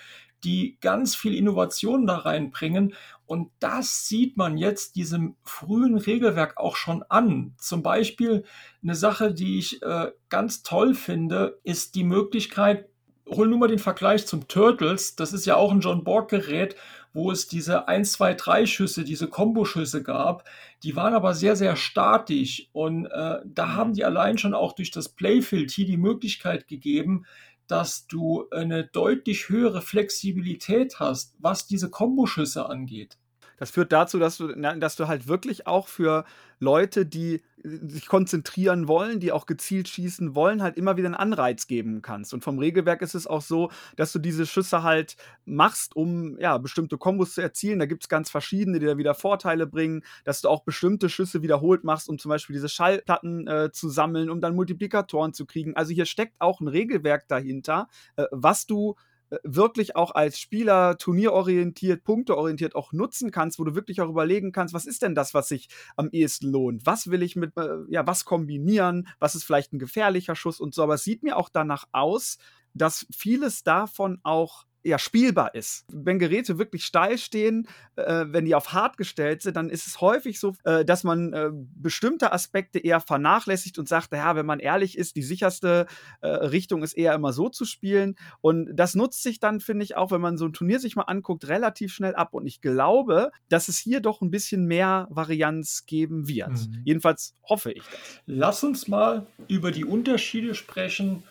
die 0.44 0.78
ganz 0.80 1.14
viel 1.14 1.34
Innovation 1.34 2.06
da 2.06 2.18
reinbringen. 2.18 2.94
Und 3.26 3.50
das 3.58 4.06
sieht 4.06 4.36
man 4.36 4.56
jetzt 4.56 4.96
diesem 4.96 5.36
frühen 5.42 5.98
Regelwerk 5.98 6.56
auch 6.56 6.76
schon 6.76 7.02
an. 7.08 7.54
Zum 7.58 7.82
Beispiel 7.82 8.44
eine 8.82 8.94
Sache, 8.94 9.34
die 9.34 9.58
ich 9.58 9.82
äh, 9.82 10.12
ganz 10.28 10.62
toll 10.62 10.94
finde, 10.94 11.58
ist 11.64 11.94
die 11.96 12.04
Möglichkeit, 12.04 12.88
hol 13.28 13.48
nur 13.48 13.58
mal 13.58 13.68
den 13.68 13.78
Vergleich 13.78 14.26
zum 14.26 14.48
Turtles. 14.48 15.16
Das 15.16 15.32
ist 15.32 15.46
ja 15.46 15.56
auch 15.56 15.72
ein 15.72 15.80
John 15.80 16.04
Borg-Gerät, 16.04 16.76
wo 17.12 17.30
es 17.30 17.48
diese 17.48 17.88
1, 17.88 18.12
2, 18.12 18.34
3 18.34 18.66
Schüsse, 18.66 19.02
diese 19.02 19.26
Komboschüsse 19.26 20.02
gab. 20.02 20.44
Die 20.82 20.94
waren 20.94 21.14
aber 21.14 21.34
sehr, 21.34 21.56
sehr 21.56 21.74
statisch. 21.74 22.68
Und 22.72 23.06
äh, 23.06 23.38
da 23.44 23.74
haben 23.74 23.94
die 23.94 24.04
allein 24.04 24.38
schon 24.38 24.54
auch 24.54 24.74
durch 24.74 24.90
das 24.90 25.08
Playfield 25.08 25.70
hier 25.70 25.86
die 25.86 25.96
Möglichkeit 25.96 26.68
gegeben, 26.68 27.24
dass 27.66 28.06
du 28.06 28.48
eine 28.50 28.84
deutlich 28.84 29.48
höhere 29.48 29.82
Flexibilität 29.82 31.00
hast, 31.00 31.34
was 31.38 31.66
diese 31.66 31.90
Komboschüsse 31.90 32.68
angeht. 32.68 33.18
Das 33.58 33.70
führt 33.70 33.92
dazu, 33.92 34.18
dass 34.18 34.36
du, 34.36 34.48
dass 34.48 34.96
du 34.96 35.08
halt 35.08 35.28
wirklich 35.28 35.66
auch 35.66 35.88
für 35.88 36.24
Leute, 36.58 37.06
die 37.06 37.42
sich 37.66 38.06
konzentrieren 38.06 38.86
wollen, 38.86 39.18
die 39.18 39.32
auch 39.32 39.46
gezielt 39.46 39.88
schießen 39.88 40.34
wollen, 40.34 40.62
halt 40.62 40.76
immer 40.76 40.96
wieder 40.96 41.06
einen 41.06 41.14
Anreiz 41.14 41.66
geben 41.66 42.00
kannst. 42.02 42.32
Und 42.32 42.44
vom 42.44 42.58
Regelwerk 42.58 43.02
ist 43.02 43.14
es 43.14 43.26
auch 43.26 43.42
so, 43.42 43.70
dass 43.96 44.12
du 44.12 44.18
diese 44.18 44.46
Schüsse 44.46 44.82
halt 44.82 45.16
machst, 45.44 45.96
um 45.96 46.38
ja, 46.38 46.58
bestimmte 46.58 46.98
Kombos 46.98 47.34
zu 47.34 47.40
erzielen. 47.40 47.78
Da 47.78 47.86
gibt 47.86 48.04
es 48.04 48.08
ganz 48.08 48.30
verschiedene, 48.30 48.78
die 48.78 48.86
da 48.86 48.96
wieder 48.96 49.14
Vorteile 49.14 49.66
bringen, 49.66 50.04
dass 50.24 50.40
du 50.40 50.48
auch 50.48 50.62
bestimmte 50.62 51.08
Schüsse 51.08 51.42
wiederholt 51.42 51.84
machst, 51.84 52.08
um 52.08 52.18
zum 52.18 52.28
Beispiel 52.28 52.54
diese 52.54 52.68
Schallplatten 52.68 53.46
äh, 53.48 53.70
zu 53.72 53.88
sammeln, 53.88 54.30
um 54.30 54.40
dann 54.40 54.54
Multiplikatoren 54.54 55.32
zu 55.32 55.46
kriegen. 55.46 55.74
Also 55.76 55.92
hier 55.92 56.06
steckt 56.06 56.40
auch 56.40 56.60
ein 56.60 56.68
Regelwerk 56.68 57.26
dahinter, 57.28 57.88
äh, 58.16 58.24
was 58.30 58.66
du 58.66 58.94
wirklich 59.42 59.96
auch 59.96 60.12
als 60.12 60.38
Spieler 60.38 60.98
turnierorientiert, 60.98 62.04
punkteorientiert 62.04 62.74
auch 62.74 62.92
nutzen 62.92 63.30
kannst, 63.30 63.58
wo 63.58 63.64
du 63.64 63.74
wirklich 63.74 64.00
auch 64.00 64.08
überlegen 64.08 64.52
kannst, 64.52 64.74
was 64.74 64.86
ist 64.86 65.02
denn 65.02 65.14
das, 65.14 65.34
was 65.34 65.48
sich 65.48 65.68
am 65.96 66.10
ehesten 66.10 66.50
lohnt? 66.50 66.86
Was 66.86 67.10
will 67.10 67.22
ich 67.22 67.36
mit, 67.36 67.56
äh, 67.56 67.78
ja, 67.88 68.06
was 68.06 68.24
kombinieren? 68.24 69.08
Was 69.18 69.34
ist 69.34 69.44
vielleicht 69.44 69.72
ein 69.72 69.78
gefährlicher 69.78 70.36
Schuss 70.36 70.60
und 70.60 70.74
so? 70.74 70.82
Aber 70.82 70.94
es 70.94 71.04
sieht 71.04 71.22
mir 71.22 71.36
auch 71.36 71.48
danach 71.48 71.86
aus, 71.92 72.38
dass 72.74 73.06
vieles 73.10 73.62
davon 73.62 74.20
auch 74.22 74.65
ja, 74.86 74.98
spielbar 74.98 75.54
ist. 75.54 75.84
Wenn 75.92 76.18
Geräte 76.18 76.58
wirklich 76.58 76.84
steil 76.84 77.18
stehen, 77.18 77.66
äh, 77.96 78.26
wenn 78.28 78.44
die 78.44 78.54
auf 78.54 78.72
hart 78.72 78.96
gestellt 78.96 79.42
sind, 79.42 79.56
dann 79.56 79.68
ist 79.68 79.86
es 79.86 80.00
häufig 80.00 80.38
so, 80.38 80.54
äh, 80.64 80.84
dass 80.84 81.02
man 81.02 81.32
äh, 81.32 81.50
bestimmte 81.52 82.32
Aspekte 82.32 82.78
eher 82.78 83.00
vernachlässigt 83.00 83.78
und 83.78 83.88
sagt, 83.88 84.12
ja, 84.12 84.36
wenn 84.36 84.46
man 84.46 84.60
ehrlich 84.60 84.96
ist, 84.96 85.16
die 85.16 85.22
sicherste 85.22 85.86
äh, 86.20 86.28
Richtung 86.28 86.82
ist 86.82 86.92
eher 86.92 87.14
immer 87.14 87.32
so 87.32 87.48
zu 87.48 87.64
spielen. 87.64 88.16
Und 88.40 88.74
das 88.74 88.94
nutzt 88.94 89.22
sich 89.22 89.40
dann, 89.40 89.60
finde 89.60 89.84
ich, 89.84 89.96
auch, 89.96 90.12
wenn 90.12 90.20
man 90.20 90.38
so 90.38 90.46
ein 90.46 90.52
Turnier 90.52 90.78
sich 90.78 90.94
mal 90.94 91.02
anguckt, 91.02 91.48
relativ 91.48 91.92
schnell 91.92 92.14
ab. 92.14 92.32
Und 92.32 92.46
ich 92.46 92.60
glaube, 92.60 93.32
dass 93.48 93.68
es 93.68 93.78
hier 93.78 94.00
doch 94.00 94.20
ein 94.20 94.30
bisschen 94.30 94.66
mehr 94.66 95.08
Varianz 95.10 95.84
geben 95.86 96.28
wird. 96.28 96.50
Mhm. 96.50 96.82
Jedenfalls 96.84 97.34
hoffe 97.42 97.72
ich 97.72 97.82
das. 97.82 98.20
Lass 98.26 98.62
uns 98.62 98.86
mal 98.86 99.26
über 99.48 99.72
die 99.72 99.84
Unterschiede 99.84 100.54
sprechen 100.54 101.24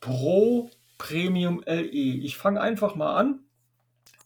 pro 0.00 0.70
Premium 0.98 1.62
LE. 1.64 1.88
Ich 1.88 2.36
fange 2.36 2.60
einfach 2.60 2.94
mal 2.94 3.16
an. 3.16 3.40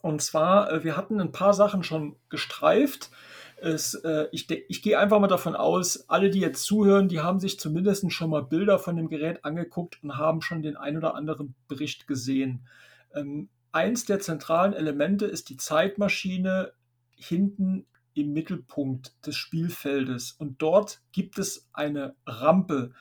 Und 0.00 0.20
zwar, 0.20 0.72
äh, 0.72 0.84
wir 0.84 0.96
hatten 0.96 1.20
ein 1.20 1.32
paar 1.32 1.54
Sachen 1.54 1.84
schon 1.84 2.16
gestreift. 2.28 3.10
Es, 3.60 3.94
äh, 3.94 4.26
ich, 4.32 4.50
ich 4.50 4.82
gehe 4.82 4.98
einfach 4.98 5.20
mal 5.20 5.28
davon 5.28 5.54
aus, 5.54 6.08
alle, 6.08 6.30
die 6.30 6.40
jetzt 6.40 6.64
zuhören, 6.64 7.08
die 7.08 7.20
haben 7.20 7.38
sich 7.38 7.60
zumindest 7.60 8.10
schon 8.12 8.30
mal 8.30 8.42
Bilder 8.42 8.80
von 8.80 8.96
dem 8.96 9.08
Gerät 9.08 9.44
angeguckt 9.44 10.02
und 10.02 10.16
haben 10.16 10.42
schon 10.42 10.62
den 10.62 10.76
ein 10.76 10.96
oder 10.96 11.14
anderen 11.14 11.54
Bericht 11.68 12.08
gesehen. 12.08 12.66
Ähm, 13.14 13.48
eins 13.70 14.04
der 14.04 14.18
zentralen 14.18 14.72
Elemente 14.72 15.26
ist 15.26 15.48
die 15.48 15.56
Zeitmaschine 15.56 16.72
hinten 17.14 17.86
im 18.14 18.32
Mittelpunkt 18.32 19.14
des 19.26 19.36
Spielfeldes. 19.36 20.32
Und 20.32 20.60
dort 20.60 21.00
gibt 21.12 21.38
es 21.38 21.68
eine 21.72 22.16
Rampe. 22.26 22.92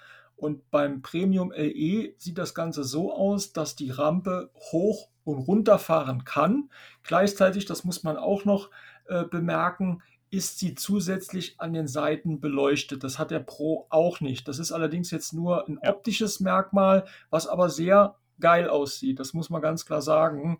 Und 0.41 0.71
beim 0.71 1.03
Premium 1.03 1.51
LE 1.51 2.15
sieht 2.17 2.39
das 2.39 2.55
Ganze 2.55 2.83
so 2.83 3.13
aus, 3.13 3.53
dass 3.53 3.75
die 3.75 3.91
Rampe 3.91 4.49
hoch 4.71 5.09
und 5.23 5.37
runterfahren 5.37 6.23
kann. 6.23 6.71
Gleichzeitig, 7.03 7.65
das 7.65 7.83
muss 7.83 8.01
man 8.01 8.17
auch 8.17 8.43
noch 8.43 8.71
äh, 9.05 9.23
bemerken, 9.23 10.01
ist 10.31 10.57
sie 10.57 10.73
zusätzlich 10.73 11.59
an 11.59 11.73
den 11.73 11.87
Seiten 11.87 12.39
beleuchtet. 12.39 13.03
Das 13.03 13.19
hat 13.19 13.29
der 13.29 13.41
Pro 13.41 13.85
auch 13.91 14.19
nicht. 14.19 14.47
Das 14.47 14.57
ist 14.57 14.71
allerdings 14.71 15.11
jetzt 15.11 15.31
nur 15.31 15.67
ein 15.67 15.77
optisches 15.77 16.39
Merkmal, 16.39 17.05
was 17.29 17.45
aber 17.45 17.69
sehr 17.69 18.15
geil 18.39 18.67
aussieht. 18.67 19.19
Das 19.19 19.35
muss 19.35 19.51
man 19.51 19.61
ganz 19.61 19.85
klar 19.85 20.01
sagen. 20.01 20.57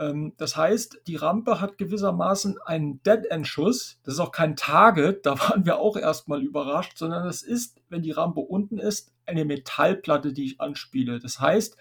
Ähm, 0.00 0.32
das 0.36 0.56
heißt, 0.56 1.02
die 1.06 1.14
Rampe 1.14 1.60
hat 1.60 1.78
gewissermaßen 1.78 2.58
einen 2.64 3.00
Dead-End-Schuss. 3.04 4.00
Das 4.02 4.14
ist 4.14 4.20
auch 4.20 4.32
kein 4.32 4.56
Target, 4.56 5.24
da 5.24 5.38
waren 5.38 5.64
wir 5.64 5.78
auch 5.78 5.96
erstmal 5.96 6.42
überrascht, 6.42 6.98
sondern 6.98 7.28
es 7.28 7.42
ist, 7.42 7.80
wenn 7.88 8.02
die 8.02 8.10
Rampe 8.10 8.40
unten 8.40 8.78
ist, 8.78 9.12
eine 9.26 9.44
Metallplatte, 9.44 10.32
die 10.32 10.46
ich 10.46 10.60
anspiele. 10.60 11.20
Das 11.20 11.38
heißt, 11.38 11.76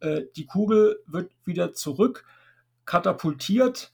äh, 0.00 0.22
die 0.36 0.44
Kugel 0.44 1.00
wird 1.06 1.32
wieder 1.44 1.72
zurück 1.72 2.24
katapultiert 2.84 3.92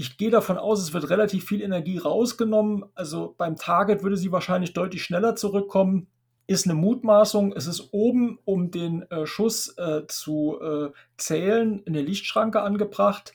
ich 0.00 0.16
gehe 0.16 0.30
davon 0.30 0.58
aus, 0.58 0.80
es 0.80 0.92
wird 0.92 1.10
relativ 1.10 1.44
viel 1.44 1.60
Energie 1.60 1.98
rausgenommen. 1.98 2.84
Also 2.94 3.34
beim 3.36 3.56
Target 3.56 4.04
würde 4.04 4.16
sie 4.16 4.30
wahrscheinlich 4.30 4.72
deutlich 4.72 5.02
schneller 5.02 5.34
zurückkommen. 5.34 6.06
Ist 6.48 6.64
eine 6.64 6.74
Mutmaßung. 6.74 7.52
Es 7.52 7.66
ist 7.66 7.92
oben, 7.92 8.38
um 8.46 8.70
den 8.70 9.02
äh, 9.10 9.26
Schuss 9.26 9.76
äh, 9.76 10.06
zu 10.08 10.58
äh, 10.60 10.90
zählen, 11.18 11.82
eine 11.86 12.00
Lichtschranke 12.00 12.62
angebracht. 12.62 13.34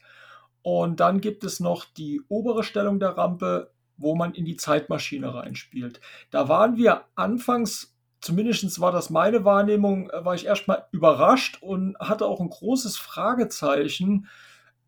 Und 0.63 0.99
dann 0.99 1.21
gibt 1.21 1.43
es 1.43 1.59
noch 1.59 1.85
die 1.85 2.21
obere 2.27 2.63
Stellung 2.63 2.99
der 2.99 3.09
Rampe, 3.09 3.71
wo 3.97 4.15
man 4.15 4.33
in 4.33 4.45
die 4.45 4.55
Zeitmaschine 4.55 5.31
reinspielt. 5.31 6.01
Da 6.31 6.49
waren 6.49 6.75
wir 6.75 7.03
anfangs, 7.13 7.95
zumindest 8.19 8.79
war 8.79 8.91
das 8.91 9.11
meine 9.11 9.45
Wahrnehmung, 9.45 10.09
äh, 10.09 10.25
war 10.25 10.33
ich 10.33 10.47
erstmal 10.47 10.87
überrascht 10.91 11.61
und 11.61 11.95
hatte 11.99 12.25
auch 12.25 12.41
ein 12.41 12.49
großes 12.49 12.97
Fragezeichen, 12.97 14.27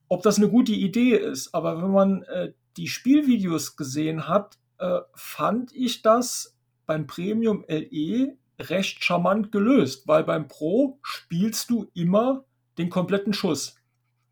ob 0.08 0.24
das 0.24 0.38
eine 0.38 0.50
gute 0.50 0.72
Idee 0.72 1.16
ist. 1.16 1.54
Aber 1.54 1.80
wenn 1.80 1.92
man 1.92 2.24
äh, 2.24 2.54
die 2.76 2.88
Spielvideos 2.88 3.76
gesehen 3.76 4.28
hat, 4.28 4.58
äh, 4.80 5.02
fand 5.14 5.74
ich 5.76 6.02
das 6.02 6.55
beim 6.86 7.08
Premium 7.08 7.66
LE 7.68 8.38
recht 8.60 9.04
charmant 9.04 9.52
gelöst, 9.52 10.08
weil 10.08 10.24
beim 10.24 10.48
Pro 10.48 11.00
spielst 11.02 11.70
du 11.70 11.90
immer 11.94 12.46
den 12.78 12.90
kompletten 12.90 13.34
Schuss. 13.34 13.76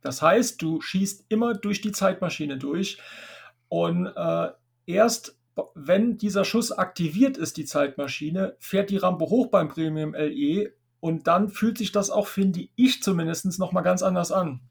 Das 0.01 0.21
heißt, 0.21 0.61
du 0.61 0.81
schießt 0.81 1.25
immer 1.29 1.53
durch 1.53 1.81
die 1.81 1.91
Zeitmaschine 1.91 2.57
durch 2.57 2.97
und 3.69 4.07
äh, 4.07 4.49
erst 4.85 5.37
wenn 5.75 6.17
dieser 6.17 6.45
Schuss 6.45 6.71
aktiviert 6.71 7.37
ist, 7.37 7.57
die 7.57 7.65
Zeitmaschine, 7.65 8.55
fährt 8.59 8.89
die 8.89 8.97
Rampe 8.97 9.25
hoch 9.25 9.47
beim 9.47 9.67
Premium 9.67 10.13
LE 10.13 10.73
und 10.99 11.27
dann 11.27 11.49
fühlt 11.49 11.77
sich 11.77 11.91
das 11.91 12.09
auch, 12.09 12.27
finde 12.27 12.67
ich 12.75 13.03
zumindest, 13.03 13.59
nochmal 13.59 13.83
ganz 13.83 14.01
anders 14.01 14.31
an. 14.31 14.61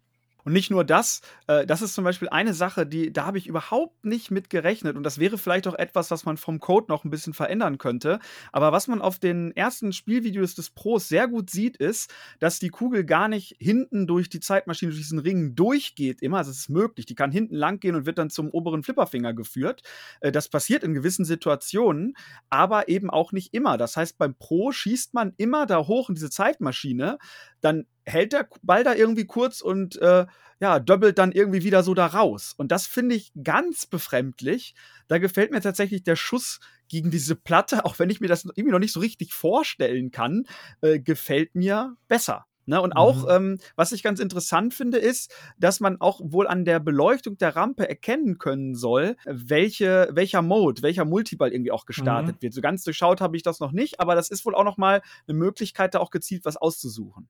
Und 0.45 0.53
nicht 0.53 0.71
nur 0.71 0.85
das, 0.85 1.21
äh, 1.47 1.67
das 1.67 1.83
ist 1.83 1.95
zum 1.95 2.05
Beispiel 2.05 2.29
eine 2.29 2.55
Sache, 2.55 2.87
die, 2.87 3.13
da 3.13 3.27
habe 3.27 3.39
ich 3.39 3.47
überhaupt 3.47 4.05
nicht 4.05 4.31
mit 4.31 4.51
gerechnet. 4.51 4.97
Und 4.97 5.03
das 5.05 5.19
wäre 5.19 5.39
vielleicht 5.39 5.67
auch 5.67 5.75
etwas, 5.75 6.11
was 6.11 6.25
man 6.25 6.37
vom 6.37 6.61
Code 6.61 6.87
noch 6.89 7.05
ein 7.05 7.11
bisschen 7.11 7.35
verändern 7.35 7.79
könnte. 7.79 8.19
Aber 8.53 8.73
was 8.73 8.89
man 8.89 9.01
auf 9.01 9.19
den 9.19 9.55
ersten 9.57 9.93
Spielvideos 9.93 10.55
des 10.55 10.71
Pros 10.71 11.09
sehr 11.09 11.29
gut 11.29 11.51
sieht, 11.51 11.77
ist, 11.77 12.13
dass 12.41 12.59
die 12.59 12.71
Kugel 12.71 13.05
gar 13.05 13.29
nicht 13.29 13.57
hinten 13.59 14.07
durch 14.07 14.29
die 14.29 14.41
Zeitmaschine, 14.41 14.91
durch 14.91 15.03
diesen 15.03 15.19
Ring 15.19 15.55
durchgeht. 15.55 16.23
Immer, 16.23 16.39
also 16.39 16.51
es 16.51 16.59
ist 16.59 16.69
möglich. 16.69 17.07
Die 17.07 17.15
kann 17.15 17.31
hinten 17.31 17.55
lang 17.55 17.81
gehen 17.81 17.95
und 17.95 18.07
wird 18.07 18.19
dann 18.19 18.31
zum 18.31 18.51
oberen 18.51 18.83
Flipperfinger 18.83 19.35
geführt. 19.35 19.83
Äh, 20.21 20.33
das 20.33 20.49
passiert 20.49 20.83
in 20.83 20.95
gewissen 20.95 21.25
Situationen, 21.25 22.15
aber 22.51 22.89
eben 22.89 23.11
auch 23.11 23.33
nicht 23.33 23.55
immer. 23.55 23.79
Das 23.79 23.97
heißt, 23.97 24.19
beim 24.19 24.35
Pro 24.35 24.73
schießt 24.73 25.15
man 25.15 25.33
immer 25.37 25.67
da 25.67 25.87
hoch 25.87 26.09
in 26.09 26.15
diese 26.15 26.31
Zeitmaschine. 26.31 27.19
Dann 27.63 27.87
hält 28.05 28.33
der 28.35 28.49
Ball 28.63 28.85
da 28.85 28.95
irgendwie 28.95 29.25
kurz 29.25 29.63
und 29.63 29.97
äh, 30.03 30.27
ja, 30.61 30.79
doppelt 30.79 31.19
dann 31.19 31.33
irgendwie 31.33 31.65
wieder 31.65 31.83
so 31.83 31.93
da 31.93 32.07
raus. 32.07 32.55
Und 32.57 32.71
das 32.71 32.87
finde 32.87 33.17
ich 33.17 33.33
ganz 33.43 33.87
befremdlich. 33.87 34.75
Da 35.09 35.19
gefällt 35.19 35.51
mir 35.51 35.61
tatsächlich 35.61 36.05
der 36.05 36.15
Schuss 36.15 36.61
gegen 36.89 37.11
diese 37.11 37.35
Platte, 37.35 37.85
auch 37.85 37.99
wenn 37.99 38.11
ich 38.11 38.21
mir 38.21 38.29
das 38.29 38.45
irgendwie 38.45 38.71
noch 38.71 38.79
nicht 38.79 38.93
so 38.93 39.01
richtig 39.01 39.33
vorstellen 39.35 40.13
kann, 40.13 40.45
äh, 40.83 41.01
gefällt 41.01 41.55
mir 41.55 41.97
besser. 42.07 42.47
Ne, 42.65 42.81
und 42.81 42.93
auch, 42.93 43.25
mhm. 43.25 43.31
ähm, 43.31 43.59
was 43.75 43.91
ich 43.91 44.05
ganz 44.05 44.21
interessant 44.21 44.73
finde, 44.73 44.99
ist, 44.99 45.35
dass 45.59 45.81
man 45.81 46.01
auch 46.01 46.21
wohl 46.23 46.47
an 46.47 46.65
der 46.65 46.79
Beleuchtung 46.79 47.37
der 47.37 47.57
Rampe 47.57 47.89
erkennen 47.89 48.39
können 48.39 48.77
soll, 48.77 49.17
welche, 49.25 50.11
welcher 50.13 50.43
Mode, 50.43 50.83
welcher 50.83 51.05
Multiball 51.05 51.53
irgendwie 51.53 51.73
auch 51.73 51.87
gestartet 51.87 52.37
mhm. 52.37 52.43
wird. 52.43 52.55
So 52.55 52.61
ganz 52.61 52.85
durchschaut 52.85 53.21
habe 53.21 53.37
ich 53.37 53.43
das 53.43 53.59
noch 53.59 53.73
nicht, 53.73 53.99
aber 53.99 54.15
das 54.15 54.31
ist 54.31 54.47
wohl 54.47 54.55
auch 54.55 54.63
noch 54.63 54.77
mal 54.77 55.03
eine 55.27 55.37
Möglichkeit, 55.37 55.97
da 55.97 55.99
auch 55.99 56.13
gezielt 56.13 56.45
was 56.45 56.57
auszusuchen 56.57 57.29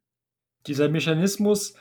dieser 0.66 0.88
Mechanismus, 0.88 1.74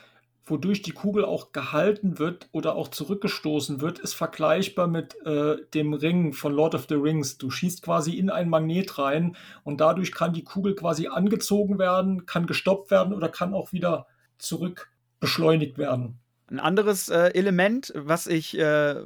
wodurch 0.44 0.82
die 0.82 0.92
Kugel 0.92 1.24
auch 1.24 1.52
gehalten 1.52 2.18
wird 2.18 2.48
oder 2.52 2.74
auch 2.74 2.88
zurückgestoßen 2.88 3.80
wird, 3.80 3.98
ist 4.00 4.14
vergleichbar 4.14 4.88
mit 4.88 5.14
äh, 5.24 5.56
dem 5.72 5.94
Ring 5.94 6.32
von 6.32 6.52
Lord 6.52 6.74
of 6.74 6.86
the 6.88 6.96
Rings. 6.96 7.38
Du 7.38 7.50
schießt 7.50 7.82
quasi 7.82 8.18
in 8.18 8.30
ein 8.30 8.48
Magnet 8.48 8.98
rein 8.98 9.36
und 9.62 9.80
dadurch 9.80 10.12
kann 10.12 10.32
die 10.32 10.44
Kugel 10.44 10.74
quasi 10.74 11.06
angezogen 11.06 11.78
werden, 11.78 12.26
kann 12.26 12.46
gestoppt 12.46 12.90
werden 12.90 13.14
oder 13.14 13.28
kann 13.28 13.54
auch 13.54 13.72
wieder 13.72 14.06
zurück 14.38 14.90
beschleunigt 15.20 15.78
werden. 15.78 16.21
Ein 16.52 16.60
anderes 16.60 17.08
äh, 17.08 17.28
Element, 17.32 17.94
was 17.96 18.26
ich 18.26 18.58
äh, 18.58 18.96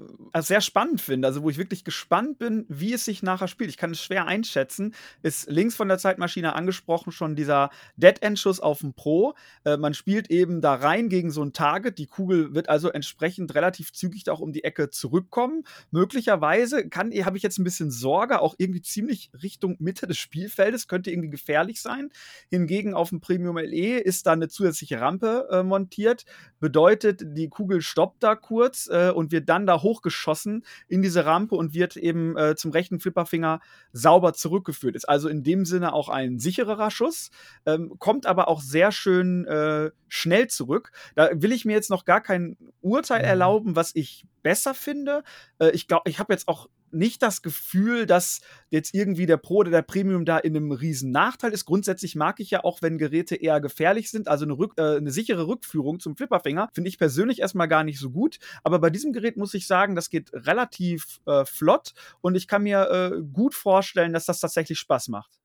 sehr 0.41 0.61
spannend 0.61 1.01
finde, 1.01 1.29
also 1.29 1.45
wo 1.45 1.51
ich 1.51 1.59
wirklich 1.59 1.85
gespannt 1.85 2.41
bin, 2.41 2.67
wie 2.69 2.93
es 2.93 3.05
sich 3.05 3.23
nachher 3.23 3.47
spielt, 3.47 3.71
ich 3.71 3.77
kann 3.77 3.93
es 3.93 4.03
schwer 4.03 4.27
einschätzen, 4.27 4.95
ist 5.23 5.49
links 5.49 5.77
von 5.77 5.87
der 5.87 5.99
Zeitmaschine 5.99 6.57
angesprochen 6.57 7.13
schon 7.13 7.37
dieser 7.37 7.71
Dead-End-Schuss 7.97 8.59
auf 8.59 8.81
dem 8.81 8.95
Pro. 8.95 9.35
Äh, 9.65 9.77
man 9.77 9.95
spielt 9.95 10.29
eben 10.29 10.61
da 10.61 10.75
rein 10.75 11.09
gegen 11.09 11.31
so 11.31 11.41
ein 11.41 11.53
Target, 11.53 11.99
die 11.99 12.07
Kugel 12.07 12.53
wird 12.53 12.69
also 12.69 12.91
entsprechend 12.91 13.55
relativ 13.55 13.93
zügig 13.93 14.29
auch 14.29 14.41
um 14.41 14.51
die 14.53 14.65
Ecke 14.65 14.91
zurückkommen. 14.91 15.63
Möglicherweise 15.93 16.89
kann, 16.89 17.13
habe 17.13 17.37
ich 17.37 17.45
jetzt 17.45 17.59
ein 17.59 17.65
bisschen 17.65 17.93
Sorge, 17.93 18.41
auch 18.41 18.57
irgendwie 18.59 18.83
ziemlich 18.83 19.31
Richtung 19.41 19.77
Mitte 19.79 20.09
des 20.09 20.19
Spielfeldes, 20.19 20.89
könnte 20.89 21.13
irgendwie 21.13 21.31
gefährlich 21.31 21.81
sein. 21.81 22.11
Hingegen 22.51 22.93
auf 22.93 23.11
dem 23.11 23.21
Premium 23.21 23.57
LE 23.57 23.99
ist 23.99 24.27
da 24.27 24.33
eine 24.33 24.49
zusätzliche 24.49 25.01
Rampe 25.01 25.47
äh, 25.53 25.63
montiert, 25.63 26.25
bedeutet, 26.59 27.36
die 27.37 27.49
Kugel 27.49 27.81
stoppt 27.81 28.23
da 28.25 28.35
kurz 28.35 28.89
äh, 28.91 29.11
und 29.11 29.31
wird 29.31 29.49
dann 29.49 29.67
da 29.67 29.81
hochgeschossen 29.83 30.65
in 30.89 31.03
diese 31.03 31.25
Rampe 31.25 31.55
und 31.55 31.75
wird 31.75 31.97
eben 31.97 32.37
äh, 32.37 32.57
zum 32.57 32.73
rechten 32.73 32.99
Flipperfinger 32.99 33.61
sauber 33.93 34.33
zurückgeführt. 34.35 34.97
Ist 34.97 35.09
also 35.09 35.29
in 35.29 35.45
dem 35.45 35.65
Sinne 35.65 35.93
auch 35.93 36.09
ein 36.09 36.41
sichererer 36.41 36.91
Schuss, 36.91 37.31
ähm, 37.65 37.93
kommt 37.99 38.27
aber 38.27 38.49
auch 38.49 38.61
sehr 38.61 38.91
schön 38.91 39.45
äh, 39.47 39.91
schnell 40.09 40.49
zurück. 40.49 40.91
Da 41.15 41.31
will 41.33 41.53
ich 41.53 41.65
mir 41.65 41.75
jetzt 41.75 41.91
noch 41.91 42.05
gar 42.05 42.21
kein 42.21 42.57
Urteil 42.81 43.21
mhm. 43.21 43.29
erlauben, 43.29 43.77
was 43.77 43.95
ich 43.95 44.27
besser 44.43 44.75
finde. 44.75 45.23
Äh, 45.59 45.71
ich 45.71 45.87
glaube, 45.87 46.09
ich 46.09 46.19
habe 46.19 46.33
jetzt 46.33 46.49
auch 46.49 46.69
nicht 46.91 47.23
das 47.23 47.43
Gefühl, 47.43 48.07
dass 48.07 48.41
jetzt 48.71 48.95
irgendwie 48.95 49.27
der 49.27 49.37
Pro 49.37 49.57
oder 49.57 49.71
der 49.71 49.83
Premium 49.83 50.25
da 50.25 50.39
in 50.39 50.57
einem 50.57 50.73
riesen 50.73 51.11
Nachteil 51.11 51.53
ist. 51.53 51.65
Grundsätzlich 51.65 52.15
mag 52.15 52.41
ich 52.41 52.51
ja 52.51 52.65
auch, 52.65 52.83
wenn 52.83 52.99
Geräte 52.99 53.37
eher 53.37 53.61
gefährlich 53.61 54.11
sind, 54.11 54.29
also 54.29 54.45
eine, 54.45 54.59
Rück, 54.59 54.75
äh, 54.77 54.97
eine 54.97 55.11
sichere 55.11 55.47
Rückführung 55.47 56.01
zum 56.01 56.17
Flipperfinger, 56.17 56.69
finde 56.73 56.89
ich 56.89 56.99
persönlich 56.99 57.41
erstmal 57.41 57.69
gar 57.69 57.85
nicht 57.85 57.99
so 57.99 58.11
gut. 58.11 58.39
Aber 58.65 58.79
bei 58.79 58.91
diesem 58.91 59.13
Gerät 59.13 59.37
muss 59.37 59.55
ich 59.55 59.67
sagen, 59.67 59.95
das 59.95 60.11
geht 60.11 60.33
relativ 60.33 61.21
äh, 61.27 61.45
flott 61.45 61.95
und 62.21 62.35
ich 62.35 62.49
kann 62.49 62.63
mir 62.63 62.91
äh, 62.91 63.23
gut 63.33 63.55
vorstellen, 63.55 64.13
dass 64.13 64.27
das 64.27 64.41
tatsächlich 64.41 64.79
Spaß 64.79 65.09
macht 65.09 65.39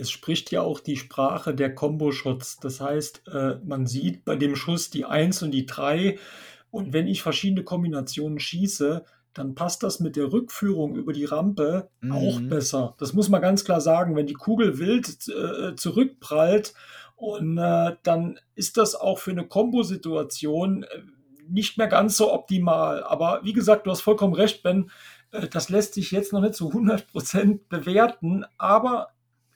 es 0.00 0.10
spricht 0.10 0.50
ja 0.50 0.62
auch 0.62 0.80
die 0.80 0.96
Sprache 0.96 1.54
der 1.54 1.74
Combo-Shots. 1.74 2.58
Das 2.60 2.80
heißt, 2.80 3.28
äh, 3.28 3.56
man 3.64 3.86
sieht 3.86 4.24
bei 4.24 4.36
dem 4.36 4.56
Schuss 4.56 4.90
die 4.90 5.04
1 5.04 5.42
und 5.42 5.50
die 5.50 5.66
3. 5.66 6.18
Und 6.70 6.92
wenn 6.92 7.06
ich 7.06 7.22
verschiedene 7.22 7.64
Kombinationen 7.64 8.38
schieße, 8.38 9.04
dann 9.32 9.54
passt 9.54 9.82
das 9.82 10.00
mit 10.00 10.16
der 10.16 10.32
Rückführung 10.32 10.96
über 10.96 11.12
die 11.12 11.24
Rampe 11.24 11.88
mhm. 12.00 12.12
auch 12.12 12.40
besser. 12.42 12.94
Das 12.98 13.12
muss 13.12 13.28
man 13.28 13.40
ganz 13.40 13.64
klar 13.64 13.80
sagen. 13.80 14.16
Wenn 14.16 14.26
die 14.26 14.34
Kugel 14.34 14.78
wild 14.78 15.08
äh, 15.28 15.74
zurückprallt 15.76 16.74
und 17.16 17.58
äh, 17.58 17.96
dann 18.02 18.40
ist 18.54 18.76
das 18.76 18.94
auch 18.94 19.18
für 19.18 19.30
eine 19.30 19.46
Kombosituation 19.46 20.82
äh, 20.82 21.02
nicht 21.48 21.78
mehr 21.78 21.88
ganz 21.88 22.16
so 22.16 22.32
optimal. 22.32 23.04
Aber 23.04 23.40
wie 23.44 23.52
gesagt, 23.52 23.86
du 23.86 23.90
hast 23.90 24.00
vollkommen 24.00 24.34
recht, 24.34 24.62
Ben. 24.62 24.90
Äh, 25.30 25.48
das 25.48 25.68
lässt 25.68 25.94
sich 25.94 26.10
jetzt 26.10 26.32
noch 26.32 26.40
nicht 26.40 26.54
zu 26.54 26.70
100% 26.70 27.60
bewerten, 27.68 28.44
aber 28.58 29.10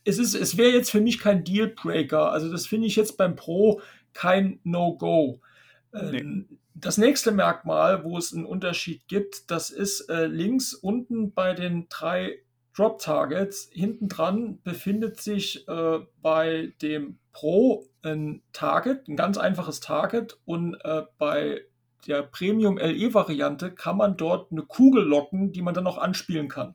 es, 0.04 0.18
es 0.18 0.56
wäre 0.56 0.72
jetzt 0.72 0.90
für 0.90 1.00
mich 1.00 1.18
kein 1.18 1.44
Dealbreaker. 1.44 2.30
Also 2.30 2.50
das 2.52 2.66
finde 2.66 2.86
ich 2.86 2.96
jetzt 2.96 3.16
beim 3.16 3.36
Pro 3.36 3.80
kein 4.12 4.60
No-Go. 4.62 5.40
Nee. 5.92 6.18
Ähm, 6.18 6.58
Das 6.74 6.98
nächste 6.98 7.30
Merkmal, 7.30 8.04
wo 8.04 8.18
es 8.18 8.34
einen 8.34 8.44
Unterschied 8.44 9.06
gibt, 9.06 9.50
das 9.50 9.70
ist 9.70 10.08
äh, 10.10 10.26
links 10.26 10.74
unten 10.74 11.32
bei 11.32 11.54
den 11.54 11.88
drei 11.88 12.40
Drop 12.76 12.98
Targets. 12.98 13.68
Hinten 13.72 14.08
dran 14.08 14.60
befindet 14.62 15.20
sich 15.20 15.68
äh, 15.68 16.00
bei 16.20 16.72
dem 16.82 17.18
Pro 17.32 17.86
ein 18.02 18.42
Target, 18.52 19.08
ein 19.08 19.16
ganz 19.16 19.38
einfaches 19.38 19.80
Target 19.80 20.38
und 20.44 20.74
äh, 20.82 21.02
bei 21.16 21.62
der 22.06 22.22
Premium 22.22 22.76
LE-Variante 22.76 23.70
kann 23.70 23.96
man 23.96 24.16
dort 24.16 24.50
eine 24.50 24.62
Kugel 24.62 25.04
locken, 25.04 25.52
die 25.52 25.62
man 25.62 25.74
dann 25.74 25.84
noch 25.84 25.98
anspielen 25.98 26.48
kann. 26.48 26.74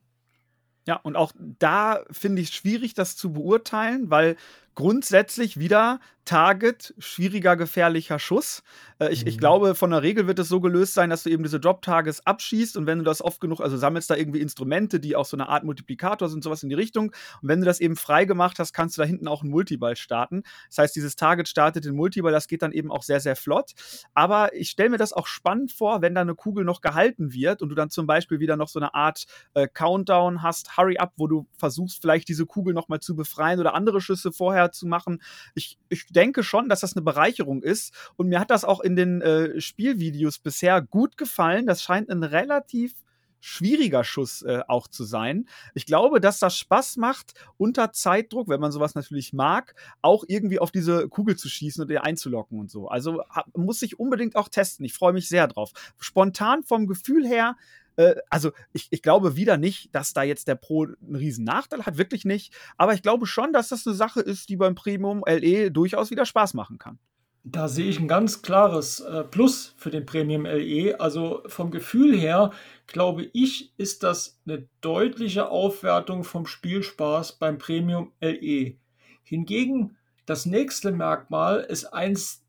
Ja, 0.87 0.95
und 0.95 1.15
auch 1.15 1.33
da 1.37 2.03
finde 2.09 2.41
ich 2.41 2.49
es 2.49 2.55
schwierig, 2.55 2.93
das 2.93 3.15
zu 3.15 3.33
beurteilen, 3.33 4.09
weil 4.09 4.37
grundsätzlich 4.73 5.59
wieder 5.59 5.99
Target, 6.29 6.93
schwieriger, 6.99 7.55
gefährlicher 7.55 8.19
Schuss. 8.19 8.61
Äh, 8.99 9.11
ich, 9.11 9.23
mhm. 9.23 9.29
ich 9.29 9.39
glaube, 9.39 9.73
von 9.73 9.89
der 9.89 10.03
Regel 10.03 10.27
wird 10.27 10.37
es 10.37 10.47
so 10.47 10.61
gelöst 10.61 10.93
sein, 10.93 11.09
dass 11.09 11.23
du 11.23 11.31
eben 11.31 11.41
diese 11.41 11.59
Drop-Targets 11.59 12.23
abschießt 12.27 12.77
und 12.77 12.85
wenn 12.85 12.99
du 12.99 13.03
das 13.03 13.23
oft 13.23 13.41
genug, 13.41 13.61
also 13.61 13.77
sammelst 13.77 14.11
da 14.11 14.15
irgendwie 14.15 14.39
Instrumente, 14.39 14.99
die 14.99 15.15
auch 15.15 15.25
so 15.25 15.35
eine 15.35 15.49
Art 15.49 15.63
Multiplikator 15.63 16.29
sind, 16.29 16.43
sowas 16.43 16.61
in 16.61 16.69
die 16.69 16.75
Richtung. 16.75 17.05
Und 17.41 17.49
wenn 17.49 17.61
du 17.61 17.65
das 17.65 17.79
eben 17.79 17.95
frei 17.95 18.25
gemacht 18.25 18.59
hast, 18.59 18.73
kannst 18.73 18.95
du 18.95 19.01
da 19.01 19.07
hinten 19.07 19.27
auch 19.27 19.41
einen 19.41 19.49
Multiball 19.49 19.95
starten. 19.95 20.43
Das 20.67 20.77
heißt, 20.77 20.95
dieses 20.95 21.15
Target 21.15 21.47
startet 21.47 21.85
den 21.85 21.95
Multiball, 21.95 22.31
das 22.31 22.47
geht 22.47 22.61
dann 22.61 22.73
eben 22.73 22.91
auch 22.91 23.01
sehr, 23.01 23.21
sehr 23.21 23.35
flott. 23.35 23.71
Aber 24.13 24.53
ich 24.53 24.69
stelle 24.69 24.91
mir 24.91 24.97
das 24.97 25.13
auch 25.13 25.25
spannend 25.25 25.71
vor, 25.71 26.03
wenn 26.03 26.13
da 26.13 26.21
eine 26.21 26.35
Kugel 26.35 26.63
noch 26.63 26.81
gehalten 26.81 27.33
wird 27.33 27.63
und 27.63 27.69
du 27.69 27.75
dann 27.75 27.89
zum 27.89 28.05
Beispiel 28.05 28.39
wieder 28.39 28.55
noch 28.55 28.69
so 28.69 28.77
eine 28.77 28.93
Art 28.93 29.25
äh, 29.55 29.67
Countdown 29.67 30.43
hast, 30.43 30.77
Hurry 30.77 30.99
Up, 30.99 31.13
wo 31.17 31.25
du 31.25 31.47
versuchst, 31.57 32.01
vielleicht 32.01 32.27
diese 32.27 32.45
Kugel 32.45 32.75
nochmal 32.75 32.99
zu 32.99 33.15
befreien 33.15 33.59
oder 33.59 33.73
andere 33.73 33.99
Schüsse 33.99 34.31
vorher 34.31 34.71
zu 34.71 34.85
machen. 34.85 35.23
Ich, 35.55 35.79
ich 35.89 36.05
denke 36.05 36.18
schon, 36.43 36.69
dass 36.69 36.81
das 36.81 36.95
eine 36.95 37.03
Bereicherung 37.03 37.63
ist. 37.63 37.93
Und 38.15 38.29
mir 38.29 38.39
hat 38.39 38.51
das 38.51 38.65
auch 38.65 38.79
in 38.79 38.95
den 38.95 39.21
äh, 39.21 39.59
Spielvideos 39.59 40.39
bisher 40.39 40.81
gut 40.81 41.17
gefallen. 41.17 41.65
Das 41.65 41.81
scheint 41.81 42.09
ein 42.09 42.23
relativ 42.23 42.93
schwieriger 43.41 44.03
Schuss 44.03 44.41
äh, 44.41 44.61
auch 44.67 44.87
zu 44.87 45.03
sein. 45.03 45.47
Ich 45.73 45.85
glaube, 45.85 46.19
dass 46.19 46.39
das 46.39 46.57
Spaß 46.57 46.97
macht, 46.97 47.33
unter 47.57 47.91
Zeitdruck, 47.91 48.49
wenn 48.49 48.59
man 48.59 48.71
sowas 48.71 48.95
natürlich 48.95 49.33
mag, 49.33 49.75
auch 50.01 50.23
irgendwie 50.27 50.59
auf 50.59 50.71
diese 50.71 51.07
Kugel 51.07 51.37
zu 51.37 51.49
schießen 51.49 51.83
und 51.83 51.89
ihr 51.89 52.03
einzulocken 52.03 52.59
und 52.59 52.69
so. 52.69 52.87
Also 52.87 53.23
hab, 53.29 53.55
muss 53.57 53.81
ich 53.81 53.99
unbedingt 53.99 54.35
auch 54.35 54.49
testen. 54.49 54.85
Ich 54.85 54.93
freue 54.93 55.13
mich 55.13 55.29
sehr 55.29 55.47
drauf. 55.47 55.71
Spontan 55.97 56.63
vom 56.63 56.87
Gefühl 56.87 57.25
her 57.25 57.55
äh, 57.99 58.15
also 58.29 58.51
ich, 58.71 58.87
ich 58.91 59.01
glaube 59.01 59.35
wieder 59.35 59.57
nicht, 59.57 59.93
dass 59.93 60.13
da 60.13 60.23
jetzt 60.23 60.47
der 60.47 60.55
Pro 60.55 60.85
einen 60.85 61.15
riesen 61.15 61.43
Nachteil 61.43 61.85
hat, 61.85 61.97
wirklich 61.97 62.23
nicht. 62.23 62.53
Aber 62.77 62.93
ich 62.93 63.01
glaube 63.01 63.25
schon, 63.27 63.51
dass 63.51 63.67
das 63.67 63.85
eine 63.85 63.95
Sache 63.95 64.21
ist, 64.21 64.47
die 64.47 64.55
beim 64.55 64.73
Premium 64.73 65.23
LE 65.27 65.69
durchaus 65.69 66.09
wieder 66.09 66.25
Spaß 66.25 66.53
machen 66.53 66.77
kann. 66.77 66.97
Da 67.43 67.67
sehe 67.67 67.89
ich 67.89 67.99
ein 67.99 68.07
ganz 68.07 68.41
klares 68.41 69.01
äh, 69.01 69.23
Plus 69.23 69.73
für 69.77 69.89
den 69.89 70.05
Premium 70.05 70.45
LE. 70.45 70.99
Also 70.99 71.41
vom 71.47 71.71
Gefühl 71.71 72.17
her, 72.17 72.51
glaube 72.87 73.29
ich, 73.33 73.73
ist 73.77 74.03
das 74.03 74.39
eine 74.45 74.67
deutliche 74.81 75.49
Aufwertung 75.49 76.23
vom 76.23 76.45
Spielspaß 76.45 77.37
beim 77.39 77.57
Premium 77.57 78.13
LE. 78.21 78.75
Hingegen 79.23 79.97
das 80.25 80.45
nächste 80.45 80.91
Merkmal 80.91 81.61
ist 81.61 81.85
eins 81.85 82.45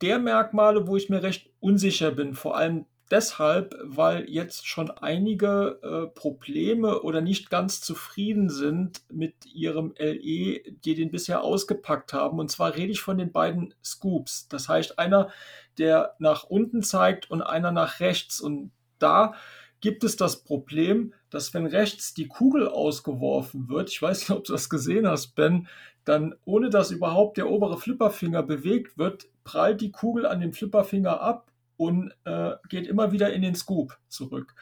der 0.00 0.18
Merkmale, 0.18 0.86
wo 0.86 0.96
ich 0.96 1.08
mir 1.08 1.22
recht 1.22 1.50
unsicher 1.60 2.10
bin, 2.10 2.34
vor 2.34 2.56
allem 2.56 2.86
deshalb, 3.10 3.76
weil 3.82 4.28
jetzt 4.28 4.66
schon 4.66 4.90
einige 4.90 5.78
äh, 5.82 6.06
Probleme 6.18 7.02
oder 7.02 7.20
nicht 7.20 7.50
ganz 7.50 7.80
zufrieden 7.80 8.48
sind 8.48 9.02
mit 9.10 9.34
ihrem 9.46 9.94
LE, 9.98 10.60
die 10.62 10.94
den 10.94 11.10
bisher 11.10 11.42
ausgepackt 11.42 12.12
haben. 12.12 12.38
Und 12.38 12.50
zwar 12.50 12.74
rede 12.74 12.92
ich 12.92 13.00
von 13.00 13.18
den 13.18 13.32
beiden 13.32 13.74
Scoops. 13.84 14.48
Das 14.48 14.68
heißt, 14.68 14.98
einer, 14.98 15.30
der 15.78 16.14
nach 16.18 16.44
unten 16.44 16.82
zeigt 16.82 17.30
und 17.30 17.42
einer 17.42 17.72
nach 17.72 18.00
rechts. 18.00 18.40
Und 18.40 18.70
da 18.98 19.34
gibt 19.80 20.02
es 20.04 20.16
das 20.16 20.42
Problem, 20.44 21.12
dass 21.30 21.52
wenn 21.52 21.66
rechts 21.66 22.14
die 22.14 22.28
Kugel 22.28 22.68
ausgeworfen 22.68 23.68
wird, 23.68 23.90
ich 23.90 24.00
weiß 24.00 24.20
nicht, 24.20 24.30
ob 24.30 24.44
du 24.44 24.52
das 24.52 24.70
gesehen 24.70 25.06
hast, 25.06 25.34
Ben, 25.34 25.68
dann 26.04 26.34
ohne 26.44 26.70
dass 26.70 26.90
überhaupt 26.90 27.36
der 27.36 27.50
obere 27.50 27.78
Flipperfinger 27.78 28.42
bewegt 28.42 28.98
wird, 28.98 29.26
prallt 29.42 29.80
die 29.80 29.90
Kugel 29.90 30.26
an 30.26 30.40
dem 30.40 30.52
Flipperfinger 30.52 31.20
ab 31.20 31.50
und 31.76 32.12
äh, 32.24 32.52
geht 32.68 32.86
immer 32.86 33.12
wieder 33.12 33.32
in 33.32 33.42
den 33.42 33.54
Scoop 33.54 33.98
zurück. 34.08 34.54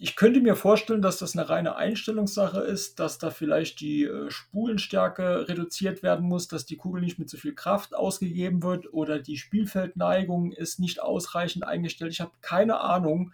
Ich 0.00 0.14
könnte 0.14 0.40
mir 0.40 0.54
vorstellen, 0.54 1.02
dass 1.02 1.18
das 1.18 1.36
eine 1.36 1.48
reine 1.48 1.74
Einstellungssache 1.74 2.60
ist, 2.60 3.00
dass 3.00 3.18
da 3.18 3.30
vielleicht 3.30 3.80
die 3.80 4.04
äh, 4.04 4.30
Spulenstärke 4.30 5.48
reduziert 5.48 6.04
werden 6.04 6.26
muss, 6.26 6.46
dass 6.46 6.66
die 6.66 6.76
Kugel 6.76 7.02
nicht 7.02 7.18
mit 7.18 7.28
so 7.28 7.36
viel 7.36 7.54
Kraft 7.54 7.94
ausgegeben 7.94 8.62
wird 8.62 8.92
oder 8.92 9.18
die 9.18 9.36
Spielfeldneigung 9.36 10.52
ist 10.52 10.78
nicht 10.78 11.02
ausreichend 11.02 11.64
eingestellt. 11.64 12.12
Ich 12.12 12.20
habe 12.20 12.32
keine 12.40 12.80
Ahnung. 12.80 13.32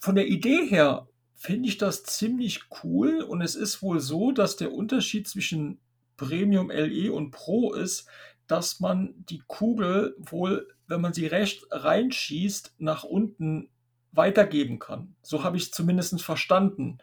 Von 0.00 0.16
der 0.16 0.26
Idee 0.26 0.66
her 0.66 1.06
finde 1.36 1.68
ich 1.68 1.78
das 1.78 2.02
ziemlich 2.02 2.62
cool 2.82 3.20
und 3.22 3.40
es 3.40 3.54
ist 3.54 3.80
wohl 3.80 4.00
so, 4.00 4.32
dass 4.32 4.56
der 4.56 4.72
Unterschied 4.72 5.28
zwischen 5.28 5.78
Premium 6.16 6.70
LE 6.70 7.12
und 7.12 7.30
Pro 7.30 7.72
ist, 7.72 8.08
dass 8.46 8.80
man 8.80 9.14
die 9.16 9.42
Kugel 9.46 10.14
wohl, 10.18 10.68
wenn 10.86 11.00
man 11.00 11.12
sie 11.12 11.26
recht 11.26 11.64
reinschießt, 11.70 12.74
nach 12.78 13.04
unten 13.04 13.70
weitergeben 14.12 14.78
kann. 14.78 15.14
So 15.22 15.44
habe 15.44 15.56
ich 15.56 15.64
es 15.64 15.70
zumindest 15.70 16.22
verstanden. 16.22 16.98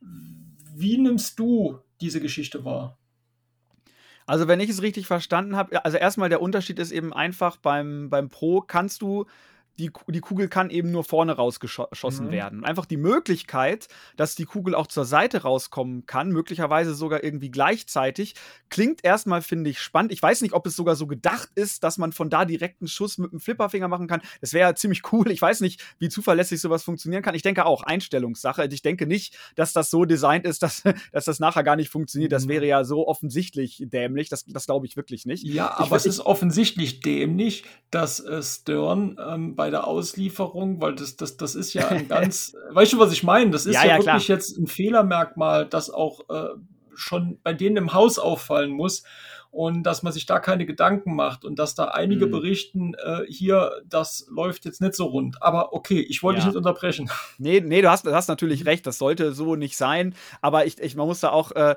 Wie 0.00 0.98
nimmst 0.98 1.38
du 1.38 1.78
diese 2.00 2.20
Geschichte 2.20 2.64
wahr? 2.64 2.98
Also, 4.26 4.46
wenn 4.48 4.60
ich 4.60 4.70
es 4.70 4.82
richtig 4.82 5.06
verstanden 5.06 5.56
habe, 5.56 5.84
also 5.84 5.96
erstmal 5.98 6.28
der 6.28 6.40
Unterschied 6.40 6.78
ist 6.78 6.92
eben 6.92 7.12
einfach, 7.12 7.56
beim, 7.56 8.08
beim 8.08 8.28
Pro 8.28 8.60
kannst 8.60 9.02
du 9.02 9.26
die, 9.78 9.90
die 10.08 10.20
Kugel 10.20 10.48
kann 10.48 10.70
eben 10.70 10.90
nur 10.90 11.04
vorne 11.04 11.32
rausgeschossen 11.32 12.26
mhm. 12.26 12.30
werden. 12.30 12.64
Einfach 12.64 12.86
die 12.86 12.96
Möglichkeit, 12.96 13.88
dass 14.16 14.34
die 14.34 14.44
Kugel 14.44 14.74
auch 14.74 14.86
zur 14.86 15.04
Seite 15.04 15.42
rauskommen 15.42 16.06
kann, 16.06 16.30
möglicherweise 16.30 16.94
sogar 16.94 17.24
irgendwie 17.24 17.50
gleichzeitig, 17.50 18.34
klingt 18.68 19.04
erstmal, 19.04 19.42
finde 19.42 19.70
ich, 19.70 19.80
spannend. 19.80 20.12
Ich 20.12 20.22
weiß 20.22 20.42
nicht, 20.42 20.52
ob 20.52 20.66
es 20.66 20.76
sogar 20.76 20.96
so 20.96 21.06
gedacht 21.06 21.48
ist, 21.54 21.84
dass 21.84 21.98
man 21.98 22.12
von 22.12 22.28
da 22.28 22.44
direkt 22.44 22.80
einen 22.80 22.88
Schuss 22.88 23.18
mit 23.18 23.32
dem 23.32 23.40
Flipperfinger 23.40 23.88
machen 23.88 24.08
kann. 24.08 24.22
Das 24.40 24.52
wäre 24.52 24.74
ziemlich 24.74 25.02
cool. 25.12 25.30
Ich 25.30 25.40
weiß 25.40 25.60
nicht, 25.60 25.82
wie 25.98 26.08
zuverlässig 26.08 26.60
sowas 26.60 26.82
funktionieren 26.82 27.22
kann. 27.22 27.34
Ich 27.34 27.42
denke 27.42 27.64
auch, 27.64 27.82
Einstellungssache. 27.82 28.68
Ich 28.70 28.82
denke 28.82 29.06
nicht, 29.06 29.36
dass 29.54 29.72
das 29.72 29.90
so 29.90 30.04
designt 30.04 30.44
ist, 30.44 30.62
dass, 30.62 30.82
dass 31.12 31.24
das 31.24 31.40
nachher 31.40 31.62
gar 31.62 31.76
nicht 31.76 31.90
funktioniert. 31.90 32.32
Das 32.32 32.44
mhm. 32.44 32.50
wäre 32.50 32.66
ja 32.66 32.84
so 32.84 33.08
offensichtlich 33.08 33.82
dämlich. 33.86 34.28
Das, 34.28 34.44
das 34.46 34.66
glaube 34.66 34.86
ich 34.86 34.96
wirklich 34.96 35.26
nicht. 35.26 35.44
Ja, 35.44 35.78
aber 35.78 35.96
ich, 35.96 36.02
es 36.02 36.06
ist 36.06 36.20
offensichtlich 36.20 37.00
dämlich, 37.00 37.64
dass 37.90 38.20
äh, 38.20 38.42
Stern 38.42 39.16
ähm, 39.18 39.56
bei 39.62 39.70
der 39.70 39.86
Auslieferung, 39.86 40.80
weil 40.80 40.96
das, 40.96 41.14
das, 41.14 41.36
das 41.36 41.54
ist 41.54 41.72
ja 41.72 41.86
ein 41.86 42.08
ganz, 42.08 42.56
weißt 42.72 42.94
du, 42.94 42.98
was 42.98 43.12
ich 43.12 43.22
meine? 43.22 43.52
Das 43.52 43.64
ist 43.64 43.76
ja, 43.76 43.84
ja, 43.84 43.90
ja 43.90 43.96
wirklich 43.98 44.24
klar. 44.24 44.36
jetzt 44.36 44.58
ein 44.58 44.66
Fehlermerkmal, 44.66 45.66
das 45.66 45.88
auch 45.88 46.28
äh, 46.30 46.48
schon 46.96 47.38
bei 47.44 47.52
denen 47.52 47.76
im 47.76 47.92
Haus 47.92 48.18
auffallen 48.18 48.72
muss 48.72 49.04
und 49.52 49.82
dass 49.82 50.02
man 50.02 50.14
sich 50.14 50.24
da 50.24 50.40
keine 50.40 50.64
Gedanken 50.64 51.14
macht 51.14 51.44
und 51.44 51.58
dass 51.58 51.74
da 51.74 51.84
einige 51.84 52.26
mhm. 52.26 52.30
berichten, 52.30 52.94
äh, 52.94 53.20
hier, 53.28 53.82
das 53.86 54.26
läuft 54.30 54.64
jetzt 54.64 54.80
nicht 54.80 54.94
so 54.94 55.04
rund. 55.04 55.42
Aber 55.42 55.74
okay, 55.74 56.00
ich 56.00 56.22
wollte 56.22 56.38
ja. 56.38 56.44
dich 56.46 56.54
nicht 56.54 56.56
unterbrechen. 56.56 57.08
Nee, 57.38 57.60
nee, 57.60 57.82
du 57.82 57.90
hast, 57.90 58.06
du 58.06 58.14
hast 58.14 58.28
natürlich 58.28 58.66
recht, 58.66 58.86
das 58.86 58.98
sollte 58.98 59.32
so 59.32 59.56
nicht 59.56 59.76
sein. 59.76 60.14
Aber 60.42 60.64
ich, 60.64 60.78
ich 60.78 60.94
man 60.94 61.06
muss 61.06 61.20
da 61.20 61.30
auch, 61.30 61.50
äh, 61.52 61.74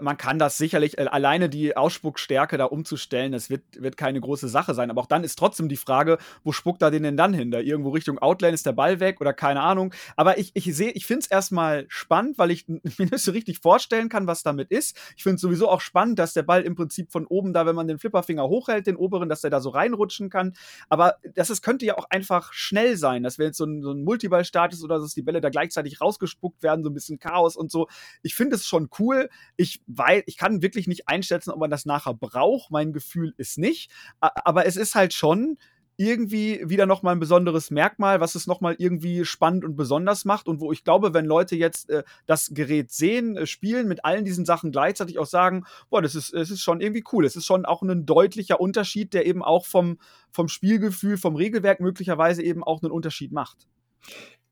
man 0.00 0.16
kann 0.16 0.38
das 0.38 0.56
sicherlich, 0.56 0.96
äh, 0.96 1.06
alleine 1.06 1.48
die 1.48 1.76
Ausspuckstärke 1.76 2.56
da 2.56 2.64
umzustellen, 2.64 3.32
das 3.32 3.50
wird, 3.50 3.62
wird 3.78 3.96
keine 3.96 4.20
große 4.20 4.48
Sache 4.48 4.74
sein. 4.74 4.90
Aber 4.90 5.02
auch 5.02 5.06
dann 5.06 5.22
ist 5.22 5.38
trotzdem 5.38 5.68
die 5.68 5.76
Frage, 5.76 6.18
wo 6.44 6.52
spuckt 6.52 6.82
er 6.82 6.90
den 6.90 7.02
denn 7.02 7.16
dann 7.16 7.34
hin? 7.34 7.50
Da 7.50 7.60
irgendwo 7.60 7.90
Richtung 7.90 8.18
Outline 8.18 8.54
ist 8.54 8.64
der 8.64 8.72
Ball 8.72 9.00
weg 9.00 9.20
oder 9.20 9.32
keine 9.32 9.60
Ahnung. 9.60 9.92
Aber 10.16 10.38
ich, 10.38 10.52
ich 10.54 10.74
sehe, 10.74 10.90
ich 10.92 11.06
finde 11.06 11.20
es 11.20 11.26
erstmal 11.26 11.84
spannend, 11.88 12.38
weil 12.38 12.50
ich 12.50 12.66
mir 12.68 12.82
nicht 12.98 13.18
so 13.18 13.32
richtig 13.32 13.58
vorstellen 13.58 14.08
kann, 14.08 14.26
was 14.26 14.42
damit 14.42 14.70
ist. 14.70 14.96
Ich 15.16 15.22
finde 15.22 15.36
es 15.36 15.42
sowieso 15.42 15.68
auch 15.68 15.80
spannend, 15.80 16.18
dass 16.18 16.32
der 16.32 16.42
Ball 16.42 16.62
im 16.62 16.74
Prinzip 16.74 16.95
Prinzip 16.96 17.12
von 17.12 17.26
oben 17.26 17.52
da, 17.52 17.66
wenn 17.66 17.76
man 17.76 17.88
den 17.88 17.98
Flipperfinger 17.98 18.48
hochhält, 18.48 18.86
den 18.86 18.96
oberen, 18.96 19.28
dass 19.28 19.42
der 19.42 19.50
da 19.50 19.60
so 19.60 19.70
reinrutschen 19.70 20.30
kann. 20.30 20.54
Aber 20.88 21.16
das 21.34 21.50
ist, 21.50 21.62
könnte 21.62 21.84
ja 21.84 21.98
auch 21.98 22.06
einfach 22.10 22.52
schnell 22.52 22.96
sein, 22.96 23.22
dass 23.22 23.38
wenn 23.38 23.46
jetzt 23.46 23.58
so 23.58 23.66
ein, 23.66 23.82
so 23.82 23.92
ein 23.92 24.02
Multiball-Start 24.02 24.72
ist 24.72 24.82
oder 24.82 24.98
dass 24.98 25.14
die 25.14 25.22
Bälle 25.22 25.40
da 25.40 25.50
gleichzeitig 25.50 26.00
rausgespuckt 26.00 26.62
werden, 26.62 26.82
so 26.82 26.90
ein 26.90 26.94
bisschen 26.94 27.18
Chaos 27.18 27.56
und 27.56 27.70
so. 27.70 27.88
Ich 28.22 28.34
finde 28.34 28.56
es 28.56 28.66
schon 28.66 28.88
cool. 28.98 29.28
Ich, 29.56 29.82
weil, 29.86 30.22
ich 30.26 30.36
kann 30.36 30.62
wirklich 30.62 30.86
nicht 30.86 31.08
einschätzen, 31.08 31.50
ob 31.50 31.58
man 31.58 31.70
das 31.70 31.84
nachher 31.84 32.14
braucht. 32.14 32.70
Mein 32.70 32.92
Gefühl 32.92 33.34
ist 33.36 33.58
nicht. 33.58 33.90
Aber 34.20 34.66
es 34.66 34.76
ist 34.76 34.94
halt 34.94 35.12
schon 35.12 35.58
irgendwie 35.96 36.62
wieder 36.64 36.86
nochmal 36.86 37.14
ein 37.14 37.20
besonderes 37.20 37.70
Merkmal, 37.70 38.20
was 38.20 38.34
es 38.34 38.46
nochmal 38.46 38.76
irgendwie 38.78 39.24
spannend 39.24 39.64
und 39.64 39.76
besonders 39.76 40.24
macht 40.24 40.46
und 40.46 40.60
wo 40.60 40.72
ich 40.72 40.84
glaube, 40.84 41.14
wenn 41.14 41.24
Leute 41.24 41.56
jetzt 41.56 41.88
äh, 41.88 42.04
das 42.26 42.50
Gerät 42.52 42.90
sehen, 42.92 43.36
äh, 43.36 43.46
spielen, 43.46 43.88
mit 43.88 44.04
allen 44.04 44.24
diesen 44.24 44.44
Sachen 44.44 44.72
gleichzeitig 44.72 45.18
auch 45.18 45.26
sagen, 45.26 45.64
boah, 45.88 46.02
das 46.02 46.14
ist, 46.14 46.34
das 46.34 46.50
ist 46.50 46.60
schon 46.60 46.80
irgendwie 46.80 47.04
cool. 47.12 47.24
Es 47.24 47.36
ist 47.36 47.46
schon 47.46 47.64
auch 47.64 47.82
ein 47.82 48.04
deutlicher 48.04 48.60
Unterschied, 48.60 49.14
der 49.14 49.26
eben 49.26 49.42
auch 49.42 49.64
vom, 49.64 49.98
vom 50.30 50.48
Spielgefühl, 50.48 51.16
vom 51.16 51.36
Regelwerk 51.36 51.80
möglicherweise 51.80 52.42
eben 52.42 52.62
auch 52.62 52.82
einen 52.82 52.92
Unterschied 52.92 53.32
macht. 53.32 53.66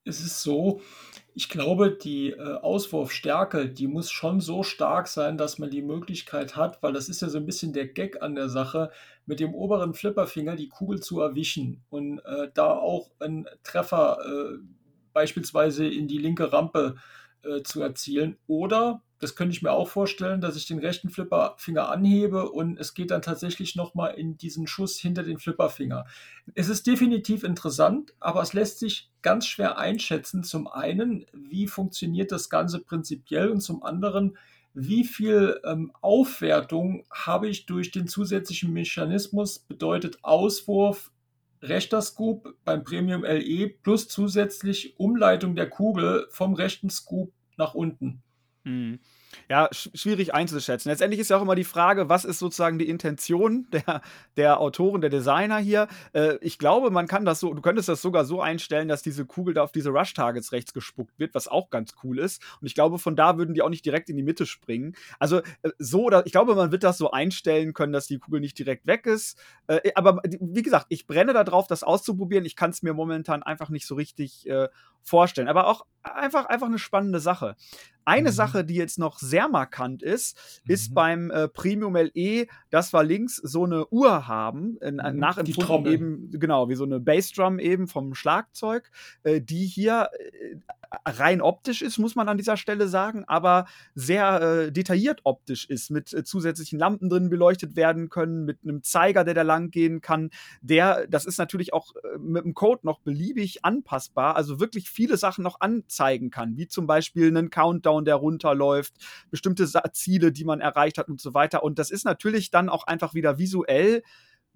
es 0.05 0.21
ist 0.21 0.43
so, 0.43 0.81
ich 1.35 1.49
glaube, 1.49 1.91
die 1.91 2.31
äh, 2.31 2.39
Auswurfstärke, 2.39 3.69
die 3.69 3.89
muss 3.89 4.11
schon 4.11 4.41
so 4.41 4.63
stark 4.63 5.09
sein, 5.09 5.37
dass 5.37 5.59
man 5.59 5.69
die 5.69 5.83
Möglichkeit 5.83 6.57
hat, 6.57 6.83
weil 6.83 6.93
das 6.93 7.09
ist 7.09 7.23
ja 7.23 7.29
so 7.29 7.39
ein 7.39 7.47
bisschen 7.47 7.73
der 7.73 7.89
Gag 7.89 8.23
an 8.23 8.35
der 8.35 8.49
Sache, 8.49 8.91
mit 9.27 9.41
dem 9.41 9.55
oberen 9.55 9.95
Flipperfinger 9.95 10.57
die 10.57 10.69
Kugel 10.69 11.01
zu 11.01 11.21
erwischen 11.21 11.83
und 11.91 12.19
äh, 12.21 12.51
da 12.53 12.73
auch 12.73 13.11
einen 13.21 13.47
Treffer 13.63 14.19
äh, 14.25 14.59
beispielsweise 15.13 15.87
in 15.87 16.09
die 16.09 16.19
linke 16.19 16.53
Rampe 16.53 16.97
äh, 17.43 17.63
zu 17.63 17.81
erzielen. 17.81 18.37
Oder 18.47 19.03
das 19.21 19.37
könnte 19.37 19.55
ich 19.55 19.63
mir 19.63 19.73
auch 19.73 19.89
vorstellen, 19.89 20.43
dass 20.43 20.57
ich 20.57 20.67
den 20.67 20.81
rechten 20.81 21.09
Flipperfinger 21.09 21.89
anhebe 21.89 22.51
und 22.51 22.79
es 22.79 22.93
geht 22.93 23.11
dann 23.11 23.23
tatsächlich 23.23 23.75
nochmal 23.75 24.15
in 24.15 24.37
diesen 24.37 24.67
Schuss 24.67 24.99
hinter 24.99 25.23
den 25.23 25.39
Flipperfinger. 25.39 26.05
Es 26.55 26.69
ist 26.69 26.87
definitiv 26.87 27.43
interessant, 27.43 28.13
aber 28.21 28.43
es 28.43 28.53
lässt 28.53 28.81
sich 28.81 29.11
ganz 29.23 29.47
schwer 29.47 29.79
einschätzen. 29.79 30.45
Zum 30.45 30.67
einen, 30.67 31.25
wie 31.33 31.69
funktioniert 31.69 32.33
das 32.33 32.51
Ganze 32.51 32.81
prinzipiell 32.81 33.49
und 33.49 33.61
zum 33.61 33.83
anderen, 33.83 34.37
wie 34.75 35.05
viel 35.05 35.61
ähm, 35.65 35.93
Aufwertung 36.01 37.07
habe 37.11 37.49
ich 37.49 37.67
durch 37.67 37.93
den 37.93 38.09
zusätzlichen 38.09 38.73
Mechanismus, 38.73 39.61
bedeutet 39.61 40.19
Auswurf, 40.23 41.13
rechter 41.63 42.03
Scoop 42.03 42.57
beim 42.65 42.85
Premium 42.85 43.25
LE 43.25 43.69
plus 43.69 44.09
zusätzlich 44.09 44.99
Umleitung 44.99 45.55
der 45.55 45.71
Kugel 45.71 46.27
vom 46.31 46.55
rechten 46.55 46.91
Scoop 46.91 47.33
nach 47.57 47.75
unten. 47.75 48.23
Mhm. 48.65 48.99
Ja, 49.49 49.69
sch 49.73 49.91
schwierig 49.95 50.35
einzuschätzen. 50.35 50.91
Letztendlich 50.91 51.21
ist 51.21 51.31
ja 51.31 51.39
auch 51.39 51.43
immer 51.43 51.55
die 51.55 51.65
Frage, 51.65 52.09
was 52.09 52.25
ist 52.25 52.39
sozusagen 52.39 52.79
die 52.79 52.89
Intention 52.89 53.67
der, 53.73 54.03
der 54.37 54.61
Autoren, 54.61 55.01
der 55.01 55.11
Designer 55.11 55.59
hier? 55.59 55.89
Äh, 56.13 56.37
ich 56.41 56.59
glaube, 56.59 56.91
man 56.91 57.07
kann 57.07 57.25
das 57.25 57.41
so, 57.41 57.53
du 57.53 57.63
könntest 57.63 57.89
das 57.89 58.03
sogar 58.03 58.25
so 58.25 58.41
einstellen, 58.41 58.89
dass 58.89 59.03
diese 59.03 59.27
Kugel 59.27 59.55
da 59.55 59.63
auf 59.63 59.73
diese 59.73 59.91
Rush-Targets 59.91 60.53
rechts 60.53 60.73
gespuckt 60.73 61.19
wird, 61.19 61.35
was 61.35 61.49
auch 61.49 61.71
ganz 61.71 61.95
cool 62.03 62.19
ist. 62.19 62.43
Und 62.61 62.67
ich 62.67 62.75
glaube, 62.75 62.99
von 62.99 63.17
da 63.17 63.39
würden 63.39 63.55
die 63.55 63.63
auch 63.63 63.71
nicht 63.71 63.85
direkt 63.85 64.09
in 64.11 64.17
die 64.17 64.23
Mitte 64.23 64.47
springen. 64.47 64.95
Also 65.19 65.39
äh, 65.63 65.71
so, 65.79 66.05
oder 66.05 66.27
ich 66.27 66.33
glaube, 66.33 66.55
man 66.55 66.73
wird 66.73 66.85
das 66.85 66.99
so 66.99 67.11
einstellen 67.11 67.73
können, 67.73 67.93
dass 67.93 68.07
die 68.07 68.19
Kugel 68.19 68.41
nicht 68.41 68.59
direkt 68.59 68.87
weg 68.87 69.07
ist. 69.07 69.39
Äh, 69.67 69.93
aber 69.95 70.21
wie 70.25 70.63
gesagt, 70.63 70.87
ich 70.89 71.07
brenne 71.07 71.33
darauf, 71.33 71.67
das 71.67 71.83
auszuprobieren. 71.83 72.45
Ich 72.45 72.57
kann 72.57 72.71
es 72.71 72.83
mir 72.83 72.95
momentan 72.95 73.43
einfach 73.43 73.69
nicht 73.69 73.87
so 73.87 73.95
richtig 73.95 74.49
äh, 74.49 74.69
vorstellen. 75.03 75.49
Aber 75.49 75.67
auch 75.67 75.87
einfach, 76.03 76.47
einfach 76.47 76.67
eine 76.67 76.79
spannende 76.79 77.21
Sache. 77.21 77.57
Eine 78.05 78.31
mhm. 78.31 78.35
Sache, 78.35 78.65
die 78.65 78.75
jetzt 78.75 78.99
noch 78.99 79.19
sehr 79.25 79.49
markant 79.49 80.03
ist, 80.03 80.37
mhm. 80.65 80.75
ist 80.75 80.95
beim 80.95 81.31
äh, 81.31 81.49
Premium 81.49 81.97
LE, 81.97 82.47
dass 82.71 82.93
wir 82.93 83.03
links 83.03 83.37
so 83.37 83.65
eine 83.65 83.87
Uhr 83.89 84.29
haben, 84.29 84.79
äh, 84.81 84.91
mhm. 84.91 85.19
nachempfunden 85.19 85.93
eben, 85.93 86.31
genau, 86.33 86.69
wie 86.69 86.75
so 86.75 86.85
eine 86.85 87.01
Bassdrum 87.01 87.59
eben 87.59 87.89
vom 87.89 88.15
Schlagzeug, 88.15 88.91
äh, 89.23 89.41
die 89.41 89.67
hier 89.67 90.09
äh, 90.19 90.57
rein 91.05 91.41
optisch 91.41 91.83
ist, 91.83 91.99
muss 91.99 92.15
man 92.15 92.29
an 92.29 92.37
dieser 92.37 92.57
Stelle 92.57 92.89
sagen, 92.89 93.25
aber 93.27 93.67
sehr 93.95 94.41
äh, 94.41 94.73
detailliert 94.73 95.21
optisch 95.25 95.69
ist, 95.69 95.91
mit 95.91 96.13
äh, 96.13 96.25
zusätzlichen 96.25 96.79
Lampen 96.79 97.09
drin 97.09 97.31
beleuchtet 97.31 97.77
werden 97.77 98.09
können, 98.09 98.45
mit 98.45 98.59
einem 98.63 98.83
Zeiger, 98.83 99.25
der 99.25 99.35
da 99.35 99.43
lang 99.43 99.71
gehen 99.71 100.01
kann. 100.01 100.31
Der, 100.63 101.07
das 101.07 101.27
ist 101.27 101.39
natürlich 101.39 101.73
auch 101.73 101.95
äh, 101.97 102.19
mit 102.19 102.45
dem 102.45 102.55
Code 102.55 102.81
noch 102.85 103.01
beliebig 103.01 103.65
anpassbar, 103.65 104.37
also 104.37 104.61
wirklich 104.61 104.91
viele 104.91 105.17
Sachen 105.17 105.43
noch 105.45 105.61
anzeigen 105.61 106.31
kann, 106.31 106.57
wie 106.57 106.67
zum 106.69 106.87
Beispiel 106.87 107.29
einen 107.29 107.51
Countdown, 107.51 108.05
der 108.05 108.17
runterläuft, 108.17 108.95
bestimmte 109.31 109.69
Ziele, 109.93 110.33
die 110.33 110.45
man 110.45 110.61
erreicht 110.61 110.99
hat 110.99 111.09
und 111.09 111.21
so 111.21 111.35
weiter. 111.35 111.63
Und 111.63 111.79
das 111.79 111.91
ist 111.91 112.05
natürlich 112.05 112.51
dann 112.51 112.69
auch 112.69 112.87
einfach 112.87 113.15
wieder 113.15 113.39
visuell 113.39 114.03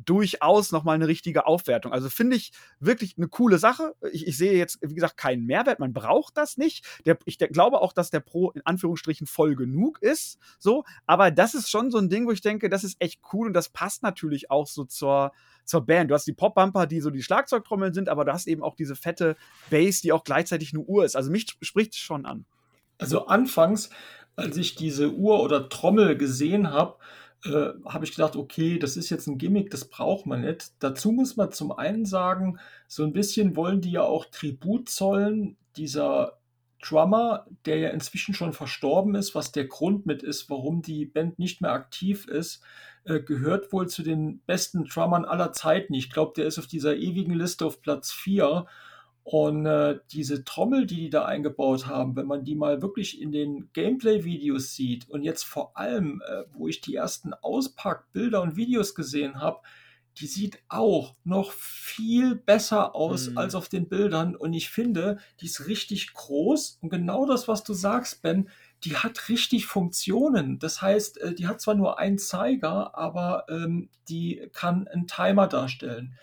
durchaus 0.05 0.70
nochmal 0.72 0.94
eine 0.94 1.09
richtige 1.09 1.46
Aufwertung. 1.46 1.92
Also 1.92 2.09
finde 2.09 2.36
ich 2.36 2.53
wirklich 2.78 3.16
eine 3.16 3.28
coole 3.28 3.59
Sache. 3.59 3.94
Ich, 4.12 4.26
ich, 4.26 4.38
sehe 4.38 4.57
jetzt, 4.57 4.78
wie 4.80 4.94
gesagt, 4.94 5.16
keinen 5.16 5.44
Mehrwert. 5.44 5.80
Man 5.80 5.92
braucht 5.92 6.36
das 6.36 6.57
nicht. 6.57 6.86
Der, 7.05 7.18
ich 7.24 7.36
der, 7.36 7.49
glaube 7.49 7.80
auch, 7.80 7.92
dass 7.92 8.11
der 8.11 8.20
Pro 8.20 8.51
in 8.53 8.62
Anführungsstrichen 8.64 9.26
voll 9.26 9.57
genug 9.57 10.01
ist. 10.01 10.38
So, 10.59 10.84
aber 11.07 11.30
das 11.30 11.55
ist 11.55 11.70
schon 11.70 11.90
so 11.90 11.99
ein 11.99 12.09
Ding, 12.09 12.26
wo 12.26 12.30
ich 12.30 12.40
denke, 12.40 12.68
das 12.68 12.84
ist 12.84 13.01
echt 13.01 13.20
cool 13.32 13.49
und 13.49 13.55
das 13.55 13.68
passt 13.68 14.03
natürlich 14.03 14.51
auch 14.51 14.66
so 14.66 14.84
zur, 14.84 15.32
zur 15.64 15.84
Band. 15.84 16.11
Du 16.11 16.14
hast 16.14 16.26
die 16.26 16.32
Pop-Bumper, 16.32 16.86
die 16.86 17.01
so 17.01 17.11
die 17.11 17.22
Schlagzeugtrommeln 17.22 17.92
sind, 17.92 18.09
aber 18.09 18.24
du 18.24 18.32
hast 18.32 18.46
eben 18.46 18.62
auch 18.62 18.76
diese 18.76 18.94
fette 18.94 19.36
Bass, 19.70 20.01
die 20.01 20.12
auch 20.12 20.24
gleichzeitig 20.24 20.72
eine 20.72 20.82
Uhr 20.82 21.05
ist. 21.05 21.16
Also 21.16 21.30
mich 21.30 21.57
spricht 21.61 21.94
es 21.94 21.99
schon 21.99 22.24
an. 22.24 22.46
Also 22.99 23.26
anfangs, 23.26 23.90
als 24.36 24.57
ich 24.57 24.76
diese 24.76 25.12
Uhr 25.12 25.42
oder 25.42 25.68
Trommel 25.68 26.16
gesehen 26.16 26.70
habe, 26.70 26.96
äh, 27.45 27.70
habe 27.84 28.05
ich 28.05 28.14
gedacht, 28.14 28.36
okay, 28.36 28.78
das 28.78 28.97
ist 28.97 29.11
jetzt 29.11 29.26
ein 29.26 29.39
Gimmick, 29.39 29.70
das 29.70 29.89
braucht 29.89 30.26
man 30.26 30.43
nicht. 30.43 30.72
Dazu 30.80 31.12
muss 31.12 31.36
man 31.36 31.53
zum 31.53 31.72
einen 31.72 32.05
sagen, 32.05 32.59
so 32.86 33.05
ein 33.05 33.12
bisschen 33.12 33.57
wollen 33.57 33.80
die 33.80 33.93
ja 33.93 34.03
auch 34.03 34.26
Tribut 34.26 34.89
zollen, 34.89 35.57
dieser 35.76 36.39
Drummer, 36.82 37.47
der 37.64 37.78
ja 37.78 37.91
inzwischen 37.91 38.34
schon 38.34 38.53
verstorben 38.53 39.14
ist, 39.14 39.34
was 39.34 39.53
der 39.53 39.66
Grund 39.66 40.07
mit 40.07 40.22
ist, 40.22 40.49
warum 40.49 40.82
die 40.82 41.07
Band 41.07 41.39
nicht 41.39 41.61
mehr 41.61 41.72
aktiv 41.72 42.26
ist, 42.26 42.62
äh, 43.05 43.20
gehört 43.20 43.72
wohl 43.72 43.89
zu 43.89 44.03
den 44.03 44.41
besten 44.47 44.84
Drummern 44.84 45.24
aller 45.24 45.53
Zeiten. 45.53 45.95
Ich 45.95 46.11
glaube, 46.11 46.32
der 46.36 46.47
ist 46.47 46.59
auf 46.59 46.66
dieser 46.66 46.97
ewigen 46.97 47.34
Liste 47.34 47.66
auf 47.66 47.82
Platz 47.82 48.12
4 48.12 48.66
und 49.31 49.66
äh, 49.66 49.99
diese 50.11 50.43
Trommel, 50.43 50.87
die 50.87 50.97
die 50.97 51.11
da 51.11 51.26
eingebaut 51.26 51.87
haben, 51.87 52.16
wenn 52.16 52.24
man 52.24 52.45
die 52.45 52.55
mal 52.55 52.81
wirklich 52.81 53.20
in 53.20 53.31
den 53.31 53.68
Gameplay-Videos 53.74 54.74
sieht 54.74 55.07
und 55.11 55.22
jetzt 55.22 55.43
vor 55.43 55.76
allem, 55.76 56.22
äh, 56.26 56.45
wo 56.55 56.66
ich 56.66 56.81
die 56.81 56.95
ersten 56.95 57.35
Auspackbilder 57.35 58.41
und 58.41 58.57
Videos 58.57 58.95
gesehen 58.95 59.39
habe, 59.39 59.61
die 60.16 60.26
sieht 60.26 60.62
auch 60.70 61.14
noch 61.24 61.53
viel 61.53 62.37
besser 62.37 62.95
aus 62.95 63.29
mhm. 63.29 63.37
als 63.37 63.55
auf 63.55 63.68
den 63.68 63.91
Bildern. 63.91 64.35
Und 64.35 64.55
ich 64.55 64.70
finde, 64.70 65.18
die 65.43 65.45
ist 65.45 65.66
richtig 65.66 66.14
groß. 66.14 66.79
Und 66.81 66.89
genau 66.89 67.26
das, 67.26 67.49
was 67.49 67.62
du 67.64 67.74
sagst, 67.74 68.22
Ben, 68.22 68.49
die 68.85 68.97
hat 68.97 69.29
richtig 69.29 69.66
Funktionen. 69.66 70.59
Das 70.59 70.81
heißt, 70.81 71.20
äh, 71.20 71.35
die 71.35 71.47
hat 71.47 71.61
zwar 71.61 71.74
nur 71.74 71.99
einen 71.99 72.16
Zeiger, 72.16 72.97
aber 72.97 73.45
ähm, 73.51 73.91
die 74.09 74.49
kann 74.55 74.89
einen 74.89 75.07
Timer 75.07 75.49
darstellen 75.49 76.16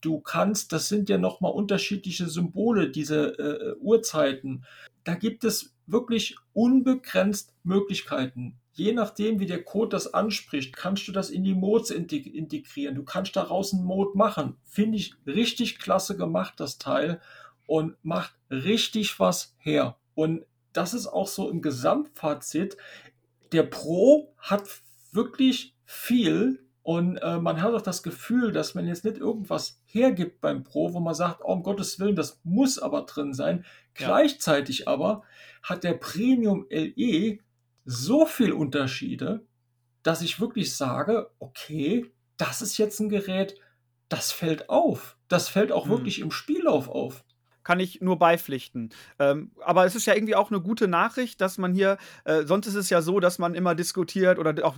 du 0.00 0.20
kannst, 0.20 0.72
das 0.72 0.88
sind 0.88 1.08
ja 1.08 1.18
nochmal 1.18 1.52
unterschiedliche 1.52 2.28
Symbole, 2.28 2.90
diese 2.90 3.38
äh, 3.38 3.74
Uhrzeiten. 3.80 4.64
Da 5.04 5.14
gibt 5.14 5.44
es 5.44 5.74
wirklich 5.86 6.36
unbegrenzt 6.52 7.52
Möglichkeiten. 7.62 8.56
Je 8.72 8.92
nachdem, 8.92 9.40
wie 9.40 9.46
der 9.46 9.62
Code 9.62 9.90
das 9.90 10.14
anspricht, 10.14 10.74
kannst 10.74 11.06
du 11.08 11.12
das 11.12 11.30
in 11.30 11.44
die 11.44 11.54
Modes 11.54 11.90
integrieren. 11.90 12.94
Du 12.94 13.02
kannst 13.02 13.36
daraus 13.36 13.74
einen 13.74 13.84
Mode 13.84 14.16
machen. 14.16 14.56
Finde 14.64 14.96
ich 14.96 15.14
richtig 15.26 15.78
klasse 15.78 16.16
gemacht, 16.16 16.54
das 16.58 16.78
Teil. 16.78 17.20
Und 17.66 17.96
macht 18.02 18.34
richtig 18.50 19.20
was 19.20 19.54
her. 19.58 19.96
Und 20.14 20.44
das 20.72 20.94
ist 20.94 21.06
auch 21.06 21.28
so 21.28 21.50
im 21.50 21.62
Gesamtfazit. 21.62 22.76
Der 23.52 23.64
Pro 23.64 24.32
hat 24.38 24.64
wirklich 25.12 25.74
viel 25.84 26.64
und 26.82 27.18
äh, 27.18 27.38
man 27.38 27.60
hat 27.60 27.74
auch 27.74 27.82
das 27.82 28.02
Gefühl, 28.02 28.52
dass 28.52 28.74
man 28.74 28.86
jetzt 28.86 29.04
nicht 29.04 29.18
irgendwas 29.18 29.79
hergibt 29.92 30.40
beim 30.40 30.62
Pro, 30.62 30.92
wo 30.92 31.00
man 31.00 31.14
sagt, 31.14 31.40
oh, 31.42 31.52
um 31.52 31.62
Gottes 31.62 31.98
Willen, 31.98 32.16
das 32.16 32.40
muss 32.44 32.78
aber 32.78 33.02
drin 33.02 33.34
sein. 33.34 33.64
Ja. 33.98 34.06
Gleichzeitig 34.06 34.88
aber 34.88 35.22
hat 35.62 35.84
der 35.84 35.94
Premium 35.94 36.66
LE 36.70 37.38
so 37.84 38.26
viel 38.26 38.52
Unterschiede, 38.52 39.44
dass 40.02 40.22
ich 40.22 40.40
wirklich 40.40 40.74
sage, 40.74 41.30
okay, 41.38 42.10
das 42.36 42.62
ist 42.62 42.78
jetzt 42.78 43.00
ein 43.00 43.08
Gerät, 43.08 43.56
das 44.08 44.32
fällt 44.32 44.68
auf. 44.68 45.16
Das 45.28 45.48
fällt 45.48 45.72
auch 45.72 45.84
hm. 45.84 45.90
wirklich 45.90 46.20
im 46.20 46.30
Spiellauf 46.30 46.88
auf 46.88 47.24
kann 47.70 47.78
ich 47.78 48.00
nur 48.00 48.18
beipflichten. 48.18 48.88
Ähm, 49.20 49.52
aber 49.64 49.86
es 49.86 49.94
ist 49.94 50.04
ja 50.04 50.16
irgendwie 50.16 50.34
auch 50.34 50.50
eine 50.50 50.60
gute 50.60 50.88
Nachricht, 50.88 51.40
dass 51.40 51.56
man 51.56 51.72
hier, 51.72 51.98
äh, 52.24 52.42
sonst 52.42 52.66
ist 52.66 52.74
es 52.74 52.90
ja 52.90 53.00
so, 53.00 53.20
dass 53.20 53.38
man 53.38 53.54
immer 53.54 53.76
diskutiert 53.76 54.40
oder 54.40 54.66
auch 54.66 54.76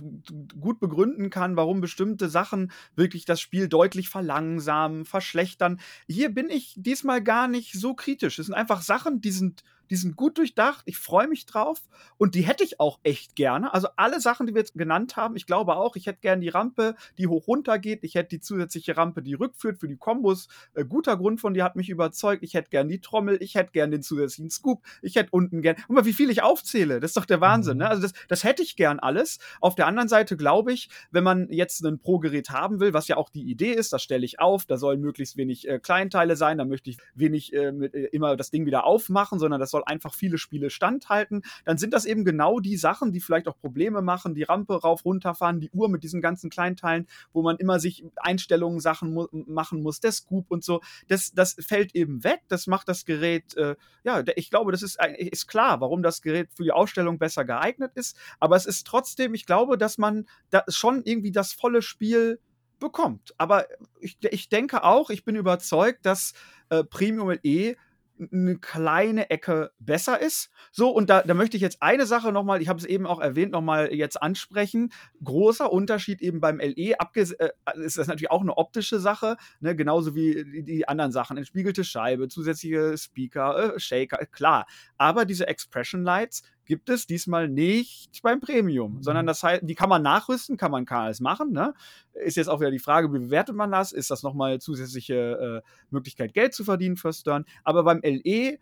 gut 0.61 0.79
begründen 0.79 1.31
kann, 1.31 1.55
warum 1.55 1.81
bestimmte 1.81 2.29
Sachen 2.29 2.71
wirklich 2.95 3.25
das 3.25 3.41
Spiel 3.41 3.67
deutlich 3.67 4.09
verlangsamen, 4.09 5.05
verschlechtern. 5.05 5.79
Hier 6.07 6.29
bin 6.29 6.51
ich 6.51 6.75
diesmal 6.77 7.23
gar 7.23 7.47
nicht 7.47 7.73
so 7.73 7.95
kritisch. 7.95 8.37
Es 8.37 8.45
sind 8.45 8.53
einfach 8.53 8.83
Sachen, 8.83 9.21
die 9.21 9.31
sind 9.31 9.63
die 9.89 9.95
sind 9.95 10.15
gut 10.15 10.37
durchdacht. 10.37 10.83
Ich 10.85 10.97
freue 10.97 11.27
mich 11.27 11.45
drauf 11.45 11.81
und 12.17 12.35
die 12.35 12.41
hätte 12.41 12.63
ich 12.63 12.79
auch 12.79 12.99
echt 13.03 13.35
gerne. 13.35 13.73
Also 13.73 13.89
alle 13.95 14.19
Sachen, 14.19 14.47
die 14.47 14.53
wir 14.53 14.61
jetzt 14.61 14.75
genannt 14.75 15.15
haben, 15.15 15.35
ich 15.35 15.45
glaube 15.45 15.75
auch, 15.75 15.95
ich 15.95 16.07
hätte 16.07 16.19
gerne 16.21 16.41
die 16.41 16.49
Rampe, 16.49 16.95
die 17.17 17.27
hoch 17.27 17.47
runter 17.47 17.79
geht. 17.79 18.03
Ich 18.03 18.15
hätte 18.15 18.29
die 18.29 18.39
zusätzliche 18.39 18.97
Rampe, 18.97 19.21
die 19.21 19.33
rückführt 19.33 19.79
für 19.79 19.87
die 19.87 19.97
Kombos. 19.97 20.47
Äh, 20.73 20.85
guter 20.85 21.17
Grund 21.17 21.41
von 21.41 21.53
dir 21.53 21.63
hat 21.63 21.75
mich 21.75 21.89
überzeugt. 21.89 22.43
Ich 22.43 22.53
hätte 22.53 22.69
gerne 22.69 22.89
die 22.89 23.01
Trommel, 23.01 23.37
ich 23.41 23.55
hätte 23.55 23.71
gerne 23.71 23.91
den 23.91 24.03
zusätzlichen 24.03 24.49
Scoop, 24.49 24.81
ich 25.01 25.15
hätte 25.15 25.29
unten 25.31 25.61
gern. 25.61 25.75
Guck 25.87 25.95
mal, 25.95 26.05
wie 26.05 26.13
viel 26.13 26.29
ich 26.29 26.41
aufzähle. 26.41 26.99
Das 26.99 27.11
ist 27.11 27.17
doch 27.17 27.25
der 27.25 27.41
Wahnsinn. 27.41 27.77
Ne? 27.77 27.85
Mhm. 27.85 27.89
Also 27.89 28.01
das, 28.03 28.13
das 28.27 28.43
hätte 28.43 28.63
ich 28.63 28.75
gern 28.75 28.99
alles. 28.99 29.39
Auf 29.61 29.75
der 29.75 29.87
anderen 29.87 30.09
Seite 30.09 30.37
glaube 30.37 30.73
ich, 30.73 30.89
wenn 31.11 31.23
man 31.23 31.49
jetzt 31.49 31.83
ein 31.85 31.99
Pro-Gerät 31.99 32.49
haben 32.49 32.79
will, 32.79 32.93
was 32.93 33.07
ja 33.07 33.17
auch 33.17 33.29
die 33.29 33.43
Idee 33.49 33.73
ist, 33.73 33.93
das 33.93 34.01
stelle 34.01 34.25
ich 34.25 34.39
auf, 34.39 34.65
da 34.65 34.77
sollen 34.77 35.01
möglichst 35.01 35.37
wenig 35.37 35.67
äh, 35.67 35.79
Kleinteile 35.79 36.35
sein, 36.35 36.57
da 36.57 36.65
möchte 36.65 36.89
ich 36.89 36.97
wenig 37.15 37.53
äh, 37.53 37.71
mit, 37.71 37.93
äh, 37.93 38.05
immer 38.05 38.35
das 38.37 38.51
Ding 38.51 38.65
wieder 38.65 38.85
aufmachen, 38.85 39.39
sondern 39.39 39.59
das 39.59 39.72
soll 39.73 39.83
einfach 39.85 40.13
viele 40.13 40.37
Spiele 40.37 40.69
standhalten, 40.69 41.43
dann 41.65 41.77
sind 41.77 41.93
das 41.93 42.05
eben 42.05 42.23
genau 42.23 42.59
die 42.59 42.77
Sachen, 42.77 43.11
die 43.11 43.19
vielleicht 43.19 43.47
auch 43.47 43.57
Probleme 43.57 44.01
machen, 44.01 44.35
die 44.35 44.43
Rampe 44.43 44.81
rauf, 44.81 45.03
runterfahren, 45.03 45.59
die 45.59 45.69
Uhr 45.71 45.89
mit 45.89 46.03
diesen 46.03 46.21
ganzen 46.21 46.49
Kleinteilen, 46.49 47.07
wo 47.33 47.41
man 47.41 47.57
immer 47.57 47.79
sich 47.79 48.05
Einstellungen 48.15 48.79
Sachen 48.79 49.13
mu 49.13 49.27
machen 49.31 49.81
muss, 49.81 49.99
der 49.99 50.11
Scoop 50.11 50.49
und 50.49 50.63
so. 50.63 50.81
Das, 51.07 51.33
das 51.33 51.55
fällt 51.59 51.95
eben 51.95 52.23
weg. 52.23 52.41
Das 52.47 52.67
macht 52.67 52.87
das 52.87 53.05
Gerät, 53.05 53.57
äh, 53.57 53.75
ja, 54.03 54.23
ich 54.35 54.49
glaube, 54.49 54.71
das 54.71 54.83
ist, 54.83 54.99
ist 55.17 55.47
klar, 55.47 55.81
warum 55.81 56.03
das 56.03 56.21
Gerät 56.21 56.49
für 56.53 56.63
die 56.63 56.71
Ausstellung 56.71 57.17
besser 57.17 57.45
geeignet 57.45 57.91
ist. 57.95 58.17
Aber 58.39 58.55
es 58.55 58.65
ist 58.65 58.85
trotzdem, 58.85 59.33
ich 59.33 59.45
glaube, 59.45 59.77
dass 59.77 59.97
man 59.97 60.27
da 60.49 60.63
schon 60.67 61.03
irgendwie 61.03 61.31
das 61.31 61.53
volle 61.53 61.81
Spiel 61.81 62.39
bekommt. 62.79 63.33
Aber 63.37 63.65
ich, 63.99 64.17
ich 64.21 64.49
denke 64.49 64.83
auch, 64.83 65.09
ich 65.09 65.23
bin 65.23 65.35
überzeugt, 65.35 66.05
dass 66.05 66.33
äh, 66.69 66.83
Premium 66.83 67.31
LE 67.43 67.75
eine 68.19 68.57
kleine 68.57 69.29
Ecke 69.29 69.71
besser 69.79 70.19
ist. 70.19 70.49
So, 70.71 70.89
und 70.89 71.09
da, 71.09 71.23
da 71.23 71.33
möchte 71.33 71.57
ich 71.57 71.61
jetzt 71.61 71.81
eine 71.81 72.05
Sache 72.05 72.31
nochmal, 72.31 72.61
ich 72.61 72.69
habe 72.69 72.79
es 72.79 72.85
eben 72.85 73.05
auch 73.05 73.19
erwähnt, 73.19 73.51
nochmal 73.51 73.93
jetzt 73.93 74.21
ansprechen. 74.21 74.91
Großer 75.23 75.71
Unterschied 75.71 76.21
eben 76.21 76.39
beim 76.39 76.59
LE, 76.59 76.99
abges 76.99 77.31
äh, 77.33 77.49
ist 77.75 77.97
das 77.97 78.07
natürlich 78.07 78.31
auch 78.31 78.41
eine 78.41 78.57
optische 78.57 78.99
Sache, 78.99 79.37
ne? 79.59 79.75
genauso 79.75 80.15
wie 80.15 80.45
die, 80.45 80.63
die 80.63 80.87
anderen 80.87 81.11
Sachen. 81.11 81.37
Entspiegelte 81.37 81.83
Scheibe, 81.83 82.27
zusätzliche 82.27 82.97
Speaker, 82.97 83.75
äh, 83.75 83.79
Shaker, 83.79 84.25
klar. 84.27 84.67
Aber 84.97 85.25
diese 85.25 85.47
Expression 85.47 86.03
Lights 86.03 86.43
gibt 86.65 86.89
es 86.89 87.05
diesmal 87.05 87.49
nicht 87.49 88.21
beim 88.21 88.39
Premium, 88.39 88.95
mhm. 88.95 89.03
sondern 89.03 89.25
das 89.25 89.43
heißt, 89.43 89.61
die 89.63 89.75
kann 89.75 89.89
man 89.89 90.01
nachrüsten, 90.01 90.57
kann 90.57 90.71
man 90.71 90.87
alles 90.87 91.19
machen. 91.19 91.51
Ne? 91.51 91.73
Ist 92.13 92.37
jetzt 92.37 92.47
auch 92.47 92.59
wieder 92.59 92.71
die 92.71 92.79
Frage, 92.79 93.13
wie 93.13 93.19
bewertet 93.19 93.55
man 93.55 93.71
das? 93.71 93.91
Ist 93.91 94.11
das 94.11 94.23
nochmal 94.23 94.59
zusätzliche 94.59 95.61
äh, 95.63 95.69
Möglichkeit, 95.89 96.33
Geld 96.33 96.53
zu 96.53 96.63
verdienen 96.63 96.95
für 96.95 97.13
Stern? 97.13 97.45
Aber 97.63 97.83
beim 97.83 98.01
LE 98.03 98.57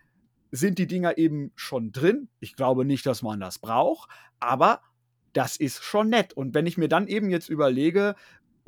sind 0.51 0.79
die 0.79 0.87
Dinger 0.87 1.17
eben 1.17 1.51
schon 1.55 1.91
drin. 1.91 2.27
Ich 2.39 2.55
glaube 2.55 2.85
nicht, 2.85 3.05
dass 3.05 3.21
man 3.21 3.39
das 3.39 3.59
braucht, 3.59 4.09
aber 4.39 4.81
das 5.33 5.55
ist 5.55 5.83
schon 5.83 6.09
nett. 6.09 6.33
Und 6.33 6.53
wenn 6.53 6.65
ich 6.65 6.77
mir 6.77 6.89
dann 6.89 7.07
eben 7.07 7.29
jetzt 7.29 7.49
überlege, 7.49 8.15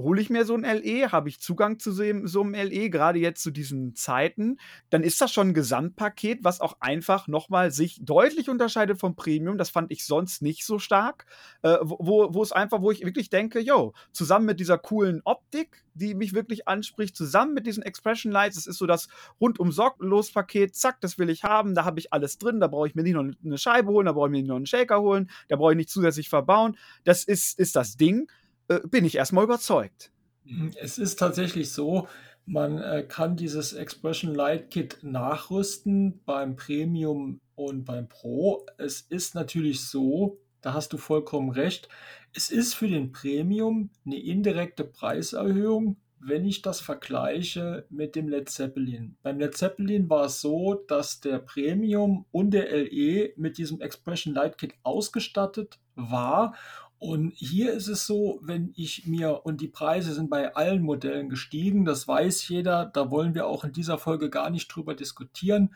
hole 0.02 0.22
ich 0.22 0.30
mir 0.30 0.46
so 0.46 0.56
ein 0.56 0.64
LE, 0.64 1.12
habe 1.12 1.30
ich 1.30 1.39
Zugang 1.39 1.80
zu 1.80 1.91
so 1.91 2.04
einem 2.04 2.54
LE, 2.54 2.89
gerade 2.89 3.20
jetzt 3.20 3.44
zu 3.44 3.52
diesen 3.52 3.96
Zeiten, 3.96 4.58
dann 4.89 5.04
ist 5.04 5.22
das 5.22 5.32
schon 5.32 5.50
ein 5.50 5.54
Gesamtpaket, 5.54 6.44
was 6.44 6.62
auch 6.62 6.78
einfach 6.80 7.28
nochmal 7.28 7.72
sich 7.72 8.00
deutlich 8.04 8.50
unterscheidet 8.50 9.00
vom 9.00 9.16
Premium. 9.16 9.58
Das 9.58 9.70
fand 9.70 9.91
ich 9.91 10.06
sonst 10.06 10.41
nicht 10.41 10.66
so 10.66 10.80
stark. 10.80 11.26
Äh, 11.62 11.78
wo, 11.82 12.34
wo 12.34 12.41
es 12.41 12.52
einfach, 12.52 12.82
wo 12.82 12.91
ich 12.91 13.06
wirklich 13.06 13.30
denke, 13.30 13.60
yo, 13.60 13.94
zusammen 14.12 14.46
mit 14.46 14.60
dieser 14.60 14.78
coolen 14.78 15.22
Optik, 15.26 15.84
die 15.94 16.16
mich 16.16 16.34
wirklich 16.34 16.68
anspricht, 16.68 17.16
zusammen 17.16 17.54
mit 17.54 17.68
diesen 17.68 17.84
Expression 17.84 18.32
Lights, 18.32 18.56
das 18.56 18.68
ist 18.68 18.78
so 18.78 18.88
das 18.88 19.08
rundum 19.39 19.72
sorglos 19.72 20.32
Paket, 20.32 20.76
zack, 20.76 21.02
das 21.02 21.18
will 21.20 21.30
ich 21.30 21.44
haben, 21.44 21.76
da 21.76 21.86
habe 21.86 22.00
ich 22.00 22.12
alles 22.12 22.38
drin, 22.38 22.60
da 22.60 22.68
brauche 22.68 22.88
ich 22.88 22.96
mir 22.96 23.04
nicht 23.04 23.14
noch 23.14 23.26
eine 23.44 23.58
Scheibe 23.58 23.91
holen, 23.91 24.06
da 24.06 24.14
brauche 24.14 24.28
ich 24.28 24.32
mir 24.32 24.38
nicht 24.39 24.48
noch 24.48 24.56
einen 24.56 24.66
Shaker 24.66 25.02
holen, 25.02 25.30
da 25.50 25.56
brauche 25.56 25.72
ich 25.72 25.78
nicht 25.78 25.89
zusätzlich 25.89 26.30
verbauen. 26.30 26.78
Das 27.04 27.24
ist, 27.24 27.60
ist 27.60 27.76
das 27.76 27.96
Ding. 27.96 28.28
Äh, 28.74 28.88
bin 28.88 29.06
ich 29.06 29.16
erstmal 29.16 29.44
überzeugt. 29.44 30.12
Mhm, 30.46 30.72
es 30.80 30.98
ist 30.98 31.20
tatsächlich 31.20 31.72
so, 31.72 32.08
man 32.46 32.78
äh, 32.78 33.04
kann 33.08 33.36
dieses 33.36 33.74
Expression 33.74 34.34
Light 34.36 34.72
Kit 34.72 34.98
nachrüsten 35.02 36.22
beim 36.26 36.56
Premium 36.56 37.40
und 37.56 37.86
beim 37.86 38.08
Pro. 38.10 38.66
Es 38.78 39.02
ist 39.02 39.36
natürlich 39.36 39.82
so, 39.82 40.40
da 40.62 40.74
hast 40.74 40.92
du 40.94 40.98
vollkommen 40.98 41.52
recht, 41.52 41.88
es 42.34 42.50
ist 42.50 42.74
für 42.74 42.88
den 42.88 43.12
Premium 43.12 43.92
eine 44.06 44.20
indirekte 44.20 44.84
Preiserhöhung, 44.84 45.98
wenn 46.20 46.46
ich 46.46 46.62
das 46.62 46.80
vergleiche 46.80 47.86
mit 47.90 48.16
dem 48.16 48.30
Led 48.30 48.50
Zeppelin. 48.50 49.18
Beim 49.24 49.40
Led 49.40 49.56
Zeppelin 49.56 50.10
war 50.10 50.26
es 50.26 50.42
so, 50.42 50.74
dass 50.74 51.20
der 51.20 51.40
Premium 51.40 52.26
und 52.32 52.52
der 52.52 52.72
LE 52.72 53.34
mit 53.36 53.58
diesem 53.58 53.82
Expression 53.82 54.34
Light 54.34 54.58
Kit 54.58 54.74
ausgestattet 54.84 55.80
war 55.96 56.56
und 57.04 57.34
hier 57.36 57.74
ist 57.74 57.89
es 57.89 58.08
so, 58.08 58.39
wenn 58.41 58.72
ich 58.78 59.06
mir, 59.06 59.45
und 59.45 59.60
die 59.60 59.68
Preise 59.68 60.14
sind 60.14 60.30
bei 60.30 60.56
allen 60.56 60.82
Modellen 60.82 61.28
gestiegen, 61.28 61.84
das 61.84 62.08
weiß 62.08 62.47
jeder, 62.47 62.86
da 62.86 63.12
wollen 63.12 63.36
wir 63.36 63.45
auch 63.45 63.66
in 63.66 63.74
dieser 63.74 63.97
Folge 63.97 64.30
gar 64.30 64.49
nicht 64.49 64.70
drüber 64.70 64.95
diskutieren. 64.95 65.76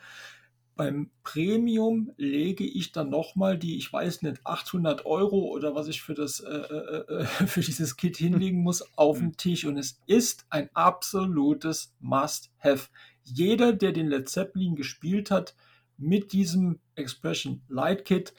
Beim 0.74 1.10
Premium 1.24 2.12
lege 2.16 2.64
ich 2.64 2.92
dann 2.92 3.10
nochmal 3.10 3.58
die, 3.58 3.76
ich 3.76 3.92
weiß 3.92 4.22
nicht, 4.22 4.40
800 4.46 5.04
Euro 5.04 5.50
oder 5.52 5.74
was 5.74 5.88
ich 5.88 6.00
für, 6.00 6.14
das, 6.14 6.40
äh, 6.40 6.48
äh, 6.48 7.20
äh 7.20 7.24
für 7.46 7.60
dieses 7.60 7.98
Kit 7.98 8.16
hinlegen 8.16 8.62
muss, 8.62 8.82
auf 8.96 9.18
den 9.18 9.36
Tisch. 9.36 9.66
Und 9.66 9.76
es 9.76 10.00
ist 10.06 10.46
ein 10.48 10.70
absolutes 10.72 11.94
Must-Have. 12.00 12.88
Jeder, 13.22 13.74
der 13.74 13.92
den 13.92 14.08
Led 14.08 14.30
Zeppelin 14.30 14.76
gespielt 14.76 15.30
hat, 15.30 15.54
mit 15.98 16.32
diesem 16.32 16.78
Expression 16.94 17.60
Light 17.68 18.06
Kit, 18.06 18.32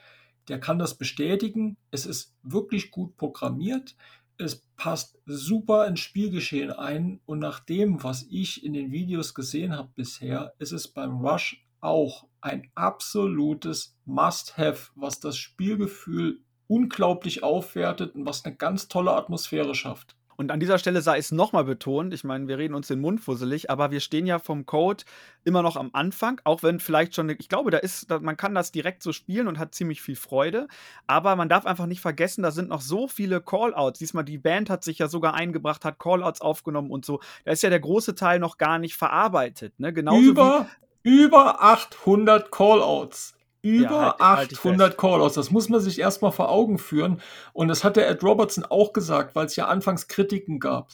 der 0.49 0.59
kann 0.59 0.79
das 0.79 0.97
bestätigen. 0.97 1.77
Es 1.91 2.05
ist 2.05 2.35
wirklich 2.43 2.91
gut 2.91 3.15
programmiert. 3.17 3.95
Es 4.37 4.67
passt 4.75 5.17
super 5.25 5.87
ins 5.87 5.99
Spielgeschehen 5.99 6.71
ein. 6.71 7.21
Und 7.25 7.39
nach 7.39 7.59
dem, 7.59 8.03
was 8.03 8.25
ich 8.29 8.63
in 8.63 8.73
den 8.73 8.91
Videos 8.91 9.33
gesehen 9.33 9.75
habe 9.75 9.89
bisher, 9.95 10.53
ist 10.59 10.71
es 10.71 10.87
beim 10.87 11.25
Rush 11.25 11.65
auch 11.81 12.27
ein 12.41 12.69
absolutes 12.75 13.97
Must-Have, 14.05 14.91
was 14.95 15.19
das 15.19 15.37
Spielgefühl 15.37 16.41
unglaublich 16.67 17.43
aufwertet 17.43 18.15
und 18.15 18.25
was 18.25 18.45
eine 18.45 18.55
ganz 18.55 18.87
tolle 18.87 19.11
Atmosphäre 19.11 19.75
schafft. 19.75 20.15
Und 20.39 20.51
an 20.51 20.61
dieser 20.61 20.79
Stelle 20.79 21.01
sei 21.01 21.17
es 21.17 21.33
nochmal 21.33 21.65
betont, 21.65 22.13
ich 22.13 22.23
meine, 22.23 22.47
wir 22.47 22.57
reden 22.57 22.73
uns 22.73 22.87
den 22.87 23.01
Mund 23.01 23.19
fusselig, 23.19 23.69
aber 23.69 23.91
wir 23.91 23.99
stehen 23.99 24.25
ja 24.25 24.39
vom 24.39 24.65
Code 24.65 25.03
immer 25.43 25.61
noch 25.61 25.75
am 25.75 25.89
Anfang, 25.91 26.39
auch 26.45 26.63
wenn 26.63 26.79
vielleicht 26.79 27.13
schon, 27.13 27.27
ich 27.27 27.49
glaube, 27.49 27.71
da 27.71 27.77
ist, 27.79 28.09
man 28.21 28.37
kann 28.37 28.55
das 28.55 28.71
direkt 28.71 29.03
so 29.03 29.11
spielen 29.11 29.49
und 29.49 29.59
hat 29.59 29.75
ziemlich 29.75 30.01
viel 30.01 30.15
Freude, 30.15 30.69
aber 31.07 31.35
man 31.35 31.49
darf 31.49 31.65
einfach 31.65 31.87
nicht 31.87 31.99
vergessen, 31.99 32.41
da 32.41 32.51
sind 32.51 32.69
noch 32.69 32.79
so 32.79 33.09
viele 33.09 33.41
Callouts. 33.41 33.99
Diesmal 33.99 34.23
die 34.23 34.37
Band 34.37 34.69
hat 34.69 34.85
sich 34.85 34.99
ja 34.99 35.09
sogar 35.09 35.33
eingebracht, 35.33 35.83
hat 35.83 35.99
Callouts 35.99 36.39
aufgenommen 36.39 36.89
und 36.89 37.03
so. 37.03 37.19
Da 37.43 37.51
ist 37.51 37.61
ja 37.61 37.69
der 37.69 37.81
große 37.81 38.15
Teil 38.15 38.39
noch 38.39 38.57
gar 38.57 38.79
nicht 38.79 38.95
verarbeitet. 38.95 39.77
Ne? 39.77 39.91
Genauso 39.91 40.21
über, 40.21 40.69
über 41.03 41.61
800 41.61 42.49
Callouts. 42.49 43.35
Über 43.62 44.16
ja, 44.20 44.20
halt, 44.20 44.53
800 44.53 44.82
halt 44.82 44.97
Callouts. 44.97 45.36
Das 45.36 45.51
muss 45.51 45.70
man 45.70 45.82
sich 45.82 45.99
erstmal 45.99 46.32
vor 46.32 46.49
Augen 46.49 46.78
führen. 46.78 47.22
Und 47.51 47.68
das 47.68 47.84
hat 47.84 47.97
der 47.97 48.10
Ed 48.10 48.24
Robertson 48.24 48.66
auch 48.66 48.93
gesagt, 48.93 49.36
weil 49.36 49.45
es 49.45 49.55
ja 49.55 49.68
anfangs 49.68 50.07
Kritiken 50.07 50.60
gab. 50.60 50.91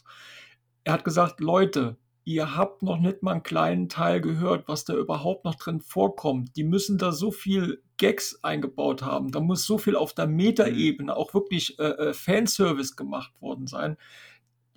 Er 0.83 0.93
hat 0.93 1.03
gesagt, 1.03 1.39
Leute, 1.39 1.97
ihr 2.23 2.57
habt 2.57 2.81
noch 2.81 2.97
nicht 2.97 3.21
mal 3.21 3.33
einen 3.33 3.43
kleinen 3.43 3.87
Teil 3.87 4.19
gehört, 4.19 4.67
was 4.67 4.83
da 4.83 4.95
überhaupt 4.95 5.45
noch 5.45 5.55
drin 5.55 5.79
vorkommt. 5.79 6.55
Die 6.55 6.63
müssen 6.63 6.97
da 6.97 7.11
so 7.11 7.31
viel 7.31 7.83
Gags 7.97 8.43
eingebaut 8.43 9.03
haben. 9.03 9.31
Da 9.31 9.39
muss 9.39 9.65
so 9.65 9.77
viel 9.77 9.95
auf 9.95 10.13
der 10.13 10.27
Metaebene 10.27 11.15
auch 11.15 11.33
wirklich 11.33 11.79
äh, 11.79 11.83
äh, 11.83 12.13
Fanservice 12.13 12.95
gemacht 12.95 13.31
worden 13.41 13.67
sein. 13.67 13.95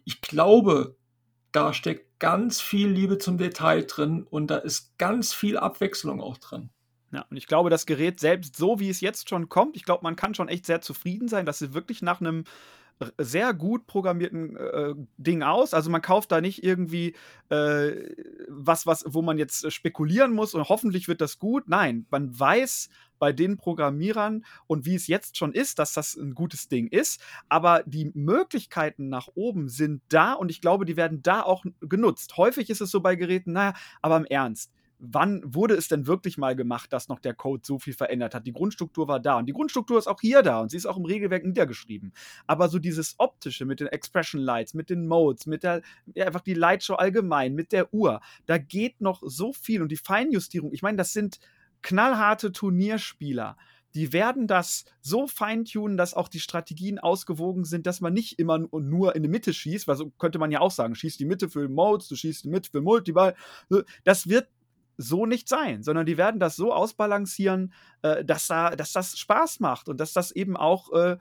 Ich 0.05 0.21
glaube, 0.21 0.97
da 1.53 1.73
steckt 1.73 2.21
ganz 2.21 2.61
viel 2.61 2.89
Liebe 2.89 3.19
zum 3.19 3.39
Detail 3.39 3.85
drin 3.87 4.25
und 4.29 4.49
da 4.49 4.59
ist 4.59 4.99
ganz 4.99 5.33
viel 5.33 5.57
Abwechslung 5.57 6.21
auch 6.21 6.37
drin. 6.37 6.71
Ja, 7.11 7.25
und 7.31 7.37
ich 7.37 7.47
glaube, 7.47 7.71
das 7.71 7.87
Gerät 7.87 8.21
selbst 8.21 8.57
so, 8.57 8.81
wie 8.81 8.91
es 8.91 9.01
jetzt 9.01 9.29
schon 9.29 9.49
kommt, 9.49 9.77
ich 9.77 9.85
glaube, 9.85 10.03
man 10.03 10.17
kann 10.17 10.35
schon 10.35 10.49
echt 10.49 10.67
sehr 10.67 10.81
zufrieden 10.81 11.29
sein, 11.29 11.47
dass 11.47 11.59
sie 11.59 11.73
wirklich 11.73 12.03
nach 12.03 12.21
einem 12.21 12.45
sehr 13.17 13.55
gut 13.55 13.87
programmierten 13.87 14.57
äh, 14.57 14.95
Ding 15.17 15.43
aus. 15.43 15.75
Also 15.75 15.91
man 15.91 16.03
kauft 16.03 16.33
da 16.33 16.41
nicht 16.41 16.65
irgendwie 16.65 17.15
äh, 17.49 17.93
was, 18.49 18.87
was, 18.87 19.05
wo 19.07 19.23
man 19.23 19.39
jetzt 19.39 19.71
spekulieren 19.73 20.33
muss 20.33 20.55
und 20.55 20.69
hoffentlich 20.69 21.09
wird 21.09 21.21
das 21.21 21.39
gut. 21.39 21.69
Nein, 21.69 22.07
man 22.11 22.39
weiß 22.39 22.89
bei 23.19 23.33
den 23.33 23.57
Programmierern 23.57 24.45
und 24.67 24.85
wie 24.85 24.95
es 24.95 25.07
jetzt 25.07 25.37
schon 25.37 25.53
ist, 25.53 25.79
dass 25.79 25.93
das 25.93 26.17
ein 26.17 26.35
gutes 26.35 26.69
Ding 26.69 26.89
ist. 26.89 27.21
Aber 27.49 27.83
die 27.87 28.11
Möglichkeiten 28.15 29.09
nach 29.09 29.29
oben 29.35 29.69
sind 29.69 30.03
da 30.09 30.33
und 30.33 30.51
ich 30.51 30.61
glaube, 30.61 30.85
die 30.85 30.97
werden 30.97 31.23
da 31.23 31.43
auch 31.43 31.65
genutzt. 31.81 32.37
Häufig 32.37 32.71
ist 32.71 32.81
es 32.81 32.91
so 32.91 33.01
bei 33.01 33.17
Geräten, 33.17 33.53
naja, 33.53 33.75
aber 34.03 34.17
im 34.17 34.25
Ernst 34.25 34.73
wann 34.99 35.43
wurde 35.45 35.75
es 35.75 35.89
denn 35.89 36.07
wirklich 36.07 36.39
mal 36.39 36.57
gemacht, 36.57 36.93
dass 36.93 37.09
noch 37.09 37.21
der 37.21 37.35
Code 37.35 37.63
so 37.65 37.79
viel 37.79 37.95
verändert 37.95 38.35
hat? 38.35 38.47
Die 38.47 38.53
Grundstruktur 38.53 39.09
war 39.09 39.21
da 39.21 39.39
und 39.39 39.47
die 39.47 39.53
Grundstruktur 39.53 39.99
ist 39.99 40.07
auch 40.07 40.21
hier 40.21 40.43
da 40.43 40.61
und 40.61 40.71
sie 40.71 40.77
ist 40.77 40.87
auch 40.87 40.97
im 40.97 41.05
Regelwerk 41.05 41.45
niedergeschrieben. 41.45 42.13
Aber 42.47 42.69
so 42.69 42.79
dieses 42.79 43.15
optische 43.19 43.65
mit 43.65 43.81
den 43.81 43.87
Expression 43.89 44.41
Lights, 44.41 44.75
mit 44.75 44.91
den 44.91 45.07
Modes, 45.07 45.47
mit 45.47 45.63
der 45.63 45.83
ja, 46.15 46.27
einfach 46.27 46.41
die 46.41 46.55
Lightshow 46.55 46.95
allgemein, 46.95 47.55
mit 47.55 47.73
der 47.73 47.93
Uhr, 47.95 48.21
da 48.47 48.59
geht 48.59 49.01
noch 49.01 49.23
so 49.25 49.53
viel 49.53 49.83
und 49.83 49.93
die 49.93 49.97
Feinjustierung. 49.97 50.73
Ich 50.73 50.83
meine, 50.83 50.97
das 50.97 51.13
sind 51.13 51.39
knallharte 51.83 52.53
Turnierspieler 52.53 53.57
die 53.95 54.13
werden 54.13 54.47
das 54.47 54.85
so 55.01 55.27
feintunen, 55.27 55.97
dass 55.97 56.15
auch 56.15 56.29
die 56.29 56.41
Strategien 56.41 56.99
ausgewogen 56.99 57.65
sind, 57.65 57.87
dass 57.87 58.01
man 58.01 58.13
nicht 58.13 58.39
immer 58.39 58.59
nur 58.59 59.17
in 59.17 59.23
die 59.23 59.29
Mitte 59.29 59.55
schießt, 59.55 59.89
weil 59.89 59.97
so 59.97 60.11
könnte 60.19 60.39
man 60.39 60.51
ja 60.51 60.61
auch 60.61 60.71
sagen, 60.71 60.95
schießt 60.95 61.19
die 61.19 61.25
Mitte 61.25 61.49
für 61.49 61.69
Modes, 61.69 62.09
du 62.09 62.17
schießt 62.17 62.45
die 62.45 62.49
Mitte 62.49 62.71
für 62.71 62.81
Multiball. 62.81 63.35
Das 64.05 64.29
wird 64.29 64.49
so 64.99 65.27
nicht 65.27 65.49
sein, 65.49 65.83
sondern 65.83 66.07
die 66.07 66.19
werden 66.19 66.41
das 66.41 66.57
so 66.57 66.73
ausbalancieren, 66.73 67.73
äh, 68.03 68.25
dass, 68.25 68.49
da, 68.49 68.75
dass 68.77 68.93
das 68.93 69.17
Spaß 69.17 69.61
macht 69.61 69.89
und 69.89 69.99
dass 70.01 70.13
das 70.13 70.33
eben 70.33 70.57
auch 70.57 70.93
äh, 70.93 71.17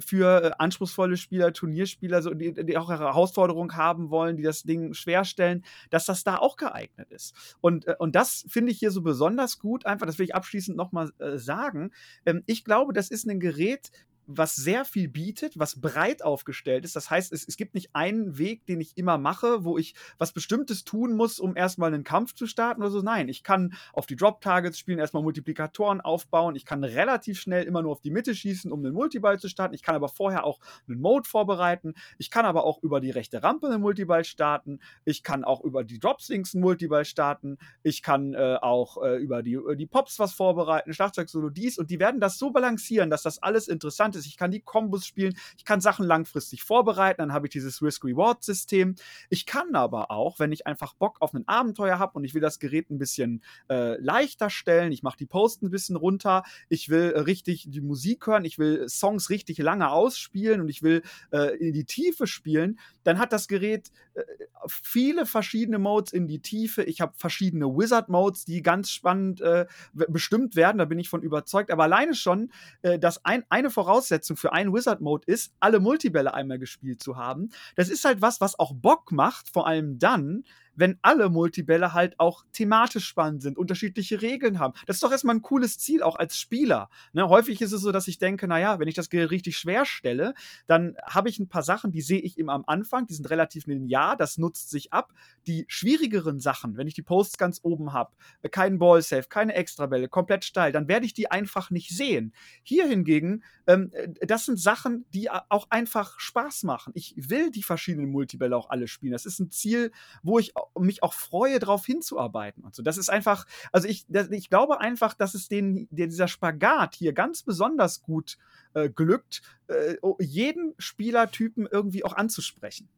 für 0.00 0.44
äh, 0.44 0.50
anspruchsvolle 0.58 1.16
Spieler, 1.16 1.52
Turnierspieler, 1.52 2.22
so, 2.22 2.34
die, 2.34 2.54
die 2.54 2.78
auch 2.78 2.88
Herausforderungen 2.88 3.76
haben 3.76 4.10
wollen, 4.10 4.36
die 4.36 4.44
das 4.44 4.62
Ding 4.62 4.94
schwerstellen, 4.94 5.64
dass 5.90 6.06
das 6.06 6.24
da 6.24 6.36
auch 6.36 6.56
geeignet 6.56 7.10
ist. 7.10 7.34
Und, 7.60 7.86
äh, 7.88 7.96
und 7.98 8.14
das 8.14 8.44
finde 8.48 8.70
ich 8.70 8.78
hier 8.78 8.92
so 8.92 9.02
besonders 9.02 9.58
gut, 9.58 9.86
einfach, 9.86 10.06
das 10.06 10.18
will 10.18 10.24
ich 10.24 10.34
abschließend 10.34 10.76
nochmal 10.76 11.10
äh, 11.18 11.36
sagen. 11.36 11.90
Ähm, 12.24 12.44
ich 12.46 12.64
glaube, 12.64 12.92
das 12.92 13.10
ist 13.10 13.26
ein 13.26 13.40
Gerät, 13.40 13.90
was 14.26 14.56
sehr 14.56 14.84
viel 14.84 15.08
bietet, 15.08 15.58
was 15.58 15.80
breit 15.80 16.22
aufgestellt 16.22 16.84
ist. 16.84 16.96
Das 16.96 17.10
heißt, 17.10 17.32
es, 17.32 17.46
es 17.46 17.56
gibt 17.56 17.74
nicht 17.74 17.90
einen 17.94 18.38
Weg, 18.38 18.66
den 18.66 18.80
ich 18.80 18.96
immer 18.96 19.18
mache, 19.18 19.64
wo 19.64 19.78
ich 19.78 19.94
was 20.18 20.32
Bestimmtes 20.32 20.84
tun 20.84 21.14
muss, 21.14 21.38
um 21.38 21.56
erstmal 21.56 21.92
einen 21.92 22.04
Kampf 22.04 22.34
zu 22.34 22.46
starten 22.46 22.82
oder 22.82 22.90
so. 22.90 23.02
Nein, 23.02 23.28
ich 23.28 23.42
kann 23.42 23.74
auf 23.92 24.06
die 24.06 24.16
Drop-Targets 24.16 24.78
spielen, 24.78 24.98
erstmal 24.98 25.22
Multiplikatoren 25.22 26.00
aufbauen. 26.00 26.56
Ich 26.56 26.64
kann 26.64 26.82
relativ 26.82 27.40
schnell 27.40 27.64
immer 27.64 27.82
nur 27.82 27.92
auf 27.92 28.00
die 28.00 28.10
Mitte 28.10 28.34
schießen, 28.34 28.72
um 28.72 28.80
einen 28.80 28.94
Multiball 28.94 29.38
zu 29.38 29.48
starten. 29.48 29.74
Ich 29.74 29.82
kann 29.82 29.94
aber 29.94 30.08
vorher 30.08 30.44
auch 30.44 30.58
einen 30.88 31.00
Mode 31.00 31.28
vorbereiten. 31.28 31.94
Ich 32.18 32.30
kann 32.30 32.46
aber 32.46 32.64
auch 32.64 32.82
über 32.82 33.00
die 33.00 33.10
rechte 33.10 33.42
Rampe 33.42 33.68
einen 33.68 33.80
Multiball 33.80 34.24
starten. 34.24 34.80
Ich 35.04 35.22
kann 35.22 35.44
auch 35.44 35.62
über 35.62 35.84
die 35.84 36.00
Dropswings 36.00 36.54
einen 36.54 36.62
Multiball 36.62 37.04
starten. 37.04 37.58
Ich 37.82 38.02
kann 38.02 38.34
äh, 38.34 38.56
auch 38.60 39.02
äh, 39.02 39.16
über 39.16 39.42
die, 39.42 39.58
die 39.76 39.86
Pops 39.86 40.18
was 40.18 40.32
vorbereiten, 40.32 40.92
Schlagzeug-Solo 40.92 41.50
dies. 41.50 41.78
Und 41.78 41.90
die 41.90 42.00
werden 42.00 42.20
das 42.20 42.38
so 42.38 42.50
balancieren, 42.50 43.10
dass 43.10 43.22
das 43.22 43.42
alles 43.42 43.68
interessant 43.68 44.15
ist. 44.15 44.15
Ich 44.24 44.38
kann 44.38 44.50
die 44.50 44.60
Kombos 44.60 45.04
spielen, 45.04 45.36
ich 45.58 45.66
kann 45.66 45.82
Sachen 45.82 46.06
langfristig 46.06 46.62
vorbereiten, 46.62 47.18
dann 47.18 47.32
habe 47.32 47.48
ich 47.48 47.52
dieses 47.52 47.82
Risk-Reward-System. 47.82 48.94
Ich 49.28 49.44
kann 49.44 49.74
aber 49.74 50.10
auch, 50.10 50.38
wenn 50.38 50.52
ich 50.52 50.66
einfach 50.66 50.94
Bock 50.94 51.16
auf 51.20 51.34
ein 51.34 51.46
Abenteuer 51.46 51.98
habe 51.98 52.12
und 52.16 52.24
ich 52.24 52.32
will 52.32 52.40
das 52.40 52.58
Gerät 52.58 52.90
ein 52.90 52.98
bisschen 52.98 53.42
äh, 53.68 54.00
leichter 54.00 54.48
stellen, 54.48 54.92
ich 54.92 55.02
mache 55.02 55.18
die 55.18 55.26
Posts 55.26 55.62
ein 55.62 55.70
bisschen 55.70 55.96
runter, 55.96 56.44
ich 56.68 56.88
will 56.88 57.12
äh, 57.12 57.20
richtig 57.20 57.66
die 57.68 57.80
Musik 57.80 58.26
hören, 58.26 58.44
ich 58.44 58.58
will 58.58 58.88
Songs 58.88 59.28
richtig 59.28 59.58
lange 59.58 59.90
ausspielen 59.90 60.60
und 60.60 60.68
ich 60.68 60.82
will 60.82 61.02
äh, 61.32 61.56
in 61.56 61.72
die 61.72 61.84
Tiefe 61.84 62.26
spielen, 62.26 62.78
dann 63.04 63.18
hat 63.18 63.32
das 63.32 63.48
Gerät 63.48 63.90
äh, 64.14 64.22
viele 64.68 65.26
verschiedene 65.26 65.78
Modes 65.78 66.12
in 66.12 66.26
die 66.26 66.40
Tiefe. 66.40 66.82
Ich 66.82 67.00
habe 67.00 67.12
verschiedene 67.16 67.66
Wizard-Modes, 67.66 68.44
die 68.44 68.62
ganz 68.62 68.90
spannend 68.90 69.40
äh, 69.40 69.66
bestimmt 69.92 70.56
werden, 70.56 70.78
da 70.78 70.84
bin 70.84 70.98
ich 70.98 71.08
von 71.08 71.22
überzeugt. 71.22 71.70
Aber 71.70 71.84
alleine 71.84 72.14
schon, 72.14 72.50
äh, 72.82 72.98
dass 72.98 73.24
ein, 73.24 73.44
eine 73.48 73.70
Voraussetzung 73.70 74.05
für 74.36 74.52
einen 74.52 74.72
Wizard-Mode 74.72 75.24
ist, 75.26 75.52
alle 75.60 75.80
Multibälle 75.80 76.34
einmal 76.34 76.58
gespielt 76.58 77.02
zu 77.02 77.16
haben. 77.16 77.50
Das 77.74 77.88
ist 77.88 78.04
halt 78.04 78.22
was, 78.22 78.40
was 78.40 78.58
auch 78.58 78.72
Bock 78.74 79.12
macht, 79.12 79.48
vor 79.50 79.66
allem 79.66 79.98
dann, 79.98 80.44
wenn 80.76 80.98
alle 81.02 81.28
Multibälle 81.28 81.92
halt 81.92 82.18
auch 82.20 82.44
thematisch 82.52 83.06
spannend 83.06 83.42
sind, 83.42 83.58
unterschiedliche 83.58 84.22
Regeln 84.22 84.58
haben. 84.58 84.74
Das 84.86 84.96
ist 84.96 85.02
doch 85.02 85.10
erstmal 85.10 85.36
ein 85.36 85.42
cooles 85.42 85.78
Ziel, 85.78 86.02
auch 86.02 86.16
als 86.16 86.38
Spieler. 86.38 86.88
Ne, 87.12 87.28
häufig 87.28 87.60
ist 87.60 87.72
es 87.72 87.80
so, 87.80 87.92
dass 87.92 88.08
ich 88.08 88.18
denke, 88.18 88.46
naja, 88.46 88.78
wenn 88.78 88.88
ich 88.88 88.94
das 88.94 89.10
Gerät 89.10 89.30
richtig 89.30 89.58
schwer 89.58 89.84
stelle, 89.84 90.34
dann 90.66 90.96
habe 91.04 91.28
ich 91.28 91.38
ein 91.38 91.48
paar 91.48 91.62
Sachen, 91.62 91.90
die 91.90 92.02
sehe 92.02 92.20
ich 92.20 92.38
immer 92.38 92.52
am 92.52 92.64
Anfang, 92.66 93.06
die 93.06 93.14
sind 93.14 93.28
relativ 93.30 93.66
linear, 93.66 94.16
das 94.16 94.38
nutzt 94.38 94.70
sich 94.70 94.92
ab. 94.92 95.12
Die 95.46 95.64
schwierigeren 95.68 96.38
Sachen, 96.38 96.76
wenn 96.76 96.86
ich 96.86 96.94
die 96.94 97.02
Posts 97.02 97.38
ganz 97.38 97.60
oben 97.62 97.92
habe, 97.92 98.12
äh, 98.42 98.48
keinen 98.48 98.78
Ball-Safe, 98.78 99.28
keine 99.28 99.54
Extrabälle, 99.54 100.08
komplett 100.08 100.44
steil, 100.44 100.72
dann 100.72 100.88
werde 100.88 101.06
ich 101.06 101.14
die 101.14 101.30
einfach 101.30 101.70
nicht 101.70 101.90
sehen. 101.90 102.32
Hier 102.62 102.86
hingegen, 102.86 103.42
ähm, 103.66 103.90
äh, 103.92 104.26
das 104.26 104.44
sind 104.44 104.58
Sachen, 104.58 105.06
die 105.12 105.30
auch 105.30 105.70
einfach 105.70 106.18
Spaß 106.18 106.64
machen. 106.64 106.92
Ich 106.94 107.14
will 107.16 107.50
die 107.50 107.62
verschiedenen 107.62 108.10
Multibälle 108.10 108.56
auch 108.56 108.70
alle 108.70 108.88
spielen. 108.88 109.12
Das 109.12 109.26
ist 109.26 109.38
ein 109.38 109.50
Ziel, 109.50 109.92
wo 110.22 110.38
ich 110.38 110.52
mich 110.78 111.02
auch 111.02 111.14
freue, 111.14 111.58
darauf 111.58 111.84
hinzuarbeiten 111.86 112.64
und 112.64 112.74
so. 112.74 112.82
Das 112.82 112.98
ist 112.98 113.08
einfach, 113.08 113.46
also 113.72 113.88
ich, 113.88 114.06
ich 114.30 114.48
glaube 114.48 114.80
einfach, 114.80 115.14
dass 115.14 115.34
es 115.34 115.48
den, 115.48 115.88
dieser 115.90 116.28
Spagat 116.28 116.94
hier 116.94 117.12
ganz 117.12 117.42
besonders 117.42 118.02
gut 118.02 118.38
äh, 118.74 118.88
glückt, 118.88 119.42
äh, 119.68 119.96
jeden 120.20 120.74
Spielertypen 120.78 121.66
irgendwie 121.70 122.04
auch 122.04 122.14
anzusprechen. 122.14 122.88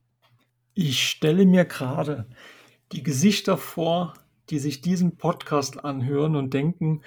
Ich 0.75 1.09
stelle 1.09 1.47
mir 1.47 1.65
gerade 1.65 2.27
die 2.93 3.03
Gesichter 3.03 3.57
vor, 3.57 4.15
die 4.51 4.59
sich 4.59 4.81
diesen 4.81 5.17
Podcast 5.17 5.85
anhören 5.85 6.37
und 6.37 6.55
denken, 6.55 7.03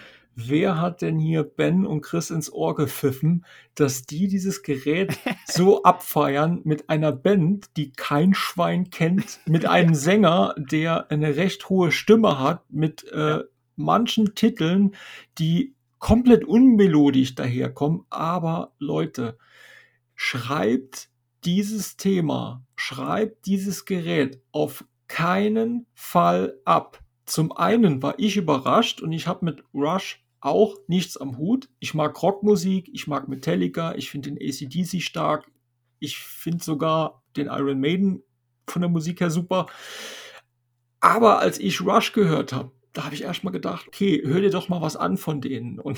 wer 0.48 0.80
hat 0.80 1.02
denn 1.02 1.20
hier 1.20 1.44
Ben 1.44 1.86
und 1.86 2.02
Chris 2.02 2.30
ins 2.30 2.52
Ohr 2.52 2.76
gepfiffen, 2.76 3.46
dass 3.76 4.04
die 4.04 4.28
dieses 4.28 4.64
Gerät 4.64 5.18
so 5.46 5.84
abfeiern 5.84 6.62
mit 6.64 6.90
einer 6.90 7.12
Band, 7.12 7.70
die 7.78 7.92
kein 7.92 8.34
Schwein 8.34 8.90
kennt, 8.90 9.40
mit 9.46 9.66
einem 9.68 9.96
Sänger, 9.96 10.56
der 10.58 11.12
eine 11.12 11.36
recht 11.36 11.70
hohe 11.70 11.92
Stimme 11.92 12.40
hat, 12.40 12.64
mit 12.70 13.04
äh, 13.12 13.40
manchen 13.76 14.36
Titeln, 14.36 14.96
die 15.38 15.76
komplett 16.00 16.46
unmelodisch 16.46 17.36
daherkommen. 17.36 18.06
Aber 18.10 18.74
Leute, 18.80 19.38
schreibt 20.16 21.10
dieses 21.44 21.98
Thema, 21.98 22.64
schreibt 22.76 23.46
dieses 23.46 23.86
Gerät 23.86 24.42
auf 24.52 24.86
keinen 25.08 25.88
Fall 25.94 26.58
ab. 26.66 27.02
Zum 27.26 27.52
einen 27.52 28.02
war 28.04 28.16
ich 28.18 28.38
überrascht 28.38 29.02
und 29.02 29.12
ich 29.12 29.28
habe 29.28 29.46
mit 29.46 29.64
Rush 29.74 30.24
auch 30.42 30.76
nichts 30.88 31.18
am 31.18 31.38
Hut. 31.38 31.70
Ich 31.80 31.94
mag 31.94 32.22
Rockmusik, 32.22 32.90
ich 32.92 33.08
mag 33.08 33.28
Metallica, 33.28 33.96
ich 33.96 34.10
finde 34.10 34.32
den 34.32 34.40
ACDC 34.40 35.02
stark, 35.02 35.50
ich 36.00 36.18
finde 36.18 36.64
sogar 36.64 37.24
den 37.38 37.48
Iron 37.48 37.80
Maiden 37.80 38.24
von 38.68 38.82
der 38.82 38.90
Musik 38.90 39.22
her 39.22 39.30
super. 39.30 39.68
Aber 41.00 41.40
als 41.40 41.60
ich 41.60 41.82
Rush 41.82 42.12
gehört 42.14 42.54
habe, 42.54 42.72
da 42.94 43.06
habe 43.06 43.16
ich 43.16 43.24
erstmal 43.24 43.54
gedacht, 43.54 43.88
okay, 43.88 44.22
hör 44.26 44.42
dir 44.42 44.50
doch 44.50 44.68
mal 44.68 44.82
was 44.82 44.96
an 44.96 45.18
von 45.18 45.42
denen. 45.42 45.80
Und 45.80 45.98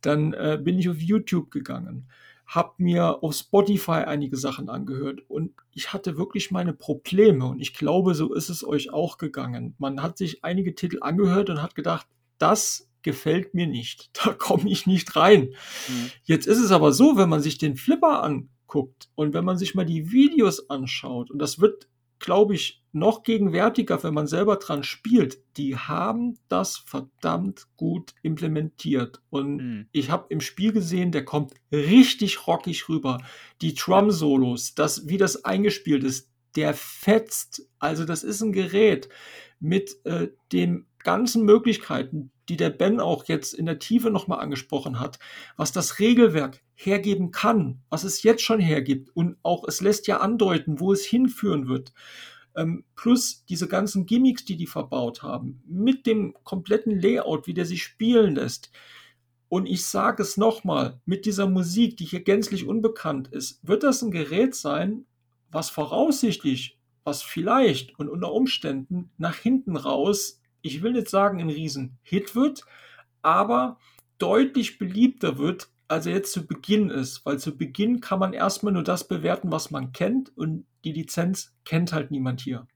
dann 0.00 0.32
äh, 0.32 0.58
bin 0.62 0.78
ich 0.78 0.88
auf 0.88 1.00
YouTube 1.00 1.50
gegangen, 1.50 2.08
habe 2.46 2.74
mir 2.78 3.22
auf 3.22 3.34
Spotify 3.34 4.04
einige 4.06 4.36
Sachen 4.36 4.68
angehört 4.68 5.20
und 5.28 5.52
ich 5.72 5.92
hatte 5.92 6.16
wirklich 6.16 6.50
meine 6.50 6.72
Probleme. 6.72 7.46
Und 7.46 7.60
ich 7.60 7.74
glaube, 7.74 8.14
so 8.14 8.32
ist 8.32 8.48
es 8.48 8.66
euch 8.66 8.92
auch 8.92 9.18
gegangen. 9.18 9.74
Man 9.78 10.02
hat 10.02 10.16
sich 10.16 10.44
einige 10.44 10.74
Titel 10.74 10.98
angehört 11.00 11.50
und 11.50 11.60
hat 11.60 11.74
gedacht, 11.74 12.06
das 12.38 12.88
gefällt 13.04 13.54
mir 13.54 13.68
nicht. 13.68 14.10
Da 14.24 14.32
komme 14.32 14.70
ich 14.70 14.86
nicht 14.86 15.14
rein. 15.16 15.54
Mhm. 15.88 16.10
Jetzt 16.24 16.46
ist 16.46 16.58
es 16.58 16.72
aber 16.72 16.92
so, 16.92 17.16
wenn 17.16 17.28
man 17.28 17.42
sich 17.42 17.58
den 17.58 17.76
Flipper 17.76 18.22
anguckt 18.22 19.08
und 19.14 19.34
wenn 19.34 19.44
man 19.44 19.58
sich 19.58 19.74
mal 19.74 19.84
die 19.84 20.10
Videos 20.10 20.70
anschaut, 20.70 21.30
und 21.30 21.38
das 21.38 21.60
wird, 21.60 21.88
glaube 22.18 22.54
ich, 22.54 22.82
noch 22.92 23.22
gegenwärtiger, 23.22 24.02
wenn 24.02 24.14
man 24.14 24.26
selber 24.26 24.56
dran 24.56 24.82
spielt, 24.82 25.38
die 25.56 25.76
haben 25.76 26.38
das 26.48 26.76
verdammt 26.76 27.66
gut 27.76 28.14
implementiert. 28.22 29.20
Und 29.30 29.56
mhm. 29.56 29.88
ich 29.92 30.10
habe 30.10 30.26
im 30.30 30.40
Spiel 30.40 30.72
gesehen, 30.72 31.12
der 31.12 31.24
kommt 31.24 31.52
richtig 31.72 32.46
rockig 32.46 32.88
rüber. 32.88 33.18
Die 33.60 33.74
Drum-Solos, 33.74 34.74
das, 34.74 35.08
wie 35.08 35.18
das 35.18 35.44
eingespielt 35.44 36.04
ist, 36.04 36.30
der 36.56 36.72
fetzt. 36.72 37.68
Also 37.78 38.04
das 38.04 38.22
ist 38.22 38.40
ein 38.40 38.52
Gerät 38.52 39.08
mit 39.60 39.96
äh, 40.04 40.28
den 40.52 40.86
ganzen 40.98 41.44
Möglichkeiten, 41.44 42.30
die 42.48 42.56
der 42.56 42.70
Ben 42.70 43.00
auch 43.00 43.24
jetzt 43.24 43.54
in 43.54 43.66
der 43.66 43.78
Tiefe 43.78 44.10
nochmal 44.10 44.40
angesprochen 44.40 45.00
hat, 45.00 45.18
was 45.56 45.72
das 45.72 45.98
Regelwerk 45.98 46.62
hergeben 46.74 47.30
kann, 47.30 47.82
was 47.88 48.04
es 48.04 48.22
jetzt 48.22 48.42
schon 48.42 48.60
hergibt 48.60 49.10
und 49.14 49.36
auch 49.42 49.66
es 49.66 49.80
lässt 49.80 50.06
ja 50.06 50.18
andeuten, 50.18 50.80
wo 50.80 50.92
es 50.92 51.04
hinführen 51.04 51.68
wird. 51.68 51.92
Ähm, 52.56 52.84
plus 52.94 53.44
diese 53.46 53.66
ganzen 53.66 54.06
Gimmicks, 54.06 54.44
die 54.44 54.56
die 54.56 54.66
verbaut 54.66 55.22
haben, 55.22 55.62
mit 55.66 56.06
dem 56.06 56.34
kompletten 56.44 56.98
Layout, 57.00 57.46
wie 57.46 57.54
der 57.54 57.66
sich 57.66 57.82
spielen 57.82 58.36
lässt. 58.36 58.70
Und 59.48 59.66
ich 59.66 59.86
sage 59.86 60.22
es 60.22 60.36
nochmal, 60.36 61.00
mit 61.04 61.26
dieser 61.26 61.48
Musik, 61.48 61.96
die 61.96 62.04
hier 62.04 62.22
gänzlich 62.22 62.66
unbekannt 62.66 63.28
ist, 63.28 63.60
wird 63.66 63.82
das 63.82 64.02
ein 64.02 64.10
Gerät 64.10 64.54
sein, 64.54 65.04
was 65.50 65.70
voraussichtlich, 65.70 66.78
was 67.04 67.22
vielleicht 67.22 67.98
und 67.98 68.08
unter 68.08 68.32
Umständen 68.32 69.10
nach 69.18 69.36
hinten 69.36 69.76
raus 69.76 70.40
ich 70.64 70.82
will 70.82 70.92
nicht 70.92 71.10
sagen, 71.10 71.40
ein 71.40 71.50
Riesen-Hit 71.50 72.34
wird, 72.34 72.64
aber 73.20 73.78
deutlich 74.18 74.78
beliebter 74.78 75.36
wird, 75.36 75.68
als 75.88 76.06
er 76.06 76.14
jetzt 76.14 76.32
zu 76.32 76.46
Beginn 76.46 76.88
ist. 76.88 77.24
Weil 77.26 77.38
zu 77.38 77.56
Beginn 77.56 78.00
kann 78.00 78.18
man 78.18 78.32
erstmal 78.32 78.72
nur 78.72 78.82
das 78.82 79.06
bewerten, 79.06 79.52
was 79.52 79.70
man 79.70 79.92
kennt 79.92 80.36
und 80.36 80.64
die 80.84 80.92
Lizenz 80.92 81.54
kennt 81.66 81.92
halt 81.92 82.10
niemand 82.10 82.40
hier. 82.40 82.66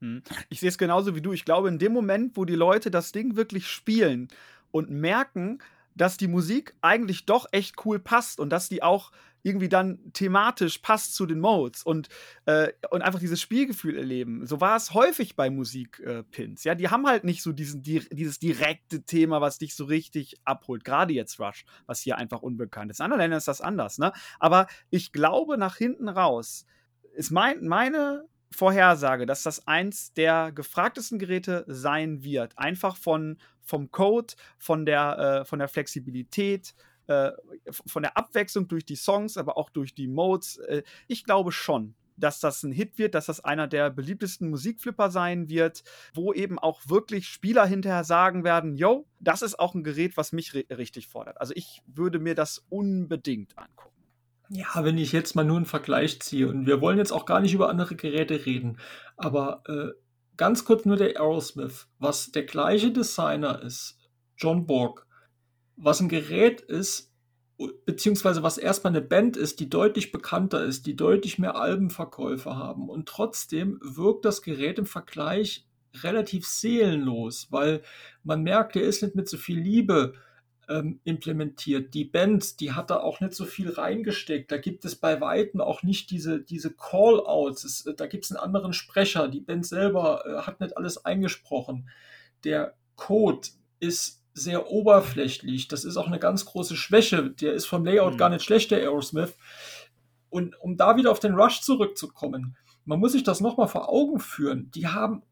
Hm. 0.00 0.22
Ich 0.50 0.60
sehe 0.60 0.68
es 0.68 0.78
genauso 0.78 1.16
wie 1.16 1.20
du. 1.20 1.32
Ich 1.32 1.44
glaube, 1.44 1.68
in 1.68 1.80
dem 1.80 1.92
Moment, 1.92 2.36
wo 2.36 2.44
die 2.44 2.54
Leute 2.54 2.92
das 2.92 3.10
Ding 3.10 3.34
wirklich 3.34 3.66
spielen 3.66 4.28
und 4.70 4.88
merken, 4.90 5.58
dass 5.96 6.16
die 6.16 6.28
Musik 6.28 6.74
eigentlich 6.80 7.26
doch 7.26 7.46
echt 7.50 7.84
cool 7.84 7.98
passt 7.98 8.38
und 8.38 8.50
dass 8.50 8.68
die 8.68 8.84
auch 8.84 9.10
irgendwie 9.42 9.68
dann 9.68 9.98
thematisch 10.12 10.78
passt 10.78 11.14
zu 11.14 11.26
den 11.26 11.40
Modes 11.40 11.82
und, 11.82 12.08
äh, 12.46 12.72
und 12.90 13.02
einfach 13.02 13.18
dieses 13.18 13.40
Spielgefühl 13.40 13.96
erleben. 13.98 14.46
So 14.46 14.60
war 14.60 14.76
es 14.76 14.94
häufig 14.94 15.36
bei 15.36 15.50
Musikpins. 15.50 16.64
Äh, 16.64 16.68
ja, 16.68 16.74
die 16.74 16.88
haben 16.88 17.06
halt 17.06 17.24
nicht 17.24 17.42
so 17.42 17.52
diesen, 17.52 17.82
die, 17.82 18.00
dieses 18.10 18.38
direkte 18.38 19.02
Thema, 19.02 19.40
was 19.40 19.58
dich 19.58 19.74
so 19.74 19.84
richtig 19.84 20.36
abholt. 20.44 20.84
Gerade 20.84 21.12
jetzt 21.12 21.40
Rush, 21.40 21.64
was 21.86 22.00
hier 22.00 22.18
einfach 22.18 22.42
unbekannt 22.42 22.90
ist. 22.90 23.00
In 23.00 23.04
anderen 23.04 23.20
Ländern 23.20 23.38
ist 23.38 23.48
das 23.48 23.60
anders, 23.60 23.98
ne? 23.98 24.12
Aber 24.38 24.66
ich 24.90 25.12
glaube, 25.12 25.58
nach 25.58 25.76
hinten 25.76 26.08
raus 26.08 26.66
ist 27.14 27.30
mein, 27.30 27.66
meine 27.66 28.26
Vorhersage, 28.52 29.26
dass 29.26 29.42
das 29.42 29.66
eins 29.66 30.12
der 30.12 30.52
gefragtesten 30.52 31.18
Geräte 31.18 31.64
sein 31.66 32.22
wird. 32.22 32.58
Einfach 32.58 32.96
von, 32.96 33.38
vom 33.60 33.90
Code, 33.90 34.34
von 34.58 34.86
der, 34.86 35.18
äh, 35.18 35.44
von 35.44 35.58
der 35.58 35.68
Flexibilität, 35.68 36.74
äh, 37.06 37.32
von 37.70 38.02
der 38.02 38.16
Abwechslung 38.16 38.68
durch 38.68 38.84
die 38.84 38.96
Songs, 38.96 39.36
aber 39.36 39.56
auch 39.56 39.70
durch 39.70 39.94
die 39.94 40.08
Modes. 40.08 40.58
Äh, 40.58 40.82
ich 41.08 41.24
glaube 41.24 41.52
schon, 41.52 41.94
dass 42.16 42.40
das 42.40 42.62
ein 42.62 42.72
Hit 42.72 42.98
wird, 42.98 43.14
dass 43.14 43.26
das 43.26 43.40
einer 43.40 43.66
der 43.66 43.90
beliebtesten 43.90 44.50
Musikflipper 44.50 45.10
sein 45.10 45.48
wird, 45.48 45.82
wo 46.14 46.32
eben 46.32 46.58
auch 46.58 46.80
wirklich 46.86 47.28
Spieler 47.28 47.66
hinterher 47.66 48.04
sagen 48.04 48.44
werden, 48.44 48.76
yo, 48.76 49.06
das 49.18 49.42
ist 49.42 49.58
auch 49.58 49.74
ein 49.74 49.84
Gerät, 49.84 50.16
was 50.16 50.32
mich 50.32 50.54
richtig 50.54 51.08
fordert. 51.08 51.40
Also 51.40 51.52
ich 51.56 51.82
würde 51.86 52.18
mir 52.18 52.34
das 52.34 52.64
unbedingt 52.68 53.58
angucken. 53.58 53.90
Ja, 54.48 54.84
wenn 54.84 54.98
ich 54.98 55.12
jetzt 55.12 55.34
mal 55.34 55.44
nur 55.44 55.56
einen 55.56 55.66
Vergleich 55.66 56.20
ziehe 56.20 56.46
und 56.46 56.66
wir 56.66 56.80
wollen 56.80 56.98
jetzt 56.98 57.12
auch 57.12 57.24
gar 57.24 57.40
nicht 57.40 57.54
über 57.54 57.70
andere 57.70 57.96
Geräte 57.96 58.44
reden, 58.44 58.78
aber 59.16 59.62
äh, 59.66 59.88
ganz 60.36 60.64
kurz 60.64 60.84
nur 60.84 60.96
der 60.96 61.18
Aerosmith, 61.18 61.88
was 61.98 62.32
der 62.32 62.44
gleiche 62.44 62.90
Designer 62.90 63.62
ist, 63.62 63.98
John 64.36 64.66
Borg, 64.66 65.06
was 65.76 66.00
ein 66.00 66.08
Gerät 66.08 66.60
ist, 66.60 67.12
beziehungsweise 67.86 68.42
was 68.42 68.58
erstmal 68.58 68.92
eine 68.92 69.02
Band 69.02 69.36
ist, 69.36 69.60
die 69.60 69.68
deutlich 69.68 70.12
bekannter 70.12 70.64
ist, 70.64 70.86
die 70.86 70.96
deutlich 70.96 71.38
mehr 71.38 71.56
Albenverkäufe 71.56 72.56
haben 72.56 72.88
und 72.88 73.08
trotzdem 73.08 73.78
wirkt 73.82 74.24
das 74.24 74.42
Gerät 74.42 74.78
im 74.78 74.86
Vergleich 74.86 75.66
relativ 76.02 76.46
seelenlos, 76.46 77.48
weil 77.50 77.82
man 78.24 78.42
merkt, 78.42 78.76
er 78.76 78.82
ist 78.82 79.02
nicht 79.02 79.14
mit 79.14 79.28
so 79.28 79.36
viel 79.36 79.58
Liebe 79.58 80.14
ähm, 80.68 81.00
implementiert. 81.04 81.92
Die 81.94 82.04
Band, 82.04 82.60
die 82.60 82.72
hat 82.72 82.90
da 82.90 83.00
auch 83.00 83.20
nicht 83.20 83.34
so 83.34 83.44
viel 83.44 83.70
reingesteckt. 83.70 84.50
Da 84.50 84.56
gibt 84.56 84.84
es 84.84 84.96
bei 84.96 85.20
Weitem 85.20 85.60
auch 85.60 85.82
nicht 85.82 86.10
diese, 86.10 86.40
diese 86.40 86.72
Call-outs. 86.72 87.86
Äh, 87.86 87.94
da 87.94 88.06
gibt 88.06 88.24
es 88.24 88.32
einen 88.32 88.40
anderen 88.40 88.72
Sprecher. 88.72 89.28
Die 89.28 89.40
Band 89.40 89.66
selber 89.66 90.24
äh, 90.24 90.46
hat 90.46 90.60
nicht 90.60 90.76
alles 90.76 91.04
eingesprochen. 91.04 91.88
Der 92.44 92.74
Code 92.96 93.48
ist 93.80 94.21
sehr 94.34 94.70
oberflächlich. 94.70 95.68
Das 95.68 95.84
ist 95.84 95.96
auch 95.96 96.06
eine 96.06 96.18
ganz 96.18 96.44
große 96.44 96.76
Schwäche. 96.76 97.30
Der 97.30 97.52
ist 97.52 97.66
vom 97.66 97.84
Layout 97.84 98.14
mhm. 98.14 98.18
gar 98.18 98.28
nicht 98.30 98.44
schlecht, 98.44 98.70
der 98.70 98.78
Aerosmith. 98.78 99.36
Und 100.30 100.58
um 100.60 100.76
da 100.76 100.96
wieder 100.96 101.10
auf 101.10 101.20
den 101.20 101.34
Rush 101.34 101.60
zurückzukommen, 101.60 102.56
man 102.84 102.98
muss 102.98 103.12
sich 103.12 103.22
das 103.22 103.40
nochmal 103.40 103.68
vor 103.68 103.88
Augen 103.88 104.18
führen. 104.18 104.70
Die 104.74 104.88
haben 104.88 105.22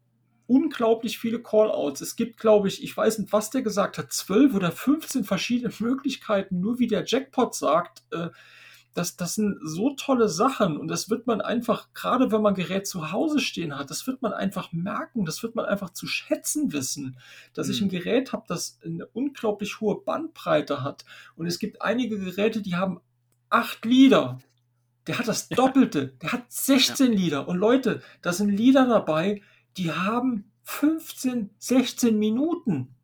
unglaublich 0.46 1.18
viele 1.18 1.40
Callouts. 1.40 2.01
Es 2.01 2.16
gibt, 2.16 2.38
glaube 2.38 2.68
ich, 2.68 2.82
ich 2.82 2.96
weiß 2.96 3.18
nicht, 3.18 3.32
was 3.32 3.51
der 3.51 3.62
gesagt 3.62 3.98
hat, 3.98 4.12
zwölf 4.12 4.55
oder 4.55 4.72
15 4.72 5.24
verschiedene 5.24 5.72
Möglichkeiten, 5.78 6.61
nur 6.61 6.78
wie 6.78 6.88
der 6.88 7.05
Jackpot 7.07 7.55
sagt. 7.55 8.03
Äh, 8.11 8.28
das, 8.95 9.16
das 9.16 9.36
sind 9.36 9.59
so 9.62 9.95
tolle 9.95 10.28
Sachen 10.28 10.76
und 10.76 10.88
das 10.88 11.11
wird 11.11 11.26
man 11.26 11.41
einfach, 11.41 11.93
gerade 11.95 12.32
wenn 12.32 12.43
man 12.43 12.55
Gerät 12.55 12.86
zu 12.86 13.12
Hause 13.12 13.38
stehen 13.38 13.78
hat, 13.78 13.91
das 13.91 14.07
wird 14.07 14.20
man 14.20 14.32
einfach 14.32 14.72
merken, 14.72 15.24
das 15.24 15.43
wird 15.43 15.55
man 15.55 15.64
einfach 15.64 15.91
zu 15.91 16.07
schätzen 16.07 16.72
wissen, 16.72 17.16
dass 17.55 17.68
mhm. 17.68 17.72
ich 17.72 17.80
ein 17.82 17.84
mhm. 17.86 17.91
Gerät 17.91 18.32
habe, 18.32 18.45
das 18.49 18.78
eine 18.84 19.07
unglaublich 19.07 19.80
hohe 19.80 20.01
Bandbreite 20.01 20.82
hat. 20.82 21.05
Und 21.36 21.47
es 21.47 21.59
gibt 21.59 21.82
einige 21.82 22.18
Geräte, 22.18 22.62
die 22.62 22.76
haben 22.76 23.01
acht 23.49 23.84
Lieder. 23.84 24.41
Der 25.07 25.18
hat 25.18 25.28
das 25.28 25.49
Doppelte, 25.49 26.09
der 26.22 26.32
hat 26.32 26.45
16 26.49 27.12
ja. 27.12 27.18
Lieder. 27.18 27.49
Und 27.49 27.59
Leute, 27.59 28.03
da 28.22 28.32
sind 28.32 28.51
Lieder 28.51 28.86
dabei, 28.86 29.41
die 29.76 29.93
haben 29.93 30.51
15, 30.64 31.51
16 31.59 32.18
Minuten. 32.18 32.95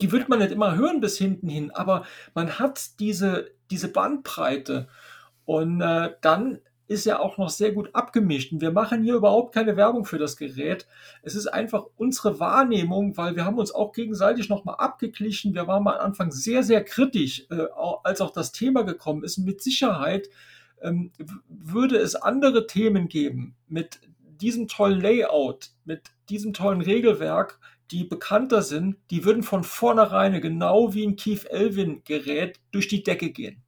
Die 0.00 0.10
wird 0.10 0.28
man 0.28 0.38
nicht 0.38 0.52
immer 0.52 0.74
hören 0.74 1.00
bis 1.00 1.18
hinten 1.18 1.48
hin, 1.48 1.70
aber 1.70 2.04
man 2.34 2.58
hat 2.58 2.98
diese, 2.98 3.50
diese 3.70 3.88
Bandbreite. 3.88 4.88
Und 5.44 5.80
äh, 5.80 6.10
dann 6.20 6.60
ist 6.86 7.06
ja 7.06 7.18
auch 7.18 7.38
noch 7.38 7.48
sehr 7.48 7.72
gut 7.72 7.90
abgemischt. 7.94 8.52
Und 8.52 8.60
wir 8.60 8.70
machen 8.70 9.02
hier 9.02 9.14
überhaupt 9.14 9.54
keine 9.54 9.76
Werbung 9.76 10.04
für 10.04 10.18
das 10.18 10.36
Gerät. 10.36 10.86
Es 11.22 11.34
ist 11.34 11.46
einfach 11.46 11.84
unsere 11.96 12.38
Wahrnehmung, 12.40 13.16
weil 13.16 13.36
wir 13.36 13.44
haben 13.44 13.58
uns 13.58 13.72
auch 13.72 13.92
gegenseitig 13.92 14.48
nochmal 14.48 14.76
abgeglichen. 14.76 15.54
Wir 15.54 15.66
waren 15.66 15.86
am 15.86 15.88
Anfang 15.88 16.30
sehr, 16.30 16.62
sehr 16.62 16.84
kritisch, 16.84 17.46
äh, 17.50 17.66
als 18.02 18.20
auch 18.20 18.30
das 18.30 18.52
Thema 18.52 18.82
gekommen 18.82 19.24
ist. 19.24 19.38
Mit 19.38 19.62
Sicherheit 19.62 20.28
ähm, 20.82 21.10
würde 21.48 21.96
es 21.96 22.14
andere 22.14 22.66
Themen 22.66 23.08
geben 23.08 23.56
mit 23.66 24.00
diesem 24.40 24.68
tollen 24.68 25.00
Layout, 25.00 25.70
mit 25.84 26.10
diesem 26.28 26.52
tollen 26.52 26.82
Regelwerk, 26.82 27.58
die 27.90 28.04
bekannter 28.04 28.62
sind, 28.62 28.96
die 29.10 29.24
würden 29.24 29.42
von 29.42 29.64
vornherein 29.64 30.40
genau 30.40 30.94
wie 30.94 31.06
ein 31.06 31.16
Keith 31.16 31.46
Elvin 31.46 32.02
Gerät 32.04 32.60
durch 32.72 32.88
die 32.88 33.02
Decke 33.02 33.30
gehen. 33.30 33.63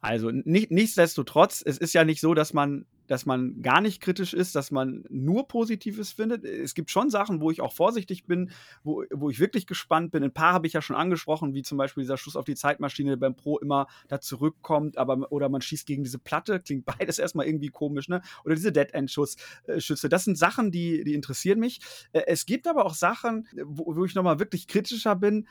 Also 0.00 0.30
nicht, 0.30 0.70
nichtsdestotrotz, 0.70 1.62
es 1.64 1.78
ist 1.78 1.92
ja 1.92 2.04
nicht 2.04 2.20
so, 2.20 2.34
dass 2.34 2.52
man 2.52 2.86
dass 3.10 3.26
man 3.26 3.60
gar 3.60 3.80
nicht 3.80 4.00
kritisch 4.00 4.34
ist, 4.34 4.54
dass 4.54 4.70
man 4.70 5.02
nur 5.08 5.48
Positives 5.48 6.12
findet. 6.12 6.44
Es 6.44 6.74
gibt 6.74 6.92
schon 6.92 7.10
Sachen, 7.10 7.40
wo 7.40 7.50
ich 7.50 7.60
auch 7.60 7.72
vorsichtig 7.72 8.24
bin, 8.24 8.52
wo, 8.84 9.02
wo 9.10 9.30
ich 9.30 9.40
wirklich 9.40 9.66
gespannt 9.66 10.12
bin. 10.12 10.22
Ein 10.22 10.32
paar 10.32 10.52
habe 10.52 10.68
ich 10.68 10.74
ja 10.74 10.80
schon 10.80 10.94
angesprochen, 10.94 11.52
wie 11.52 11.62
zum 11.62 11.76
Beispiel 11.76 12.04
dieser 12.04 12.16
Schuss 12.16 12.36
auf 12.36 12.44
die 12.44 12.54
Zeitmaschine 12.54 13.16
beim 13.16 13.34
Pro 13.34 13.58
immer 13.58 13.88
da 14.06 14.20
zurückkommt, 14.20 14.96
aber 14.96 15.32
oder 15.32 15.48
man 15.48 15.60
schießt 15.60 15.88
gegen 15.88 16.04
diese 16.04 16.20
Platte, 16.20 16.60
klingt 16.60 16.84
beides 16.98 17.18
erstmal 17.18 17.46
irgendwie 17.46 17.70
komisch, 17.70 18.08
ne? 18.08 18.22
Oder 18.44 18.54
diese 18.54 18.70
Dead-End-Schüsse. 18.70 20.08
Das 20.08 20.24
sind 20.24 20.38
Sachen, 20.38 20.70
die, 20.70 21.02
die 21.02 21.14
interessieren 21.14 21.58
mich. 21.58 21.80
Äh, 22.12 22.22
es 22.28 22.46
gibt 22.46 22.68
aber 22.68 22.86
auch 22.86 22.94
Sachen, 22.94 23.48
wo, 23.64 23.96
wo 23.96 24.04
ich 24.04 24.14
nochmal 24.14 24.38
wirklich 24.38 24.68
kritischer 24.68 25.16
bin. 25.16 25.48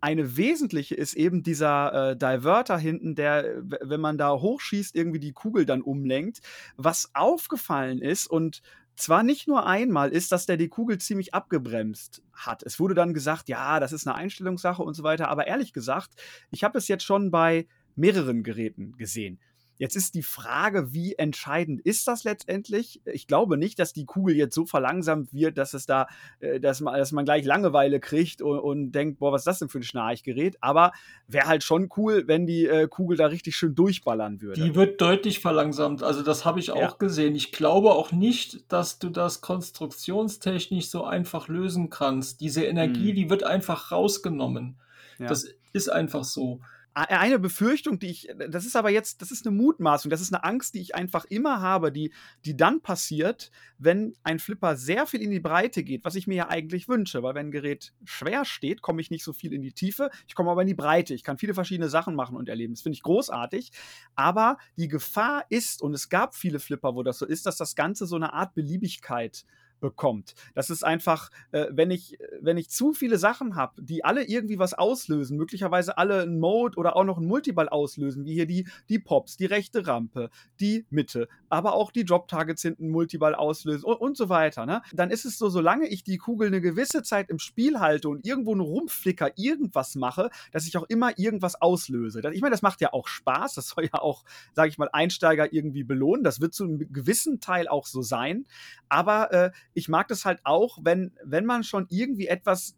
Eine 0.00 0.36
wesentliche 0.36 0.96
ist 0.96 1.14
eben 1.14 1.44
dieser 1.44 2.10
äh, 2.10 2.16
Diverter 2.16 2.78
hinten, 2.78 3.14
der, 3.14 3.62
wenn 3.62 4.00
man 4.00 4.18
da 4.18 4.32
hochschießt, 4.32 4.96
irgendwie 4.96 5.20
die 5.20 5.32
Kugel 5.32 5.66
dann 5.66 5.82
umlenkt, 5.82 6.40
was 6.76 6.95
was 6.96 7.10
aufgefallen 7.14 8.00
ist 8.00 8.26
und 8.26 8.62
zwar 8.96 9.22
nicht 9.22 9.46
nur 9.46 9.66
einmal 9.66 10.10
ist, 10.10 10.32
dass 10.32 10.46
der 10.46 10.56
die 10.56 10.68
Kugel 10.68 10.96
ziemlich 10.96 11.34
abgebremst 11.34 12.22
hat. 12.32 12.62
Es 12.62 12.80
wurde 12.80 12.94
dann 12.94 13.12
gesagt, 13.12 13.50
ja, 13.50 13.78
das 13.78 13.92
ist 13.92 14.06
eine 14.06 14.16
Einstellungssache 14.16 14.82
und 14.82 14.94
so 14.94 15.02
weiter. 15.02 15.28
Aber 15.28 15.46
ehrlich 15.46 15.74
gesagt, 15.74 16.12
ich 16.50 16.64
habe 16.64 16.78
es 16.78 16.88
jetzt 16.88 17.04
schon 17.04 17.30
bei 17.30 17.66
mehreren 17.94 18.42
Geräten 18.42 18.96
gesehen. 18.96 19.38
Jetzt 19.78 19.96
ist 19.96 20.14
die 20.14 20.22
Frage, 20.22 20.92
wie 20.92 21.14
entscheidend 21.14 21.80
ist 21.80 22.08
das 22.08 22.24
letztendlich? 22.24 23.00
Ich 23.04 23.26
glaube 23.26 23.56
nicht, 23.58 23.78
dass 23.78 23.92
die 23.92 24.06
Kugel 24.06 24.34
jetzt 24.34 24.54
so 24.54 24.64
verlangsamt 24.64 25.32
wird, 25.34 25.58
dass 25.58 25.74
es 25.74 25.86
da, 25.86 26.06
äh, 26.40 26.60
dass 26.60 26.80
man, 26.80 26.98
dass 26.98 27.12
man 27.12 27.24
gleich 27.24 27.44
Langeweile 27.44 28.00
kriegt 28.00 28.40
und, 28.40 28.58
und 28.58 28.92
denkt, 28.92 29.18
boah, 29.18 29.32
was 29.32 29.42
ist 29.42 29.46
das 29.46 29.58
denn 29.58 29.68
für 29.68 29.78
ein 29.78 29.82
Schnarchgerät? 29.82 30.56
Aber 30.60 30.92
wäre 31.28 31.46
halt 31.46 31.62
schon 31.62 31.90
cool, 31.96 32.24
wenn 32.26 32.46
die 32.46 32.66
äh, 32.66 32.88
Kugel 32.88 33.16
da 33.16 33.26
richtig 33.26 33.56
schön 33.56 33.74
durchballern 33.74 34.40
würde. 34.40 34.60
Die 34.60 34.74
wird 34.74 35.00
deutlich 35.00 35.40
verlangsamt. 35.40 36.02
Also 36.02 36.22
das 36.22 36.44
habe 36.44 36.60
ich 36.60 36.70
auch 36.70 36.80
ja. 36.80 36.96
gesehen. 36.98 37.34
Ich 37.34 37.52
glaube 37.52 37.92
auch 37.92 38.12
nicht, 38.12 38.72
dass 38.72 38.98
du 38.98 39.10
das 39.10 39.40
konstruktionstechnisch 39.40 40.88
so 40.88 41.04
einfach 41.04 41.48
lösen 41.48 41.90
kannst. 41.90 42.40
Diese 42.40 42.64
Energie, 42.64 43.10
hm. 43.10 43.16
die 43.16 43.30
wird 43.30 43.44
einfach 43.44 43.92
rausgenommen. 43.92 44.76
Ja. 45.18 45.26
Das 45.26 45.46
ist 45.72 45.88
einfach 45.88 46.24
so 46.24 46.60
eine 46.96 47.38
Befürchtung, 47.38 47.98
die 47.98 48.06
ich, 48.06 48.28
das 48.48 48.64
ist 48.64 48.74
aber 48.74 48.88
jetzt, 48.88 49.20
das 49.20 49.30
ist 49.30 49.46
eine 49.46 49.54
Mutmaßung, 49.54 50.10
das 50.10 50.22
ist 50.22 50.32
eine 50.32 50.44
Angst, 50.44 50.74
die 50.74 50.80
ich 50.80 50.94
einfach 50.94 51.26
immer 51.26 51.60
habe, 51.60 51.92
die, 51.92 52.10
die 52.46 52.56
dann 52.56 52.80
passiert, 52.80 53.50
wenn 53.76 54.14
ein 54.22 54.38
Flipper 54.38 54.76
sehr 54.76 55.06
viel 55.06 55.20
in 55.20 55.30
die 55.30 55.40
Breite 55.40 55.84
geht, 55.84 56.06
was 56.06 56.14
ich 56.14 56.26
mir 56.26 56.36
ja 56.36 56.48
eigentlich 56.48 56.88
wünsche, 56.88 57.22
weil 57.22 57.34
wenn 57.34 57.48
ein 57.48 57.50
Gerät 57.50 57.92
schwer 58.04 58.46
steht, 58.46 58.80
komme 58.80 59.02
ich 59.02 59.10
nicht 59.10 59.24
so 59.24 59.34
viel 59.34 59.52
in 59.52 59.60
die 59.60 59.72
Tiefe, 59.72 60.10
ich 60.26 60.34
komme 60.34 60.50
aber 60.50 60.62
in 60.62 60.68
die 60.68 60.74
Breite, 60.74 61.12
ich 61.12 61.22
kann 61.22 61.36
viele 61.36 61.52
verschiedene 61.52 61.90
Sachen 61.90 62.14
machen 62.14 62.34
und 62.34 62.48
erleben, 62.48 62.72
das 62.72 62.80
finde 62.80 62.94
ich 62.94 63.02
großartig, 63.02 63.72
aber 64.14 64.56
die 64.78 64.88
Gefahr 64.88 65.44
ist, 65.50 65.82
und 65.82 65.92
es 65.92 66.08
gab 66.08 66.34
viele 66.34 66.60
Flipper, 66.60 66.94
wo 66.94 67.02
das 67.02 67.18
so 67.18 67.26
ist, 67.26 67.44
dass 67.44 67.58
das 67.58 67.76
Ganze 67.76 68.06
so 68.06 68.16
eine 68.16 68.32
Art 68.32 68.54
Beliebigkeit 68.54 69.44
bekommt. 69.80 70.34
Das 70.54 70.70
ist 70.70 70.84
einfach, 70.84 71.30
äh, 71.52 71.66
wenn 71.70 71.90
ich, 71.90 72.18
wenn 72.40 72.56
ich 72.56 72.70
zu 72.70 72.92
viele 72.92 73.18
Sachen 73.18 73.56
habe, 73.56 73.82
die 73.82 74.04
alle 74.04 74.24
irgendwie 74.24 74.58
was 74.58 74.74
auslösen, 74.74 75.36
möglicherweise 75.36 75.98
alle 75.98 76.22
einen 76.22 76.40
Mode 76.40 76.78
oder 76.78 76.96
auch 76.96 77.04
noch 77.04 77.18
einen 77.18 77.26
Multiball 77.26 77.68
auslösen, 77.68 78.24
wie 78.24 78.34
hier 78.34 78.46
die, 78.46 78.66
die 78.88 78.98
Pops, 78.98 79.36
die 79.36 79.46
rechte 79.46 79.86
Rampe, 79.86 80.30
die 80.60 80.86
Mitte, 80.90 81.28
aber 81.48 81.74
auch 81.74 81.90
die 81.90 82.04
Drop-Targets 82.04 82.62
hinten 82.62 82.88
Multiball 82.90 83.34
auslösen 83.34 83.84
und, 83.84 83.96
und 83.96 84.16
so 84.16 84.28
weiter, 84.28 84.66
ne? 84.66 84.82
Dann 84.92 85.10
ist 85.10 85.24
es 85.24 85.38
so, 85.38 85.48
solange 85.48 85.86
ich 85.88 86.04
die 86.04 86.18
Kugel 86.18 86.48
eine 86.48 86.60
gewisse 86.60 87.02
Zeit 87.02 87.30
im 87.30 87.38
Spiel 87.38 87.78
halte 87.80 88.08
und 88.08 88.26
irgendwo 88.26 88.52
einen 88.52 88.60
Rumpflicker 88.60 89.32
irgendwas 89.36 89.94
mache, 89.94 90.30
dass 90.52 90.66
ich 90.66 90.76
auch 90.76 90.84
immer 90.88 91.18
irgendwas 91.18 91.60
auslöse. 91.60 92.20
Ich 92.32 92.40
meine, 92.40 92.52
das 92.52 92.62
macht 92.62 92.80
ja 92.80 92.92
auch 92.92 93.08
Spaß, 93.08 93.54
das 93.54 93.68
soll 93.68 93.84
ja 93.84 94.00
auch, 94.00 94.24
sage 94.54 94.68
ich 94.68 94.78
mal, 94.78 94.88
Einsteiger 94.92 95.52
irgendwie 95.52 95.84
belohnen. 95.84 96.24
Das 96.24 96.40
wird 96.40 96.54
zu 96.54 96.64
einem 96.64 96.92
gewissen 96.92 97.40
Teil 97.40 97.68
auch 97.68 97.86
so 97.86 98.02
sein. 98.02 98.46
Aber 98.88 99.32
äh, 99.32 99.50
ich 99.76 99.88
mag 99.88 100.08
das 100.08 100.24
halt 100.24 100.40
auch, 100.44 100.78
wenn, 100.82 101.12
wenn 101.22 101.44
man 101.44 101.62
schon 101.62 101.86
irgendwie 101.90 102.28
etwas 102.28 102.76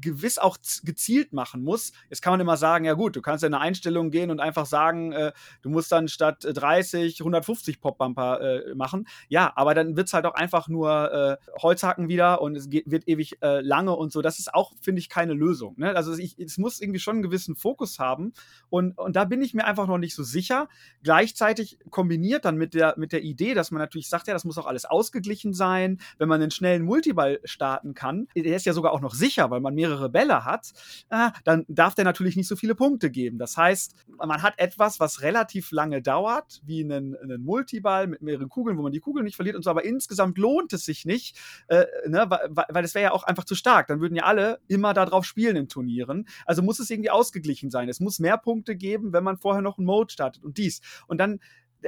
gewiss 0.00 0.38
auch 0.38 0.58
gezielt 0.84 1.32
machen 1.32 1.62
muss. 1.62 1.92
Jetzt 2.10 2.22
kann 2.22 2.32
man 2.32 2.40
immer 2.40 2.56
sagen, 2.56 2.84
ja 2.84 2.94
gut, 2.94 3.16
du 3.16 3.22
kannst 3.22 3.42
ja 3.42 3.48
in 3.48 3.54
eine 3.54 3.62
Einstellung 3.62 4.10
gehen 4.10 4.30
und 4.30 4.40
einfach 4.40 4.66
sagen, 4.66 5.12
äh, 5.12 5.32
du 5.62 5.70
musst 5.70 5.90
dann 5.92 6.08
statt 6.08 6.44
30 6.44 7.20
150 7.20 7.80
Pop-Bumper 7.80 8.40
äh, 8.40 8.74
machen. 8.74 9.06
Ja, 9.28 9.52
aber 9.56 9.74
dann 9.74 9.96
wird 9.96 10.08
es 10.08 10.12
halt 10.12 10.26
auch 10.26 10.34
einfach 10.34 10.68
nur 10.68 11.12
äh, 11.12 11.36
Holzhacken 11.60 12.08
wieder 12.08 12.40
und 12.40 12.56
es 12.56 12.68
geht, 12.68 12.90
wird 12.90 13.08
ewig 13.08 13.42
äh, 13.42 13.60
lange 13.60 13.92
und 13.92 14.12
so. 14.12 14.22
Das 14.22 14.38
ist 14.38 14.54
auch, 14.54 14.72
finde 14.80 15.00
ich, 15.00 15.08
keine 15.08 15.34
Lösung. 15.34 15.74
Ne? 15.78 15.94
Also 15.96 16.16
ich, 16.16 16.38
es 16.38 16.58
muss 16.58 16.80
irgendwie 16.80 17.00
schon 17.00 17.16
einen 17.16 17.22
gewissen 17.22 17.56
Fokus 17.56 17.98
haben 17.98 18.32
und, 18.70 18.96
und 18.98 19.16
da 19.16 19.24
bin 19.24 19.42
ich 19.42 19.54
mir 19.54 19.64
einfach 19.64 19.86
noch 19.86 19.98
nicht 19.98 20.14
so 20.14 20.22
sicher. 20.22 20.68
Gleichzeitig 21.02 21.78
kombiniert 21.90 22.44
dann 22.44 22.56
mit 22.56 22.74
der, 22.74 22.94
mit 22.96 23.12
der 23.12 23.22
Idee, 23.22 23.54
dass 23.54 23.70
man 23.70 23.80
natürlich 23.80 24.08
sagt, 24.08 24.28
ja, 24.28 24.34
das 24.34 24.44
muss 24.44 24.58
auch 24.58 24.66
alles 24.66 24.84
ausgeglichen 24.84 25.54
sein, 25.54 25.98
wenn 26.18 26.28
man 26.28 26.40
einen 26.40 26.50
schnellen 26.50 26.84
Multiball 26.84 27.40
starten 27.44 27.94
kann. 27.94 28.28
Der 28.36 28.56
ist 28.56 28.66
ja 28.66 28.72
sogar 28.72 28.92
auch 28.92 29.00
noch 29.00 29.14
sicher, 29.14 29.50
weil 29.50 29.60
man 29.64 29.74
mehrere 29.74 30.08
Bälle 30.08 30.44
hat, 30.44 30.72
äh, 31.10 31.30
dann 31.44 31.64
darf 31.68 31.94
der 31.94 32.04
natürlich 32.04 32.36
nicht 32.36 32.46
so 32.46 32.54
viele 32.54 32.74
Punkte 32.74 33.10
geben. 33.10 33.38
Das 33.38 33.56
heißt, 33.56 33.96
man 34.18 34.42
hat 34.42 34.54
etwas, 34.58 35.00
was 35.00 35.22
relativ 35.22 35.72
lange 35.72 36.02
dauert, 36.02 36.62
wie 36.64 36.84
einen, 36.84 37.16
einen 37.16 37.44
Multiball 37.44 38.06
mit 38.06 38.22
mehreren 38.22 38.48
Kugeln, 38.48 38.78
wo 38.78 38.82
man 38.82 38.92
die 38.92 39.00
Kugeln 39.00 39.24
nicht 39.24 39.36
verliert 39.36 39.56
und 39.56 39.62
so, 39.62 39.70
aber 39.70 39.84
insgesamt 39.84 40.38
lohnt 40.38 40.72
es 40.72 40.84
sich 40.84 41.04
nicht, 41.04 41.36
äh, 41.68 41.86
ne, 42.06 42.26
weil, 42.28 42.50
weil 42.50 42.82
das 42.82 42.94
wäre 42.94 43.04
ja 43.04 43.12
auch 43.12 43.24
einfach 43.24 43.44
zu 43.44 43.54
stark. 43.54 43.88
Dann 43.88 44.00
würden 44.00 44.14
ja 44.14 44.24
alle 44.24 44.60
immer 44.68 44.94
darauf 44.94 45.24
spielen 45.24 45.56
in 45.56 45.68
Turnieren. 45.68 46.28
Also 46.46 46.62
muss 46.62 46.78
es 46.78 46.90
irgendwie 46.90 47.10
ausgeglichen 47.10 47.70
sein. 47.70 47.88
Es 47.88 48.00
muss 48.00 48.18
mehr 48.18 48.38
Punkte 48.38 48.76
geben, 48.76 49.12
wenn 49.12 49.24
man 49.24 49.36
vorher 49.36 49.62
noch 49.62 49.78
einen 49.78 49.86
Mode 49.86 50.12
startet 50.12 50.44
und 50.44 50.58
dies. 50.58 50.80
Und 51.06 51.18
dann 51.18 51.40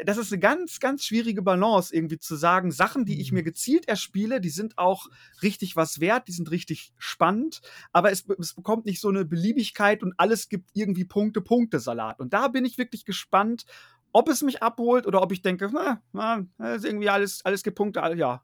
das 0.04 0.18
ist 0.18 0.32
eine 0.32 0.40
ganz, 0.40 0.80
ganz 0.80 1.04
schwierige 1.04 1.42
Balance, 1.42 1.94
irgendwie 1.94 2.18
zu 2.18 2.36
sagen, 2.36 2.70
Sachen, 2.70 3.04
die 3.04 3.20
ich 3.20 3.32
mir 3.32 3.40
mhm. 3.40 3.46
gezielt 3.46 3.88
erspiele, 3.88 4.40
die 4.40 4.50
sind 4.50 4.78
auch 4.78 5.06
richtig 5.42 5.76
was 5.76 6.00
wert, 6.00 6.28
die 6.28 6.32
sind 6.32 6.50
richtig 6.50 6.92
spannend, 6.98 7.60
aber 7.92 8.10
es, 8.10 8.24
es 8.38 8.54
bekommt 8.54 8.86
nicht 8.86 9.00
so 9.00 9.08
eine 9.08 9.24
Beliebigkeit 9.24 10.02
und 10.02 10.14
alles 10.18 10.48
gibt 10.48 10.70
irgendwie 10.74 11.04
Punkte, 11.04 11.40
Punkte 11.40 11.80
Salat. 11.80 12.20
Und 12.20 12.32
da 12.32 12.48
bin 12.48 12.64
ich 12.64 12.78
wirklich 12.78 13.04
gespannt, 13.04 13.64
ob 14.12 14.28
es 14.28 14.42
mich 14.42 14.62
abholt 14.62 15.06
oder 15.06 15.22
ob 15.22 15.32
ich 15.32 15.42
denke, 15.42 15.70
na, 15.72 16.02
na 16.12 16.74
ist 16.74 16.84
irgendwie 16.84 17.10
alles, 17.10 17.44
alles 17.44 17.62
gibt 17.62 17.76
Punkte, 17.76 18.00
ja. 18.16 18.42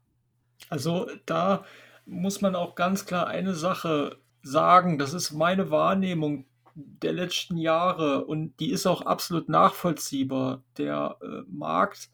Also 0.69 1.09
da 1.25 1.65
muss 2.05 2.41
man 2.41 2.55
auch 2.55 2.75
ganz 2.75 3.05
klar 3.05 3.27
eine 3.27 3.53
Sache 3.53 4.19
sagen, 4.41 4.97
das 4.97 5.13
ist 5.13 5.31
meine 5.31 5.71
Wahrnehmung 5.71 6.45
der 6.75 7.13
letzten 7.13 7.57
Jahre 7.57 8.25
und 8.25 8.59
die 8.59 8.71
ist 8.71 8.85
auch 8.85 9.01
absolut 9.01 9.49
nachvollziehbar. 9.49 10.63
Der 10.77 11.17
äh, 11.21 11.41
Markt 11.47 12.09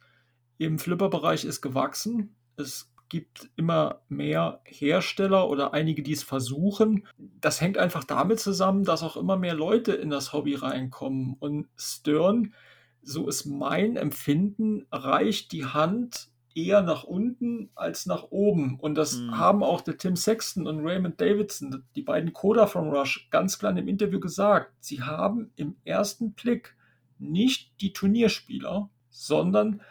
im 0.58 0.80
Flipper-Bereich 0.80 1.46
ist 1.46 1.62
gewachsen. 1.62 2.36
Es 2.58 2.92
gibt 3.08 3.50
immer 3.56 4.02
mehr 4.08 4.62
Hersteller 4.66 5.50
oder 5.50 5.74
einige, 5.74 6.04
die 6.04 6.12
es 6.12 6.24
versuchen. 6.24 7.08
Das 7.18 7.60
hängt 7.60 7.78
einfach 7.78 8.04
damit 8.04 8.40
zusammen, 8.40 8.84
dass 8.84 9.04
auch 9.04 9.18
immer 9.18 9.38
mehr 9.38 9.56
Leute 9.56 9.94
in 9.94 10.10
das 10.10 10.32
Hobby 10.32 10.56
reinkommen. 10.56 11.36
Und 11.40 11.68
Stern, 11.76 12.54
so 13.02 13.28
ist 13.28 13.46
mein 13.46 13.96
Empfinden, 13.96 14.86
reicht 14.92 15.52
die 15.52 15.66
Hand 15.66 16.30
eher 16.66 16.82
nach 16.82 17.04
unten 17.04 17.70
als 17.76 18.06
nach 18.06 18.24
oben. 18.30 18.80
Und 18.80 18.96
das 18.96 19.18
mhm. 19.18 19.38
haben 19.38 19.64
auch 19.64 19.82
der 19.82 19.98
Tim 19.98 20.16
Sexton 20.16 20.68
und 20.68 20.86
Raymond 20.86 21.20
Davidson, 21.20 21.84
die 21.96 22.02
beiden 22.02 22.34
Coder 22.34 22.68
von 22.68 22.90
Rush, 22.90 23.28
ganz 23.32 23.60
klar 23.60 23.78
im 23.78 23.88
Interview 23.88 24.20
gesagt. 24.20 24.74
Sie 24.80 25.02
haben 25.02 25.52
im 25.56 25.76
ersten 25.86 26.34
Blick 26.34 26.76
nicht 27.18 27.74
die 27.82 27.94
Turnierspieler, 27.94 28.90
sondern 29.10 29.82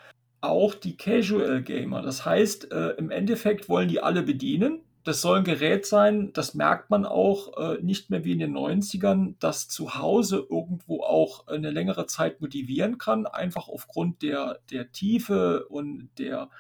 auch 0.41 0.75
die 0.75 0.97
Casual 0.97 1.63
Gamer. 1.63 2.03
Das 2.03 2.25
heißt, 2.25 2.73
äh, 2.73 2.91
im 2.91 3.11
Endeffekt 3.11 3.69
wollen 3.69 3.89
die 3.89 4.01
alle 4.01 4.23
bedienen 4.23 4.83
das 5.09 5.23
soll 5.23 5.39
ein 5.39 5.45
Gerät 5.45 5.87
sein, 5.87 6.35
das 6.35 6.53
merkt 6.53 6.91
man 6.91 7.07
auch 7.07 7.57
äh, 7.57 7.79
nicht 7.81 8.11
mehr 8.11 8.25
wie 8.25 8.33
in 8.33 8.41
den 8.41 8.55
90ern, 8.55 9.37
das 9.39 9.67
zu 9.67 9.95
Hause 9.95 10.47
irgendwo 10.51 11.01
auch 11.03 11.47
eine 11.47 11.71
längere 11.71 12.05
Zeit 12.05 12.43
motivieren 12.43 12.99
kann, 12.99 13.25
einfach 13.25 13.69
aufgrund 13.69 14.21
der, 14.21 14.61
der 14.71 14.93
Tiefe 14.93 15.67
und 15.69 16.11
der 16.19 16.51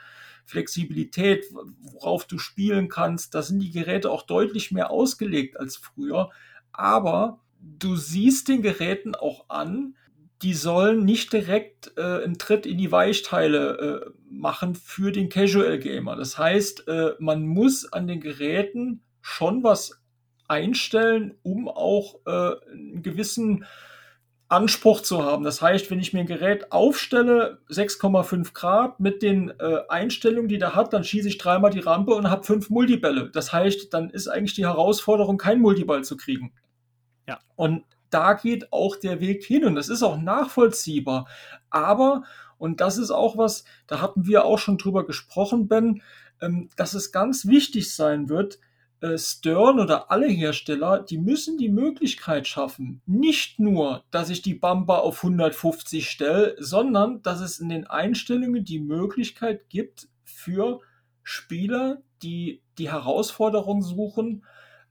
Flexibilität, 0.46 1.44
worauf 1.82 2.24
du 2.24 2.38
spielen 2.38 2.88
kannst. 2.88 3.34
Da 3.34 3.42
sind 3.42 3.59
die 3.59 3.70
Geräte 3.70 4.11
auch 4.11 4.22
deutlich 4.22 4.72
mehr 4.72 4.90
ausgelegt 4.90 5.61
als 5.61 5.76
früher. 5.76 6.30
Aber 6.72 7.40
du 7.61 7.96
siehst 7.96 8.49
den 8.49 8.62
Geräten 8.62 9.14
auch 9.14 9.51
an, 9.51 9.94
die 10.43 10.55
sollen 10.55 11.05
nicht 11.05 11.32
direkt 11.32 11.93
äh, 11.97 12.22
einen 12.22 12.39
Tritt 12.39 12.64
in 12.64 12.78
die 12.78 12.93
Weichteile 12.93 14.05
äh, 14.07 14.11
machen 14.30 14.74
für 14.74 15.11
den 15.11 15.28
Casual 15.28 15.78
Gamer. 15.78 16.16
Das 16.16 16.39
heißt, 16.39 16.86
äh, 16.86 17.12
man 17.18 17.47
muss 17.47 17.93
an 17.93 18.07
den 18.07 18.20
Geräten 18.20 19.03
schon 19.20 19.64
was 19.64 20.01
einstellen, 20.47 21.34
um 21.43 21.68
auch 21.68 22.20
äh, 22.26 22.55
einen 22.70 23.03
gewissen 23.03 23.64
Anspruch 24.49 25.03
zu 25.03 25.22
haben. 25.22 25.45
Das 25.45 25.61
heißt, 25.61 25.91
wenn 25.91 26.01
ich 26.01 26.14
mir 26.14 26.20
ein 26.20 26.26
Gerät 26.26 26.72
aufstelle, 26.72 27.61
6,5 27.68 28.55
Grad 28.55 28.99
mit 28.99 29.22
den 29.22 29.51
äh, 29.59 29.80
Einstellungen, 29.89 30.49
die 30.49 30.59
der 30.59 30.74
hat, 30.74 30.95
dann 30.95 31.05
schieße 31.05 31.28
ich 31.28 31.36
dreimal 31.36 31.70
die 31.70 31.80
Rampe 31.80 32.14
und 32.14 32.30
habe 32.30 32.45
fünf 32.45 32.70
Multibälle. 32.70 33.30
Das 33.30 33.53
heißt, 33.53 33.93
dann 33.93 34.09
ist 34.09 34.28
eigentlich 34.28 34.55
die 34.55 34.64
Herausforderung, 34.64 35.36
keinen 35.36 35.61
Multiball 35.61 36.03
zu 36.03 36.16
kriegen. 36.16 36.55
Ja. 37.26 37.41
Und 37.57 37.84
da 38.11 38.34
geht 38.34 38.72
auch 38.72 38.96
der 38.96 39.20
Weg 39.20 39.44
hin 39.44 39.64
und 39.64 39.74
das 39.74 39.88
ist 39.88 40.02
auch 40.02 40.18
nachvollziehbar. 40.18 41.28
Aber, 41.70 42.24
und 42.59 42.80
das 42.80 42.98
ist 42.98 43.11
auch 43.11 43.36
was, 43.36 43.64
da 43.86 44.00
hatten 44.00 44.26
wir 44.26 44.44
auch 44.44 44.59
schon 44.59 44.78
drüber 44.78 45.06
gesprochen, 45.06 45.68
Ben, 45.68 46.02
ähm, 46.40 46.68
dass 46.76 46.94
es 46.94 47.12
ganz 47.12 47.46
wichtig 47.46 47.94
sein 47.94 48.28
wird, 48.28 48.59
äh, 49.00 49.16
Stern 49.16 49.78
oder 49.78 50.11
alle 50.11 50.26
Hersteller, 50.26 51.00
die 51.00 51.18
müssen 51.18 51.56
die 51.56 51.68
Möglichkeit 51.68 52.48
schaffen, 52.48 53.00
nicht 53.06 53.61
nur, 53.61 54.02
dass 54.11 54.28
ich 54.28 54.42
die 54.42 54.54
Bumper 54.54 55.02
auf 55.02 55.22
150 55.22 56.11
stelle, 56.11 56.56
sondern 56.59 57.22
dass 57.22 57.40
es 57.40 57.61
in 57.61 57.68
den 57.68 57.86
Einstellungen 57.86 58.64
die 58.64 58.80
Möglichkeit 58.80 59.68
gibt 59.68 60.09
für 60.24 60.80
Spieler, 61.22 62.02
die 62.22 62.62
die 62.78 62.90
Herausforderung 62.90 63.82
suchen, 63.82 64.44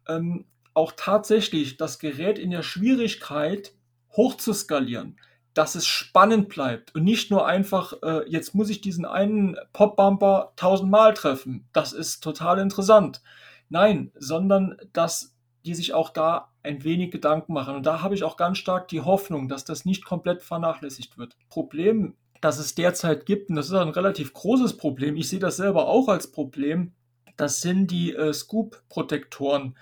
ähm, 0.08 0.46
auch 0.78 0.94
tatsächlich 0.96 1.78
das 1.78 2.00
Gerät 2.00 2.38
in 2.38 2.52
der 2.52 2.62
Schwierigkeit 2.62 3.74
hochzuskalieren, 4.12 5.20
dass 5.54 5.76
es 5.76 5.88
spannend 5.88 6.50
bleibt 6.50 6.94
und 6.94 7.04
nicht 7.04 7.32
nur 7.32 7.48
einfach, 7.48 7.94
äh, 8.04 8.30
jetzt 8.30 8.54
muss 8.54 8.70
ich 8.70 8.80
diesen 8.80 9.06
einen 9.06 9.58
Pop-Bumper 9.74 10.54
tausendmal 10.56 11.16
treffen. 11.16 11.68
Das 11.74 11.94
ist 11.94 12.22
total 12.22 12.60
interessant. 12.60 13.22
Nein, 13.70 14.12
sondern 14.16 14.78
dass 14.94 15.36
die 15.66 15.74
sich 15.74 15.94
auch 15.94 16.12
da 16.12 16.54
ein 16.64 16.84
wenig 16.84 17.12
Gedanken 17.12 17.54
machen. 17.54 17.76
Und 17.76 17.86
da 17.86 18.02
habe 18.02 18.14
ich 18.14 18.24
auch 18.24 18.38
ganz 18.38 18.60
stark 18.60 18.88
die 18.88 19.02
Hoffnung, 19.02 19.50
dass 19.50 19.66
das 19.66 19.84
nicht 19.84 20.06
komplett 20.06 20.44
vernachlässigt 20.44 21.18
wird. 21.18 21.36
Problem, 21.50 22.16
das 22.40 22.60
es 22.60 22.76
derzeit 22.76 23.26
gibt, 23.26 23.50
und 23.50 23.56
das 23.56 23.68
ist 23.68 23.74
ein 23.74 23.90
relativ 23.90 24.32
großes 24.32 24.78
Problem, 24.78 25.16
ich 25.18 25.28
sehe 25.28 25.40
das 25.40 25.58
selber 25.58 25.88
auch 25.88 26.08
als 26.08 26.32
Problem, 26.32 26.94
das 27.36 27.62
sind 27.62 27.90
die 27.90 28.14
äh, 28.14 28.32
Scoop-Protektoren. 28.32 29.76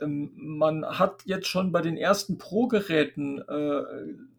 Ähm, 0.00 0.32
man 0.34 0.84
hat 0.84 1.22
jetzt 1.24 1.48
schon 1.48 1.72
bei 1.72 1.80
den 1.80 1.96
ersten 1.96 2.38
Pro-Geräten 2.38 3.38
äh, 3.38 3.82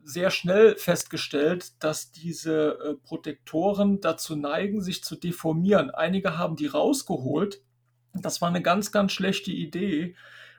sehr 0.03 0.31
schnell 0.31 0.75
festgestellt, 0.77 1.83
dass 1.83 2.11
diese 2.11 2.79
äh, 2.79 2.93
Protektoren 2.95 4.01
dazu 4.01 4.35
neigen, 4.35 4.81
sich 4.81 5.03
zu 5.03 5.15
deformieren. 5.15 5.91
Einige 5.91 6.37
haben 6.37 6.55
die 6.55 6.67
rausgeholt. 6.67 7.61
Das 8.13 8.41
war 8.41 8.49
eine 8.49 8.61
ganz, 8.61 8.91
ganz 8.91 9.11
schlechte 9.11 9.51
Idee, 9.51 10.15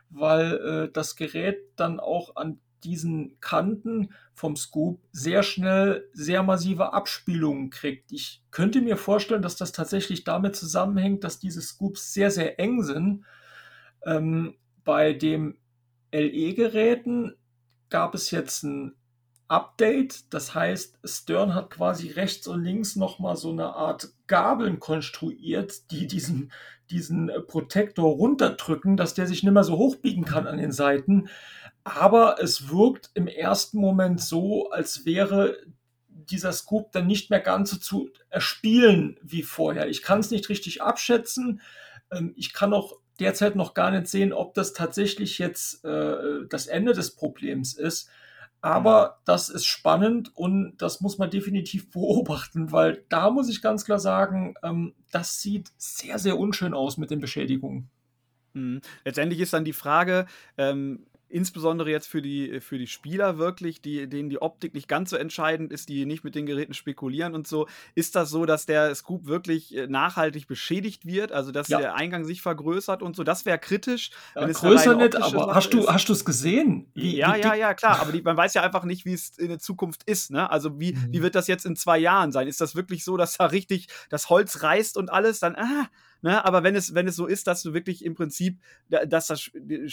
weil 0.08 0.56
äh, 0.56 0.92
das 0.92 1.16
Gerät 1.16 1.58
dann 1.76 2.00
auch 2.00 2.36
an 2.36 2.60
diesen 2.84 3.38
Kanten 3.40 4.14
vom 4.34 4.56
Scoop 4.56 5.00
sehr 5.12 5.42
schnell 5.42 6.08
sehr 6.12 6.42
massive 6.42 6.92
Abspielungen 6.92 7.70
kriegt. 7.70 8.12
Ich 8.12 8.42
könnte 8.50 8.80
mir 8.80 8.96
vorstellen, 8.96 9.42
dass 9.42 9.56
das 9.56 9.72
tatsächlich 9.72 10.24
damit 10.24 10.56
zusammenhängt, 10.56 11.24
dass 11.24 11.38
diese 11.38 11.60
Scoops 11.60 12.14
sehr, 12.14 12.30
sehr 12.30 12.58
eng 12.58 12.82
sind. 12.82 13.24
Ähm, 14.06 14.54
bei 14.90 15.12
den 15.12 15.56
LE-Geräten 16.10 17.36
gab 17.90 18.12
es 18.16 18.32
jetzt 18.32 18.64
ein 18.64 18.96
Update. 19.46 20.34
Das 20.34 20.52
heißt, 20.52 20.98
Stern 21.04 21.54
hat 21.54 21.70
quasi 21.70 22.10
rechts 22.10 22.48
und 22.48 22.64
links 22.64 22.96
nochmal 22.96 23.36
so 23.36 23.52
eine 23.52 23.76
Art 23.76 24.08
Gabeln 24.26 24.80
konstruiert, 24.80 25.92
die 25.92 26.08
diesen, 26.08 26.50
diesen 26.90 27.30
Protektor 27.46 28.10
runterdrücken, 28.16 28.96
dass 28.96 29.14
der 29.14 29.28
sich 29.28 29.44
nicht 29.44 29.52
mehr 29.52 29.62
so 29.62 29.78
hochbiegen 29.78 30.24
kann 30.24 30.48
an 30.48 30.58
den 30.58 30.72
Seiten. 30.72 31.28
Aber 31.84 32.42
es 32.42 32.68
wirkt 32.68 33.12
im 33.14 33.28
ersten 33.28 33.78
Moment 33.78 34.20
so, 34.20 34.70
als 34.70 35.04
wäre 35.04 35.56
dieser 36.08 36.52
Scoop 36.52 36.90
dann 36.90 37.06
nicht 37.06 37.30
mehr 37.30 37.38
ganz 37.38 37.70
so 37.70 37.76
zu 37.76 38.10
erspielen 38.28 39.20
wie 39.22 39.44
vorher. 39.44 39.88
Ich 39.88 40.02
kann 40.02 40.18
es 40.18 40.32
nicht 40.32 40.48
richtig 40.48 40.82
abschätzen. 40.82 41.60
Ähm, 42.10 42.32
ich 42.34 42.52
kann 42.52 42.72
auch 42.72 42.99
derzeit 43.20 43.56
noch 43.56 43.74
gar 43.74 43.90
nicht 43.90 44.08
sehen, 44.08 44.32
ob 44.32 44.54
das 44.54 44.72
tatsächlich 44.72 45.38
jetzt 45.38 45.84
äh, 45.84 46.46
das 46.48 46.66
Ende 46.66 46.92
des 46.92 47.14
Problems 47.14 47.74
ist. 47.74 48.08
Aber 48.62 49.06
mhm. 49.06 49.22
das 49.24 49.48
ist 49.48 49.66
spannend 49.66 50.36
und 50.36 50.76
das 50.78 51.00
muss 51.00 51.18
man 51.18 51.30
definitiv 51.30 51.90
beobachten, 51.92 52.72
weil 52.72 53.04
da 53.08 53.30
muss 53.30 53.48
ich 53.48 53.62
ganz 53.62 53.84
klar 53.84 53.98
sagen, 53.98 54.54
ähm, 54.62 54.94
das 55.10 55.40
sieht 55.40 55.70
sehr, 55.76 56.18
sehr 56.18 56.38
unschön 56.38 56.74
aus 56.74 56.96
mit 56.96 57.10
den 57.10 57.20
Beschädigungen. 57.20 57.90
Mhm. 58.52 58.80
Letztendlich 59.04 59.40
ist 59.40 59.52
dann 59.52 59.64
die 59.64 59.72
Frage, 59.72 60.26
ähm, 60.58 61.06
insbesondere 61.30 61.90
jetzt 61.90 62.08
für 62.08 62.20
die, 62.20 62.60
für 62.60 62.76
die 62.76 62.86
Spieler 62.86 63.38
wirklich, 63.38 63.80
die, 63.80 64.08
denen 64.08 64.28
die 64.28 64.42
Optik 64.42 64.74
nicht 64.74 64.88
ganz 64.88 65.10
so 65.10 65.16
entscheidend 65.16 65.72
ist, 65.72 65.88
die 65.88 66.04
nicht 66.04 66.24
mit 66.24 66.34
den 66.34 66.44
Geräten 66.44 66.74
spekulieren 66.74 67.34
und 67.34 67.46
so, 67.46 67.68
ist 67.94 68.16
das 68.16 68.30
so, 68.30 68.46
dass 68.46 68.66
der 68.66 68.94
Scoop 68.94 69.26
wirklich 69.26 69.76
äh, 69.76 69.86
nachhaltig 69.86 70.48
beschädigt 70.48 71.06
wird, 71.06 71.32
also 71.32 71.52
dass 71.52 71.68
ja. 71.68 71.78
der 71.78 71.94
Eingang 71.94 72.24
sich 72.24 72.42
vergrößert 72.42 73.02
und 73.02 73.16
so, 73.16 73.22
das 73.22 73.46
wäre 73.46 73.58
kritisch. 73.58 74.10
Ja, 74.34 74.46
größer 74.46 74.96
nicht, 74.96 75.16
aber 75.16 75.54
hast 75.54 75.72
du, 75.72 75.88
hast 75.88 76.08
du 76.08 76.12
es 76.12 76.24
gesehen? 76.24 76.90
Wie, 76.94 77.16
ja, 77.16 77.36
wie 77.36 77.40
ja, 77.40 77.54
ja, 77.54 77.74
klar, 77.74 78.00
aber 78.00 78.12
die, 78.12 78.22
man 78.22 78.36
weiß 78.36 78.54
ja 78.54 78.62
einfach 78.62 78.84
nicht, 78.84 79.04
wie 79.04 79.12
es 79.12 79.38
in 79.38 79.48
der 79.48 79.58
Zukunft 79.58 80.02
ist, 80.04 80.30
ne? 80.30 80.50
Also 80.50 80.80
wie, 80.80 80.92
mhm. 80.92 81.08
wie 81.12 81.22
wird 81.22 81.34
das 81.34 81.46
jetzt 81.46 81.64
in 81.64 81.76
zwei 81.76 81.98
Jahren 81.98 82.32
sein? 82.32 82.48
Ist 82.48 82.60
das 82.60 82.74
wirklich 82.74 83.04
so, 83.04 83.16
dass 83.16 83.36
da 83.36 83.46
richtig 83.46 83.86
das 84.08 84.28
Holz 84.30 84.62
reißt 84.62 84.96
und 84.96 85.10
alles, 85.10 85.38
dann, 85.38 85.54
ah, 85.54 85.88
Ne? 86.22 86.44
Aber 86.44 86.62
wenn 86.62 86.74
es, 86.76 86.94
wenn 86.94 87.08
es 87.08 87.16
so 87.16 87.26
ist, 87.26 87.46
dass 87.46 87.62
du 87.62 87.72
wirklich 87.72 88.04
im 88.04 88.14
Prinzip, 88.14 88.58
dass 88.88 89.26
das, 89.26 89.50
äh, 89.54 89.88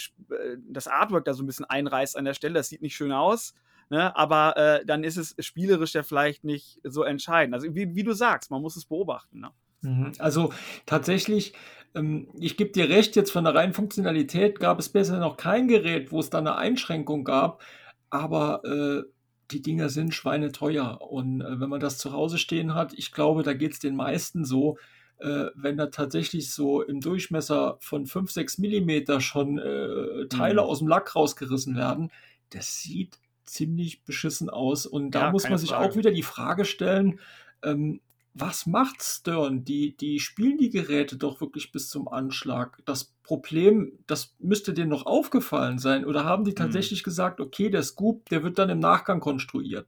das 0.68 0.88
Artwork 0.88 1.24
da 1.24 1.34
so 1.34 1.42
ein 1.42 1.46
bisschen 1.46 1.64
einreißt 1.64 2.16
an 2.16 2.24
der 2.24 2.34
Stelle, 2.34 2.54
das 2.54 2.68
sieht 2.68 2.82
nicht 2.82 2.96
schön 2.96 3.12
aus. 3.12 3.54
Ne? 3.90 4.14
Aber 4.16 4.56
äh, 4.56 4.84
dann 4.84 5.04
ist 5.04 5.16
es 5.16 5.34
spielerisch 5.38 5.94
ja 5.94 6.02
vielleicht 6.02 6.44
nicht 6.44 6.80
so 6.84 7.02
entscheidend. 7.02 7.54
Also 7.54 7.74
wie, 7.74 7.94
wie 7.94 8.02
du 8.02 8.12
sagst, 8.12 8.50
man 8.50 8.60
muss 8.60 8.76
es 8.76 8.84
beobachten. 8.84 9.40
Ne? 9.40 9.50
Mhm. 9.80 10.12
Also 10.18 10.52
tatsächlich, 10.86 11.54
ähm, 11.94 12.28
ich 12.38 12.56
gebe 12.56 12.72
dir 12.72 12.88
recht, 12.88 13.16
jetzt 13.16 13.30
von 13.30 13.44
der 13.44 13.54
reinen 13.54 13.72
Funktionalität 13.72 14.60
gab 14.60 14.78
es 14.78 14.90
bisher 14.90 15.18
noch 15.18 15.36
kein 15.36 15.68
Gerät, 15.68 16.12
wo 16.12 16.20
es 16.20 16.30
da 16.30 16.38
eine 16.38 16.56
Einschränkung 16.56 17.24
gab, 17.24 17.62
aber 18.10 18.62
äh, 18.64 19.10
die 19.50 19.62
Dinger 19.62 19.88
sind 19.88 20.14
schweineteuer. 20.14 21.00
Und 21.00 21.40
äh, 21.40 21.60
wenn 21.60 21.70
man 21.70 21.80
das 21.80 21.96
zu 21.96 22.12
Hause 22.12 22.36
stehen 22.36 22.74
hat, 22.74 22.92
ich 22.92 23.12
glaube, 23.12 23.42
da 23.42 23.54
geht 23.54 23.72
es 23.72 23.78
den 23.78 23.96
meisten 23.96 24.44
so, 24.44 24.76
äh, 25.18 25.46
wenn 25.54 25.76
da 25.76 25.86
tatsächlich 25.86 26.52
so 26.52 26.82
im 26.82 27.00
Durchmesser 27.00 27.78
von 27.80 28.06
5, 28.06 28.30
6 28.30 28.58
Millimeter 28.58 29.20
schon 29.20 29.58
äh, 29.58 30.26
Teile 30.28 30.62
mhm. 30.62 30.68
aus 30.68 30.78
dem 30.78 30.88
Lack 30.88 31.14
rausgerissen 31.14 31.76
werden, 31.76 32.10
das 32.50 32.80
sieht 32.80 33.18
ziemlich 33.44 34.04
beschissen 34.04 34.50
aus. 34.50 34.86
Und 34.86 35.12
da 35.12 35.26
ja, 35.26 35.30
muss 35.30 35.48
man 35.48 35.58
sich 35.58 35.70
Frage. 35.70 35.90
auch 35.90 35.96
wieder 35.96 36.10
die 36.10 36.22
Frage 36.22 36.64
stellen, 36.64 37.20
ähm, 37.62 38.00
was 38.34 38.66
macht 38.66 39.02
Stern? 39.02 39.64
Die, 39.64 39.96
die 39.96 40.20
spielen 40.20 40.58
die 40.58 40.70
Geräte 40.70 41.16
doch 41.16 41.40
wirklich 41.40 41.72
bis 41.72 41.88
zum 41.88 42.08
Anschlag. 42.08 42.78
Das 42.84 43.12
Problem, 43.22 43.98
das 44.06 44.34
müsste 44.38 44.72
denen 44.72 44.90
noch 44.90 45.06
aufgefallen 45.06 45.78
sein. 45.78 46.04
Oder 46.04 46.24
haben 46.24 46.44
die 46.44 46.52
mhm. 46.52 46.56
tatsächlich 46.56 47.02
mhm. 47.02 47.04
gesagt, 47.04 47.40
okay, 47.40 47.70
der 47.70 47.82
Scoop, 47.82 48.28
der 48.28 48.42
wird 48.42 48.58
dann 48.58 48.70
im 48.70 48.78
Nachgang 48.78 49.20
konstruiert? 49.20 49.86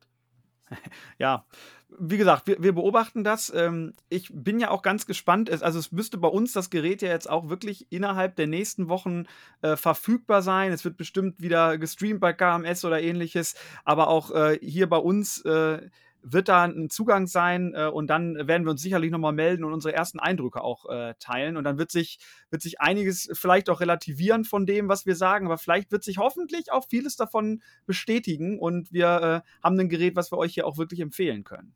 Ja, 1.19 1.47
wie 1.99 2.17
gesagt, 2.17 2.47
wir, 2.47 2.63
wir 2.63 2.73
beobachten 2.73 3.25
das. 3.25 3.53
Ähm, 3.55 3.95
ich 4.09 4.31
bin 4.33 4.61
ja 4.61 4.71
auch 4.71 4.83
ganz 4.83 5.07
gespannt. 5.07 5.51
also 5.51 5.79
es 5.79 5.93
müsste 5.93 6.19
bei 6.19 6.29
uns 6.29 6.53
das 6.53 6.71
Gerät 6.71 7.03
ja 7.03 7.09
jetzt 7.09 7.29
auch 7.29 7.49
wirklich 7.49 7.87
innerhalb 7.91 8.37
der 8.37 8.47
nächsten 8.47 8.89
Wochen 8.89 9.25
äh, 9.63 9.77
verfügbar 9.77 10.43
sein. 10.43 10.73
Es 10.73 10.85
wird 10.85 10.97
bestimmt 10.97 11.41
wieder 11.41 11.79
gestreamt 11.79 12.21
bei 12.21 12.33
KMS 12.33 12.85
oder 12.85 13.01
ähnliches. 13.03 13.55
Aber 13.85 14.09
auch 14.09 14.31
äh, 14.31 14.59
hier 14.63 14.89
bei 14.89 14.99
uns 14.99 15.45
äh, 15.45 15.89
wird 16.23 16.49
da 16.49 16.65
ein 16.65 16.91
Zugang 16.91 17.27
sein 17.27 17.73
äh, 17.75 17.87
und 17.87 18.09
dann 18.09 18.47
werden 18.47 18.65
wir 18.65 18.71
uns 18.71 18.83
sicherlich 18.83 19.11
nochmal 19.11 19.33
melden 19.33 19.65
und 19.65 19.73
unsere 19.73 19.95
ersten 19.95 20.21
Eindrücke 20.21 20.63
auch 20.63 20.87
äh, 20.89 21.15
teilen. 21.19 21.57
Und 21.57 21.65
dann 21.65 21.79
wird 21.79 21.91
sich, 21.91 22.19
wird 22.51 22.63
sich 22.63 22.81
einiges 22.81 23.31
vielleicht 23.33 23.71
auch 23.71 23.81
relativieren 23.81 24.45
von 24.45 24.67
dem, 24.67 24.89
was 24.89 25.07
wir 25.07 25.17
sagen, 25.17 25.47
aber 25.47 25.59
vielleicht 25.59 25.91
wird 25.93 26.05
sich 26.05 26.19
hoffentlich 26.19 26.73
auch 26.73 26.87
vieles 26.89 27.17
davon 27.17 27.63
bestätigen 27.87 28.59
und 28.59 28.93
wir 28.93 29.45
äh, 29.45 29.65
haben 29.65 29.79
ein 29.79 29.89
Gerät, 29.89 30.17
was 30.17 30.31
wir 30.31 30.39
euch 30.39 30.55
hier 30.55 30.67
auch 30.67 30.79
wirklich 30.79 31.01
empfehlen 31.01 31.45
können. 31.45 31.75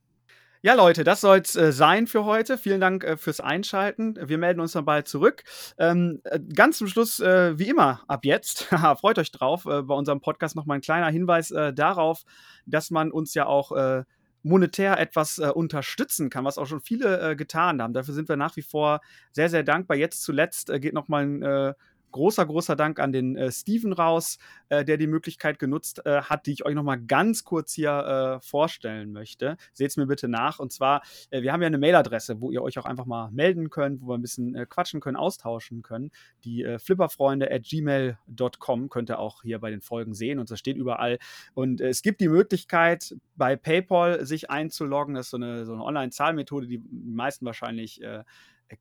Ja, 0.65 0.73
Leute, 0.73 1.05
das 1.05 1.20
soll 1.20 1.41
es 1.41 1.57
äh, 1.57 1.73
sein 1.73 2.07
für 2.07 2.24
heute. 2.24 2.57
Vielen 2.57 2.81
Dank 2.81 3.05
äh, 3.05 3.19
fürs 3.19 3.39
Einschalten. 3.39 4.16
Wir 4.19 4.39
melden 4.39 4.61
uns 4.61 4.73
dann 4.73 4.86
bald 4.86 5.07
zurück. 5.07 5.45
Ähm, 5.77 6.23
äh, 6.24 6.41
ganz 6.41 6.78
zum 6.78 6.86
Schluss, 6.86 7.20
äh, 7.20 7.59
wie 7.59 7.69
immer, 7.69 8.03
ab 8.09 8.24
jetzt, 8.24 8.62
freut 8.99 9.19
euch 9.19 9.31
drauf, 9.31 9.66
äh, 9.66 9.82
bei 9.82 9.95
unserem 9.95 10.23
Podcast 10.23 10.57
nochmal 10.57 10.78
ein 10.78 10.81
kleiner 10.81 11.11
Hinweis 11.11 11.51
äh, 11.51 11.74
darauf, 11.74 12.23
dass 12.65 12.91
man 12.91 13.12
uns 13.12 13.35
ja 13.35 13.45
auch 13.45 13.73
monetär 14.43 14.99
etwas 14.99 15.39
äh, 15.39 15.49
unterstützen 15.49 16.31
kann, 16.31 16.45
was 16.45 16.59
auch 16.59 16.66
schon 16.66 16.81
viele 16.81 17.32
äh, 17.32 17.36
getan 17.36 17.82
haben. 17.82 17.93
Dafür 17.93 18.15
sind 18.15 18.28
wir 18.31 18.36
nach 18.36 18.57
wie 18.57 18.62
vor 18.62 19.01
sehr, 19.32 19.51
sehr 19.51 19.65
dankbar. 19.65 19.97
Jetzt 19.97 20.23
zuletzt 20.23 20.70
äh, 20.70 20.81
geht 20.81 20.95
nochmal 20.95 21.24
ein 21.24 21.74
großer, 22.15 22.47
großer 22.47 22.77
Dank 22.77 23.01
an 23.01 23.12
den 23.12 23.36
äh, 23.36 23.51
Steven 23.51 23.93
raus, 23.93 24.39
äh, 24.69 24.85
der 24.85 24.97
die 24.97 25.07
Möglichkeit 25.07 25.59
genutzt 25.59 26.05
äh, 26.07 26.23
hat, 26.23 26.47
die 26.47 26.53
ich 26.53 26.65
euch 26.65 26.74
nochmal 26.74 27.01
ganz 27.01 27.45
kurz 27.45 27.73
hier 27.73 28.39
äh, 28.41 28.41
vorstellen 28.41 29.12
möchte. 29.12 29.57
Seht 29.73 29.91
es 29.91 29.97
mir 29.97 30.07
bitte 30.07 30.28
nach. 30.28 30.59
Und 30.61 30.73
zwar, 30.73 31.03
äh, 31.31 31.43
wir 31.43 31.53
haben 31.53 31.61
ja 31.61 31.66
eine 31.66 31.78
Mailadresse, 31.78 32.41
wo 32.41 32.51
ihr 32.51 32.62
euch 32.62 32.78
auch 32.78 32.85
einfach 32.85 33.07
mal 33.07 33.31
melden 33.32 33.69
könnt, 33.69 34.01
wo 34.01 34.09
wir 34.09 34.15
ein 34.15 34.23
bisschen 34.23 34.55
äh, 34.55 34.65
quatschen 34.69 35.01
können, 35.01 35.16
austauschen 35.16 35.82
können. 35.82 36.11
Die 36.45 36.65
flipperfreunde 36.78 37.51
at 37.51 37.62
gmail.com 37.62 38.89
könnt 38.89 39.11
ihr 39.11 39.19
auch 39.19 39.43
hier 39.43 39.59
bei 39.59 39.70
den 39.70 39.81
Folgen 39.81 40.15
sehen 40.15 40.39
und 40.39 40.51
das 40.51 40.59
steht 40.59 40.77
überall. 40.77 41.19
Und 41.55 41.81
es 41.81 42.03
gibt 42.03 42.20
die 42.20 42.28
Möglichkeit, 42.28 43.16
bei 43.36 43.57
PayPal 43.57 44.24
sich 44.24 44.51
einzuloggen. 44.51 45.15
Das 45.15 45.27
ist 45.27 45.31
so 45.31 45.36
eine, 45.39 45.65
so 45.65 45.73
eine 45.73 45.82
Online-Zahlmethode, 45.82 46.66
die 46.66 46.74
die 46.78 46.82
meisten 46.91 47.47
wahrscheinlich 47.47 48.01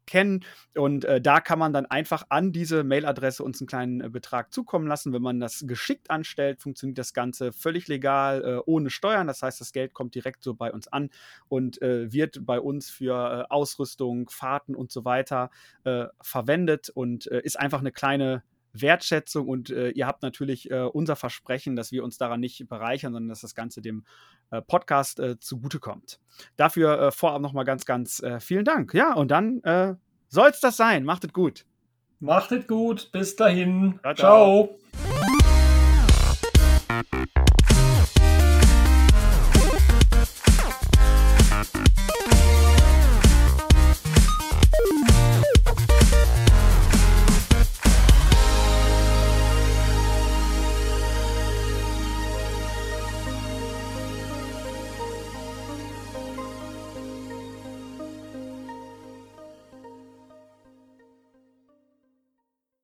kennen. 0.05 0.43
Und 0.75 1.05
äh, 1.05 1.21
da 1.21 1.39
kann 1.39 1.59
man 1.59 1.73
dann 1.73 1.85
einfach 1.85 2.25
an 2.29 2.51
diese 2.51 2.83
Mailadresse 2.83 3.43
uns 3.43 3.61
einen 3.61 3.67
kleinen 3.67 4.01
äh, 4.01 4.09
Betrag 4.09 4.53
zukommen 4.53 4.87
lassen. 4.87 5.13
Wenn 5.13 5.21
man 5.21 5.39
das 5.39 5.65
geschickt 5.67 6.09
anstellt, 6.09 6.61
funktioniert 6.61 6.97
das 6.97 7.13
Ganze 7.13 7.51
völlig 7.51 7.87
legal, 7.87 8.43
äh, 8.43 8.61
ohne 8.65 8.89
Steuern. 8.89 9.27
Das 9.27 9.41
heißt, 9.41 9.61
das 9.61 9.71
Geld 9.71 9.93
kommt 9.93 10.15
direkt 10.15 10.43
so 10.43 10.53
bei 10.53 10.71
uns 10.71 10.87
an 10.87 11.09
und 11.47 11.81
äh, 11.81 12.11
wird 12.11 12.45
bei 12.45 12.59
uns 12.59 12.89
für 12.89 13.13
äh, 13.47 13.53
Ausrüstung, 13.53 14.29
Fahrten 14.29 14.75
und 14.75 14.91
so 14.91 15.05
weiter 15.05 15.49
äh, 15.83 16.05
verwendet 16.21 16.89
und 16.89 17.25
ist 17.25 17.59
einfach 17.59 17.79
eine 17.79 17.91
kleine 17.91 18.43
Wertschätzung 18.73 19.47
und 19.47 19.69
äh, 19.69 19.89
ihr 19.89 20.07
habt 20.07 20.23
natürlich 20.23 20.69
äh, 20.71 20.81
unser 20.81 21.15
Versprechen, 21.15 21.75
dass 21.75 21.91
wir 21.91 22.03
uns 22.03 22.17
daran 22.17 22.39
nicht 22.39 22.67
bereichern, 22.67 23.13
sondern 23.13 23.29
dass 23.29 23.41
das 23.41 23.55
Ganze 23.55 23.81
dem 23.81 24.03
äh, 24.49 24.61
Podcast 24.61 25.19
äh, 25.19 25.39
zugutekommt. 25.39 26.19
Dafür 26.55 26.99
äh, 26.99 27.11
vorab 27.11 27.41
nochmal 27.41 27.65
ganz, 27.65 27.85
ganz 27.85 28.21
äh, 28.21 28.39
vielen 28.39 28.65
Dank. 28.65 28.93
Ja, 28.93 29.13
und 29.13 29.29
dann 29.29 29.61
soll 30.27 30.49
es 30.49 30.59
das 30.59 30.77
sein. 30.77 31.03
Macht 31.03 31.23
es 31.23 31.33
gut. 31.33 31.65
Macht 32.19 32.51
es 32.51 32.65
gut. 32.67 33.11
Bis 33.11 33.35
dahin. 33.35 33.99
ciao. 34.15 34.15
ciao. 34.15 34.79